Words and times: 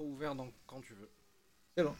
micro 0.00 0.04
ouvert 0.12 0.34
donc 0.34 0.52
quand 0.66 0.80
tu 0.80 0.94
veux. 0.94 1.10
C'est 1.76 1.84
bon. 1.84 1.94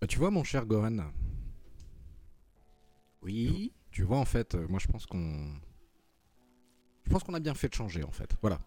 Bah, 0.00 0.06
tu 0.06 0.18
vois, 0.18 0.30
mon 0.30 0.42
cher 0.44 0.64
Gohan, 0.64 1.12
Oui. 3.20 3.70
tu 3.90 4.02
vois, 4.02 4.16
en 4.16 4.24
fait, 4.24 4.54
euh, 4.54 4.66
moi 4.66 4.78
je 4.78 4.88
pense 4.88 5.04
qu'on. 5.04 5.60
Je 7.04 7.10
pense 7.10 7.22
qu'on 7.22 7.34
a 7.34 7.40
bien 7.40 7.52
fait 7.54 7.68
de 7.68 7.74
changer, 7.74 8.02
en 8.02 8.10
fait. 8.10 8.34
Voilà. 8.40 8.60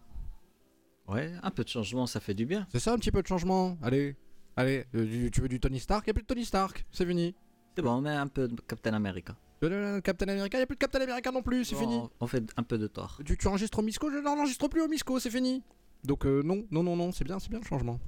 Ouais, 1.07 1.31
un 1.43 1.51
peu 1.51 1.63
de 1.63 1.69
changement, 1.69 2.07
ça 2.07 2.19
fait 2.19 2.33
du 2.33 2.45
bien. 2.45 2.65
C'est 2.71 2.79
ça 2.79 2.93
un 2.93 2.97
petit 2.97 3.11
peu 3.11 3.21
de 3.21 3.27
changement. 3.27 3.77
Allez, 3.81 4.15
allez, 4.55 4.85
euh, 4.95 5.29
tu 5.31 5.41
veux 5.41 5.49
du 5.49 5.59
Tony 5.59 5.79
Stark? 5.79 6.05
Il 6.07 6.11
a 6.11 6.13
plus 6.13 6.23
de 6.23 6.27
Tony 6.27 6.45
Stark, 6.45 6.85
c'est 6.91 7.05
fini. 7.05 7.35
C'est 7.75 7.81
bon, 7.81 7.91
on 7.91 8.01
met 8.01 8.09
un 8.11 8.27
peu 8.27 8.47
de 8.47 8.55
Captain 8.61 8.93
America. 8.93 9.35
Euh, 9.63 10.01
Captain 10.01 10.27
America, 10.27 10.57
il 10.57 10.61
a 10.61 10.65
plus 10.65 10.75
de 10.75 10.79
Captain 10.79 11.01
America 11.01 11.31
non 11.31 11.41
plus, 11.41 11.65
c'est 11.65 11.75
Bon, 11.75 11.81
fini. 11.81 12.01
On 12.19 12.27
fait 12.27 12.43
un 12.57 12.63
peu 12.63 12.77
de 12.77 12.87
tort. 12.87 13.19
Tu, 13.25 13.37
tu 13.37 13.47
enregistres 13.47 13.79
au 13.79 13.81
Misco, 13.81 14.09
je 14.11 14.17
n'enregistre 14.17 14.67
plus 14.67 14.81
au 14.81 14.87
Misco, 14.87 15.19
c'est 15.19 15.29
fini. 15.29 15.63
Donc 16.03 16.25
euh, 16.25 16.41
non, 16.43 16.65
non, 16.71 16.83
non, 16.83 16.95
non, 16.95 17.11
c'est 17.11 17.23
bien, 17.23 17.39
c'est 17.39 17.49
bien 17.49 17.59
le 17.59 17.65
changement. 17.65 17.99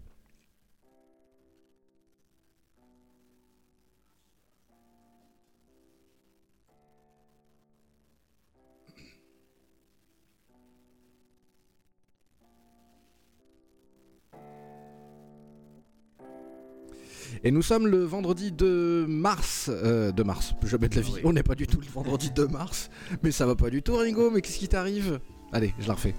Et 17.45 17.51
nous 17.51 17.61
sommes 17.61 17.85
le 17.85 18.03
vendredi 18.03 18.51
2 18.51 19.05
mars. 19.05 19.69
Euh, 19.71 20.11
2 20.11 20.23
mars, 20.23 20.55
jamais 20.65 20.89
de 20.89 20.95
la 20.95 21.01
vie. 21.01 21.11
Oui. 21.13 21.21
On 21.25 21.31
n'est 21.31 21.43
pas 21.43 21.53
du 21.53 21.67
tout 21.67 21.79
le 21.79 21.85
vendredi 21.93 22.31
2 22.35 22.47
mars. 22.47 22.89
Mais 23.21 23.29
ça 23.29 23.45
va 23.45 23.53
pas 23.53 23.69
du 23.69 23.83
tout, 23.83 23.95
Ringo. 23.95 24.31
Mais 24.31 24.41
qu'est-ce 24.41 24.57
qui 24.57 24.67
t'arrive? 24.67 25.19
Allez, 25.53 25.71
je 25.79 25.87
la 25.87 25.93
refais. 25.93 26.15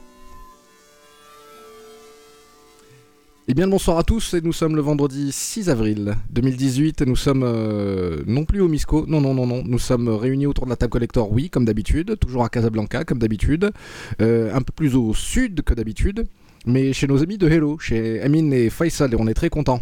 Eh 3.48 3.54
bien, 3.54 3.64
le 3.64 3.72
bonsoir 3.72 3.98
à 3.98 4.04
tous. 4.04 4.34
Et 4.34 4.40
nous 4.40 4.52
sommes 4.52 4.76
le 4.76 4.82
vendredi 4.82 5.32
6 5.32 5.68
avril 5.68 6.14
2018. 6.30 7.02
Et 7.02 7.06
nous 7.06 7.16
sommes 7.16 7.42
euh, 7.42 8.22
non 8.28 8.44
plus 8.44 8.60
au 8.60 8.68
Misco. 8.68 9.04
Non, 9.08 9.20
non, 9.20 9.34
non, 9.34 9.48
non. 9.48 9.64
Nous 9.66 9.80
sommes 9.80 10.08
réunis 10.08 10.46
autour 10.46 10.66
de 10.66 10.70
la 10.70 10.76
table 10.76 10.92
collector, 10.92 11.32
oui, 11.32 11.50
comme 11.50 11.64
d'habitude. 11.64 12.16
Toujours 12.20 12.44
à 12.44 12.48
Casablanca, 12.48 13.02
comme 13.04 13.18
d'habitude. 13.18 13.72
Euh, 14.20 14.54
un 14.54 14.62
peu 14.62 14.72
plus 14.72 14.94
au 14.94 15.12
sud 15.12 15.62
que 15.62 15.74
d'habitude. 15.74 16.28
Mais 16.68 16.92
chez 16.92 17.06
nos 17.06 17.22
amis 17.22 17.38
de 17.38 17.48
Hello, 17.48 17.78
chez 17.78 18.20
Amine 18.20 18.52
et 18.52 18.70
Faisal, 18.70 19.14
et 19.14 19.16
on 19.16 19.28
est 19.28 19.34
très 19.34 19.48
contents. 19.48 19.80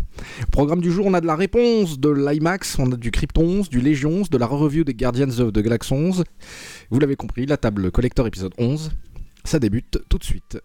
Programme 0.53 0.83
du 0.83 0.93
jour, 0.93 1.07
on 1.07 1.15
a 1.15 1.23
de 1.23 1.27
la 1.27 1.35
réponse 1.35 1.99
de 1.99 2.11
l'IMAX, 2.11 2.79
on 2.79 2.93
a 2.93 2.97
du 2.97 3.11
Krypton 3.11 3.43
11, 3.43 3.71
du 3.71 3.81
Légion 3.81 4.11
11, 4.11 4.29
de 4.29 4.37
la 4.37 4.45
review 4.45 4.85
des 4.85 4.93
Guardians 4.93 5.41
of 5.41 5.55
the 5.55 5.61
Galaxy 5.61 5.95
11. 5.95 6.25
Vous 6.91 7.01
l'avez 7.01 7.17
compris, 7.17 7.47
la 7.47 7.57
table 7.57 7.91
collector 7.91 8.27
épisode 8.27 8.53
11. 8.59 8.91
Ça 9.45 9.59
débute 9.59 9.99
tout 10.11 10.19
de 10.19 10.25
suite. 10.25 10.59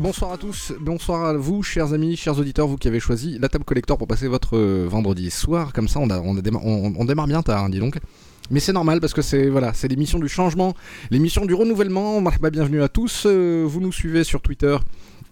Bonsoir 0.00 0.32
à 0.32 0.38
tous, 0.38 0.72
bonsoir 0.80 1.26
à 1.26 1.34
vous, 1.34 1.62
chers 1.62 1.92
amis, 1.92 2.16
chers 2.16 2.38
auditeurs, 2.38 2.66
vous 2.66 2.78
qui 2.78 2.88
avez 2.88 3.00
choisi 3.00 3.38
la 3.38 3.50
table 3.50 3.66
collector 3.66 3.98
pour 3.98 4.08
passer 4.08 4.28
votre 4.28 4.56
euh, 4.56 4.86
vendredi 4.88 5.30
soir. 5.30 5.74
Comme 5.74 5.88
ça, 5.88 6.00
on, 6.00 6.06
démarre 7.04 7.26
bien 7.26 7.42
tard, 7.42 7.64
hein, 7.64 7.68
dis 7.68 7.80
donc. 7.80 7.98
Mais 8.50 8.60
c'est 8.60 8.72
normal 8.72 9.02
parce 9.02 9.12
que 9.12 9.20
c'est 9.20 9.50
voilà, 9.50 9.74
c'est 9.74 9.88
l'émission 9.88 10.18
du 10.18 10.26
changement, 10.26 10.74
l'émission 11.10 11.44
du 11.44 11.52
renouvellement. 11.52 12.18
Marhaba, 12.22 12.48
bienvenue 12.48 12.82
à 12.82 12.88
tous. 12.88 13.24
Euh, 13.26 13.66
vous 13.68 13.82
nous 13.82 13.92
suivez 13.92 14.24
sur 14.24 14.40
Twitter 14.40 14.74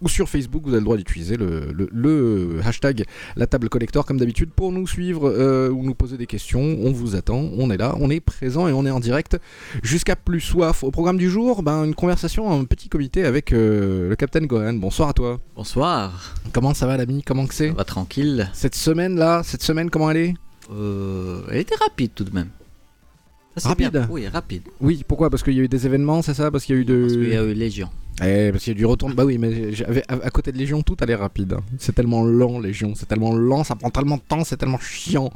ou 0.01 0.09
sur 0.09 0.29
Facebook, 0.29 0.63
vous 0.63 0.69
avez 0.69 0.79
le 0.79 0.83
droit 0.85 0.97
d'utiliser 0.97 1.35
le, 1.37 1.71
le- 1.73 1.89
le 1.91 2.59
hashtag 2.65 3.05
la 3.35 3.47
table 3.47 3.69
collector 3.69 4.05
comme 4.05 4.17
d'habitude 4.17 4.49
pour 4.51 4.71
nous 4.71 4.87
suivre 4.87 5.29
euh, 5.29 5.69
ou 5.69 5.83
nous 5.83 5.95
poser 5.95 6.17
des 6.17 6.25
questions. 6.27 6.61
On 6.61 6.91
vous 6.91 7.15
attend, 7.15 7.49
on 7.57 7.69
est 7.71 7.77
là, 7.77 7.95
on 7.99 8.09
est 8.09 8.19
présent 8.19 8.67
et 8.67 8.71
on 8.73 8.85
est 8.85 8.91
en 8.91 8.99
direct 8.99 9.37
jusqu'à 9.83 10.15
plus 10.15 10.41
soif. 10.41 10.83
Au 10.83 10.91
programme 10.91 11.17
du 11.17 11.29
jour, 11.29 11.63
ben, 11.63 11.83
une 11.85 11.95
conversation, 11.95 12.51
un 12.51 12.65
petit 12.65 12.89
comité 12.89 13.25
avec 13.25 13.51
euh, 13.53 14.09
le 14.09 14.15
Capitaine 14.15 14.47
Gohan. 14.47 14.73
Bonsoir 14.73 15.09
à 15.09 15.13
toi. 15.13 15.39
Bonsoir. 15.55 16.35
Comment 16.53 16.73
ça 16.73 16.87
va 16.87 16.97
l'ami? 16.97 17.23
Comment 17.23 17.45
que 17.47 17.53
Ça 17.53 17.65
c'est 17.65 17.69
va 17.69 17.83
tranquille. 17.83 18.49
Cette 18.53 18.75
semaine 18.75 19.15
là, 19.17 19.41
cette 19.43 19.63
semaine 19.63 19.89
comment 19.89 20.09
elle 20.11 20.17
est? 20.17 20.33
Euh, 20.71 21.41
elle 21.51 21.57
était 21.59 21.75
rapide 21.75 22.11
tout 22.15 22.23
de 22.23 22.33
même. 22.33 22.49
Rapide 23.67 23.91
bien. 23.91 24.07
Oui, 24.09 24.27
rapide. 24.27 24.61
Oui, 24.79 25.03
pourquoi? 25.07 25.29
Parce 25.29 25.43
qu'il 25.43 25.53
y 25.53 25.59
a 25.59 25.63
eu 25.63 25.67
des 25.67 25.85
événements, 25.85 26.21
c'est 26.21 26.33
ça? 26.33 26.49
Parce 26.51 26.63
qu'il 26.65 26.75
y 26.75 26.77
a 26.77 26.81
eu 26.81 26.85
de... 26.85 27.01
Parce 27.01 27.13
qu'il 27.13 27.29
y 27.29 27.35
a 27.37 27.43
eu 27.43 27.53
Légion. 27.53 27.89
Eh, 28.21 28.51
parce 28.51 28.63
qu'il 28.65 28.73
y 28.73 28.75
a 28.75 28.77
du 28.77 28.85
retour. 28.85 29.09
Bah 29.11 29.23
oui, 29.23 29.37
mais 29.37 29.71
j'avais 29.73 30.03
à, 30.09 30.13
à 30.15 30.29
côté 30.29 30.51
de 30.51 30.57
Légion, 30.57 30.81
tout 30.81 30.97
allait 30.99 31.15
rapide. 31.15 31.53
hein. 31.53 31.61
C'est 31.77 31.95
tellement 31.95 32.23
lent, 32.25 32.59
Légion. 32.59 32.93
C'est 32.95 33.05
tellement 33.07 33.33
lent, 33.33 33.63
ça 33.63 33.75
prend 33.75 33.89
tellement 33.89 34.17
de 34.17 34.21
temps, 34.27 34.43
c'est 34.43 34.57
tellement 34.57 34.77
chiant. 34.79 35.31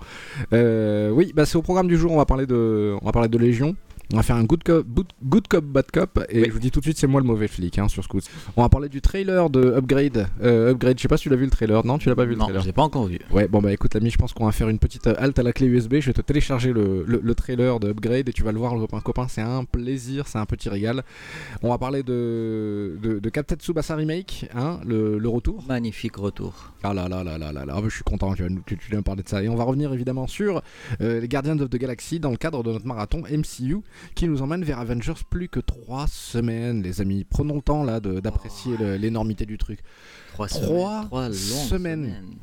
Euh, 0.51 1.09
oui, 1.11 1.31
bah 1.33 1.45
c'est 1.45 1.55
au 1.57 1.61
programme 1.61 1.87
du 1.87 1.97
jour. 1.97 2.11
On 2.11 2.17
va 2.17 2.25
parler 2.25 2.45
de, 2.45 2.93
on 3.01 3.05
va 3.05 3.11
parler 3.13 3.29
de 3.29 3.37
Légion. 3.37 3.75
On 4.11 4.17
va 4.17 4.23
faire 4.23 4.35
un 4.35 4.43
good 4.43 4.63
cop, 4.63 4.85
good, 4.85 5.07
good 5.23 5.47
cop, 5.47 5.63
bad 5.65 5.89
cop. 5.91 6.23
Et 6.29 6.41
Oui. 6.41 6.45
je 6.47 6.51
vous 6.51 6.59
dis 6.59 6.69
tout 6.71 6.79
de 6.81 6.85
suite, 6.85 6.97
c'est 6.99 7.07
moi 7.07 7.19
le 7.21 7.25
mauvais 7.25 7.47
flic 7.47 7.79
hein, 7.79 7.87
sur 7.87 8.03
Scoot. 8.03 8.23
On 8.57 8.61
va 8.61 8.69
parler 8.69 8.89
du 8.89 9.01
trailer 9.01 9.49
de 9.49 9.61
Upgrade. 9.75 10.27
Euh, 10.43 10.71
Upgrade, 10.71 10.97
je 10.97 11.01
sais 11.01 11.07
pas 11.07 11.17
si 11.17 11.23
tu 11.23 11.29
l'as 11.29 11.35
vu 11.35 11.45
le 11.45 11.49
trailer. 11.51 11.83
Non, 11.85 11.97
tu 11.97 12.09
l'as 12.09 12.15
pas 12.15 12.25
vu 12.25 12.31
le 12.33 12.37
Non, 12.37 12.43
trailer. 12.45 12.61
je 12.61 12.67
l'ai 12.67 12.73
pas 12.73 12.83
encore 12.83 13.05
vu. 13.07 13.17
Ouais, 13.31 13.47
bon 13.47 13.61
bah 13.61 13.71
écoute 13.73 13.93
l'ami, 13.95 14.09
je 14.11 14.17
pense 14.17 14.33
qu'on 14.33 14.45
va 14.45 14.51
faire 14.51 14.69
une 14.69 14.77
petite 14.77 15.07
euh, 15.07 15.15
halte 15.17 15.39
à 15.39 15.43
la 15.43 15.51
clé 15.53 15.65
USB. 15.67 15.95
Je 15.99 16.07
vais 16.07 16.13
te 16.13 16.21
télécharger 16.21 16.73
le, 16.73 17.05
le- 17.07 17.21
le 17.23 17.35
trailer 17.35 17.79
de 17.79 17.89
Upgrade 17.89 18.29
et 18.29 18.33
tu 18.33 18.43
vas 18.43 18.51
le 18.51 18.59
voir, 18.59 18.75
le 18.75 18.81
copain. 18.81 18.99
copain 18.99 19.27
c'est 19.29 19.41
un 19.41 19.63
plaisir, 19.63 20.27
c'est 20.27 20.37
un 20.37 20.45
petit 20.45 20.69
régal. 20.69 21.03
On 21.63 21.69
va 21.69 21.77
parler 21.79 22.03
de, 22.03 22.97
de, 23.01 23.19
de 23.19 23.29
Captain 23.29 23.55
Tsubasa 23.55 23.95
Remake, 23.95 24.47
hein, 24.53 24.79
le, 24.85 25.17
le 25.17 25.29
retour. 25.29 25.63
Magnifique 25.67 26.17
retour. 26.17 26.73
Ah 26.83 26.93
là 26.93 27.07
là 27.07 27.23
là 27.23 27.37
là 27.37 27.51
là 27.51 27.65
là, 27.65 27.73
Ah, 27.77 27.81
je 27.85 27.89
suis 27.95 28.03
content 28.03 28.33
que 28.33 28.43
tu, 28.65 28.77
tu 28.77 28.89
viens 28.89 28.99
me 28.99 29.03
parler 29.03 29.23
de 29.23 29.29
ça. 29.29 29.41
Et 29.41 29.49
on 29.49 29.55
va 29.55 29.63
revenir 29.63 29.91
évidemment 29.93 30.27
sur 30.27 30.61
euh, 31.01 31.19
les 31.21 31.27
Guardians 31.27 31.57
of 31.59 31.69
the 31.69 31.77
Galaxy 31.77 32.19
dans 32.19 32.29
le 32.31 32.37
cadre 32.37 32.61
de 32.63 32.71
notre 32.71 32.85
marathon 32.85 33.23
MCU 33.31 33.77
qui 34.15 34.27
nous 34.27 34.41
emmène 34.41 34.63
vers 34.63 34.79
Avengers 34.79 35.13
plus 35.29 35.49
que 35.49 35.59
trois 35.59 36.07
semaines, 36.07 36.81
les 36.83 37.01
amis. 37.01 37.25
Prenons 37.29 37.55
le 37.55 37.61
temps 37.61 37.83
là 37.83 37.99
d'apprécier 37.99 38.75
le- 38.77 38.95
l'énormité 38.97 39.45
du 39.45 39.57
truc. 39.57 39.79
Trois, 40.33 40.47
Trois 40.47 40.59
semaines. 40.61 41.05
Trois 41.07 41.23
longues 41.27 41.33
semaines. 41.33 42.03
semaines. 42.05 42.35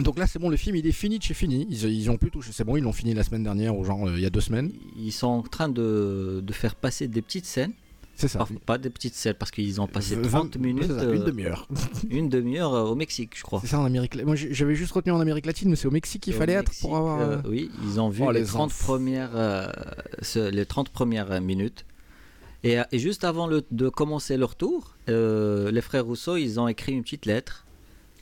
Donc 0.00 0.16
là, 0.18 0.26
c'est 0.28 0.38
bon, 0.38 0.48
le 0.48 0.56
film 0.56 0.76
il 0.76 0.86
est 0.86 0.92
fini 0.92 1.18
de 1.18 1.24
chez 1.24 1.34
fini. 1.34 1.66
Ils, 1.70 1.84
ils 1.90 2.08
ont 2.10 2.16
plus 2.16 2.30
touché, 2.30 2.50
c'est 2.52 2.62
bon, 2.64 2.76
ils 2.76 2.82
l'ont 2.84 2.92
fini 2.92 3.14
la 3.14 3.24
semaine 3.24 3.42
dernière 3.42 3.76
ou 3.76 3.84
genre 3.84 4.06
euh, 4.08 4.12
il 4.16 4.22
y 4.22 4.26
a 4.26 4.30
deux 4.30 4.40
semaines. 4.40 4.70
Ils 4.96 5.10
sont 5.12 5.26
en 5.26 5.42
train 5.42 5.68
de, 5.68 6.40
de 6.44 6.52
faire 6.52 6.76
passer 6.76 7.08
des 7.08 7.20
petites 7.22 7.46
scènes. 7.46 7.72
C'est 8.18 8.26
ça. 8.28 8.46
Pas 8.66 8.78
des 8.78 8.90
petites 8.90 9.14
scènes 9.14 9.34
parce 9.38 9.50
qu'ils 9.52 9.80
ont 9.80 9.86
passé 9.86 10.16
Vingt- 10.16 10.28
30 10.50 10.56
minutes, 10.58 10.88
ça, 10.88 10.92
euh, 11.04 11.14
une 11.14 11.22
demi-heure. 11.24 11.68
une 12.10 12.28
demi-heure 12.28 12.74
euh, 12.74 12.82
au 12.82 12.94
Mexique, 12.96 13.30
je 13.36 13.42
crois. 13.44 13.60
C'est 13.60 13.68
ça 13.68 13.78
en 13.78 13.84
Amérique. 13.84 14.20
Moi 14.24 14.34
j'avais 14.34 14.74
juste 14.74 14.90
retenu 14.92 15.12
en 15.12 15.20
Amérique 15.20 15.46
latine, 15.46 15.70
mais 15.70 15.76
c'est 15.76 15.86
au 15.86 15.92
Mexique 15.92 16.22
qu'il 16.24 16.34
fallait 16.34 16.54
être 16.54 16.72
pour 16.80 16.96
avoir. 16.96 17.20
euh, 17.20 17.36
oui, 17.48 17.70
ils 17.84 18.00
ont 18.00 18.08
vu 18.10 18.24
Oh, 18.26 18.32
les, 18.32 18.40
les 18.40 18.46
30 18.46 18.66
enfants. 18.72 18.84
premières, 18.86 19.30
euh, 19.36 19.68
ce- 20.20 20.50
les 20.50 20.66
30 20.66 20.88
premières 20.90 21.40
minutes. 21.40 21.84
Et, 22.64 22.76
et 22.90 22.98
juste 22.98 23.22
avant 23.22 23.46
le- 23.46 23.64
de 23.70 23.88
commencer 23.88 24.36
leur 24.36 24.56
tour, 24.56 24.96
euh, 25.08 25.70
les 25.70 25.80
frères 25.80 26.04
Rousseau, 26.04 26.36
ils 26.36 26.58
ont 26.58 26.66
écrit 26.66 26.92
une 26.94 27.04
petite 27.04 27.24
lettre. 27.24 27.66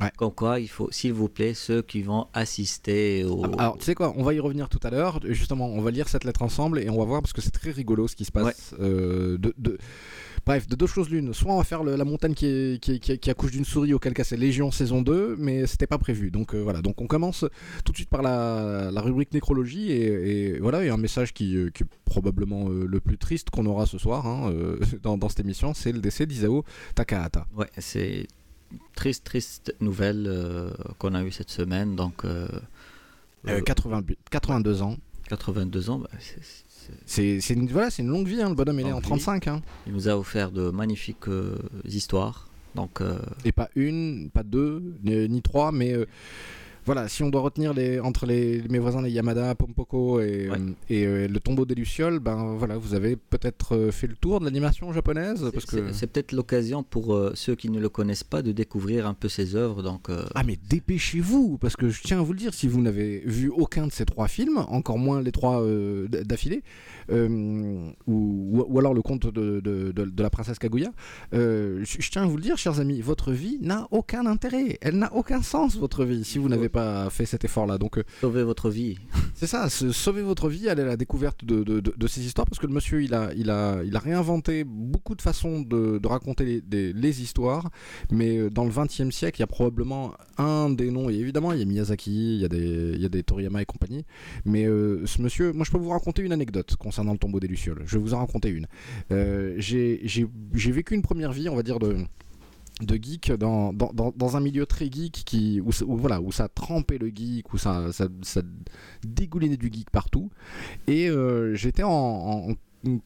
Ouais. 0.01 0.11
Comme 0.17 0.33
quoi, 0.33 0.61
il 0.61 0.69
faut, 0.69 0.89
s'il 0.91 1.13
vous 1.15 1.29
plaît, 1.29 1.55
ceux 1.55 1.81
qui 1.83 2.03
vont 2.03 2.27
assister 2.35 3.25
au. 3.25 3.43
Ah 3.45 3.49
bah, 3.49 3.57
Alors, 3.59 3.79
tu 3.79 3.85
sais 3.85 3.95
quoi, 3.95 4.13
on 4.17 4.23
va 4.23 4.35
y 4.35 4.41
revenir 4.41 4.69
tout 4.69 4.81
à 4.83 4.91
l'heure. 4.91 5.21
Justement, 5.25 5.67
on 5.69 5.81
va 5.81 5.91
lire 5.91 6.09
cette 6.09 6.25
lettre 6.25 6.43
ensemble 6.43 6.79
et 6.81 6.91
on 6.91 6.99
va 6.99 7.05
voir 7.05 7.23
parce 7.23 7.33
que 7.33 7.41
c'est 7.41 7.51
très 7.51 7.71
rigolo 7.71 8.07
ce 8.09 8.15
qui 8.17 8.25
se 8.25 8.33
passe. 8.33 8.75
Euh, 8.81 9.39
de, 9.39 9.55
de- 9.59 9.79
Bref, 10.45 10.69
de 10.69 10.77
deux 10.77 10.87
choses 10.87 11.09
l'une. 11.11 11.35
Soit 11.35 11.53
on 11.53 11.57
va 11.57 11.65
faire 11.65 11.83
le- 11.83 11.97
la 11.97 12.05
montagne 12.05 12.35
qui, 12.35 12.47
est- 12.47 12.81
qui, 12.81 12.93
est- 12.93 12.99
qui, 13.01 13.13
est- 13.13 13.19
qui 13.19 13.31
accouche 13.31 13.51
d'une 13.51 13.65
souris, 13.65 13.95
auquel 13.95 14.15
cas 14.15 14.23
c'est 14.23 14.37
Légion 14.37 14.71
saison 14.71 15.03
2, 15.03 15.35
mais 15.39 15.67
c'était 15.67 15.89
pas 15.89 15.99
prévu. 15.99 16.31
Donc 16.31 16.55
euh, 16.55 16.59
voilà, 16.63 16.83
donc 16.83 17.01
on 17.01 17.07
commence 17.09 17.45
tout 17.85 17.91
de 17.93 17.97
suite 17.97 18.11
par 18.11 18.23
la, 18.23 18.91
la 18.93 19.01
rubrique 19.01 19.33
nécrologie 19.33 19.91
et, 19.91 20.53
et 20.55 20.61
voilà, 20.61 20.85
et 20.85 20.89
un 20.89 20.99
message 20.99 21.33
qui, 21.33 21.57
euh, 21.57 21.69
est 21.69 21.85
probablement 22.05 22.69
euh, 22.69 22.87
le 22.87 23.01
plus 23.01 23.19
triste 23.19 23.51
qu'on 23.51 23.67
aura 23.67 23.87
ce 23.87 23.99
soir 23.99 24.27
hein, 24.27 24.51
euh, 24.53 24.79
dans, 25.03 25.19
dans 25.19 25.29
cette 25.29 25.41
émission, 25.41 25.75
c'est 25.75 25.91
le 25.91 25.99
décès 26.01 26.27
d'Isao 26.27 26.65
Takahata. 26.95 27.47
Ouais, 27.57 27.67
c'est 27.79 28.29
triste, 28.95 29.25
triste 29.25 29.75
nouvelle 29.81 30.27
euh, 30.29 30.71
qu'on 30.99 31.15
a 31.15 31.23
eue 31.23 31.33
cette 31.33 31.51
semaine. 31.51 31.97
Donc, 31.97 32.25
euh, 32.25 32.49
Euh, 33.49 33.59
euh, 33.59 33.61
80 33.61 34.03
82 34.31 34.83
ans. 34.83 34.97
82 35.29 35.91
ans, 35.91 35.99
bah, 35.99 36.09
c'est- 37.07 37.51
une, 37.55 37.69
voilà, 37.69 37.91
c'est 37.91 38.03
une 38.03 38.09
longue 38.09 38.27
vie, 38.29 38.41
hein, 38.43 38.49
le 38.49 38.55
bonhomme 38.55 38.81
il 38.81 38.87
est 38.89 38.93
en 38.93 38.99
vie. 38.99 39.05
35. 39.07 39.49
Hein. 39.49 39.63
il 39.87 39.93
nous 39.93 40.09
a 40.09 40.17
offert 40.17 40.51
de 40.51 40.71
magnifiques 40.71 41.27
histoires. 41.85 42.49
Donc, 42.75 43.01
Et 43.45 43.53
pas 43.53 43.69
une, 43.75 44.31
pas 44.31 44.43
deux, 44.43 44.83
ni, 45.03 45.29
ni 45.29 45.43
trois, 45.43 45.73
mais 45.73 45.95
voilà, 46.87 47.09
si 47.09 47.23
on 47.23 47.29
doit 47.31 47.43
retenir 47.43 47.75
les, 47.75 48.01
entre 48.01 48.25
les, 48.27 48.63
mes 48.71 48.79
voisins 48.79 49.03
les 49.03 49.11
Yamada, 49.11 49.55
Pompoko 49.55 50.21
et, 50.21 50.49
Ouais. 50.49 50.59
et, 50.89 51.05
euh, 51.07 51.29
le 51.29 51.41
tombeau 51.41 51.65
des 51.67 51.75
Lucioles, 51.75 52.21
ben 52.21 52.55
voilà, 52.57 52.79
vous 52.79 52.95
avez 52.95 53.17
peut-être 53.17 53.77
euh, 53.77 53.91
fait 53.91 54.07
le 54.07 54.15
tour 54.17 54.39
de 54.41 54.45
l'animation 54.45 54.93
japonaise 54.93 55.51
parce 55.53 55.67
que 55.67 55.93
c'est 55.93 56.07
peut-être 56.07 56.33
l'occasion 56.33 56.83
pour 56.83 57.15
euh, 57.15 57.33
ceux 57.35 57.55
qui 57.57 57.69
ne 57.71 57.81
le 57.81 57.89
connaissent 57.89 58.25
pas 58.25 58.41
de 58.43 58.53
découvrir 58.53 59.07
un 59.07 59.15
peu 59.15 59.29
ses 59.29 59.57
œuvres. 59.57 59.83
Donc, 59.83 60.09
euh, 60.09 60.25
ah 60.35 60.43
mais 60.45 60.57
dépêchez-vous 60.71 61.59
parce 61.59 61.77
que 61.77 61.89
je 61.89 62.03
tiens 62.03 62.21
à 62.21 62.23
vous 62.23 62.33
le 62.33 62.39
dire, 62.39 62.55
si 62.55 62.69
vous 62.69 62.81
n'avez 62.81 63.19
vu 63.27 63.51
aucun 63.55 63.87
de 63.89 63.93
ces 63.93 64.05
trois 64.05 64.29
films, 64.29 64.59
encore 64.69 64.99
moins 64.99 65.21
les 65.21 65.33
trois 65.33 65.61
euh, 65.63 66.07
d'affilée, 66.09 66.63
euh, 67.11 67.91
ou, 68.07 68.65
ou- 68.69 68.79
alors 68.79 68.95
le 68.95 69.03
conte 69.03 69.27
de, 69.27 69.61
de- 69.61 69.93
de- 69.93 70.05
de 70.05 70.23
la 70.23 70.31
princesse 70.31 70.59
Kaguya, 70.59 70.91
euh, 71.35 71.81
je, 71.85 71.97
je 72.01 72.11
tiens 72.11 72.23
à 72.23 72.27
vous 72.27 72.37
le 72.37 72.43
dire, 72.43 72.57
chers 72.59 72.81
amis, 72.81 73.01
votre 73.01 73.33
vie 73.33 73.59
n'a 73.61 73.87
aucun 73.91 74.27
intérêt, 74.27 74.79
elle 74.81 74.99
n'a 74.99 75.13
aucun 75.15 75.43
sens 75.43 75.77
votre 75.77 76.05
vie 76.05 76.25
si 76.25 76.39
vous 76.39 76.49
n'avez 76.49 76.69
pas 76.69 76.76
fait 77.11 77.27
cet 77.27 77.45
effort-là. 77.45 77.79
Donc 77.79 77.99
euh, 77.99 78.03
sauver 78.21 78.43
votre 78.43 78.71
vie. 78.71 78.99
C'est 79.35 79.47
ça, 79.47 79.69
sauver 79.69 80.23
votre 80.23 80.49
vie, 80.49 80.69
aller 80.69 80.83
à 80.83 80.87
la 80.87 80.97
découverte 80.97 81.45
de, 81.45 81.63
de- 81.63 81.81
de- 81.81 81.95
de 81.97 82.07
ces 82.07 82.25
histoires, 82.25 82.47
parce 82.47 82.59
que 82.59 82.67
le 82.67 82.73
monsieur, 82.73 83.03
il 83.03 83.13
a, 83.15 83.31
il 83.37 83.51
a, 83.51 83.83
il 83.85 83.95
a 83.95 83.99
réinventé 83.99 84.65
beaucoup 84.65 85.15
de 85.15 85.23
façons 85.23 85.61
de, 85.61 86.01
raconter 86.07 86.45
les, 86.45 86.61
des- 86.61 86.93
les 86.93 87.23
histoires, 87.23 87.71
mais 88.11 88.39
euh, 88.39 88.51
dans 88.51 88.65
le 88.65 88.71
XXe 88.71 89.11
siècle, 89.15 89.39
il 89.39 89.43
y 89.43 89.45
a 89.45 89.47
probablement 89.47 90.15
un 90.39 90.71
des 90.71 90.91
noms, 90.91 91.11
et 91.11 91.15
évidemment, 91.15 91.53
il 91.53 91.59
y 91.59 91.63
a 91.63 91.65
Miyazaki, 91.67 92.37
il 92.37 92.41
y 92.41 92.45
a 92.45 92.49
des, 92.49 92.93
il 92.95 93.01
y 93.03 93.05
a 93.05 93.09
des 93.09 93.23
Toriyama 93.23 93.61
et 93.63 93.67
compagnie, 93.67 94.05
mais 94.45 94.65
euh, 94.67 95.05
ce 95.07 95.21
monsieur, 95.21 95.53
moi 95.53 95.65
je 95.67 95.71
peux 95.71 95.79
vous 95.79 95.91
raconter 95.91 96.23
une 96.23 96.33
anecdote 96.33 96.77
concernant 96.77 97.13
le 97.13 97.19
tombeau 97.19 97.41
des 97.41 97.49
Lucioles, 97.49 97.83
je 97.87 97.97
vais 97.99 98.03
vous 98.03 98.15
en 98.15 98.19
raconter 98.19 98.49
une. 98.49 98.67
Euh, 99.13 99.55
j'ai 99.59 99.99
vécu 100.73 100.95
une 100.95 101.03
première 101.03 101.33
vie, 101.33 101.49
on 101.49 101.57
va 101.57 101.63
dire, 101.63 101.79
de 101.79 101.97
de 102.83 102.99
geek 103.03 103.33
dans, 103.33 103.73
dans, 103.73 103.93
dans, 104.15 104.37
un 104.37 104.41
milieu 104.41 104.67
très 104.67 104.91
geek 104.91 105.23
qui, 105.25 105.61
où, 105.61 105.71
voilà, 105.97 106.21
où 106.21 106.31
ça 106.31 106.49
trempait 106.49 106.99
le 106.99 107.09
geek, 107.09 107.53
où 107.55 107.59
ça, 107.59 107.91
ça, 107.93 108.43
dégoulinait 109.03 109.57
du 109.57 109.71
geek 109.73 109.91
partout. 109.91 110.31
Et 110.87 111.09
euh, 111.09 111.55
j'étais 111.55 111.85
en, 111.85 112.49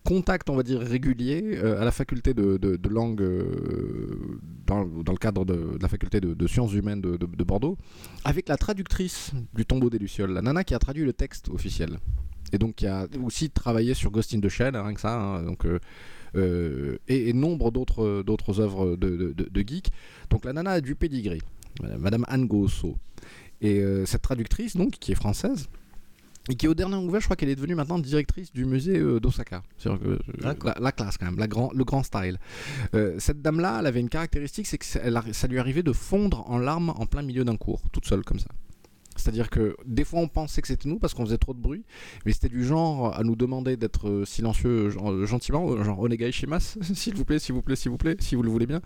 contact, 0.05 0.51
on 0.51 0.57
va 0.57 0.63
dire, 0.63 0.81
régulier 0.81 1.59
euh, 1.63 1.81
à 1.81 1.85
la 1.85 1.93
faculté 1.93 2.35
de, 2.35 2.57
de, 2.59 2.89
langue, 2.89 3.23
euh, 3.23 4.41
dans, 4.67 4.85
dans 4.85 5.13
le 5.13 5.19
cadre 5.19 5.45
de, 5.45 5.79
la 5.81 5.89
faculté 5.89 6.21
de, 6.21 6.47
sciences 6.47 6.75
humaines 6.75 7.01
de 7.01 7.45
Bordeaux, 7.45 7.79
avec 8.25 8.49
la 8.49 8.57
traductrice 8.57 9.33
du 9.55 9.65
tombeau 9.65 9.89
des 9.89 9.99
Lucioles, 9.99 10.33
la 10.33 10.43
nana 10.43 10.65
qui 10.65 10.75
a 10.75 10.79
traduit 10.79 11.05
le 11.05 11.13
texte 11.13 11.49
officiel. 11.49 11.99
Et 12.53 12.59
donc 12.59 12.75
qui 12.75 12.89
a 12.89 13.07
aussi 13.23 13.49
travaillé 13.49 13.95
sur 13.95 14.11
Ghost 14.11 14.35
in 14.35 14.41
the 14.41 14.49
Shell, 14.49 14.75
hein, 14.75 14.83
rien 14.83 14.95
que 14.95 15.01
ça. 15.01 15.15
hein, 15.15 15.43
donc, 15.45 15.65
euh, 16.37 16.99
et, 17.09 17.29
et 17.29 17.32
nombre 17.32 17.71
d'autres 17.71 18.23
d'autres 18.23 18.61
œuvres 18.61 18.97
de, 18.97 19.35
de, 19.37 19.61
geeks. 19.67 19.91
Donc 20.31 20.44
la 20.44 20.53
nana 20.53 20.73
a 20.73 20.81
du 20.81 20.94
pédigré, 20.94 21.41
Madame 21.99 22.25
Anne 22.29 22.47
Gosso. 22.47 22.97
Et 23.62 23.81
euh, 23.81 24.06
cette 24.06 24.23
traductrice, 24.23 24.75
donc, 24.75 24.93
qui 24.93 25.12
est 25.12 25.15
française, 25.15 25.69
et 26.49 26.55
qui 26.55 26.67
au 26.67 26.73
dernier 26.73 26.97
ouvert, 26.97 27.21
je 27.21 27.27
crois 27.27 27.37
qu'elle 27.37 27.50
est 27.50 27.55
devenue 27.55 27.75
maintenant 27.75 27.99
directrice 27.99 28.50
du 28.55 28.65
musée 28.65 28.97
euh, 28.99 29.21
d'Osaka. 29.21 29.62
Que, 29.85 29.91
euh, 29.91 30.19
la, 30.41 30.55
la 30.81 30.93
classe 30.93 31.19
quand 31.19 31.27
même, 31.27 31.38
la 31.38 31.47
grand, 31.47 31.71
le 31.75 31.85
grand 31.85 32.03
style. 32.03 32.38
Euh, 32.94 33.17
cette 33.19 33.43
dame-là, 33.43 33.76
elle 33.81 33.87
avait 33.87 34.00
une 34.00 34.09
caractéristique, 34.09 34.67
c'est 34.67 34.79
que 34.79 34.87
ça, 34.87 35.00
elle 35.05 35.15
arri- 35.15 35.35
ça 35.35 35.47
lui 35.47 35.59
arrivait 35.59 35.83
de 35.83 35.93
fondre 35.93 36.49
en 36.50 36.56
larmes 36.59 36.88
en 36.97 37.05
plein 37.05 37.21
milieu 37.23 37.44
d'un 37.44 37.56
cours, 37.56 37.83
toute 37.93 38.06
seule 38.06 38.25
comme 38.25 38.38
ça. 38.38 38.49
C'est-à-dire 39.21 39.51
que 39.51 39.77
des 39.85 40.05
fois 40.05 40.21
on 40.21 40.29
pensait 40.29 40.63
que 40.63 40.69
c'était 40.69 40.89
nous 40.89 40.99
parce 40.99 41.15
qu'on 41.15 41.25
faisait 41.25 41.39
trop 41.39 41.55
de 41.55 41.61
bruit, 41.61 41.85
mais 42.25 42.33
c'était 42.33 42.49
du 42.49 42.65
genre 42.65 43.15
à 43.15 43.23
nous 43.23 43.37
demander 43.37 43.77
d'être 43.77 44.09
euh, 44.09 44.25
silencieux 44.25 44.91
genre, 44.91 45.13
euh, 45.13 45.27
gentiment, 45.27 45.71
euh, 45.71 45.85
genre 45.85 46.01
onegai 46.01 46.33
shimasu, 46.33 46.79
s'il 46.95 47.15
vous 47.15 47.25
plaît, 47.25 47.39
s'il 47.39 47.55
vous 47.55 47.63
plaît, 47.63 47.77
s'il 47.77 47.91
vous 47.91 47.99
plaît, 47.99 48.17
si 48.19 48.35
vous 48.35 48.43
le 48.43 48.51
voulez 48.51 48.67
bien. 48.67 48.81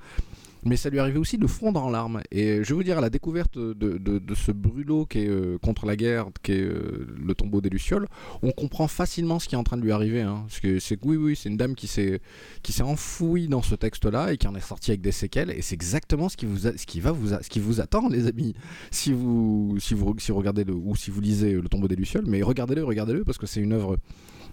Mais 0.65 0.77
ça 0.77 0.91
lui 0.91 0.99
arrivait 0.99 1.19
aussi 1.19 1.39
de 1.39 1.47
fondre 1.47 1.83
en 1.83 1.91
larmes. 1.91 2.23
Et 2.31 2.65
je 2.65 2.69
vais 2.69 2.75
vous 2.75 2.83
dire, 2.83 2.99
à 2.99 3.01
la 3.01 3.11
découverte 3.11 3.59
de, 3.59 4.35
ce 4.35 4.53
brûlot 4.53 5.07
qui 5.07 5.21
est 5.21 5.29
euh, 5.29 5.59
contre 5.59 5.87
la 5.87 5.97
guerre, 5.97 6.29
qui 6.43 6.53
est 6.53 6.61
euh, 6.63 7.07
le 7.17 7.35
tombeau 7.35 7.61
des 7.61 7.69
Lucioles, 7.69 8.09
on 8.43 8.51
comprend 8.51 8.89
facilement 8.89 9.39
ce 9.39 9.49
qui 9.49 9.55
est 9.55 9.59
en 9.59 9.65
train 9.65 9.77
de 9.77 9.83
lui 9.83 9.93
arriver. 9.93 10.23
hein. 10.23 10.45
Parce 10.49 10.61
que 10.61 10.79
c'est 10.79 10.99
oui, 11.05 11.17
oui, 11.17 11.37
c'est 11.37 11.49
une 11.49 11.57
dame 11.57 11.75
qui 11.75 11.87
s'est 11.87 12.21
enfouie 12.81 13.49
dans 13.49 13.63
ce 13.63 13.75
texte-là 13.75 14.33
et 14.33 14.37
qui 14.37 14.49
en 14.49 14.55
est 14.55 14.61
sortie 14.61 14.91
avec 14.91 15.01
des 15.01 15.13
séquelles. 15.13 15.51
Et 15.51 15.63
c'est 15.63 15.75
exactement 15.75 16.29
ce 16.29 16.37
qui 16.37 16.47
vous 16.47 16.59
ce 16.59 16.87
qui 16.87 17.01
va 17.01 17.13
vous 17.13 17.29
ce 17.29 17.49
qui 17.49 17.61
vous 17.61 17.81
attend, 17.81 18.09
les 18.09 18.27
amis. 18.27 18.55
Si 18.91 19.13
vous 19.13 19.77
si 19.79 19.95
vous 19.95 20.15
si 20.19 20.33
vous 20.33 20.39
regardez 20.39 20.65
ou 20.71 20.97
si 20.97 21.11
vous 21.11 21.21
lisez 21.21 21.53
le 21.53 21.69
tombeau 21.69 21.89
des 21.89 21.97
Lucioles, 21.97 22.25
mais 22.27 22.43
regardez-le, 22.43 22.85
regardez-le 22.85 23.25
parce 23.25 23.39
que 23.39 23.47
c'est 23.47 23.61
une 23.61 23.73
œuvre 23.73 23.97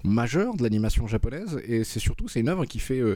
majeure 0.03 0.55
de 0.55 0.63
l'animation 0.63 1.07
japonaise 1.07 1.59
et 1.65 1.83
c'est 1.83 1.99
surtout 1.99 2.27
c'est 2.27 2.39
une 2.39 2.49
œuvre 2.49 2.65
qui 2.65 2.79
fait 2.79 2.99
euh, 2.99 3.15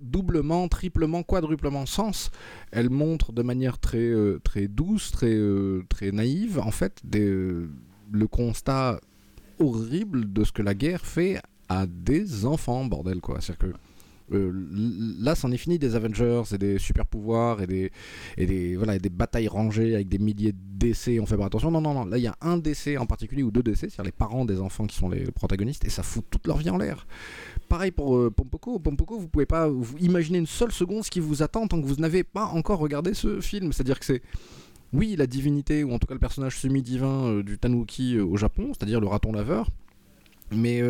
doublement, 0.00 0.68
triplement, 0.68 1.22
quadruplement 1.22 1.86
sens. 1.86 2.30
Elle 2.70 2.90
montre 2.90 3.32
de 3.32 3.42
manière 3.42 3.78
très, 3.78 3.98
euh, 3.98 4.40
très 4.42 4.68
douce, 4.68 5.10
très, 5.10 5.34
euh, 5.34 5.84
très 5.88 6.12
naïve, 6.12 6.58
en 6.58 6.70
fait, 6.70 7.00
euh, 7.14 7.68
le 8.10 8.26
constat 8.26 9.00
horrible 9.58 10.32
de 10.32 10.44
ce 10.44 10.52
que 10.52 10.62
la 10.62 10.74
guerre 10.74 11.04
fait 11.04 11.40
à 11.68 11.86
des 11.86 12.44
enfants, 12.44 12.84
bordel, 12.84 13.20
quoi. 13.20 13.40
C'est-à-dire 13.40 13.70
que 13.70 13.76
euh, 14.34 15.14
là, 15.20 15.34
c'en 15.34 15.50
est 15.52 15.56
fini 15.56 15.78
des 15.78 15.94
Avengers 15.94 16.42
et 16.52 16.58
des 16.58 16.78
super 16.78 17.06
pouvoirs 17.06 17.62
et 17.62 17.66
des, 17.66 17.90
et 18.36 18.46
des, 18.46 18.76
voilà, 18.76 18.98
des 18.98 19.08
batailles 19.08 19.48
rangées 19.48 19.94
avec 19.94 20.08
des 20.08 20.18
milliers 20.18 20.52
de 20.52 20.58
décès. 20.58 21.18
On 21.20 21.26
fait 21.26 21.36
pas 21.36 21.46
attention. 21.46 21.70
Non, 21.70 21.80
non, 21.80 21.94
non. 21.94 22.04
Là, 22.04 22.18
il 22.18 22.24
y 22.24 22.26
a 22.26 22.36
un 22.40 22.58
décès 22.58 22.96
en 22.96 23.06
particulier 23.06 23.42
ou 23.42 23.50
deux 23.50 23.62
décès, 23.62 23.88
c'est-à-dire 23.88 24.04
les 24.04 24.12
parents 24.12 24.44
des 24.44 24.60
enfants 24.60 24.86
qui 24.86 24.96
sont 24.96 25.08
les 25.08 25.30
protagonistes, 25.30 25.84
et 25.84 25.90
ça 25.90 26.02
fout 26.02 26.24
toute 26.30 26.46
leur 26.46 26.58
vie 26.58 26.70
en 26.70 26.78
l'air. 26.78 27.06
Pareil 27.68 27.90
pour 27.90 28.16
euh, 28.16 28.30
Pompoko. 28.30 28.78
Pompoko, 28.78 29.18
vous 29.18 29.28
pouvez 29.28 29.46
pas 29.46 29.68
vous 29.68 29.96
imaginer 30.00 30.38
une 30.38 30.46
seule 30.46 30.72
seconde 30.72 31.04
ce 31.04 31.10
qui 31.10 31.20
vous 31.20 31.42
attend 31.42 31.66
tant 31.66 31.80
que 31.80 31.86
vous 31.86 31.96
n'avez 31.96 32.24
pas 32.24 32.46
encore 32.46 32.78
regardé 32.78 33.14
ce 33.14 33.40
film. 33.40 33.72
C'est-à-dire 33.72 33.98
que 33.98 34.04
c'est 34.04 34.22
oui, 34.92 35.16
la 35.16 35.26
divinité, 35.26 35.84
ou 35.84 35.92
en 35.92 35.98
tout 35.98 36.06
cas 36.06 36.14
le 36.14 36.20
personnage 36.20 36.58
semi-divin 36.58 37.24
euh, 37.24 37.42
du 37.42 37.58
Tanuki 37.58 38.16
euh, 38.16 38.24
au 38.24 38.36
Japon, 38.36 38.72
c'est-à-dire 38.74 39.00
le 39.00 39.06
raton 39.06 39.32
laveur, 39.32 39.70
mais 40.54 40.82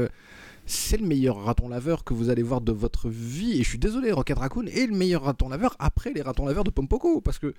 c'est 0.66 0.96
le 0.96 1.06
meilleur 1.06 1.44
raton 1.44 1.68
laveur 1.68 2.04
que 2.04 2.14
vous 2.14 2.30
allez 2.30 2.42
voir 2.42 2.60
de 2.60 2.72
votre 2.72 3.08
vie. 3.08 3.52
Et 3.60 3.62
je 3.62 3.68
suis 3.68 3.78
désolé, 3.78 4.12
Rocket 4.12 4.38
Raccoon 4.38 4.66
est 4.66 4.86
le 4.86 4.94
meilleur 4.94 5.22
raton 5.22 5.48
laveur 5.48 5.76
après 5.78 6.12
les 6.12 6.22
ratons 6.22 6.46
laveurs 6.46 6.64
de 6.64 6.70
Pompoko. 6.70 7.20
Parce 7.20 7.38
que 7.38 7.54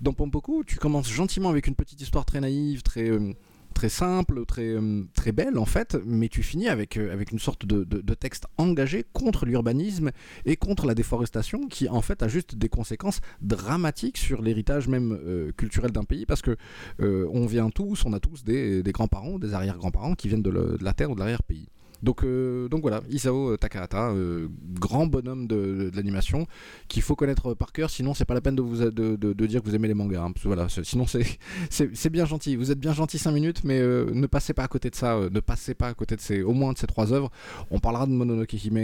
dans 0.00 0.12
Pompoko, 0.12 0.64
tu 0.64 0.76
commences 0.76 1.10
gentiment 1.10 1.48
avec 1.48 1.66
une 1.66 1.74
petite 1.74 2.00
histoire 2.00 2.24
très 2.24 2.40
naïve, 2.40 2.82
très, 2.82 3.08
euh, 3.08 3.32
très 3.74 3.88
simple, 3.88 4.44
très, 4.44 4.66
euh, 4.68 5.04
très 5.14 5.30
belle 5.30 5.56
en 5.56 5.64
fait, 5.64 5.96
mais 6.04 6.28
tu 6.28 6.42
finis 6.42 6.68
avec, 6.68 6.96
euh, 6.96 7.12
avec 7.12 7.30
une 7.30 7.38
sorte 7.38 7.64
de, 7.64 7.84
de- 7.84 8.14
texte 8.14 8.46
engagé 8.56 9.04
contre 9.12 9.46
l'urbanisme 9.46 10.10
et 10.44 10.56
contre 10.56 10.86
la 10.86 10.96
déforestation 10.96 11.68
qui 11.68 11.88
en 11.88 12.02
fait 12.02 12.24
a 12.24 12.28
juste 12.28 12.56
des 12.56 12.68
conséquences 12.68 13.20
dramatiques 13.40 14.18
sur 14.18 14.42
l'héritage 14.42 14.88
même 14.88 15.52
culturel 15.56 15.92
d'un 15.92 16.02
pays 16.02 16.26
parce 16.26 16.42
que 16.42 16.56
on 16.98 17.46
vient 17.46 17.70
tous, 17.70 18.04
on 18.04 18.12
a 18.12 18.18
tous 18.18 18.42
des, 18.42 18.82
des 18.82 18.90
grands-parents, 18.92 19.38
des 19.38 19.54
arrière-grands-parents 19.54 20.14
qui 20.14 20.26
viennent 20.26 20.42
de 20.42 20.76
la 20.80 20.92
terre 20.94 21.12
ou 21.12 21.14
de 21.14 21.20
l'arrière-pays. 21.20 21.68
Donc, 22.02 22.22
euh, 22.22 22.68
donc 22.68 22.82
voilà, 22.82 23.00
Isao 23.10 23.56
Takahata, 23.56 24.10
euh, 24.10 24.48
grand 24.74 25.06
bonhomme 25.06 25.46
de, 25.46 25.90
de 25.90 25.96
l'animation, 25.96 26.46
qu'il 26.88 27.02
faut 27.02 27.16
connaître 27.16 27.54
par 27.54 27.72
cœur, 27.72 27.90
sinon 27.90 28.14
c'est 28.14 28.24
pas 28.24 28.34
la 28.34 28.40
peine 28.40 28.54
de 28.56 28.62
vous 28.62 28.76
de, 28.76 29.16
de- 29.16 29.32
de 29.32 29.46
dire 29.46 29.60
que 29.62 29.66
vous 29.68 29.74
aimez 29.74 29.88
les 29.88 29.94
mangas. 29.94 30.22
hein, 30.22 30.30
parce 30.32 30.42
que 30.44 30.48
voilà, 30.48 30.68
sinon 30.68 31.06
c'est 31.70 32.10
bien 32.10 32.24
gentil. 32.24 32.56
Vous 32.56 32.70
êtes 32.70 32.78
bien 32.78 32.92
gentil 32.92 33.18
5 33.18 33.32
minutes, 33.32 33.64
mais 33.64 33.78
euh, 33.80 34.10
ne 34.12 34.26
passez 34.26 34.52
pas 34.54 34.62
à 34.64 34.68
côté 34.68 34.90
de 34.90 34.94
ça, 34.94 35.18
ne 35.30 35.40
passez 35.40 35.74
pas 35.74 35.88
à 35.88 35.94
côté 35.94 36.14
de 36.16 36.20
ces, 36.20 36.42
au 36.42 36.52
moins 36.52 36.72
de 36.72 36.78
ces 36.78 36.86
trois 36.86 37.12
œuvres. 37.12 37.30
On 37.70 37.80
parlera 37.80 38.06
de 38.06 38.12
Mononoke 38.12 38.52
Hime 38.64 38.76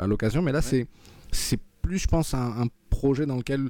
à 0.00 0.06
l'occasion, 0.06 0.42
mais 0.42 0.52
là 0.52 0.60
c'est 0.62 0.86
c'est 1.30 1.60
plus, 1.88 1.98
je 1.98 2.06
pense, 2.06 2.34
un, 2.34 2.62
un 2.62 2.66
projet 2.90 3.26
dans 3.26 3.36
lequel 3.36 3.68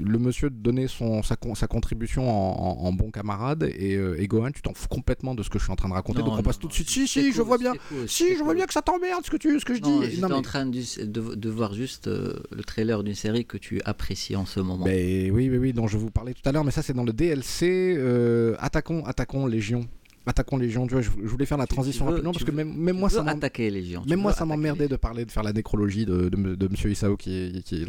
le 0.00 0.18
monsieur 0.18 0.50
donnait 0.50 0.88
son, 0.88 1.22
sa, 1.22 1.36
con- 1.36 1.54
sa 1.54 1.66
contribution 1.66 2.28
en, 2.28 2.82
en- 2.82 2.86
en 2.86 2.92
bon 2.92 3.10
camarade 3.10 3.70
et, 3.78 3.94
euh, 3.96 4.20
et 4.20 4.26
Gohan, 4.26 4.50
tu 4.50 4.62
t'en 4.62 4.74
fous 4.74 4.88
complètement 4.88 5.34
de 5.34 5.42
ce 5.42 5.50
que 5.50 5.58
je 5.58 5.64
suis 5.64 5.72
en 5.72 5.76
train 5.76 5.88
de 5.88 5.94
raconter, 5.94 6.18
Non, 6.20 6.24
donc 6.26 6.34
on 6.34 6.36
non, 6.38 6.42
passe 6.42 6.58
tout 6.58 6.68
de 6.68 6.72
suite. 6.72 6.88
Si, 6.90 7.06
si, 7.06 7.32
je 7.32 7.42
vois 7.42 7.58
bien. 7.58 7.72
cool, 7.88 8.08
Si, 8.08 8.36
je 8.36 8.42
vois 8.42 8.54
bien 8.54 8.66
que 8.66 8.72
ça 8.72 8.82
t'emmerde 8.82 9.24
ce 9.24 9.30
que 9.30 9.36
tu, 9.36 9.58
ce 9.60 9.64
que 9.64 9.74
je 9.74 9.80
Non, 9.80 10.00
dis. 10.00 10.10
j'étais 10.10 10.26
mais- 10.26 10.34
en 10.34 10.42
train 10.42 10.66
de, 10.66 11.04
de- 11.04 11.34
de 11.34 11.50
voir 11.50 11.74
juste 11.74 12.08
euh, 12.08 12.34
le 12.50 12.64
trailer 12.64 13.02
d'une 13.04 13.14
série 13.14 13.44
que 13.44 13.56
tu 13.58 13.80
apprécies 13.84 14.36
en 14.36 14.46
ce 14.46 14.60
moment. 14.60 14.84
Ben 14.84 15.30
oui, 15.32 15.48
oui, 15.50 15.58
oui, 15.58 15.72
dont 15.72 15.86
je 15.86 15.96
vous 15.98 16.10
parlais 16.10 16.34
tout 16.34 16.46
à 16.48 16.52
l'heure, 16.52 16.64
mais 16.64 16.70
ça 16.72 16.82
c'est 16.82 16.94
dans 16.94 17.04
le 17.04 17.12
DLC 17.12 17.94
euh, 17.96 18.56
Attaquons, 18.58 19.04
Attaquons 19.04 19.46
Légion. 19.46 19.86
Attaquons 20.26 20.56
Légion, 20.56 20.86
tu 20.86 20.94
vois, 20.94 21.02
je, 21.02 21.10
je 21.10 21.28
voulais 21.28 21.44
faire 21.44 21.58
la 21.58 21.66
transition 21.66 22.06
veux- 22.06 22.12
rapidement 22.12 22.32
parce 22.32 22.44
que 22.44 22.50
veux- 22.50 22.56
même, 22.56 22.74
même 22.74 22.94
Tu 22.94 23.00
moi 23.00 23.10
ça 23.10 23.22
attaquer 23.22 23.70
les 23.70 23.82
Même 24.08 24.20
moi, 24.20 24.32
ça 24.32 24.46
m'emmerdait 24.46 24.84
les 24.84 24.88
de 24.88 24.96
parler, 24.96 25.24
de 25.26 25.30
faire 25.30 25.42
la 25.42 25.52
nécrologie 25.52 26.06
de, 26.06 26.30
de, 26.30 26.54
de 26.54 26.68
Monsieur 26.68 26.90
Isao 26.90 27.16
qui 27.18 27.36
est, 27.36 27.62
qui 27.62 27.82
est. 27.82 27.86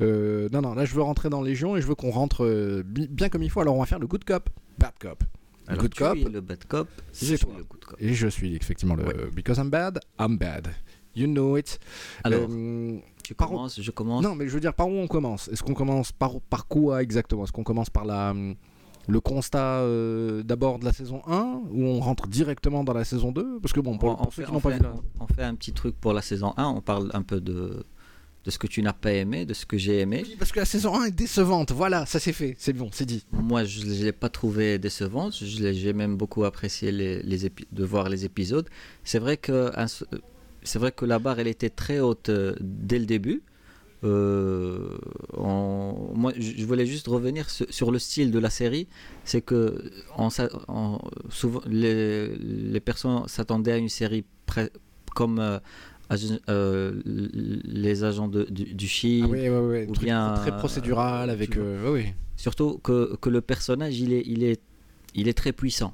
Euh, 0.00 0.48
non, 0.52 0.62
non, 0.62 0.74
là 0.74 0.84
je 0.84 0.94
veux 0.94 1.02
rentrer 1.02 1.28
dans 1.30 1.42
Légion 1.42 1.76
et 1.76 1.80
je 1.82 1.86
veux 1.86 1.94
qu'on 1.96 2.10
rentre 2.10 2.44
euh, 2.44 2.82
bi- 2.86 3.08
bien 3.08 3.28
comme 3.28 3.42
il 3.42 3.50
faut. 3.50 3.60
Alors 3.60 3.74
on 3.76 3.80
va 3.80 3.86
faire 3.86 3.98
le 3.98 4.06
good 4.06 4.24
cop, 4.24 4.48
bad 4.78 4.92
cop. 5.00 5.24
Le 5.66 5.72
Alors, 5.72 5.82
good 5.82 5.94
tu 5.94 6.02
cop, 6.02 6.16
es 6.16 6.28
le 6.30 6.40
bad 6.40 6.64
cop, 6.66 6.88
C'est 7.12 7.38
toi. 7.38 7.52
le 7.58 7.64
good 7.64 7.84
cop. 7.84 7.96
et 8.00 8.14
je 8.14 8.28
suis 8.28 8.54
effectivement 8.54 8.94
le. 8.94 9.04
Ouais. 9.04 9.14
Because 9.34 9.58
I'm 9.58 9.68
bad, 9.68 9.98
I'm 10.18 10.36
bad. 10.38 10.68
You 11.16 11.26
know 11.26 11.56
it. 11.56 11.80
Alors, 12.22 12.46
Euh, 12.48 12.98
tu 13.24 13.34
par- 13.34 13.48
commences, 13.48 13.80
je 13.82 13.90
commence. 13.90 14.22
non, 14.22 14.34
mais 14.36 14.46
je 14.46 14.52
veux 14.54 14.60
dire, 14.60 14.72
par 14.74 14.88
où 14.88 14.92
on 14.92 15.08
commence? 15.08 15.48
Est-ce 15.48 15.62
qu'on 15.64 15.74
commence 15.74 16.12
par, 16.12 16.40
par 16.42 16.68
quoi 16.68 17.02
exactement? 17.02 17.42
Est-ce 17.44 17.52
qu'on 17.52 17.64
commence 17.64 17.90
par 17.90 18.04
la, 18.04 18.30
hum, 18.30 18.54
le 19.08 19.20
constat 19.20 19.80
euh, 19.80 20.42
d'abord 20.42 20.78
de 20.78 20.84
la 20.84 20.92
saison 20.92 21.22
1 21.26 21.62
ou 21.70 21.84
on 21.84 21.98
rentre 22.00 22.28
directement 22.28 22.84
dans 22.84 22.92
la 22.92 23.04
saison 23.04 23.32
2 23.32 23.58
Parce 23.60 23.72
que 23.72 23.80
bon, 23.80 23.96
pour, 23.98 24.10
on, 24.10 24.14
pour 24.16 24.26
on 24.28 24.30
ceux 24.30 24.42
fait, 24.42 24.46
qui 24.46 24.52
n'ont 24.52 24.58
on 24.58 24.60
pas 24.60 24.70
vu 24.70 24.82
la... 24.82 24.92
on- 25.20 25.26
fait 25.26 25.42
un 25.42 25.54
petit 25.54 25.72
truc 25.72 25.96
pour 26.00 26.12
la 26.12 26.22
saison 26.22 26.52
1, 26.56 26.64
on 26.66 26.80
parle 26.80 27.10
un 27.14 27.22
peu 27.22 27.40
de, 27.40 27.84
de 28.44 28.50
ce 28.50 28.58
que 28.58 28.66
tu 28.66 28.82
n'as 28.82 28.92
pas 28.92 29.12
aimé, 29.12 29.46
de 29.46 29.54
ce 29.54 29.64
que 29.66 29.78
j'ai 29.78 30.00
aimé. 30.00 30.24
Oui, 30.26 30.36
parce 30.38 30.52
que 30.52 30.58
la 30.60 30.64
saison 30.66 30.94
1 31.00 31.04
est 31.06 31.10
décevante. 31.10 31.72
Voilà, 31.72 32.04
ça 32.06 32.20
c'est 32.20 32.32
fait. 32.34 32.54
C'est 32.58 32.72
bon, 32.74 32.90
c'est 32.92 33.06
dit. 33.06 33.24
Moi, 33.32 33.64
je 33.64 33.80
ne 33.86 33.92
l'ai 34.04 34.12
pas 34.12 34.28
trouvé 34.28 34.78
décevante. 34.78 35.32
J'ai 35.42 35.92
même 35.94 36.16
beaucoup 36.16 36.44
apprécié 36.44 36.92
les, 36.92 37.22
les 37.22 37.46
épi- 37.46 37.66
de 37.72 37.84
voir 37.84 38.08
les 38.10 38.24
épisodes. 38.26 38.68
C'est 39.04 39.18
vrai 39.18 39.36
que 39.38 39.70
c'est 40.62 40.78
vrai 40.78 40.92
que 40.92 41.04
la 41.06 41.18
barre, 41.18 41.38
elle 41.38 41.46
était 41.48 41.70
très 41.70 42.00
haute 42.00 42.28
euh, 42.28 42.54
dès 42.60 42.98
le 42.98 43.06
début. 43.06 43.42
Euh, 44.04 44.96
en- 45.36 46.10
moi, 46.14 46.32
je 46.38 46.64
voulais 46.64 46.86
juste 46.86 47.08
revenir 47.08 47.50
sur, 47.50 47.66
sur 47.70 47.90
le 47.90 47.98
style 47.98 48.30
de 48.30 48.38
la 48.38 48.50
série. 48.50 48.86
C'est 49.24 49.40
que 49.42 49.90
en- 50.16 50.98
souvent, 51.30 51.62
les, 51.66 52.28
les 52.36 52.80
personnes 52.80 53.26
s'attendaient 53.26 53.72
à 53.72 53.76
une 53.78 53.88
série 53.88 54.24
comme 55.14 55.38
euh, 55.40 55.58
euh, 56.48 56.92
les 57.04 58.04
agents 58.04 58.28
de- 58.28 58.44
du, 58.44 58.72
du. 58.74 58.86
Ah 58.86 59.26
oui, 59.28 59.48
oui, 59.48 59.48
oui. 59.48 59.86
ou 59.88 59.92
bien, 59.92 60.34
très 60.36 60.56
procédural 60.56 61.28
avec. 61.30 61.56
euh. 61.56 62.02
Surtout 62.36 62.78
que, 62.78 63.16
que 63.20 63.28
le 63.30 63.40
personnage, 63.40 63.98
il 63.98 64.12
est, 64.12 64.22
il, 64.26 64.44
est, 64.44 64.60
il 65.14 65.26
est 65.28 65.34
très 65.36 65.52
puissant. 65.52 65.92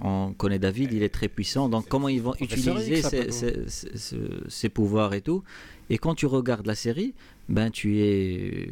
On 0.00 0.32
connaît 0.32 0.58
David, 0.58 0.92
il 0.92 1.02
est 1.04 1.08
très 1.14 1.28
puissant. 1.28 1.68
Donc, 1.68 1.86
comment 1.88 2.08
ils 2.08 2.20
vont 2.22 2.34
utiliser 2.40 3.02
ses 4.48 4.68
pouvoirs 4.68 5.14
et 5.14 5.20
tout. 5.20 5.44
Et 5.90 5.98
quand 5.98 6.14
tu 6.16 6.26
regardes 6.26 6.66
la 6.66 6.74
série, 6.74 7.14
ben, 7.48 7.70
tu 7.70 7.98
es. 8.00 8.68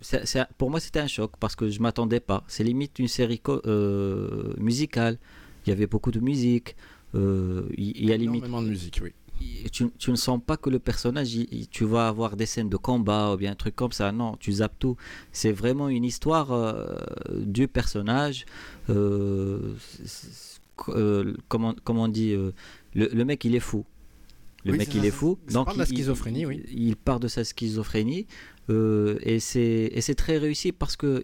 c'est- 0.00 0.46
pour 0.58 0.70
moi, 0.70 0.80
c'était 0.80 1.00
un 1.00 1.06
choc 1.06 1.32
parce 1.40 1.56
que 1.56 1.68
je 1.68 1.80
m'attendais 1.80 2.20
pas. 2.20 2.44
C'est 2.48 2.64
limite 2.64 2.98
une 2.98 3.08
série 3.08 3.40
euh, 3.48 4.52
musicale. 4.58 5.18
Il 5.66 5.70
y 5.70 5.72
avait 5.72 5.86
beaucoup 5.86 6.10
de 6.10 6.20
musique. 6.20 6.76
euh, 7.14 7.68
il 7.78 8.04
y 8.04 8.12
a 8.12 8.16
limite 8.16 8.44
Énormément 8.44 8.62
de 8.62 8.68
musique, 8.70 9.00
oui. 9.02 9.12
tu, 9.70 9.86
tu 9.98 10.10
ne 10.10 10.16
sens 10.16 10.40
pas 10.44 10.56
que 10.56 10.68
le 10.68 10.78
personnage, 10.80 11.34
il- 11.34 11.68
tu 11.68 11.84
vas 11.84 12.08
avoir 12.08 12.36
des 12.36 12.44
scènes 12.46 12.68
de 12.68 12.76
combat 12.76 13.32
ou 13.32 13.36
bien 13.36 13.52
un 13.52 13.54
truc 13.54 13.76
comme 13.76 13.92
ça. 13.92 14.10
Non, 14.12 14.36
tu 14.36 14.50
zappes 14.52 14.78
tout. 14.78 14.96
C'est 15.32 15.52
vraiment 15.52 15.88
une 15.88 16.04
histoire 16.04 16.50
euh, 16.52 16.96
du 17.40 17.68
personnage. 17.68 18.46
euh, 18.90 19.74
euh, 20.88 21.34
comment, 21.48 21.74
comment 21.84 22.04
on 22.04 22.08
dit 22.08 22.32
euh, 22.32 22.50
le, 22.94 23.06
le 23.12 23.24
mec, 23.24 23.44
il 23.44 23.54
est 23.54 23.60
fou. 23.60 23.84
Le 24.64 24.72
Oui, 24.72 24.78
mec, 24.78 24.88
il 24.94 25.00
ça. 25.02 25.06
est 25.06 25.10
fou. 25.10 25.38
Ça 25.48 25.62
parle 25.64 25.76
de 25.76 25.82
la 25.82 25.84
il- 25.88 25.88
schizophrénie, 25.94 26.40
il, 26.40 26.46
oui. 26.46 26.62
Il 26.72 26.96
part 26.96 27.20
de 27.20 27.28
sa 27.28 27.44
schizophrénie. 27.44 28.26
euh, 28.70 29.18
et 29.22 29.38
c'est 29.40 30.14
très 30.16 30.38
réussi 30.38 30.72
parce 30.72 30.96
que 30.96 31.22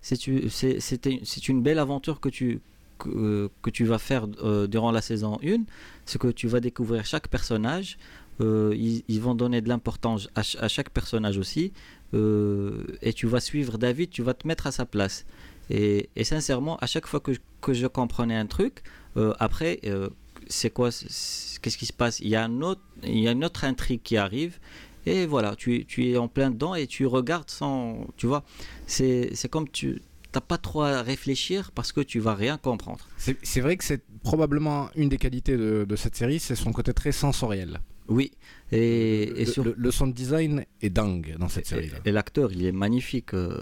c'est 0.00 1.48
une- 1.48 1.62
belle 1.62 1.78
aventure 1.78 2.20
que 2.20 2.28
tu, 2.28 2.60
que, 2.98 3.50
que 3.62 3.70
tu 3.70 3.84
vas 3.84 3.98
faire 3.98 4.26
euh, 4.42 4.66
durant 4.66 4.92
la 4.92 5.00
saison 5.00 5.38
1 5.42 5.64
c'est 6.04 6.20
que 6.20 6.28
tu 6.28 6.46
vas 6.48 6.60
découvrir 6.60 7.04
chaque 7.04 7.28
personnage. 7.28 7.98
euh, 8.40 8.72
ils, 8.76 9.02
ils 9.08 9.20
vont 9.20 9.34
donner 9.34 9.60
de 9.60 9.68
l'importance 9.68 10.28
à, 10.34 10.40
à 10.64 10.68
chaque 10.68 10.90
personnage 10.90 11.36
aussi. 11.38 11.72
euh, 12.14 12.84
et 13.02 13.12
tu 13.12 13.26
vas 13.26 13.40
suivre 13.40 13.76
David, 13.78 14.10
tu 14.10 14.22
vas 14.22 14.34
te 14.34 14.46
mettre 14.48 14.66
à 14.66 14.72
sa 14.72 14.86
place. 14.86 15.26
Et, 15.68 16.08
et 16.16 16.24
sincèrement, 16.24 16.76
à 16.78 16.86
chaque 16.86 17.06
fois 17.06 17.20
que, 17.20 17.32
que 17.60 17.72
je 17.74 17.86
comprenais 17.86 18.34
un 18.36 18.46
truc, 18.46 18.82
euh, 19.16 19.34
après, 19.38 19.78
euh, 19.84 20.08
c'est 20.50 20.70
quoi 20.70 20.90
Qu'est-ce 20.90 21.78
qui 21.78 21.86
se 21.86 21.92
passe? 21.92 22.20
Il 22.20 22.28
y, 22.28 22.36
a 22.36 22.44
un 22.44 22.60
autre, 22.62 22.80
il 23.02 23.18
y 23.18 23.28
a 23.28 23.32
une 23.32 23.44
autre 23.44 23.64
intrigue 23.64 24.00
qui 24.02 24.16
arrive. 24.16 24.58
Et 25.06 25.24
voilà, 25.26 25.56
tu, 25.56 25.86
tu 25.86 26.10
es 26.10 26.16
en 26.16 26.28
plein 26.28 26.50
dedans 26.50 26.74
et 26.74 26.86
tu 26.86 27.06
regardes 27.06 27.50
sans. 27.50 28.06
Tu 28.16 28.26
vois, 28.26 28.44
c'est 28.86 29.48
comme 29.50 29.68
tu 29.68 30.02
n'as 30.34 30.40
pas 30.40 30.58
trop 30.58 30.82
à 30.82 31.02
réfléchir 31.02 31.70
parce 31.74 31.92
que 31.92 32.00
tu 32.00 32.20
vas 32.20 32.34
rien 32.34 32.58
comprendre. 32.58 33.06
C'est 33.16 33.60
vrai 33.60 33.76
que 33.76 33.84
c'est 33.84 34.02
probablement 34.22 34.90
une 34.96 35.08
des 35.08 35.18
qualités 35.18 35.56
de 35.56 35.96
cette 35.96 36.16
série, 36.16 36.38
c'est 36.38 36.56
son 36.56 36.72
côté 36.72 36.92
très 36.92 37.12
sensoriel. 37.12 37.80
Oui, 38.10 38.32
et, 38.72 39.22
et 39.40 39.44
le, 39.44 39.52
sur- 39.52 39.64
le- 39.64 39.74
le 39.78 39.90
sound 39.90 40.12
design 40.12 40.64
est 40.82 40.90
dingue 40.90 41.36
dans 41.38 41.48
cette 41.48 41.66
Et, 41.66 41.68
série. 41.68 41.90
et 42.04 42.10
l'acteur, 42.12 42.50
il 42.52 42.64
est 42.64 42.72
magnifique, 42.72 43.32
euh, 43.34 43.56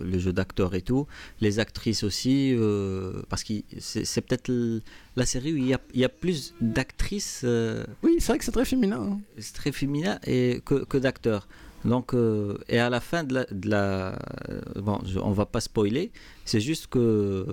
le 0.00 0.18
jeu 0.18 0.32
d'acteur 0.32 0.74
et 0.74 0.80
tout. 0.82 1.06
Les 1.42 1.58
actrices 1.58 2.02
aussi, 2.02 2.54
euh, 2.56 3.22
parce 3.28 3.44
que 3.44 3.52
c'est 3.78 4.20
peut-être 4.22 4.50
la 5.16 5.26
série 5.26 5.52
où 5.52 5.56
il 5.58 5.66
y 5.66 5.74
a, 5.74 5.80
il 5.94 6.00
y 6.00 6.04
a 6.04 6.08
plus 6.08 6.54
d'actrices, 6.60 7.42
euh, 7.44 7.84
Oui, 8.02 8.16
c'est 8.20 8.28
vrai 8.32 8.38
que 8.38 8.44
c'est 8.44 8.52
très 8.52 8.64
féminin. 8.64 9.00
hein. 9.02 9.20
c'est 9.38 9.54
très 9.54 9.72
féminin, 9.72 10.18
et, 10.26 10.60
que, 10.64 10.84
que 10.84 10.98
d'acteurs. 10.98 11.46
Donc, 11.84 12.12
et 12.68 12.78
à 12.78 12.90
la 12.90 13.00
fin 13.00 13.22
de 13.24 13.34
la. 13.34 13.44
de 13.50 13.68
la- 13.70 14.18
bon, 14.76 14.98
je- 15.06 15.18
on 15.18 15.32
va 15.32 15.46
pas 15.46 15.60
spoiler, 15.60 16.10
c'est 16.44 16.60
juste 16.60 16.88
que 16.88 17.46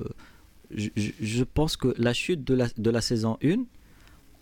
je 0.70 1.44
pense 1.44 1.78
que 1.78 1.94
la 1.98 2.14
chute 2.14 2.44
de 2.44 2.54
la, 2.54 2.68
de 2.78 2.90
la 2.90 3.02
saison 3.02 3.38
1, 3.44 3.64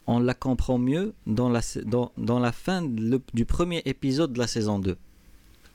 on 0.07 0.19
la 0.19 0.33
comprend 0.33 0.77
mieux 0.77 1.13
dans 1.27 1.49
la, 1.49 1.61
dans, 1.85 2.11
dans 2.17 2.39
la 2.39 2.51
fin 2.51 2.81
le- 2.81 3.21
du 3.33 3.45
premier 3.45 3.81
épisode 3.85 4.33
de 4.33 4.39
la 4.39 4.47
saison 4.47 4.79
2. 4.79 4.95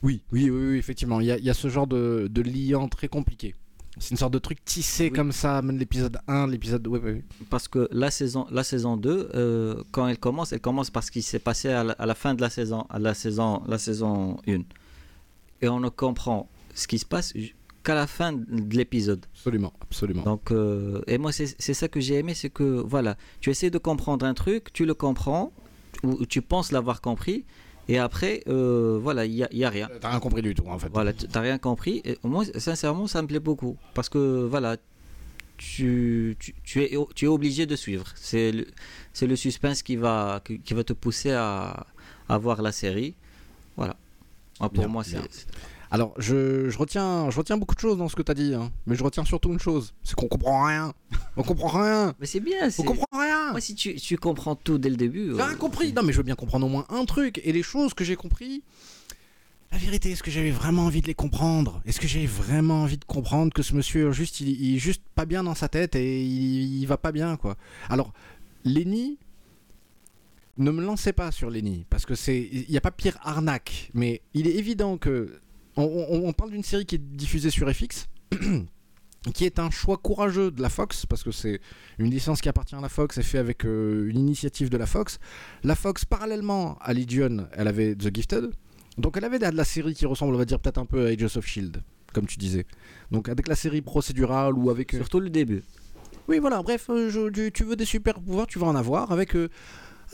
Oui, 0.02 0.22
oui, 0.32 0.48
oui, 0.50 0.68
oui, 0.70 0.76
effectivement. 0.78 1.20
Il 1.20 1.26
y 1.26 1.30
a, 1.32 1.36
il 1.38 1.44
y 1.44 1.50
a 1.50 1.54
ce 1.54 1.68
genre 1.68 1.86
de, 1.86 2.28
de 2.30 2.42
liant 2.42 2.88
très 2.88 3.08
compliqué. 3.08 3.54
C'est 3.98 4.12
une 4.12 4.16
sorte 4.16 4.32
de 4.32 4.38
truc 4.38 4.64
tissé 4.64 5.04
Oui. 5.04 5.12
comme 5.12 5.32
ça, 5.32 5.60
même 5.62 5.76
l'épisode 5.76 6.18
1, 6.28 6.46
l'épisode. 6.46 6.86
Ouais, 6.86 7.00
ouais, 7.00 7.12
ouais. 7.12 7.24
parce 7.50 7.66
que 7.68 7.88
la 7.90 8.10
saison, 8.10 8.46
la 8.50 8.62
saison 8.64 8.96
2, 8.96 9.30
euh, 9.34 9.82
quand 9.90 10.06
elle 10.06 10.16
commence, 10.18 10.52
elle 10.52 10.60
commence 10.60 10.90
parce 10.90 11.10
qu'il 11.10 11.22
s'est 11.24 11.38
passé 11.40 11.68
à 11.68 11.82
la, 11.84 11.92
à 11.94 12.06
la 12.06 12.14
fin 12.14 12.34
de 12.34 12.40
la 12.40 12.48
saison, 12.50 12.86
à 12.88 12.98
la 12.98 13.12
saison, 13.14 13.62
la 13.66 13.78
saison 13.78 14.38
1. 14.46 14.60
Et 15.62 15.68
on 15.68 15.80
ne 15.80 15.88
comprend 15.90 16.48
ce 16.74 16.86
qui 16.86 16.98
se 16.98 17.04
passe 17.04 17.34
qu'à 17.82 17.94
la 17.94 18.06
fin 18.06 18.32
de 18.32 18.76
l'épisode. 18.76 19.24
Absolument, 19.34 19.72
absolument. 19.80 20.22
Donc, 20.22 20.50
euh, 20.50 21.00
et 21.06 21.18
moi, 21.18 21.32
c'est 21.32 21.74
ça 21.74 21.88
que 21.88 22.00
j'ai 22.00 22.16
aimé, 22.16 22.34
c'est 22.34 22.50
que, 22.50 22.80
voilà, 22.80 23.16
tu 23.40 23.50
essaies 23.50 23.70
de 23.70 23.78
comprendre 23.78 24.26
un 24.26 24.34
truc, 24.34 24.72
tu 24.72 24.84
le 24.84 24.94
comprends, 24.94 25.52
ou 26.02 26.24
tu 26.26 26.42
penses 26.42 26.72
l'avoir 26.72 27.00
compris, 27.00 27.44
et 27.88 27.98
après, 27.98 28.42
euh, 28.46 29.00
voilà, 29.02 29.24
il 29.26 29.34
n'y 29.34 29.42
a, 29.42 29.48
y 29.52 29.64
a 29.64 29.70
rien. 29.70 29.88
T'as 30.00 30.10
rien 30.10 30.20
compris 30.20 30.42
du 30.42 30.54
tout, 30.54 30.64
en 30.66 30.78
fait. 30.78 30.88
Voilà, 30.92 31.12
tu 31.12 31.26
n'as 31.26 31.40
rien 31.40 31.58
compris. 31.58 32.02
Et 32.04 32.16
moi, 32.22 32.44
sincèrement, 32.56 33.08
ça 33.08 33.20
me 33.20 33.26
plaît 33.26 33.40
beaucoup. 33.40 33.76
Parce 33.94 34.08
que, 34.08 34.46
voilà, 34.46 34.76
tu, 35.56 36.36
tu, 36.38 36.54
tu 36.62 36.84
es, 36.84 36.96
tu 37.16 37.24
es 37.24 37.28
obligé 37.28 37.66
de 37.66 37.74
suivre. 37.74 38.06
C'est 38.14 38.52
le, 38.52 38.66
le 39.20 39.36
suspense 39.36 39.82
qui 39.82 39.96
va, 39.96 40.40
qui, 40.44 40.60
qui 40.60 40.72
va 40.72 40.84
te 40.84 40.92
pousser 40.92 41.32
à, 41.32 41.86
à 42.28 42.38
voir 42.38 42.62
la 42.62 42.70
série. 42.70 43.16
Voilà. 43.76 43.96
Ah, 44.60 44.68
pour 44.68 44.84
Bien, 44.84 44.88
moi, 44.88 45.02
c'est. 45.02 45.18
Alors, 45.92 46.14
je, 46.18 46.68
je 46.68 46.78
retiens, 46.78 47.30
je 47.30 47.36
retiens 47.36 47.56
beaucoup 47.56 47.74
de 47.74 47.80
choses 47.80 47.98
dans 47.98 48.08
ce 48.08 48.14
que 48.14 48.22
t'as 48.22 48.34
dit, 48.34 48.54
hein. 48.54 48.70
mais 48.86 48.94
je 48.94 49.02
retiens 49.02 49.24
surtout 49.24 49.50
une 49.52 49.58
chose 49.58 49.92
c'est 50.04 50.14
qu'on 50.14 50.28
comprend 50.28 50.64
rien. 50.64 50.92
On 51.36 51.42
comprend 51.42 51.68
rien. 51.82 52.14
Mais 52.20 52.26
c'est 52.26 52.38
bien. 52.40 52.66
On 52.66 52.70
c'est- 52.70 52.84
comprend 52.84 53.06
rien. 53.18 53.50
Moi, 53.50 53.60
si 53.60 53.74
tu, 53.74 53.96
tu 53.96 54.16
comprends 54.16 54.54
tout 54.54 54.78
dès 54.78 54.88
le 54.90 54.96
début. 54.96 55.32
J'ai 55.34 55.40
euh, 55.40 55.46
rien 55.46 55.56
compris. 55.56 55.92
Non, 55.92 56.02
mais 56.02 56.12
je 56.12 56.18
veux 56.18 56.22
bien 56.22 56.36
comprendre 56.36 56.66
au 56.66 56.68
moins 56.68 56.86
un 56.90 57.04
truc. 57.06 57.40
Et 57.44 57.52
les 57.52 57.64
choses 57.64 57.92
que 57.92 58.04
j'ai 58.04 58.14
compris, 58.14 58.62
la 59.72 59.78
vérité, 59.78 60.12
est-ce 60.12 60.22
que 60.22 60.30
j'avais 60.30 60.52
vraiment 60.52 60.84
envie 60.86 61.00
de 61.02 61.08
les 61.08 61.14
comprendre? 61.14 61.82
Est-ce 61.84 61.98
que 61.98 62.06
j'ai 62.08 62.24
vraiment 62.26 62.82
envie 62.82 62.98
de 62.98 63.04
comprendre 63.04 63.52
que 63.52 63.62
ce 63.62 63.74
monsieur, 63.74 64.12
juste, 64.12 64.40
il, 64.40 64.48
il 64.48 64.76
est 64.76 64.78
juste 64.78 65.02
pas 65.16 65.24
bien 65.26 65.42
dans 65.42 65.56
sa 65.56 65.68
tête 65.68 65.96
et 65.96 66.22
il, 66.24 66.80
il 66.80 66.86
va 66.86 66.98
pas 66.98 67.10
bien, 67.10 67.36
quoi? 67.36 67.56
Alors, 67.88 68.12
Lenny, 68.64 69.18
ne 70.58 70.70
me 70.70 70.82
lancez 70.84 71.12
pas 71.12 71.32
sur 71.32 71.50
Lenny, 71.50 71.84
parce 71.90 72.06
que 72.06 72.14
c'est, 72.14 72.48
il 72.52 72.66
n'y 72.68 72.76
a 72.76 72.80
pas 72.80 72.90
pire 72.90 73.18
arnaque, 73.22 73.90
mais 73.94 74.20
il 74.34 74.46
est 74.46 74.54
évident 74.56 74.98
que 74.98 75.40
on, 75.76 75.82
on- 75.84 76.28
on 76.28 76.32
parle 76.32 76.50
d'une 76.50 76.62
série 76.62 76.86
qui 76.86 76.96
est 76.96 76.98
diffusée 77.16 77.50
sur 77.50 77.70
FX. 77.72 78.06
qui 79.34 79.44
est 79.44 79.58
un 79.58 79.70
choix 79.70 79.98
courageux 79.98 80.50
de 80.50 80.62
la 80.62 80.70
Fox, 80.70 81.04
parce 81.04 81.22
que 81.22 81.30
c'est 81.30 81.60
une 81.98 82.10
licence 82.10 82.40
qui 82.40 82.48
appartient 82.48 82.74
à 82.74 82.80
la 82.80 82.88
Fox 82.88 83.18
et 83.18 83.22
fait 83.22 83.36
avec 83.36 83.66
euh, 83.66 84.08
une 84.08 84.18
initiative 84.18 84.70
de 84.70 84.78
la 84.78 84.86
Fox. 84.86 85.18
La 85.62 85.74
Fox, 85.74 86.06
parallèlement 86.06 86.78
à 86.80 86.94
Legion, 86.94 87.46
elle 87.52 87.68
avait 87.68 87.94
The 87.94 88.14
Gifted. 88.14 88.50
Donc 88.96 89.16
elle 89.18 89.24
avait 89.26 89.38
de 89.38 89.44
la 89.54 89.64
série 89.64 89.92
qui 89.94 90.06
ressemble, 90.06 90.34
on 90.34 90.38
va 90.38 90.46
dire, 90.46 90.58
peut-être 90.58 90.78
un 90.78 90.86
peu 90.86 91.04
à 91.06 91.08
Agents 91.10 91.36
of 91.36 91.46
Shield, 91.46 91.82
comme 92.14 92.26
tu 92.26 92.38
disais. 92.38 92.64
Donc 93.10 93.28
avec 93.28 93.46
la 93.46 93.56
série 93.56 93.82
procédurale 93.82 94.54
ou 94.54 94.70
avec... 94.70 94.94
euh, 94.94 94.98
Surtout 94.98 95.20
le 95.20 95.28
début. 95.28 95.62
Oui, 96.26 96.38
voilà, 96.38 96.62
bref, 96.62 96.86
euh, 96.88 97.10
je- 97.10 97.28
tu, 97.28 97.52
tu 97.52 97.64
veux 97.64 97.76
des 97.76 97.84
super 97.84 98.20
pouvoirs, 98.20 98.46
tu 98.46 98.58
vas 98.58 98.68
en 98.68 98.74
avoir 98.76 99.12
avec 99.12 99.34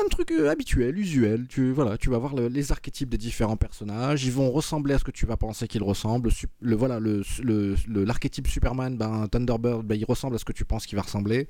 un 0.05 0.09
truc 0.09 0.31
euh, 0.33 0.51
habituel, 0.51 0.99
usuel. 0.99 1.47
Tu, 1.49 1.73
voilà, 1.73 1.97
tu 1.99 2.11
vas 2.11 2.19
voir 2.19 2.35
le- 2.35 2.49
les 2.49 2.73
archétypes 2.73 3.09
des 3.09 3.19
différents 3.19 3.57
personnages, 3.57 4.25
ils 4.25 4.33
vont 4.33 4.51
ressembler 4.51 4.95
à 4.95 4.99
ce 4.99 5.05
que 5.05 5.11
tu 5.11 5.27
vas 5.27 5.37
penser 5.37 5.67
qu'ils 5.69 5.83
ressemblent. 5.83 6.31
Le, 6.61 6.77
le- 7.43 8.05
l'archétype 8.05 8.49
Superman, 8.49 8.97
ben, 8.97 9.27
Thunderbird, 9.29 9.85
ben, 9.87 9.95
il 9.95 10.05
ressemble 10.05 10.35
à 10.37 10.39
ce 10.39 10.45
que 10.45 10.53
tu 10.53 10.65
penses 10.65 10.87
qu'il 10.87 10.97
va 10.97 11.03
ressembler. 11.03 11.49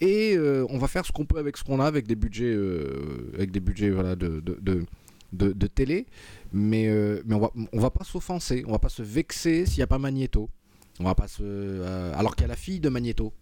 Et 0.00 0.34
euh, 0.36 0.64
on 0.70 0.78
va 0.78 0.88
faire 0.88 1.04
ce 1.04 1.12
qu'on 1.12 1.26
peut 1.26 1.38
avec 1.38 1.56
ce 1.56 1.64
qu'on 1.64 1.78
a, 1.80 1.84
avec 1.86 2.06
des 2.06 2.16
budgets, 2.16 2.44
euh, 2.54 3.30
avec 3.34 3.50
des 3.50 3.60
budgets 3.60 3.90
voilà, 3.90 4.16
de, 4.16 4.40
de, 4.40 4.84
de, 5.32 5.66
télé. 5.66 6.06
Mais, 6.52 6.88
mais 7.26 7.34
on 7.34 7.40
va, 7.40 7.50
on 7.72 7.78
va 7.80 7.90
pas 7.90 8.04
s'offenser, 8.04 8.64
on 8.66 8.72
va 8.72 8.78
pas 8.78 8.88
se 8.88 9.02
vexer 9.02 9.66
s'il 9.66 9.76
n'y 9.78 9.82
a 9.82 9.86
pas 9.86 9.98
Magneto. 9.98 10.48
On 10.98 11.04
va 11.04 11.14
pas 11.14 11.28
se, 11.28 11.82
alors 12.14 12.34
qu'il 12.36 12.42
y 12.42 12.44
a 12.44 12.48
la 12.48 12.56
fille 12.56 12.80
de 12.80 12.88
Magneto 12.88 13.32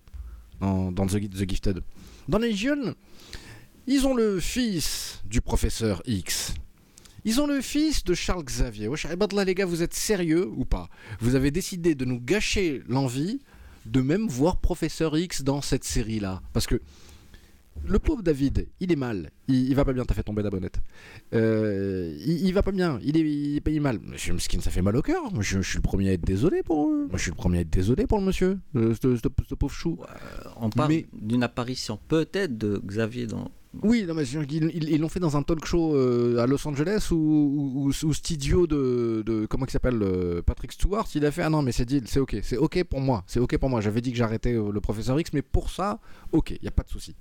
dans, 0.60 0.92
dans 0.92 1.06
The, 1.06 1.28
The 1.30 1.48
Gifted. 1.48 1.80
Dans 2.28 2.38
Legion, 2.38 2.94
ils 3.88 4.06
ont 4.06 4.14
le 4.14 4.38
fils 4.38 5.20
du 5.24 5.40
professeur 5.40 6.02
X. 6.06 6.54
Ils 7.24 7.40
ont 7.40 7.46
le 7.46 7.60
fils 7.60 8.04
de 8.04 8.14
Charles 8.14 8.44
Xavier. 8.44 8.88
Ben 8.88 9.26
là, 9.34 9.44
les 9.44 9.54
gars, 9.54 9.66
vous 9.66 9.82
êtes 9.82 9.94
sérieux 9.94 10.46
ou 10.56 10.64
pas? 10.64 10.88
Vous 11.20 11.34
avez 11.34 11.50
décidé 11.50 11.94
de 11.94 12.04
nous 12.04 12.20
gâcher 12.20 12.82
l'envie 12.88 13.40
de 13.86 14.00
même 14.00 14.28
voir 14.28 14.60
professeur 14.60 15.16
X 15.18 15.42
dans 15.42 15.60
cette 15.62 15.84
série-là. 15.84 16.42
Parce 16.52 16.66
que 16.66 16.80
le 17.86 17.98
pauvre 17.98 18.22
David, 18.22 18.68
il 18.80 18.92
est 18.92 18.96
mal. 18.96 19.30
Il, 19.46 19.68
il 19.68 19.74
va 19.74 19.84
pas 19.84 19.92
bien, 19.92 20.04
t'as 20.04 20.14
fait 20.14 20.22
tomber 20.22 20.42
la 20.42 20.50
bonnette. 20.50 20.80
Euh, 21.34 22.14
il, 22.18 22.46
il 22.46 22.52
va 22.52 22.62
pas 22.62 22.72
bien, 22.72 22.98
il 23.02 23.16
est, 23.16 23.20
il 23.20 23.56
est 23.56 23.60
payé 23.60 23.80
mal. 23.80 23.98
Monsieur 24.00 24.34
Mskin, 24.34 24.60
ça 24.60 24.70
fait 24.70 24.82
mal 24.82 24.96
au 24.96 25.02
cœur. 25.02 25.32
Moi, 25.32 25.42
je, 25.42 25.60
je 25.60 25.68
suis 25.68 25.78
le 25.78 25.82
premier 25.82 26.10
à 26.10 26.12
être 26.12 26.24
désolé 26.24 26.62
pour 26.62 26.88
eux. 26.88 27.06
Moi, 27.08 27.16
je 27.18 27.22
suis 27.22 27.30
le 27.30 27.36
premier 27.36 27.58
à 27.58 27.60
être 27.62 27.70
désolé 27.70 28.06
pour 28.06 28.18
le 28.18 28.24
monsieur, 28.24 28.58
euh, 28.76 28.94
ce, 29.00 29.28
pauvre 29.54 29.72
chou. 29.72 29.98
Euh, 30.02 30.48
on 30.56 30.70
parle 30.70 30.88
Mais- 30.92 31.06
d'une 31.12 31.42
apparition 31.42 31.98
peut-être 32.08 32.56
de 32.58 32.80
Xavier 32.84 33.26
dans. 33.26 33.50
Oui, 33.82 34.04
non, 34.08 34.14
mais 34.14 34.24
ils 34.24 34.98
l'ont 34.98 35.10
fait 35.10 35.20
dans 35.20 35.36
un 35.36 35.42
talk 35.42 35.64
show 35.66 35.94
euh, 35.94 36.38
à 36.38 36.46
Los 36.46 36.66
Angeles 36.66 37.10
cet 37.92 38.30
idiot 38.30 38.66
de, 38.66 39.46
comment 39.48 39.66
il 39.66 39.70
s'appelle 39.70 40.02
euh, 40.02 40.40
Patrick 40.42 40.72
Stewart, 40.72 41.06
il 41.14 41.24
a 41.26 41.30
fait 41.30 41.42
ah 41.42 41.50
non 41.50 41.60
mais 41.62 41.72
c'est 41.72 41.84
dit, 41.84 42.00
c'est 42.06 42.18
ok, 42.18 42.38
c'est 42.42 42.56
ok 42.56 42.82
pour 42.84 43.00
moi, 43.00 43.24
c'est 43.26 43.40
ok 43.40 43.58
pour 43.58 43.68
moi. 43.68 43.80
J'avais 43.80 44.00
dit 44.00 44.10
que 44.10 44.16
j'arrêtais 44.16 44.54
euh, 44.54 44.72
le 44.72 44.80
professeur 44.80 45.20
X, 45.20 45.32
mais 45.34 45.42
pour 45.42 45.70
ça, 45.70 46.00
ok, 46.32 46.50
il 46.50 46.64
y 46.64 46.68
a 46.68 46.70
pas 46.70 46.82
de 46.82 46.88
souci. 46.88 47.14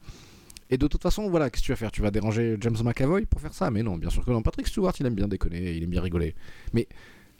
Et 0.69 0.77
de 0.77 0.87
toute 0.87 1.01
façon, 1.01 1.29
voilà, 1.29 1.49
qu'est-ce 1.49 1.63
que 1.63 1.65
tu 1.67 1.71
vas 1.71 1.77
faire? 1.77 1.91
Tu 1.91 2.01
vas 2.01 2.11
déranger 2.11 2.57
James 2.59 2.77
McAvoy 2.83 3.25
pour 3.25 3.39
faire 3.41 3.53
ça? 3.53 3.69
Mais 3.71 3.83
non, 3.83 3.97
bien 3.97 4.09
sûr 4.09 4.23
que 4.25 4.31
non. 4.31 4.41
Patrick 4.41 4.67
Stewart, 4.67 4.93
il 4.99 5.05
aime 5.05 5.15
bien 5.15 5.27
déconner, 5.27 5.73
il 5.73 5.83
aime 5.83 5.89
bien 5.89 6.01
rigoler. 6.01 6.35
Mais 6.73 6.87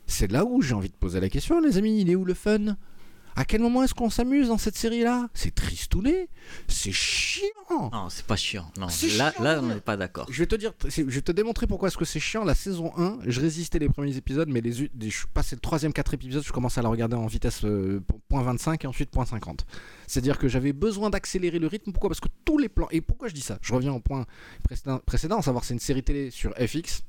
c'est 0.05 0.31
là 0.31 0.45
où 0.45 0.61
j'ai 0.61 0.73
envie 0.73 0.89
de 0.89 0.95
poser 0.95 1.19
la 1.19 1.29
question, 1.29 1.59
les 1.59 1.77
amis. 1.77 2.01
Il 2.01 2.09
est 2.09 2.15
où 2.15 2.23
le 2.23 2.33
fun? 2.33 2.77
À 3.37 3.45
quel 3.45 3.61
moment 3.61 3.83
est-ce 3.83 3.93
qu'on 3.93 4.09
s'amuse 4.09 4.47
dans 4.47 4.57
cette 4.57 4.75
série-là? 4.75 5.29
C'est 5.35 5.53
tristouné, 5.53 6.27
c'est 6.67 6.91
chiant. 6.91 7.45
Non, 7.69 8.09
c'est 8.09 8.25
pas 8.25 8.35
chiant. 8.35 8.71
Non, 8.79 8.89
C'est 8.89 9.15
là, 9.15 9.31
chiant, 9.31 9.43
là, 9.43 9.59
on 9.61 9.67
n'est 9.67 9.79
pas 9.79 9.95
d'accord. 9.95 10.25
Je 10.31 10.39
vais 10.39 10.47
te 10.47 10.55
dire, 10.55 10.73
je 10.87 11.03
vais 11.03 11.21
te 11.21 11.31
démontrer 11.31 11.67
pourquoi 11.67 11.89
est-ce 11.89 11.97
que 11.97 12.03
c'est 12.05 12.19
chiant. 12.19 12.43
La 12.43 12.55
saison 12.55 12.91
1, 12.97 13.19
je 13.27 13.39
résistais 13.39 13.77
les 13.77 13.89
premiers 13.89 14.17
épisodes, 14.17 14.49
mais 14.49 14.59
les, 14.59 14.71
je 14.71 14.87
suis 15.09 15.27
passé 15.35 15.55
le 15.55 15.61
troisième, 15.61 15.93
quatrième 15.93 16.19
épisode, 16.19 16.43
je 16.43 16.51
commençais 16.51 16.79
à 16.79 16.81
la 16.83 16.89
regarder 16.89 17.15
en 17.15 17.27
vitesse 17.27 17.63
euh, 17.63 18.01
point 18.27 18.41
25 18.41 18.83
et 18.83 18.87
ensuite 18.87 19.11
point 19.11 19.25
50. 19.27 19.67
C'est-à-dire 20.07 20.39
que 20.39 20.47
j'avais 20.47 20.73
besoin 20.73 21.11
d'accélérer 21.11 21.59
le 21.59 21.67
rythme. 21.67 21.91
Pourquoi? 21.91 22.09
Parce 22.09 22.19
que 22.19 22.29
tous 22.43 22.57
les 22.57 22.69
plans. 22.69 22.87
Et 22.89 23.01
pourquoi 23.01 23.27
je 23.27 23.35
dis 23.35 23.41
ça? 23.41 23.59
Je 23.61 23.71
reviens 23.71 23.93
au 23.93 23.99
point 23.99 24.25
précédent, 24.63 24.99
précédent, 25.05 25.37
à 25.37 25.41
savoir 25.43 25.63
c'est 25.63 25.75
une 25.75 25.79
série 25.79 26.01
télé 26.01 26.31
sur 26.31 26.55
FX. 26.55 27.03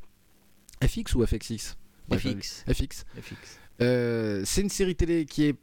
FX 0.86 1.14
ou 1.14 1.26
FXX 1.26 1.76
FX. 2.12 2.64
FX. 2.70 3.04
FX. 3.20 3.58
Euh, 3.80 4.42
c'est 4.44 4.60
une 4.60 4.70
série 4.70 4.94
télé 4.94 5.24
qui 5.24 5.44
est 5.44 5.56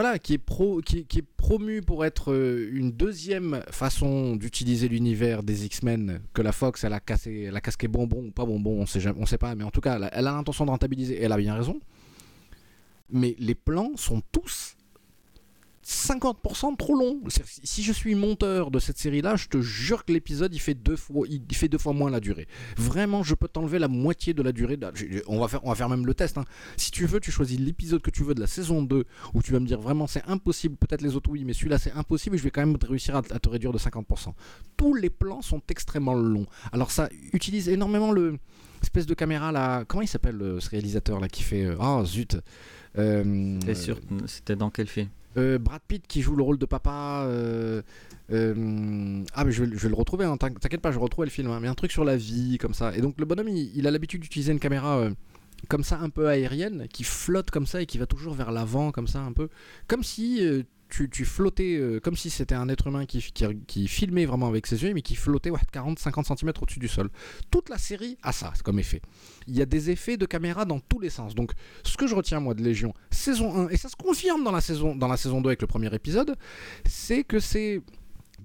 voilà, 0.00 0.20
qui 0.20 0.34
est, 0.34 0.38
pro, 0.38 0.80
qui, 0.80 0.98
est- 0.98 1.22
promue 1.36 1.82
pour 1.82 2.04
être 2.04 2.32
euh, 2.32 2.70
une 2.72 2.92
deuxième 2.92 3.64
façon 3.72 4.36
d'utiliser 4.36 4.86
l'univers 4.86 5.42
des 5.42 5.64
X-Men 5.64 6.20
que 6.34 6.40
la 6.40 6.52
Fox, 6.52 6.84
elle 6.84 6.92
a, 6.92 7.00
cassé, 7.00 7.46
elle 7.48 7.56
a 7.56 7.60
casqué 7.60 7.88
bonbon 7.88 8.26
ou 8.26 8.30
pas 8.30 8.44
bonbon, 8.44 8.80
on 8.80 8.84
on 9.16 9.26
sait 9.26 9.38
pas, 9.38 9.56
mais 9.56 9.64
en 9.64 9.72
tout 9.72 9.80
cas, 9.80 9.96
elle 10.12 10.28
a 10.28 10.32
l'intention 10.32 10.66
de 10.66 10.70
rentabiliser 10.70 11.14
et 11.14 11.22
elle 11.24 11.32
a 11.32 11.36
bien 11.36 11.56
raison. 11.56 11.80
Mais 13.10 13.34
les 13.40 13.56
plans 13.56 13.90
sont 13.96 14.22
tous 14.30 14.76
50% 15.88 16.76
trop. 16.76 17.18
C'est-à-dire, 17.28 17.52
si- 17.64 17.82
je 17.82 17.92
suis 17.92 18.14
monteur 18.14 18.70
de 18.70 18.78
cette 18.78 18.98
série-là, 18.98 19.36
je 19.36 19.48
te 19.48 19.60
jure 19.62 20.04
que 20.04 20.12
l'épisode 20.12 20.54
il 20.54 20.58
fait 20.58 20.74
deux 20.74 20.96
fois, 20.96 21.26
il 21.28 21.42
fait 21.56 21.68
deux 21.68 21.78
fois 21.78 21.94
moins 21.94 22.10
la 22.10 22.20
durée. 22.20 22.46
Vraiment, 22.76 23.22
je 23.22 23.34
peux 23.34 23.48
t'enlever 23.48 23.78
la 23.78 23.88
moitié 23.88 24.34
de 24.34 24.42
la 24.42 24.52
durée. 24.52 24.78
On 25.28 25.40
va 25.40 25.48
faire, 25.48 25.64
on 25.64 25.70
va 25.70 25.74
faire 25.74 25.88
même 25.88 26.04
le 26.06 26.12
test. 26.12 26.36
hein. 26.36 26.44
Si 26.76 26.90
tu 26.90 27.06
veux, 27.06 27.20
tu 27.20 27.30
choisis 27.30 27.58
l'épisode 27.58 28.02
que 28.02 28.10
tu 28.10 28.22
veux 28.22 28.34
de 28.34 28.40
la 28.40 28.46
saison 28.46 28.82
2 28.82 29.04
où 29.32 29.42
tu 29.42 29.52
vas 29.52 29.60
me 29.60 29.66
dire 29.66 29.80
vraiment 29.80 30.06
c'est 30.06 30.22
impossible, 30.26 30.76
peut-être 30.76 31.00
les 31.00 31.16
autres 31.16 31.30
oui, 31.30 31.44
mais 31.44 31.54
celui-là 31.54 31.78
c'est 31.78 31.92
impossible 31.92 32.36
je 32.36 32.42
vais 32.42 32.50
quand 32.50 32.64
même 32.66 32.76
réussir 32.86 33.16
à, 33.16 33.22
te 33.22 33.48
réduire 33.48 33.72
de 33.72 33.78
50%. 33.78 34.34
Tous 34.76 34.94
les 34.94 35.08
plans 35.10 35.40
sont 35.42 35.62
extrêmement 35.70 36.14
longs. 36.14 36.46
Alors 36.72 36.90
ça 36.90 37.08
utilise 37.32 37.68
énormément 37.70 38.12
le 38.12 38.36
espèce 38.82 39.06
de 39.06 39.14
caméra 39.14 39.52
là. 39.52 39.84
Comment 39.86 40.02
il 40.02 40.08
s'appelle 40.08 40.56
ce 40.60 40.68
réalisateur 40.68 41.18
là 41.18 41.28
qui 41.28 41.42
fait 41.42 41.66
Ah 41.80 42.02
zut. 42.04 42.36
Euh, 42.98 43.58
C'était 44.26 44.56
dans 44.56 44.70
quel 44.70 44.86
film? 44.86 45.08
Euh, 45.36 45.58
Brad 45.58 45.80
Pitt 45.86 46.06
qui 46.06 46.22
joue 46.22 46.36
le 46.36 46.42
rôle 46.42 46.58
de 46.58 46.66
papa. 46.66 47.24
euh, 47.26 47.82
euh, 48.30 49.22
ah, 49.34 49.44
mais 49.44 49.52
je 49.52 49.64
vais, 49.64 49.88
le 49.88 49.94
retrouver, 49.94 50.24
hein, 50.24 50.36
t'in- 50.36 50.50
t'inquiète 50.50 50.80
pas, 50.80 50.92
je 50.92 50.98
retrouve 50.98 51.24
le 51.24 51.30
film. 51.30 51.50
hein, 51.50 51.58
mais 51.60 51.68
un 51.68 51.74
truc 51.74 51.92
sur 51.92 52.04
la 52.04 52.16
vie, 52.16 52.58
comme 52.58 52.74
ça. 52.74 52.94
Et 52.96 53.00
donc, 53.00 53.14
le 53.18 53.24
bonhomme, 53.24 53.48
il, 53.48 53.86
a 53.86 53.90
l'habitude 53.90 54.20
d'utiliser 54.20 54.52
une 54.52 54.60
caméra 54.60 55.08
comme 55.68 55.82
ça, 55.82 55.98
un 55.98 56.10
peu 56.10 56.28
aérienne, 56.28 56.86
qui 56.92 57.04
flotte 57.04 57.50
comme 57.50 57.66
ça 57.66 57.82
et 57.82 57.86
qui 57.86 57.98
va 57.98 58.06
toujours 58.06 58.34
vers 58.34 58.52
l'avant, 58.52 58.90
comme 58.92 59.08
ça, 59.08 59.20
un 59.20 59.32
peu. 59.32 59.48
Comme 59.86 60.02
si. 60.02 60.40
Tu, 60.88 61.24
flottais 61.24 61.76
euh, 61.76 62.00
comme 62.00 62.16
si 62.16 62.30
c'était 62.30 62.54
un 62.54 62.68
être 62.68 62.86
humain 62.86 63.06
qui, 63.06 63.20
qui, 63.20 63.44
qui 63.66 63.88
filmait 63.88 64.26
vraiment 64.26 64.48
avec 64.48 64.66
ses 64.66 64.82
yeux, 64.82 64.92
mais 64.94 65.02
qui 65.02 65.14
flottait 65.14 65.50
40-50 65.50 66.38
cm 66.38 66.52
au-dessus 66.60 66.78
du 66.78 66.88
sol. 66.88 67.10
Toute 67.50 67.68
la 67.68 67.78
série 67.78 68.16
a 68.22 68.32
ça 68.32 68.52
comme 68.64 68.78
effet. 68.78 69.02
Il 69.46 69.56
y 69.56 69.62
a 69.62 69.66
des 69.66 69.90
effets 69.90 70.16
de 70.16 70.26
caméra 70.26 70.64
dans 70.64 70.80
tous 70.80 71.00
les 71.00 71.10
sens. 71.10 71.34
Donc, 71.34 71.52
ce 71.84 71.96
que 71.96 72.06
je 72.06 72.14
retiens 72.14 72.40
moi 72.40 72.54
de 72.54 72.62
Légion, 72.62 72.94
saison 73.10 73.66
1, 73.66 73.68
et 73.68 73.76
ça 73.76 73.88
se 73.88 73.96
confirme 73.96 74.44
dans 74.44 74.52
la 74.52 74.60
saison, 74.60 74.96
dans 74.96 75.08
la 75.08 75.16
saison 75.16 75.40
2 75.40 75.48
avec 75.48 75.60
le 75.60 75.66
premier 75.66 75.92
épisode, 75.94 76.36
c'est 76.86 77.24
que 77.24 77.40
c'est 77.40 77.82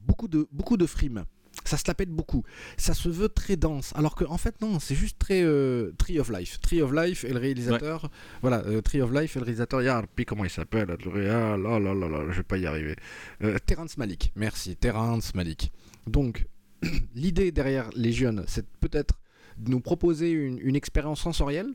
beaucoup 0.06 0.28
de, 0.28 0.48
beaucoup 0.52 0.78
de 0.78 0.86
frime. 0.86 1.26
Ça 1.64 1.78
se 1.78 1.84
la 1.88 1.94
pète 1.94 2.10
beaucoup. 2.10 2.44
Ça 2.78 2.94
se 2.94 3.10
veut 3.10 3.30
très 3.30 3.56
dense. 3.56 3.94
Alors 3.96 4.16
que, 4.16 4.26
en 4.26 4.38
fait, 4.38 4.62
non, 4.62 4.80
c'est 4.80 4.96
juste 4.96 5.18
très 5.20 5.42
euh, 5.44 5.92
Tree 5.98 6.20
of 6.20 6.30
Life. 6.30 6.60
Tree 6.60 6.82
of 6.82 6.92
Life 6.94 7.24
et 7.24 7.34
le 7.34 7.40
réalisateur. 7.40 8.10
Voilà, 8.42 8.64
euh, 8.66 8.82
Tree 8.82 9.02
of 9.02 9.12
Life 9.12 9.36
et 9.36 9.40
le 9.40 9.46
réalisateur. 9.46 9.82
Yarpi, 9.82 10.26
comment 10.26 10.44
il 10.44 10.50
s'appelle 10.50 10.96
Le 11.04 11.10
réal. 11.10 11.66
Oh 11.66 11.80
là 11.80 11.94
là 11.94 12.08
là, 12.08 12.26
je 12.30 12.38
vais 12.38 12.44
pas 12.44 12.58
y 12.58 12.66
arriver. 12.66 12.96
Euh, 13.44 13.58
Terrence 13.66 13.98
Malik. 13.98 14.32
Merci, 14.36 14.76
Terrence 14.76 15.36
Malik. 15.36 15.72
Donc, 16.08 16.46
l'idée 17.16 17.52
derrière 17.52 17.90
Légion, 17.96 18.44
c'est 18.48 18.66
peut-être 18.80 19.20
de 19.58 19.72
nous 19.72 19.80
proposer 19.80 20.32
une, 20.32 20.60
une 20.60 20.76
expérience 20.76 21.22
sensorielle. 21.22 21.74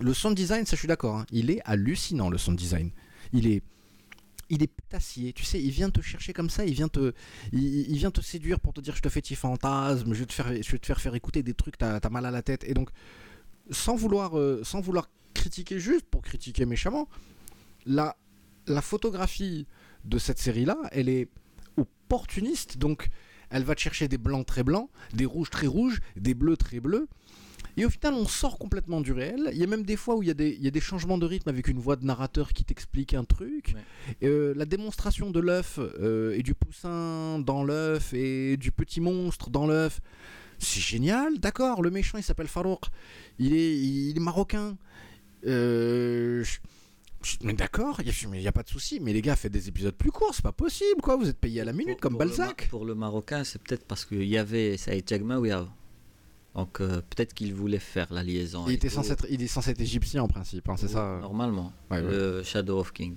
Le 0.00 0.14
sound 0.14 0.36
design, 0.36 0.64
ça 0.64 0.76
je 0.76 0.80
suis 0.80 0.88
d'accord, 0.88 1.16
hein, 1.16 1.26
il 1.32 1.50
est 1.50 1.60
hallucinant 1.64 2.30
le 2.30 2.38
sound 2.38 2.56
design. 2.56 2.90
Il 3.32 3.48
est, 3.48 3.62
il 4.50 4.62
est 4.62 4.66
putassier, 4.66 5.32
tu 5.32 5.44
sais, 5.44 5.62
il 5.62 5.70
vient 5.70 5.90
te 5.90 6.00
chercher 6.00 6.32
comme 6.32 6.50
ça, 6.50 6.64
il 6.64 6.74
vient 6.74 6.88
te, 6.88 7.12
il, 7.52 7.96
vient 7.96 8.10
te 8.10 8.20
séduire 8.20 8.60
pour 8.60 8.72
te 8.72 8.80
dire 8.80 8.96
je 8.96 9.02
te 9.02 9.08
fais 9.08 9.20
tes 9.20 9.34
fantasmes, 9.34 10.14
je 10.14 10.20
vais 10.20 10.26
te 10.26 10.32
faire, 10.32 10.48
je 10.48 10.72
vais 10.72 10.78
te 10.78 10.86
faire 10.86 11.00
faire 11.00 11.14
écouter 11.14 11.42
des 11.42 11.54
trucs, 11.54 11.76
t'as 11.76 11.98
as 11.98 12.10
mal 12.10 12.24
à 12.26 12.30
la 12.30 12.42
tête, 12.42 12.64
et 12.64 12.74
donc 12.74 12.90
sans 13.70 13.96
vouloir, 13.96 14.38
euh, 14.38 14.62
sans 14.64 14.80
vouloir 14.80 15.10
critiquer 15.34 15.78
juste 15.78 16.06
pour 16.06 16.22
critiquer 16.22 16.64
méchamment, 16.64 17.08
la, 17.84 18.16
la 18.66 18.80
photographie 18.80 19.66
de 20.04 20.18
cette 20.18 20.38
série-là, 20.38 20.78
elle 20.92 21.08
est 21.08 21.28
opportuniste, 21.76 22.78
donc 22.78 23.08
elle 23.50 23.64
va 23.64 23.74
te 23.74 23.80
chercher 23.80 24.08
des 24.08 24.18
blancs 24.18 24.46
très 24.46 24.62
blancs, 24.62 24.88
des 25.12 25.26
rouges 25.26 25.50
très 25.50 25.66
rouges, 25.66 26.00
des 26.16 26.34
bleus 26.34 26.56
très 26.56 26.80
bleus. 26.80 27.08
Et 27.78 27.84
au 27.86 27.90
final, 27.90 28.14
on 28.14 28.26
sort 28.26 28.58
complètement 28.58 29.00
du 29.00 29.12
réel. 29.12 29.50
Il 29.52 29.58
y 29.58 29.62
a 29.62 29.66
même 29.68 29.84
des 29.84 29.96
fois 29.96 30.16
où 30.16 30.22
il 30.22 30.26
y 30.26 30.30
a 30.30 30.34
des, 30.34 30.48
il 30.50 30.62
y 30.64 30.66
a 30.66 30.70
des 30.72 30.80
changements 30.80 31.16
de 31.16 31.24
rythme 31.24 31.48
avec 31.48 31.68
une 31.68 31.78
voix 31.78 31.94
de 31.96 32.04
narrateur 32.04 32.52
qui 32.52 32.64
t'explique 32.64 33.14
un 33.14 33.24
truc. 33.24 33.74
Euh, 34.24 34.52
la 34.56 34.64
démonstration 34.66 35.30
de 35.30 35.38
l'œuf 35.38 35.78
euh, 35.78 36.34
et 36.36 36.42
du 36.42 36.54
poussin 36.54 37.38
dans 37.38 37.62
l'œuf 37.62 38.12
et 38.14 38.56
du 38.56 38.72
petit 38.72 39.00
monstre 39.00 39.48
dans 39.50 39.66
l'œuf, 39.66 40.00
c'est 40.58 40.80
génial. 40.80 41.38
D'accord, 41.38 41.80
le 41.82 41.90
méchant 41.90 42.18
il 42.18 42.24
s'appelle 42.24 42.48
Farouk. 42.48 42.86
Il 43.38 43.54
est, 43.54 43.76
il 43.78 44.16
est 44.16 44.20
marocain. 44.20 44.76
Euh, 45.46 46.42
je- 46.42 46.58
mais 47.42 47.52
d'accord, 47.52 48.00
il 48.00 48.30
n'y 48.30 48.46
a, 48.46 48.52
pas 48.52 48.62
de 48.62 48.68
souci. 48.68 48.98
Mais 49.00 49.12
les 49.12 49.22
gars, 49.22 49.36
faites 49.36 49.52
des 49.52 49.68
épisodes 49.68 49.94
plus 49.94 50.10
courts, 50.10 50.34
c'est 50.34 50.42
pas 50.42 50.52
possible 50.52 51.00
quoi. 51.00 51.16
Vous 51.16 51.28
êtes 51.28 51.38
payé 51.38 51.60
à 51.60 51.64
la 51.64 51.72
minute 51.72 52.00
comme 52.00 52.12
pour 52.14 52.20
Balzac. 52.20 52.68
Pour 52.70 52.84
le 52.84 52.94
Marocain, 52.94 53.44
c'est 53.44 53.60
peut-être 53.62 53.84
parce 53.86 54.04
qu'il 54.04 54.24
y 54.24 54.38
avait 54.38 54.76
Saïd 54.76 55.08
Jagmaoui 55.08 55.50
avant. 55.52 55.68
Donc 56.58 56.80
euh, 56.80 57.00
peut-être 57.10 57.34
qu'il 57.34 57.54
voulait 57.54 57.78
faire 57.78 58.08
la 58.12 58.22
liaison. 58.24 58.64
Il, 58.66 58.72
était 58.74 58.88
censé 58.88 59.12
être, 59.12 59.26
il 59.30 59.40
est 59.42 59.46
censé 59.46 59.70
être 59.70 59.80
égyptien 59.80 60.22
en 60.24 60.28
principe, 60.28 60.68
hein, 60.68 60.74
c'est 60.76 60.86
Oui, 60.86 60.92
ça 60.92 61.18
Normalement, 61.20 61.72
Ouais, 61.90 61.98
ouais. 62.00 62.10
le 62.10 62.42
Shadow 62.42 62.78
of 62.80 62.92
King. 62.92 63.16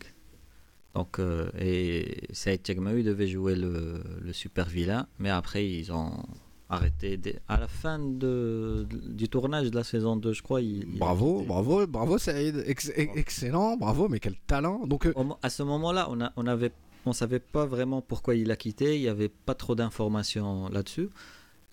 Donc, 0.94 1.20
euh, 1.20 1.50
et 1.58 2.28
Saïd 2.34 2.62
Jagmaoui 2.66 3.04
devait 3.04 3.28
jouer 3.28 3.56
le, 3.56 4.04
le 4.22 4.34
super 4.34 4.68
vilain, 4.68 5.08
mais 5.20 5.30
après 5.30 5.66
ils 5.68 5.92
ont 5.92 6.12
arrêté. 6.70 7.20
à 7.48 7.58
la 7.60 7.68
fin 7.68 7.98
de, 7.98 8.86
du 9.10 9.28
tournage 9.28 9.72
de 9.72 9.76
la 9.76 9.84
saison 9.84 10.16
2, 10.18 10.34
je 10.34 10.42
crois. 10.44 10.62
il- 10.62 10.86
Bravo, 11.00 11.42
bravo, 11.48 11.88
bravo 11.88 12.18
Saïd, 12.18 12.64
Ex- 12.68 12.92
ex- 12.96 13.14
excellent, 13.18 13.76
bravo, 13.78 14.08
mais 14.08 14.20
quel 14.20 14.36
talent. 14.48 14.86
Donc 14.86 15.06
euh, 15.08 15.14
à 15.42 15.50
ce 15.50 15.64
moment-là, 15.64 16.08
on 16.12 16.22
a, 16.22 16.32
on 16.36 16.46
avait, 16.46 16.72
on 17.08 17.14
savait 17.14 17.40
pas 17.40 17.66
vraiment 17.66 18.02
pourquoi 18.02 18.36
il 18.36 18.52
a 18.52 18.56
quitté. 18.56 18.96
Il 18.98 19.02
y 19.02 19.08
avait 19.10 19.30
pas 19.30 19.56
trop 19.56 19.74
d'informations 19.76 20.70
là-dessus. 20.70 21.10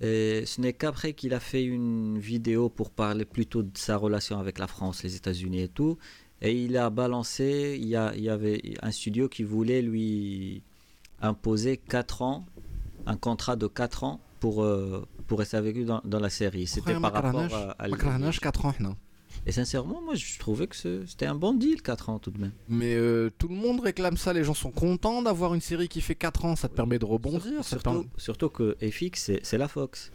Et 0.00 0.44
ce 0.46 0.60
n'est 0.60 0.72
qu'après 0.72 1.12
qu'il 1.12 1.34
a 1.34 1.40
fait 1.40 1.64
une 1.64 2.18
vidéo 2.18 2.68
pour 2.68 2.90
parler 2.90 3.24
plutôt 3.24 3.62
de 3.62 3.76
sa 3.76 3.96
relation 3.96 4.38
avec 4.38 4.58
la 4.58 4.66
France, 4.66 5.02
les 5.02 5.16
États-Unis 5.16 5.62
et 5.62 5.68
tout. 5.68 5.98
Et 6.40 6.52
il 6.52 6.76
a 6.76 6.88
balancé. 6.90 7.76
Il 7.80 7.88
y, 7.88 7.96
a, 7.96 8.12
il 8.14 8.22
y 8.22 8.28
avait 8.28 8.62
un 8.82 8.92
studio 8.92 9.28
qui 9.28 9.42
voulait 9.42 9.82
lui 9.82 10.62
imposer 11.20 11.76
4 11.78 12.22
ans, 12.22 12.46
un 13.06 13.16
contrat 13.16 13.56
de 13.56 13.66
4 13.66 14.04
ans 14.04 14.20
pour, 14.38 14.62
euh, 14.62 15.04
pour 15.26 15.40
rester 15.40 15.56
avec 15.56 15.74
lui 15.76 15.84
dans, 15.84 16.00
dans 16.04 16.20
la 16.20 16.30
série. 16.30 16.68
C'était 16.68 16.94
par 17.00 17.12
rapport 17.12 17.52
à, 17.52 17.72
à 17.72 17.88
Macranage, 17.88 18.38
4 18.38 18.66
ans, 18.66 18.74
non. 18.78 18.96
Et 19.46 19.52
sincèrement, 19.52 20.00
moi, 20.02 20.14
je 20.14 20.38
trouvais 20.38 20.66
que 20.66 20.76
c'était 20.76 21.26
un 21.26 21.34
bon 21.34 21.54
deal, 21.54 21.80
4 21.82 22.08
ans 22.10 22.18
tout 22.18 22.30
de 22.30 22.38
même. 22.40 22.52
Mais 22.68 22.94
euh, 22.94 23.30
tout 23.38 23.48
le 23.48 23.54
monde 23.54 23.80
réclame 23.80 24.16
ça, 24.16 24.32
les 24.32 24.44
gens 24.44 24.54
sont 24.54 24.70
contents 24.70 25.22
d'avoir 25.22 25.54
une 25.54 25.60
série 25.60 25.88
qui 25.88 26.00
fait 26.00 26.14
4 26.14 26.44
ans, 26.44 26.56
ça 26.56 26.68
te 26.68 26.74
permet 26.74 26.98
de 26.98 27.04
rebondir. 27.06 27.64
Surtout, 27.64 28.06
surtout 28.16 28.48
que 28.50 28.76
FX, 28.82 29.30
c'est- 29.42 29.56
la 29.58 29.68
Fox. 29.68 30.10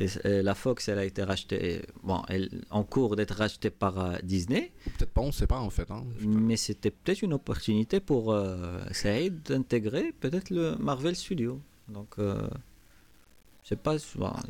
Et, 0.00 0.06
c- 0.06 0.20
et 0.24 0.42
la 0.42 0.54
Fox, 0.54 0.88
elle 0.88 0.98
a 1.00 1.04
été 1.04 1.24
rachetée, 1.24 1.82
bon, 2.04 2.22
elle 2.28 2.48
en 2.70 2.84
cours 2.84 3.16
d'être 3.16 3.34
rachetée 3.34 3.70
par 3.70 3.98
euh, 3.98 4.16
Disney, 4.22 4.70
Peut-être 4.96 5.10
pas, 5.10 5.22
on 5.22 5.32
sait 5.32 5.48
pas 5.48 5.58
en 5.58 5.70
fait. 5.70 5.90
Hein. 5.90 6.04
mais 6.20 6.56
c'était 6.56 6.92
peut-être 6.92 7.22
une 7.22 7.32
opportunité 7.32 7.98
pour 7.98 8.32
euh, 8.32 8.78
Saïd 8.92 9.42
d'intégrer 9.42 10.12
peut-être 10.20 10.50
le 10.50 10.76
Marvel 10.76 11.16
Studio. 11.16 11.60
Donc, 11.88 12.14
C'est 13.68 13.76
pas. 13.76 13.96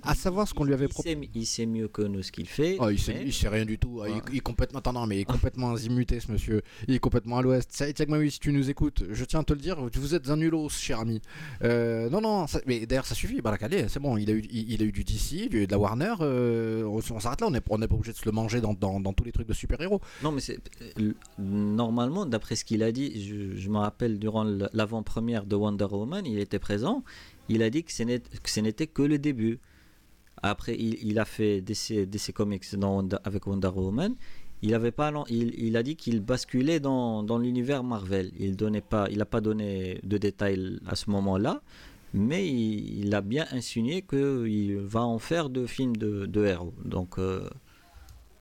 à 0.04 0.14
savoir 0.14 0.46
ce 0.46 0.54
qu'on 0.54 0.62
lui 0.62 0.74
avait 0.74 0.86
proposé. 0.86 1.18
Il, 1.34 1.44
sait 1.44 1.66
mieux 1.66 1.88
que 1.88 2.02
nous 2.02 2.22
ce 2.22 2.30
qu'il 2.30 2.46
fait. 2.46 2.76
Oh, 2.78 2.88
il, 2.88 3.00
sait, 3.00 3.20
il 3.26 3.32
sait 3.32 3.48
rien 3.48 3.64
du 3.64 3.76
tout. 3.76 4.00
Ah, 4.00 4.06
il, 4.08 4.36
est 4.36 4.40
complètement. 4.40 4.78
Attends, 4.78 4.92
non, 4.92 5.06
mais 5.08 5.16
il 5.16 5.20
est 5.22 5.24
complètement 5.24 5.72
azimuté, 5.72 6.20
ce 6.20 6.30
monsieur. 6.30 6.62
Il 6.86 6.94
est 6.94 7.00
complètement 7.00 7.38
à 7.38 7.42
l'ouest. 7.42 7.84
oui, 8.10 8.30
si 8.30 8.38
tu 8.38 8.52
nous 8.52 8.70
écoutes, 8.70 9.02
je 9.10 9.24
tiens 9.24 9.40
à 9.40 9.42
te 9.42 9.52
le 9.52 9.58
dire, 9.58 9.76
vous 9.92 10.14
êtes 10.14 10.30
un 10.30 10.36
nulos, 10.36 10.68
cher 10.68 11.00
ami. 11.00 11.20
Euh, 11.64 12.08
non, 12.10 12.20
non, 12.20 12.46
mais 12.68 12.86
d'ailleurs, 12.86 13.06
ça 13.06 13.16
suffit. 13.16 13.40
Balakadé, 13.40 13.86
c'est 13.88 13.98
bon. 13.98 14.16
Il 14.18 14.30
a, 14.30 14.34
eu, 14.34 14.44
il, 14.52 14.80
a 14.80 14.84
eu 14.84 14.92
du 14.92 15.02
DC, 15.02 15.48
du, 15.48 15.66
de 15.66 15.72
la 15.72 15.80
Warner. 15.80 16.14
Euh, 16.20 16.84
on 16.84 17.18
s'arrête 17.18 17.40
là. 17.40 17.48
On 17.48 17.50
n'est 17.50 17.62
on 17.70 17.82
est 17.82 17.88
pas 17.88 17.96
obligé 17.96 18.12
de 18.12 18.18
se 18.18 18.24
le 18.24 18.30
manger 18.30 18.60
dans, 18.60 18.74
dans, 18.74 19.00
dans 19.00 19.12
tous 19.12 19.24
les 19.24 19.32
trucs 19.32 19.48
de 19.48 19.52
super-héros. 19.52 20.00
Non, 20.22 20.30
mais 20.30 20.40
c'est. 20.40 20.60
Euh, 21.00 21.12
normalement, 21.38 22.24
d'après 22.24 22.54
ce 22.54 22.64
qu'il 22.64 22.84
a 22.84 22.92
dit, 22.92 23.20
je, 23.26 23.56
je 23.60 23.68
me 23.68 23.78
rappelle 23.78 24.20
durant 24.20 24.44
l'avant-première 24.44 25.44
de 25.44 25.56
Wonder 25.56 25.86
Woman, 25.90 26.24
il 26.24 26.38
était 26.38 26.60
présent 26.60 27.02
il 27.48 27.62
a 27.62 27.70
dit 27.70 27.84
que 27.84 27.92
ce 27.92 28.60
n'était 28.60 28.86
que 28.86 29.02
le 29.02 29.18
début. 29.18 29.58
Après, 30.42 30.76
il, 30.78 31.18
a 31.18 31.24
fait 31.24 31.60
DC, 31.60 32.32
Comics 32.32 32.64
avec 33.24 33.46
Wonder 33.46 33.68
Woman. 33.74 34.14
Il, 34.62 34.74
avait 34.74 34.92
pas, 34.92 35.12
il, 35.28 35.76
a 35.76 35.82
dit 35.82 35.96
qu'il 35.96 36.20
basculait 36.20 36.80
dans, 36.80 37.38
l'univers 37.38 37.82
Marvel. 37.82 38.30
Il 38.38 38.56
n'a 38.56 39.24
pas, 39.24 39.40
donné 39.40 40.00
de 40.04 40.18
détails 40.18 40.78
à 40.86 40.94
ce 40.94 41.10
moment-là, 41.10 41.60
mais 42.14 42.48
il, 42.48 43.14
a 43.14 43.20
bien 43.20 43.46
insinué 43.50 44.02
qu'il 44.02 44.76
va 44.78 45.02
en 45.02 45.18
faire 45.18 45.50
de 45.50 45.66
films 45.66 45.96
de, 45.96 46.44
héros. 46.44 46.74
Donc, 46.84 47.18
euh, 47.18 47.48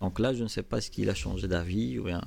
donc 0.02 0.20
là, 0.20 0.34
je 0.34 0.44
ne 0.44 0.48
sais 0.48 0.64
pas 0.64 0.82
ce 0.82 0.92
qu'il 0.92 1.10
a 1.10 1.16
changé 1.16 1.48
d'avis 1.48 1.98
ou 1.98 2.04
rien. 2.04 2.22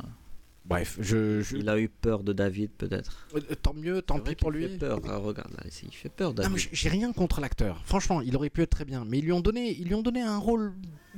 Bref, 0.65 0.99
je, 1.01 1.43
il 1.57 1.69
a 1.69 1.79
eu 1.79 1.89
peur 1.89 2.23
de 2.23 2.33
David 2.33 2.71
peut-être. 2.71 3.27
Euh, 3.35 3.41
tant 3.61 3.75
mieux, 3.75 4.03
tant 4.03 4.21
pis 4.21 4.35
pour 4.35 4.51
lui. 4.51 4.65
Il 4.65 4.71
fait 4.71 4.79
peur. 4.79 5.01
Ah, 5.09 5.17
regarde 5.17 5.53
là, 5.53 5.65
il 5.65 5.93
fait 5.93 6.09
peur. 6.09 6.35
David. 6.35 6.69
j'ai 6.73 6.89
rien 6.89 7.13
contre 7.13 7.41
l'acteur. 7.41 7.83
Franchement, 7.85 8.21
il 8.21 8.37
aurait 8.37 8.51
pu 8.51 8.63
être 8.63 8.71
très 8.71 8.85
bien, 8.85 9.05
mais 9.05 9.19
ils 9.19 9.25
lui 9.25 9.33
ont 9.33 9.41
donné, 9.41 9.73
ils 9.73 9.89
lui 9.89 9.95
ont 9.95 10.03
donné 10.03 10.21
un 10.21 10.39
rôle 10.39 10.75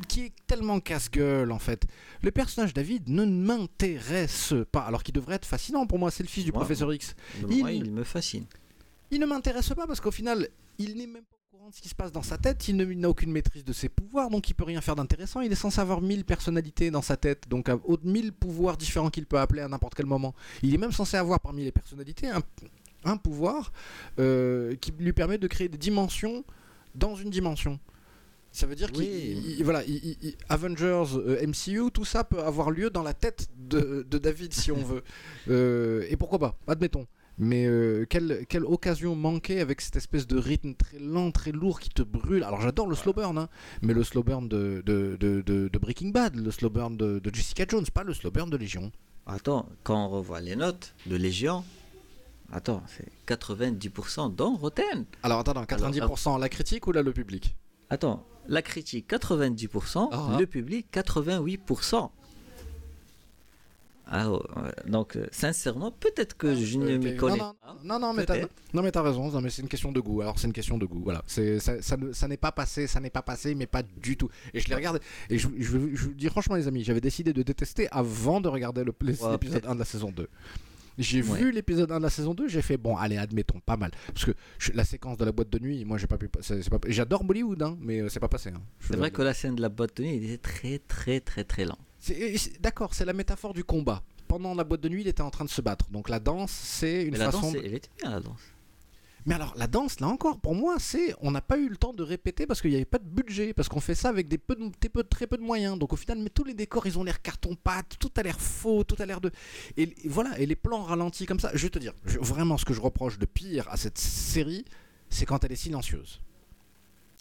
qui 0.09 0.22
est 0.22 0.33
tellement 0.46 0.81
casse-gueule 0.81 1.52
en 1.52 1.59
fait. 1.59 1.87
Le 2.22 2.31
personnage 2.31 2.72
David 2.72 3.09
ne 3.09 3.24
m'intéresse 3.24 4.55
pas, 4.70 4.81
alors 4.83 5.02
qu'il 5.02 5.14
devrait 5.14 5.35
être 5.35 5.46
fascinant 5.46 5.87
pour 5.87 5.98
moi. 5.98 6.11
C'est 6.11 6.22
le 6.22 6.28
fils 6.28 6.44
du 6.44 6.52
professeur 6.52 6.92
X. 6.92 7.14
il, 7.50 7.68
il 7.68 7.90
me 7.90 8.05
fascine. 8.05 8.46
Il 9.11 9.20
ne 9.20 9.26
m'intéresse 9.26 9.68
pas 9.74 9.87
parce 9.87 10.00
qu'au 10.00 10.11
final, 10.11 10.48
il 10.78 10.96
n'est 10.96 11.07
même 11.07 11.24
pas 11.24 11.41
ce 11.70 11.81
qui 11.81 11.88
se 11.88 11.94
passe 11.94 12.12
dans 12.12 12.22
sa 12.22 12.38
tête, 12.38 12.66
il 12.68 12.77
n'a 12.77 13.09
aucune 13.09 13.31
maîtrise 13.31 13.64
de 13.64 13.72
ses 13.72 13.88
pouvoirs, 13.88 14.31
donc 14.31 14.48
il 14.51 14.55
peut 14.55 14.64
rien 14.64 14.81
faire 14.81 14.96
d'intéressant. 14.96 15.40
Il 15.40 15.53
est 15.53 15.57
censé 15.57 15.81
avoir 15.81 16.01
mille 16.01 16.25
personnalités 16.25 16.90
dans 16.90 17.03
sa 17.03 17.16
tête, 17.16 17.48
donc 17.48 17.70
mille 18.03 18.33
pouvoirs 18.33 18.77
différents 18.77 19.11
qu'il 19.11 19.27
peut 19.27 19.38
appeler 19.38 19.62
à 19.62 19.68
n'importe 19.68 19.94
quel 19.94 20.07
moment. 20.07 20.35
Il 20.62 20.75
est 20.75 20.79
même 20.79 20.92
censé 20.92 21.16
avoir 21.16 21.40
parmi 21.40 21.64
les 21.64 21.72
personnalités 21.72 22.29
un, 23.05 23.16
pouvoir 23.16 23.72
euh, 24.18 24.75
qui 24.77 24.92
lui 24.92 25.12
permet 25.12 25.38
de 25.38 25.46
créer 25.46 25.68
des 25.68 25.79
dimensions 25.79 26.44
dans 26.94 27.14
une 27.14 27.31
dimension. 27.31 27.79
Ça 28.51 28.66
veut 28.66 28.75
dire 28.75 28.92
qu'il 28.92 29.64
voilà, 29.64 29.83
Avengers, 30.48 31.16
euh, 31.16 31.46
MCU, 31.46 31.90
tout 31.92 32.05
ça 32.05 32.22
peut 32.22 32.42
avoir 32.42 32.70
lieu 32.70 32.90
dans 32.90 33.03
la 33.03 33.14
tête 33.14 33.48
de, 33.57 34.03
David 34.11 34.53
si 34.53 34.70
on 34.70 34.83
veut. 34.85 35.03
Euh, 35.48 36.07
et 36.11 36.16
pourquoi 36.16 36.38
pas 36.38 36.59
Admettons. 36.66 37.07
Mais 37.38 37.66
euh, 37.66 38.04
quelle, 38.08 38.44
quelle, 38.48 38.64
occasion 38.64 39.16
manquée 39.16 39.60
avec 39.60 39.80
cette 39.80 39.96
espèce 39.96 40.26
de 40.26 40.38
rythme 40.38 40.74
très 40.74 40.98
lent, 40.98 41.30
très 41.30 41.52
lourd 41.52 41.80
qui 41.80 41.88
te 41.88 42.02
brûle. 42.02 42.44
Alors 42.44 42.60
j'adore 42.60 42.86
le 42.86 42.94
slow 42.94 43.12
burn, 43.12 43.38
hein, 43.38 43.48
mais 43.80 43.94
le 43.94 44.04
slow 44.04 44.22
burn 44.22 44.48
de, 44.48 44.82
de, 44.84 45.16
de, 45.16 45.78
Breaking 45.78 46.10
Bad, 46.10 46.36
le 46.36 46.50
slow 46.50 46.70
burn 46.70 46.96
de, 46.96 47.20
Jessica 47.32 47.64
Jones, 47.68 47.86
pas 47.92 48.04
le 48.04 48.12
slow 48.12 48.30
burn 48.30 48.50
de 48.50 48.56
Légion. 48.56 48.92
Attends, 49.26 49.68
quand 49.82 50.06
on 50.06 50.08
revoit 50.08 50.40
les 50.40 50.56
notes 50.56 50.94
de 51.06 51.16
Légion, 51.16 51.64
attends, 52.52 52.82
c'est 52.86 53.08
90% 53.26 54.34
dans 54.34 54.54
Rotten. 54.54 55.06
Alors 55.22 55.40
attends, 55.40 55.54
90% 55.54 56.38
la 56.38 56.48
critique 56.48 56.86
ou 56.86 56.92
là 56.92 57.02
le 57.02 57.12
public? 57.12 57.56
Attends, 57.88 58.26
la 58.46 58.62
critique 58.62 59.10
90%, 59.10 60.08
ah. 60.12 60.36
le 60.38 60.46
public 60.46 60.86
88%. 60.92 62.10
Ah, 64.14 64.29
donc, 64.87 65.16
euh, 65.16 65.27
sincèrement, 65.33 65.90
peut-être 65.90 66.37
que 66.37 66.55
je 66.55 66.77
ne 66.77 66.98
m'y 66.98 67.16
connais 67.16 67.38
non, 67.38 67.55
non, 67.83 67.98
Non, 67.98 68.12
mais 68.12 68.27
t'as, 68.27 69.03
raison. 69.03 69.31
Non, 69.31 69.40
mais 69.40 69.48
c'est 69.48 69.62
une 69.62 69.68
question 69.68 69.90
de 69.90 70.01
goût. 70.01 70.20
Alors, 70.20 70.38
c'est 70.38 70.46
une 70.46 70.53
question 70.53 70.77
de 70.77 70.85
goût. 70.85 71.01
Voilà. 71.03 71.25
Ça, 71.27 71.81
ça, 71.81 72.29
n'est 72.29 72.37
pas 72.37 72.53
passé, 72.53 72.87
ça 72.87 73.01
n'est 73.01 73.09
pas 73.09 73.22
passé, 73.22 73.55
mais 73.55 73.66
pas 73.66 73.83
du 73.83 74.18
tout. 74.18 74.29
Et 74.53 74.61
je 74.61 74.68
les 74.68 74.75
regarde. 74.75 75.01
Et 75.31 75.38
je, 75.38 75.48
je, 75.59 75.79
vous 75.79 76.12
dis 76.12 76.29
franchement, 76.29 76.57
les 76.57 76.68
amis, 76.68 76.85
j'avais 76.85 77.01
décidé 77.01 77.33
de 77.33 77.42
détester 77.42 77.88
avant 77.90 78.42
de 78.42 78.48
regarder 78.48 78.85
le, 78.85 78.94
l'épisode 79.01 79.64
1 79.66 79.75
de 79.75 79.79
la 79.79 79.87
saison 79.87 80.12
2. 80.12 80.29
J'ai 80.98 81.22
vu 81.22 81.51
l'épisode 81.51 81.90
1 81.90 81.96
de 81.96 82.03
la 82.03 82.11
saison 82.11 82.35
2, 82.35 82.48
j'ai 82.48 82.61
fait 82.61 82.77
bon, 82.77 82.98
allez, 82.98 83.16
admettons, 83.16 83.61
pas 83.61 83.79
mal. 83.79 83.92
Parce 84.09 84.27
que 84.27 84.33
la 84.75 84.85
séquence 84.85 85.16
de 85.16 85.25
la 85.25 85.33
boîte 85.33 85.48
de 85.48 85.59
nuit, 85.59 85.87
moi 85.87 85.96
j'ai 85.96 86.07
pas 86.07 86.18
pu. 86.18 86.29
Pas, 86.29 86.40
j'adore 86.88 87.25
Bollywood, 87.25 87.62
hein, 87.62 87.79
mais 87.81 88.01
euh, 88.01 88.11
c'est 88.11 88.20
pas 88.20 88.29
passé. 88.29 88.51
Hein. 88.51 88.61
C'est 88.81 88.96
vrai 88.96 89.11
que 89.11 89.22
la 89.22 89.33
scène 89.33 89.55
de 89.55 89.62
la 89.62 89.70
boîte 89.70 89.96
de 89.96 90.03
nuit, 90.03 90.16
il 90.16 90.25
était 90.25 90.37
très, 90.37 90.79
très, 90.79 91.20
très, 91.20 91.44
très 91.44 91.64
lent. 91.64 91.79
D'accord, 92.60 92.94
c'est 92.94 93.04
la 93.04 93.12
métaphore 93.12 93.54
du 93.54 93.64
combat. 93.64 94.02
Pendant 94.28 94.54
la 94.54 94.64
boîte 94.64 94.80
de 94.80 94.88
nuit, 94.88 95.02
il 95.02 95.08
était 95.08 95.22
en 95.22 95.30
train 95.30 95.44
de 95.44 95.50
se 95.50 95.60
battre. 95.60 95.90
Donc 95.90 96.08
la 96.08 96.18
danse, 96.18 96.50
c'est 96.50 97.04
une 97.04 97.12
Mais 97.12 97.18
façon. 97.18 97.40
La 97.40 97.52
danse, 97.52 97.62
elle 97.64 97.74
était 97.74 97.90
bien 98.00 98.10
la 98.10 98.20
danse. 98.20 98.40
Mais 99.24 99.34
alors, 99.34 99.54
la 99.56 99.68
danse, 99.68 100.00
là 100.00 100.08
encore, 100.08 100.40
pour 100.40 100.54
moi, 100.54 100.76
c'est. 100.80 101.14
On 101.20 101.30
n'a 101.30 101.40
pas 101.40 101.56
eu 101.56 101.68
le 101.68 101.76
temps 101.76 101.92
de 101.92 102.02
répéter 102.02 102.46
parce 102.46 102.60
qu'il 102.60 102.70
n'y 102.70 102.76
avait 102.76 102.84
pas 102.84 102.98
de 102.98 103.06
budget, 103.06 103.54
parce 103.54 103.68
qu'on 103.68 103.80
fait 103.80 103.94
ça 103.94 104.08
avec 104.08 104.26
des 104.26 104.38
peu 104.38 104.56
de, 104.56 105.02
très 105.02 105.26
peu 105.26 105.36
de 105.36 105.42
moyens. 105.42 105.78
Donc 105.78 105.92
au 105.92 105.96
final, 105.96 106.18
mais 106.18 106.30
tous 106.30 106.44
les 106.44 106.54
décors, 106.54 106.86
ils 106.86 106.98
ont 106.98 107.04
l'air 107.04 107.22
carton-pâte, 107.22 107.96
tout 108.00 108.10
a 108.16 108.22
l'air 108.22 108.40
faux, 108.40 108.82
tout 108.82 108.96
a 108.98 109.06
l'air 109.06 109.20
de. 109.20 109.30
Et, 109.76 109.94
voilà, 110.06 110.38
et 110.40 110.46
les 110.46 110.56
plans 110.56 110.82
ralentis 110.82 111.26
comme 111.26 111.38
ça. 111.38 111.50
Je 111.54 111.62
vais 111.62 111.70
te 111.70 111.78
dire, 111.78 111.92
vraiment, 112.04 112.58
ce 112.58 112.64
que 112.64 112.74
je 112.74 112.80
reproche 112.80 113.18
de 113.18 113.26
pire 113.26 113.68
à 113.68 113.76
cette 113.76 113.98
série, 113.98 114.64
c'est 115.08 115.24
quand 115.24 115.44
elle 115.44 115.52
est 115.52 115.56
silencieuse. 115.56 116.20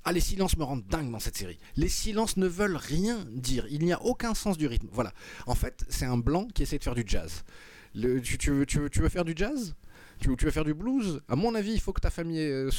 Ah, 0.04 0.12
les 0.12 0.20
silences 0.20 0.58
me 0.58 0.64
rendent 0.64 0.86
dingue 0.88 1.12
dans 1.12 1.20
cette 1.20 1.38
série. 1.38 1.60
Les 1.76 1.90
silences 1.90 2.38
ne 2.38 2.48
veulent 2.48 2.76
rien 2.76 3.24
dire. 3.30 3.68
Il 3.70 3.84
n'y 3.86 3.94
a 3.94 4.02
aucun 4.02 4.34
sens 4.34 4.58
du 4.58 4.68
rythme. 4.68 4.88
Voilà. 4.92 5.14
En 5.46 5.56
fait, 5.56 5.86
c'est 5.90 6.06
un 6.06 6.18
blanc 6.18 6.48
qui 6.54 6.64
essaie 6.64 6.80
de 6.80 6.84
faire 6.84 6.96
du 6.96 7.04
jazz. 7.06 7.44
tu, 7.94 8.52
veux, 8.52 9.10
faire 9.10 9.26
du 9.26 9.34
jazz? 9.36 9.76
Tu, 10.20 10.30
veux 10.30 10.52
faire 10.52 10.66
du 10.66 10.74
blues? 10.74 11.22
À 11.28 11.36
mon 11.36 11.54
avis, 11.54 11.74
il 11.74 11.80
faut 11.80 11.94
que 11.94 12.02
ta 12.02 12.10
famille 12.10 12.40
ait, 12.40 12.70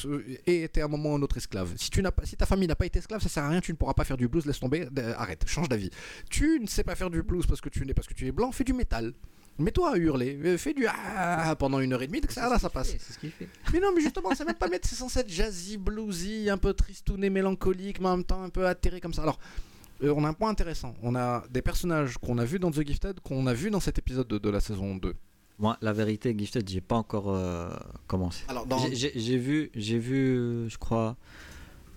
été 0.46 0.80
à 0.80 0.86
un 0.86 0.88
moment 0.88 1.12
ou 1.12 1.14
un 1.14 1.22
autre 1.22 1.36
esclave. 1.36 1.74
Si, 1.76 1.90
ta 1.90 2.46
famille 2.46 2.68
n'a 2.68 2.76
pas 2.76 2.86
été 2.86 2.98
esclave, 2.98 3.22
ça 3.22 3.28
sert 3.28 3.44
à 3.44 3.48
rien, 3.48 3.60
tu 3.60 3.72
ne 3.72 3.76
pourras 3.76 3.94
pas 3.94 4.04
faire 4.04 4.16
du 4.16 4.26
blues, 4.26 4.44
laisse 4.44 4.58
tomber, 4.58 4.88
arrête, 5.16 5.44
change 5.46 5.68
d'avis. 5.68 5.90
Tu 6.28 6.58
ne 6.60 6.66
sais 6.66 6.82
pas 6.84 6.96
faire 6.96 7.10
du 7.10 7.22
blues 7.22 7.46
parce 7.46 7.60
que 7.60 7.68
tu, 7.68 7.84
parce 7.94 8.08
que 8.08 8.14
tu 8.14 8.26
es 8.26 8.32
blanc, 8.32 8.50
fais 8.50 8.64
du 8.64 8.72
métal. 8.72 9.12
Mets-toi 9.58 9.92
à 9.92 9.96
hurler, 9.96 10.38
euh, 10.44 10.56
fais 10.56 10.72
du 10.72 10.86
ah 10.88 11.54
pendant 11.58 11.78
une 11.80 11.92
heure 11.92 12.02
et 12.02 12.06
demie, 12.06 12.20
ça, 12.28 12.48
là 12.48 12.58
ça 12.58 12.70
passe. 12.70 12.96
C'est 12.98 13.12
ce 13.12 13.18
qu'il 13.18 13.30
fait. 13.30 13.48
Mais 13.72 13.80
non, 13.80 13.88
mais 13.94 14.00
justement, 14.00 14.30
c'est 14.34 14.46
même 14.46 14.54
pas 14.54 14.68
mettre, 14.68 14.88
c'est 14.88 14.96
censé 14.96 15.20
être 15.20 15.28
jazzy, 15.28 15.76
bluesy, 15.76 16.48
un 16.48 16.56
peu 16.56 16.72
tristouné, 16.72 17.28
mélancolique, 17.28 18.00
mais 18.00 18.08
en 18.08 18.16
même 18.16 18.24
temps 18.24 18.42
un 18.42 18.48
peu 18.48 18.66
atterré 18.66 19.00
comme 19.00 19.12
ça. 19.12 19.22
Alors, 19.22 19.38
euh, 20.02 20.14
on 20.16 20.24
a 20.24 20.28
un 20.28 20.32
point 20.32 20.48
intéressant. 20.48 20.94
On 21.02 21.14
a 21.14 21.44
des 21.50 21.60
personnages 21.60 22.16
qu'on 22.16 22.38
a 22.38 22.44
vus 22.44 22.58
dans 22.58 22.70
The 22.70 22.86
Gifted, 22.86 23.20
qu'on 23.20 23.46
a 23.46 23.52
vus 23.52 23.70
dans 23.70 23.80
cet 23.80 23.98
épisode 23.98 24.26
de, 24.26 24.50
la 24.50 24.60
saison 24.60 24.96
2. 24.96 25.14
Moi, 25.58 25.76
la 25.82 25.92
vérité, 25.92 26.34
Gifted, 26.36 26.68
j'ai 26.68 26.80
pas 26.80 26.96
encore 26.96 27.28
euh, 27.28 27.68
commencé. 28.06 28.44
Alors, 28.48 28.66
j'ai 28.90 29.36
vu, 29.36 29.70
j'ai 29.74 29.98
vu, 29.98 30.68
je 30.68 30.78
crois, 30.78 31.16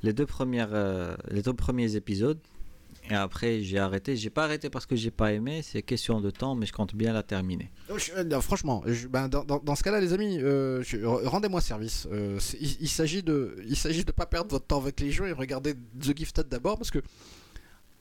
les 0.03 0.11
deux 0.11 0.25
premières, 0.25 1.17
les 1.31 1.41
deux 1.41 1.53
premiers 1.53 1.95
épisodes. 1.95 2.39
Et 3.09 3.13
après, 3.13 3.61
j'ai 3.61 3.77
arrêté. 3.77 4.15
J'ai 4.15 4.29
pas 4.29 4.45
arrêté 4.45 4.69
parce 4.69 4.85
que 4.85 4.95
j'ai 4.95 5.11
pas 5.11 5.33
aimé. 5.33 5.61
C'est 5.61 5.81
question 5.81 6.21
de 6.21 6.31
temps, 6.31 6.55
mais 6.55 6.65
je 6.65 6.73
compte 6.73 6.95
bien 6.95 7.13
la 7.13 7.23
terminer. 7.23 7.71
Euh, 7.89 8.41
franchement, 8.41 8.83
ben, 9.09 9.27
dans, 9.27 9.75
ce 9.75 9.83
cas-là, 9.83 9.99
les 9.99 10.13
amis, 10.13 10.39
euh, 10.41 10.83
rendez-moi 11.25 11.61
service. 11.61 12.07
Euh, 12.11 12.39
il, 12.59 12.89
s'agit 12.89 13.21
de, 13.21 13.57
il 13.67 13.75
s'agit 13.75 14.05
de 14.05 14.11
pas 14.11 14.25
perdre 14.25 14.49
votre 14.51 14.65
temps 14.65 14.81
avec 14.81 14.99
les 14.99 15.11
jeux 15.11 15.27
et 15.27 15.33
regarder 15.33 15.75
The 15.75 16.17
Gifted 16.17 16.47
d'abord 16.49 16.77
parce 16.77 16.91
que 16.91 16.99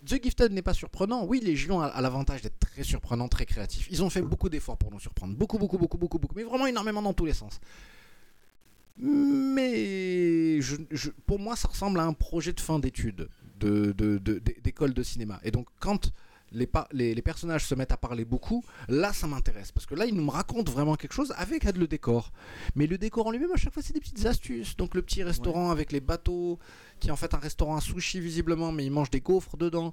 The 0.06 0.22
Gifted 0.22 0.52
n'est 0.52 0.62
pas 0.62 0.74
surprenant. 0.74 1.24
Oui, 1.26 1.40
Légion 1.40 1.80
a, 1.80 1.86
a 1.86 2.00
l'avantage 2.00 2.42
d'être 2.42 2.58
très 2.58 2.82
surprenant, 2.82 3.28
très 3.28 3.46
créatif. 3.46 3.88
Ils 3.90 4.02
ont 4.02 4.10
fait 4.10 4.22
beaucoup 4.22 4.48
d'efforts 4.48 4.78
pour 4.78 4.90
nous 4.90 5.00
surprendre. 5.00 5.34
Beaucoup, 5.34 5.58
beaucoup, 5.58 5.78
beaucoup, 5.78 5.98
beaucoup, 5.98 6.18
beaucoup. 6.18 6.34
Mais 6.34 6.44
vraiment 6.44 6.66
énormément 6.66 7.02
dans 7.02 7.14
tous 7.14 7.26
les 7.26 7.34
sens. 7.34 7.60
Mais 8.96 10.60
pour 11.26 11.38
moi, 11.38 11.56
ça 11.56 11.68
ressemble 11.68 11.98
à 11.98 12.04
un 12.04 12.12
projet 12.12 12.52
de 12.52 12.60
fin 12.60 12.78
d'études 12.78 13.28
d'école 13.56 14.90
de, 14.90 14.94
de, 14.94 15.02
cinéma. 15.02 15.40
Et 15.44 15.50
donc, 15.50 15.68
quand 15.80 16.12
les, 16.52 16.68
les, 16.92 17.14
les, 17.14 17.22
personnages 17.22 17.66
se 17.66 17.74
mettent 17.74 17.92
à 17.92 17.96
parler 17.96 18.24
beaucoup, 18.24 18.64
là, 18.88 19.12
ça 19.12 19.26
m'intéresse. 19.26 19.72
Parce 19.72 19.86
que 19.86 19.94
là, 19.94 20.06
ils 20.06 20.14
nous 20.14 20.28
racontent 20.28 20.70
vraiment 20.70 20.94
quelque 20.94 21.14
chose 21.14 21.32
avec 21.36 21.64
le 21.64 21.86
décor. 21.86 22.32
Mais 22.74 22.86
le 22.86 22.98
décor 22.98 23.26
en 23.26 23.30
lui-même, 23.30 23.52
à 23.52 23.56
chaque 23.56 23.72
fois, 23.72 23.82
c'est 23.82 23.92
des 23.92 24.00
petites 24.00 24.24
astuces. 24.26 24.76
Donc, 24.76 24.94
le 24.94 25.02
petit 25.02 25.22
restaurant 25.22 25.70
avec 25.70 25.92
les 25.92 26.00
bateaux, 26.00 26.58
qui 27.00 27.08
est 27.08 27.12
en 27.12 27.16
fait 27.16 27.34
un 27.34 27.38
restaurant 27.38 27.76
à 27.76 27.80
sushi, 27.80 28.20
visiblement, 28.20 28.72
mais 28.72 28.84
ils 28.84 28.92
mangent 28.92 29.10
des 29.10 29.20
gaufres 29.20 29.56
dedans. 29.56 29.92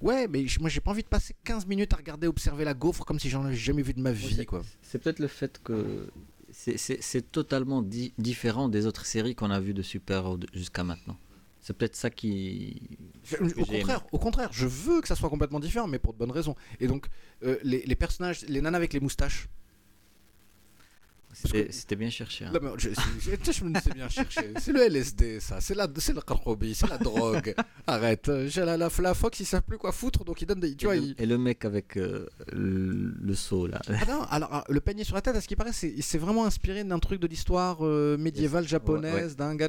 Ouais, 0.00 0.28
mais 0.28 0.46
moi 0.60 0.70
j'ai 0.70 0.80
pas 0.80 0.92
envie 0.92 1.02
de 1.02 1.08
passer 1.08 1.36
15 1.44 1.66
minutes 1.66 1.92
à 1.92 1.96
regarder, 1.96 2.26
observer 2.26 2.64
la 2.64 2.72
gaufre 2.72 3.04
comme 3.04 3.18
si 3.18 3.28
j'en 3.28 3.44
avais 3.44 3.54
jamais 3.56 3.82
vu 3.82 3.92
de 3.92 4.00
ma 4.00 4.12
vie, 4.12 4.46
quoi. 4.46 4.62
C'est 4.82 4.98
peut-être 4.98 5.18
le 5.18 5.28
fait 5.28 5.60
que 5.62 6.08
c'est 6.52 7.30
totalement 7.30 7.82
différent 7.82 8.68
des 8.68 8.86
autres 8.86 9.04
séries 9.04 9.34
qu'on 9.34 9.50
a 9.50 9.60
vues 9.60 9.74
de 9.74 9.82
super 9.82 10.36
jusqu'à 10.54 10.84
maintenant. 10.84 11.16
C'est 11.60 11.74
peut-être 11.76 11.96
ça 11.96 12.10
qui. 12.10 12.80
Au 13.40 13.64
contraire, 13.64 14.04
au 14.12 14.18
contraire, 14.18 14.48
je 14.52 14.66
veux 14.66 15.00
que 15.00 15.08
ça 15.08 15.14
soit 15.14 15.28
complètement 15.28 15.60
différent, 15.60 15.86
mais 15.86 15.98
pour 15.98 16.14
de 16.14 16.18
bonnes 16.18 16.30
raisons. 16.30 16.56
Et 16.80 16.86
donc, 16.86 17.06
euh, 17.44 17.58
les, 17.62 17.94
personnages, 17.96 18.42
les 18.48 18.62
nanas 18.62 18.78
avec 18.78 18.92
les 18.92 19.00
moustaches. 19.00 19.48
C'était 21.32 21.96
bien 21.96 22.10
cherché. 22.10 22.44
Hein. 22.46 22.52
je, 22.76 22.88
me 23.64 23.78
sais 23.78 23.90
bien 23.94 24.08
cherché. 24.08 24.52
C'est 24.58 24.72
le 24.72 24.82
LSD, 24.82 25.38
ça. 25.38 25.60
C'est 25.60 25.74
le 25.76 26.20
carrobi, 26.22 26.74
c'est 26.74 26.88
la 26.88 26.98
drogue. 26.98 27.54
Arrête. 27.86 28.30
J'ai 28.46 28.64
la, 28.64 28.76
la, 28.76 28.88
la, 28.98 29.14
Fox, 29.14 29.38
ils 29.38 29.44
savent 29.46 29.62
plus 29.62 29.78
quoi 29.78 29.92
foutre, 29.92 30.24
donc 30.24 30.42
ils 30.42 30.46
donnent 30.46 30.60
des. 30.60 30.74
Tu 30.74 30.86
et, 30.86 30.88
vois, 30.88 30.96
le, 30.96 31.14
et 31.16 31.26
le 31.26 31.38
mec 31.38 31.64
avec 31.64 31.96
euh, 31.98 32.26
le, 32.52 33.34
seau, 33.34 33.66
là. 33.66 33.80
Ah 33.88 34.04
non, 34.08 34.22
alors, 34.30 34.48
ah, 34.50 34.64
le 34.68 34.80
panier 34.80 35.04
sur 35.04 35.14
la 35.14 35.20
tête, 35.20 35.36
à 35.36 35.40
ce 35.40 35.46
qui 35.46 35.56
paraît, 35.56 35.72
c'est 35.72 36.18
vraiment 36.18 36.46
inspiré 36.46 36.82
d'un 36.82 36.98
truc 36.98 37.20
de 37.20 37.28
l'histoire 37.28 37.78
euh, 37.82 38.16
médiévale 38.16 38.66
japonaise, 38.66 39.36
d'un 39.36 39.54
gars. 39.54 39.68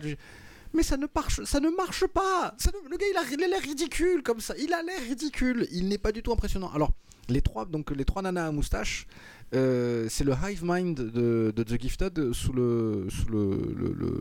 Mais 0.74 0.84
ça 0.84 0.98
ne 0.98 1.08
marche, 1.14 1.44
ça 1.44 1.60
ne 1.60 1.70
marche 1.70 2.06
pas. 2.08 2.56
le 2.90 2.98
gars, 2.98 3.06
il 3.32 3.44
a 3.44 3.48
l'air 3.48 3.62
ridicule 3.62 4.24
comme 4.24 4.40
ça. 4.40 4.54
Il 4.58 4.74
a 4.74 4.82
l'air 4.84 5.02
ridicule. 5.02 5.68
Il 5.72 5.90
n'est 5.90 5.98
pas 5.98 6.12
du 6.12 6.24
tout 6.24 6.32
impressionnant. 6.32 6.72
Alors, 6.74 6.92
les 7.30 7.42
trois, 7.42 7.66
donc 7.66 7.92
les 7.92 8.06
trois 8.06 8.22
nanas 8.22 8.48
à 8.48 8.52
moustache, 8.52 9.08
euh, 9.54 10.08
c'est 10.10 10.24
le 10.24 10.34
hive 10.34 10.64
mind 10.64 10.96
de, 10.96 11.54
The 11.56 11.82
Gifted 11.82 12.34
sous 12.34 12.54
le, 12.54 13.08
sous 13.10 13.30
le, 13.30 13.76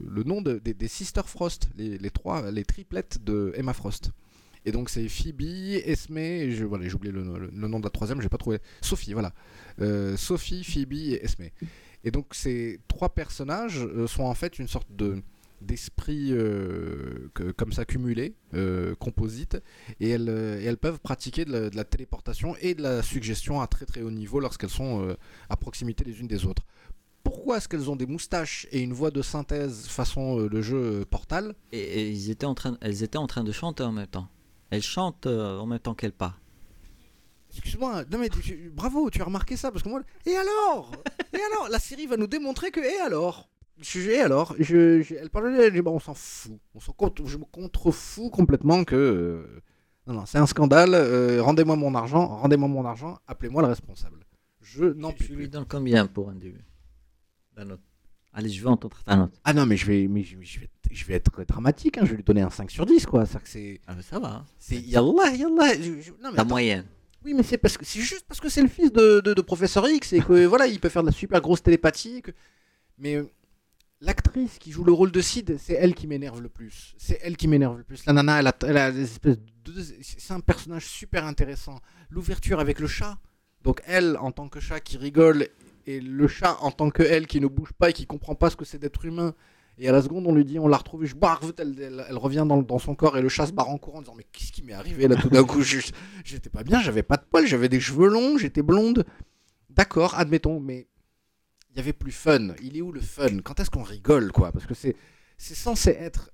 le, 0.08 0.22
nom 0.24 0.42
des, 0.42 0.88
Sister 0.88 1.22
Frost, 1.24 1.68
les, 1.76 2.10
trois, 2.10 2.50
les 2.50 2.64
triplettes 2.64 3.22
de 3.24 3.52
Emma 3.56 3.72
Frost. 3.72 4.10
Et 4.66 4.72
donc 4.72 4.90
c'est 4.90 5.08
Phoebe, 5.08 5.42
Esme, 5.84 6.50
je, 6.50 6.64
voilà, 6.64 6.86
j'ai 6.86 6.94
oublié 6.94 7.12
le, 7.12 7.22
nom 7.22 7.78
de 7.78 7.84
la 7.84 7.90
troisième, 7.90 8.20
j'ai 8.20 8.28
pas 8.28 8.38
trouvé. 8.38 8.58
Sophie, 8.82 9.12
voilà. 9.12 9.32
Euh, 9.80 10.16
Sophie, 10.16 10.64
Phoebe 10.64 10.92
et 10.92 11.24
Esme. 11.24 11.44
Et 12.04 12.10
donc 12.10 12.34
ces 12.34 12.80
trois 12.88 13.10
personnages 13.10 13.84
euh, 13.84 14.06
sont 14.06 14.24
en 14.24 14.34
fait 14.34 14.58
une 14.58 14.68
sorte 14.68 14.88
de 14.90 15.22
d'esprit 15.60 16.28
euh, 16.32 17.28
comme 17.56 17.72
ça 17.72 17.84
cumulé, 17.84 18.34
euh, 18.54 18.94
composite, 18.96 19.58
et 20.00 20.10
elles, 20.10 20.28
euh, 20.28 20.62
elles, 20.64 20.78
peuvent 20.78 21.00
pratiquer 21.00 21.44
de 21.44 21.70
la, 21.74 21.84
téléportation 21.84 22.56
et 22.60 22.74
de 22.74 22.82
la 22.82 23.02
suggestion 23.02 23.60
à 23.60 23.66
très 23.66 23.86
très 23.86 24.02
haut 24.02 24.10
niveau 24.10 24.40
lorsqu'elles 24.40 24.70
sont 24.70 25.16
à 25.48 25.56
proximité 25.56 26.04
les 26.04 26.20
unes 26.20 26.28
des 26.28 26.46
autres. 26.46 26.62
Pourquoi 27.22 27.58
est-ce 27.58 27.68
qu'elles 27.68 27.90
ont 27.90 27.96
des 27.96 28.06
moustaches 28.06 28.66
et 28.72 28.80
une 28.80 28.94
voix 28.94 29.10
de 29.10 29.20
synthèse 29.20 29.86
façon 29.86 30.38
le 30.38 30.62
jeu 30.62 31.04
Portal? 31.04 31.54
Et, 31.72 32.10
ils 32.10 32.30
étaient 32.30 32.46
en 32.46 32.54
train, 32.54 32.78
elles 32.80 33.02
étaient 33.02 33.18
en 33.18 33.26
train 33.26 33.44
de 33.44 33.52
chanter 33.52 33.82
en 33.82 33.92
même 33.92 34.06
temps. 34.06 34.28
Elles 34.70 34.82
chantent 34.82 35.26
en 35.26 35.66
même 35.66 35.80
temps 35.80 35.94
qu'elles 35.94 36.12
parlent. 36.12 36.34
Excuse-moi, 37.52 38.04
non 38.10 38.18
mais 38.18 38.28
bravo, 38.72 39.10
tu 39.10 39.20
as 39.20 39.24
remarqué 39.24 39.56
ça 39.56 39.72
parce 39.72 39.82
que 39.82 39.88
moi. 39.88 40.00
Et 40.24 40.36
alors? 40.36 40.92
Et 41.32 41.40
alors? 41.52 41.68
La 41.68 41.80
série 41.80 42.06
va 42.06 42.16
nous 42.16 42.28
démontrer 42.28 42.70
que. 42.70 42.80
Et 42.80 43.00
alors? 43.00 43.50
Je, 43.80 44.22
alors, 44.22 44.54
je, 44.58 45.02
elle 45.14 45.30
parlait, 45.30 45.70
bon, 45.82 45.92
on 45.92 45.98
s'en 45.98 46.14
fout. 46.14 46.58
On 46.74 46.80
s'en 46.80 46.92
contre, 46.92 47.26
je 47.26 47.38
me 47.38 47.44
contrefous 47.44 48.30
complètement 48.30 48.84
que. 48.84 48.96
Euh, 48.96 49.62
non, 50.06 50.14
non, 50.14 50.26
c'est 50.26 50.38
un 50.38 50.46
scandale. 50.46 50.94
Euh, 50.94 51.42
rendez-moi 51.42 51.76
mon 51.76 51.94
argent, 51.94 52.26
rendez-moi 52.26 52.68
mon 52.68 52.84
argent, 52.84 53.18
appelez-moi 53.26 53.62
le 53.62 53.68
responsable. 53.68 54.26
Je 54.60 54.84
n'en 54.84 55.12
plus. 55.12 55.26
Je 55.26 55.34
lui 55.34 55.48
donne 55.48 55.66
combien 55.66 56.06
pour 56.06 56.30
un 56.30 56.34
début? 56.34 56.64
La 57.56 57.64
note. 57.64 57.80
Allez, 58.32 58.48
je 58.48 58.62
veux 58.62 58.68
entendre 58.68 58.96
ta 59.04 59.16
note. 59.16 59.32
Ah 59.44 59.52
non, 59.52 59.66
mais 59.66 59.76
je 59.76 59.86
vais, 59.86 60.06
mais 60.06 60.22
je, 60.22 60.38
vais, 60.38 60.70
je 60.90 61.04
vais 61.04 61.14
être 61.14 61.44
dramatique. 61.44 61.98
Hein, 61.98 62.02
je 62.04 62.10
vais 62.10 62.16
lui 62.16 62.22
donner 62.22 62.42
un 62.42 62.50
5 62.50 62.70
sur 62.70 62.86
10, 62.86 63.06
quoi. 63.06 63.24
C'est... 63.44 63.80
Ah, 63.86 63.94
ça 64.02 64.20
va. 64.20 64.28
Hein. 64.28 64.44
C'est 64.58 64.80
yallah, 64.80 65.34
yallah. 65.34 65.72
La 66.32 66.44
moyenne. 66.44 66.86
Oui, 67.24 67.34
mais 67.34 67.42
c'est 67.42 67.58
parce 67.58 67.76
que 67.76 67.84
c'est 67.84 68.00
juste 68.00 68.24
parce 68.26 68.40
que 68.40 68.48
c'est 68.48 68.62
le 68.62 68.68
fils 68.68 68.92
de, 68.92 69.20
de, 69.20 69.34
de, 69.34 69.42
professeur 69.42 69.86
X 69.88 70.12
et 70.14 70.20
que 70.20 70.46
voilà, 70.46 70.66
il 70.66 70.80
peut 70.80 70.88
faire 70.88 71.02
de 71.02 71.08
la 71.08 71.12
super 71.12 71.40
grosse 71.40 71.62
télépathie. 71.62 72.22
Que... 72.22 72.30
Mais 72.98 73.22
l'actrice 74.00 74.58
qui 74.58 74.72
joue 74.72 74.84
le 74.84 74.92
rôle 74.92 75.12
de 75.12 75.20
Sid, 75.20 75.56
c'est 75.58 75.74
elle 75.74 75.94
qui 75.94 76.06
m'énerve 76.06 76.40
le 76.40 76.48
plus. 76.48 76.94
C'est 76.98 77.18
elle 77.22 77.36
qui 77.36 77.48
m'énerve 77.48 77.76
le 77.76 77.84
plus. 77.84 78.04
La 78.06 78.12
nana, 78.12 78.40
elle 78.40 78.76
a, 78.76 78.90
des 78.90 79.02
espèces 79.02 79.38
de... 79.64 79.72
C'est 80.02 80.32
un 80.32 80.40
personnage 80.40 80.86
super 80.86 81.24
intéressant. 81.24 81.78
L'ouverture 82.10 82.60
avec 82.60 82.80
le 82.80 82.86
chat. 82.86 83.18
Donc 83.62 83.82
elle, 83.86 84.16
en 84.18 84.32
tant 84.32 84.48
que 84.48 84.58
chat 84.58 84.80
qui 84.80 84.96
rigole, 84.96 85.48
et 85.86 86.00
le 86.00 86.28
chat 86.28 86.56
en 86.60 86.70
tant 86.70 86.90
que 86.90 87.02
elle 87.02 87.26
qui 87.26 87.40
ne 87.40 87.46
bouge 87.46 87.72
pas 87.72 87.90
et 87.90 87.92
qui 87.92 88.06
comprend 88.06 88.34
pas 88.34 88.50
ce 88.50 88.56
que 88.56 88.64
c'est 88.64 88.78
d'être 88.78 89.04
humain. 89.04 89.34
Et 89.78 89.88
à 89.88 89.92
la 89.92 90.02
seconde, 90.02 90.26
on 90.26 90.34
lui 90.34 90.44
dit, 90.44 90.58
on 90.58 90.68
l'a 90.68 90.76
retrouvée, 90.76 91.06
je 91.06 91.14
barre, 91.14 91.40
elle, 91.58 92.04
elle, 92.08 92.18
revient 92.18 92.44
dans, 92.46 92.60
dans, 92.60 92.78
son 92.78 92.94
corps 92.94 93.16
et 93.16 93.22
le 93.22 93.30
chat 93.30 93.46
se 93.46 93.52
barre 93.52 93.70
en 93.70 93.78
courant 93.78 93.98
en 93.98 94.02
disant, 94.02 94.14
mais 94.16 94.26
qu'est-ce 94.30 94.52
qui 94.52 94.62
m'est 94.62 94.74
arrivé 94.74 95.08
là 95.08 95.16
tout 95.16 95.30
d'un 95.30 95.44
coup? 95.44 95.62
J'étais 95.62 96.50
pas 96.50 96.64
bien, 96.64 96.82
j'avais 96.82 97.02
pas 97.02 97.16
de 97.16 97.24
poils, 97.30 97.46
j'avais 97.46 97.70
des 97.70 97.80
cheveux 97.80 98.08
longs, 98.08 98.36
j'étais 98.36 98.62
blonde. 98.62 99.06
D'accord, 99.70 100.14
admettons, 100.16 100.60
mais 100.60 100.88
il 101.70 101.76
y 101.76 101.80
avait 101.80 101.92
plus 101.92 102.12
fun. 102.12 102.48
Il 102.62 102.76
est 102.76 102.82
où 102.82 102.92
le 102.92 103.00
fun? 103.00 103.38
Quand 103.44 103.60
est-ce 103.60 103.70
qu'on 103.70 103.82
rigole, 103.82 104.32
quoi? 104.32 104.52
Parce 104.52 104.66
que 104.66 104.74
c'est 104.74 104.94
censé 105.38 105.90
être 105.90 106.30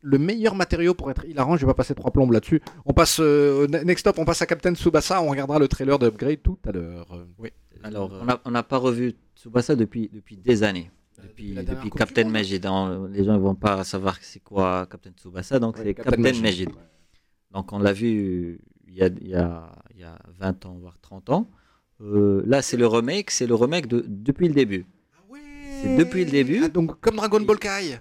le 0.00 0.18
meilleur 0.18 0.54
matériau 0.54 0.94
pour 0.94 1.10
être 1.10 1.24
hilarant. 1.24 1.56
Je 1.56 1.66
vais 1.66 1.70
pas 1.70 1.74
passer 1.74 1.94
trois 1.94 2.10
plombes 2.10 2.32
là-dessus. 2.32 2.60
On 2.84 2.92
passe 2.92 3.18
euh, 3.20 3.66
next 3.66 4.06
up, 4.06 4.18
on 4.18 4.24
passe 4.24 4.42
à 4.42 4.46
Captain 4.46 4.74
Tsubasa. 4.74 5.22
On 5.22 5.30
regardera 5.30 5.58
le 5.58 5.68
trailer 5.68 5.98
d'Upgrade 5.98 6.42
tout 6.42 6.58
à 6.66 6.72
l'heure. 6.72 7.26
Oui. 7.38 7.50
Alors, 7.82 8.12
on 8.44 8.50
n'a 8.50 8.62
pas 8.62 8.78
revu 8.78 9.14
Tsubasa 9.36 9.74
depuis 9.76 10.10
depuis 10.12 10.36
des 10.36 10.62
années. 10.62 10.90
Depuis, 11.22 11.54
depuis 11.54 11.90
Captain 11.90 12.28
Magid. 12.28 12.62
Les 13.10 13.24
gens 13.24 13.32
ne 13.32 13.38
vont 13.38 13.56
pas 13.56 13.82
savoir 13.82 14.18
c'est 14.20 14.40
quoi 14.40 14.86
Captain 14.86 15.10
Tsubasa, 15.10 15.58
donc 15.58 15.76
c'est 15.78 15.94
Captain, 15.94 16.40
Magid. 16.40 16.70
Donc 17.50 17.72
on 17.72 17.78
l'a 17.78 17.92
vu 17.92 18.60
il 18.86 18.94
y, 18.94 19.02
a, 19.02 19.06
il, 19.06 19.28
y 19.28 19.34
a, 19.34 19.72
il 19.94 20.00
y 20.00 20.04
a 20.04 20.18
20 20.38 20.66
ans, 20.66 20.78
voire 20.80 20.96
30 21.00 21.30
ans. 21.30 21.50
Euh, 22.00 22.42
là, 22.46 22.62
c'est 22.62 22.76
le 22.76 22.86
remake, 22.86 23.30
c'est 23.30 23.46
le 23.46 23.54
remake 23.54 23.86
de 23.86 24.04
depuis 24.06 24.48
le 24.48 24.54
début. 24.54 24.86
Ah 25.14 25.22
ouais 25.30 25.40
c'est 25.82 25.96
depuis 25.96 26.24
le 26.24 26.30
début. 26.30 26.60
Ah, 26.62 26.68
donc 26.68 27.00
comme 27.00 27.16
Dragon 27.16 27.40
Ball 27.40 27.58
Kai. 27.58 28.00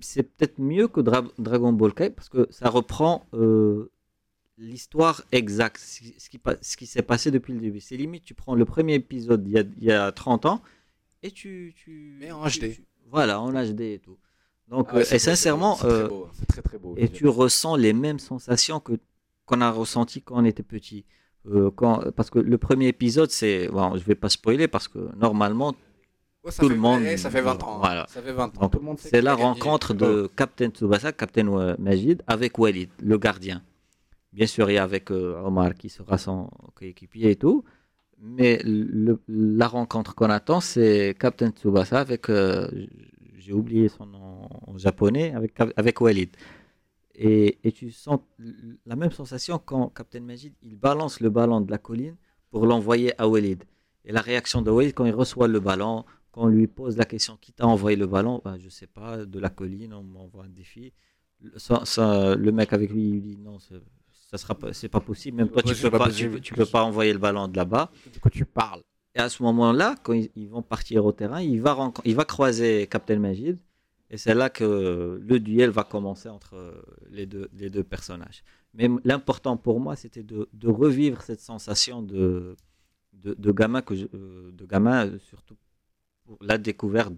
C'est 0.00 0.24
peut-être 0.24 0.58
mieux 0.58 0.88
que 0.88 1.00
Dragon 1.00 1.72
Ball 1.72 1.94
Kai 1.94 2.10
parce 2.10 2.28
que 2.28 2.46
ça 2.50 2.68
reprend 2.68 3.26
euh, 3.32 3.90
l'histoire 4.58 5.22
exacte, 5.32 5.78
ce 5.78 6.28
qui, 6.28 6.40
ce 6.60 6.76
qui 6.76 6.86
s'est 6.86 7.02
passé 7.02 7.30
depuis 7.30 7.54
le 7.54 7.60
début. 7.60 7.80
C'est 7.80 7.96
limite, 7.96 8.24
tu 8.24 8.34
prends 8.34 8.54
le 8.54 8.66
premier 8.66 8.94
épisode 8.94 9.42
il 9.46 9.52
y 9.52 9.58
a, 9.58 9.62
il 9.78 9.84
y 9.84 9.90
a 9.90 10.12
30 10.12 10.44
ans 10.46 10.62
et 11.22 11.30
tu, 11.30 11.74
tu. 11.76 12.16
Mais 12.20 12.30
en 12.30 12.46
HD. 12.46 12.80
voilà, 13.10 13.40
en 13.40 13.52
HD 13.52 13.80
et 13.80 13.98
tout. 13.98 14.18
Donc, 14.68 14.88
ah 14.92 15.00
et 15.00 15.18
sincèrement, 15.18 15.76
c'est 15.76 16.46
très 16.46 16.62
très 16.62 16.78
beau. 16.78 16.94
Et 16.96 17.08
tu 17.08 17.26
ressens 17.26 17.76
les 17.76 17.92
mêmes 17.92 18.18
sensations 18.20 18.80
que 18.80 18.92
qu'on 19.44 19.60
a 19.60 19.70
ressenti 19.70 20.22
quand 20.22 20.36
on 20.40 20.44
était 20.44 20.62
petit. 20.62 21.04
Euh, 21.48 21.70
quand, 21.74 22.10
parce 22.12 22.30
que 22.30 22.38
le 22.38 22.58
premier 22.58 22.88
épisode, 22.88 23.30
c'est. 23.30 23.68
Bon, 23.68 23.96
je 23.96 24.04
vais 24.04 24.14
pas 24.14 24.28
spoiler 24.28 24.68
parce 24.68 24.88
que 24.88 24.98
normalement, 25.16 25.74
tout 26.58 26.68
le 26.68 26.76
monde. 26.76 27.02
ça 27.16 27.30
fait 27.30 27.40
20 27.40 27.62
ans. 27.62 27.78
Voilà. 27.78 28.06
Ça 28.08 28.20
fait 28.22 28.32
20 28.32 28.62
ans. 28.62 28.70
C'est 28.98 29.22
la 29.22 29.34
rencontre 29.34 29.94
de 29.94 30.30
Captain 30.36 30.68
Tsubasa, 30.68 31.12
Captain 31.12 31.76
Majid, 31.78 32.22
avec 32.26 32.58
Walid, 32.58 32.90
le 33.02 33.18
gardien. 33.18 33.62
Bien 34.32 34.46
sûr, 34.46 34.70
il 34.70 34.74
y 34.74 34.78
a 34.78 34.82
avec 34.82 35.10
euh, 35.10 35.42
Omar 35.44 35.74
qui 35.74 35.88
sera 35.88 36.18
son 36.18 36.50
coéquipier 36.74 37.30
et 37.32 37.36
tout. 37.36 37.64
Mais 38.22 38.62
la 39.28 39.66
rencontre 39.66 40.14
qu'on 40.14 40.30
attend, 40.30 40.60
c'est 40.60 41.16
Captain 41.18 41.50
Tsubasa 41.50 42.00
avec. 42.00 42.28
Euh, 42.28 42.68
j'ai 43.38 43.54
oublié 43.54 43.88
son 43.88 44.06
nom 44.06 44.48
en 44.66 44.76
japonais, 44.76 45.32
avec, 45.34 45.54
avec 45.76 46.00
Walid. 46.00 46.30
Et, 47.22 47.58
tu 47.72 47.90
sens 47.90 48.20
la 48.86 48.96
même 48.96 49.10
sensation 49.12 49.58
quand 49.58 49.90
Captain 49.90 50.20
Majid 50.20 50.54
il 50.62 50.76
balance 50.76 51.20
le 51.20 51.28
ballon 51.28 51.60
de 51.60 51.70
la 51.70 51.76
colline 51.76 52.16
pour 52.50 52.64
l'envoyer 52.64 53.12
à 53.20 53.28
Walid. 53.28 53.64
Et 54.06 54.12
la 54.12 54.22
réaction 54.22 54.62
de 54.62 54.70
Walid 54.70 54.94
quand 54.94 55.04
il 55.04 55.12
reçoit 55.12 55.46
le 55.46 55.60
ballon, 55.60 56.06
quand 56.32 56.44
on 56.44 56.46
lui 56.46 56.66
pose 56.66 56.96
la 56.96 57.04
question 57.04 57.36
qui 57.38 57.52
t'a 57.52 57.66
envoyé 57.66 57.98
le 57.98 58.06
ballon, 58.06 58.40
ben, 58.42 58.56
je 58.58 58.70
sais 58.70 58.86
pas, 58.86 59.26
de 59.26 59.38
la 59.38 59.50
colline, 59.50 59.92
on 59.92 60.02
m'envoie 60.02 60.44
un 60.44 60.48
défi. 60.48 60.94
Ça, 61.56 62.34
le 62.36 62.52
mec 62.52 62.72
avec 62.72 62.90
lui, 62.90 63.10
il 63.10 63.20
dit 63.20 63.36
non, 63.36 63.58
ça 63.58 64.38
sera 64.38 64.54
pas, 64.54 64.72
c'est 64.72 64.88
pas 64.88 65.00
possible. 65.00 65.36
Même 65.36 65.50
toi, 65.50 65.62
tu 65.62 65.74
peux 65.74 65.90
pas, 65.90 66.10
tu, 66.10 66.54
peux 66.54 66.64
pas 66.64 66.84
envoyer 66.84 67.12
le 67.12 67.18
ballon 67.18 67.48
de 67.48 67.56
là-bas. 67.56 67.90
De 68.14 68.18
quoi 68.18 68.30
tu 68.30 68.46
parles? 68.46 68.80
Et 69.14 69.18
à 69.18 69.28
ce 69.28 69.42
moment-là, 69.42 69.94
quand 70.02 70.14
ils, 70.14 70.30
ils, 70.36 70.48
vont 70.48 70.62
partir 70.62 71.04
au 71.04 71.12
terrain, 71.12 71.42
il 71.42 71.60
va, 71.60 71.92
il 72.06 72.14
va 72.14 72.24
croiser 72.24 72.86
Captain 72.86 73.18
Majid 73.18 73.58
et 74.10 74.18
c'est 74.18 74.34
là 74.34 74.50
que 74.50 75.20
le 75.22 75.40
duel 75.40 75.70
va 75.70 75.84
commencer 75.84 76.28
entre 76.28 76.84
les 77.10 77.26
deux, 77.26 77.48
les 77.52 77.70
deux 77.70 77.84
personnages. 77.84 78.42
Mais 78.74 78.88
l'important 79.04 79.56
pour 79.56 79.80
moi, 79.80 79.96
c'était 79.96 80.22
de, 80.22 80.48
de, 80.52 80.68
revivre 80.68 81.22
cette 81.22 81.40
sensation 81.40 82.02
de, 82.02 82.56
de, 83.12 83.34
de 83.34 83.52
gamin, 83.52 83.82
que 83.82 83.94
euh, 83.94 84.52
de 84.52 84.64
gamin, 84.64 85.18
surtout 85.18 85.56
pour 86.24 86.38
la 86.40 86.58
découverte 86.58 87.14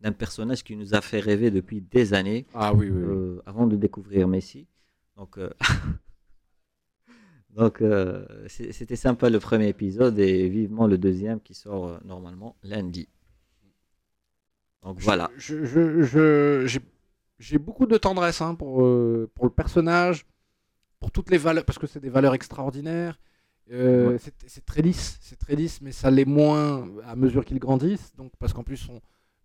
d'un 0.00 0.12
personnage 0.12 0.64
qui 0.64 0.76
nous 0.76 0.94
a 0.94 1.00
fait 1.00 1.20
rêver 1.20 1.50
depuis 1.50 1.80
des 1.80 2.14
années. 2.14 2.46
Ah 2.54 2.72
oui, 2.72 2.88
oui, 2.90 3.02
euh, 3.02 3.42
avant 3.44 3.66
de 3.66 3.76
découvrir 3.76 4.28
Messi. 4.28 4.66
Donc, 5.16 5.36
euh, 5.38 5.50
donc 7.50 7.82
c'était 8.48 8.96
sympa 8.96 9.28
le 9.28 9.40
premier 9.40 9.68
épisode 9.68 10.18
et 10.18 10.48
vivement 10.48 10.86
le 10.86 10.96
deuxième 10.96 11.40
qui 11.40 11.54
sort 11.54 12.00
normalement 12.04 12.56
lundi. 12.62 13.08
Donc 14.82 15.00
voilà. 15.00 15.30
J'ai 17.38 17.58
beaucoup 17.58 17.86
de 17.86 17.98
tendresse 17.98 18.40
hein, 18.40 18.54
pour, 18.54 18.82
euh, 18.82 19.30
pour 19.34 19.44
le 19.44 19.50
personnage, 19.50 20.26
pour 21.00 21.10
toutes 21.10 21.30
les 21.30 21.38
valeurs, 21.38 21.64
parce 21.64 21.78
que 21.78 21.86
c'est 21.86 22.00
des 22.00 22.08
valeurs 22.08 22.34
extraordinaires. 22.34 23.18
Euh, 23.72 24.16
c'est 24.46 24.64
très 24.64 24.80
lisse, 24.80 25.18
c'est 25.20 25.38
très 25.38 25.56
lisse, 25.56 25.80
mais 25.82 25.90
ça 25.90 26.10
l'est 26.10 26.24
moins 26.24 26.88
à 27.04 27.16
mesure 27.16 27.44
qu'ils 27.44 27.58
grandissent. 27.58 28.14
Donc 28.16 28.32
parce 28.38 28.52
qu'en 28.52 28.62
plus, 28.62 28.88
on, 28.88 29.00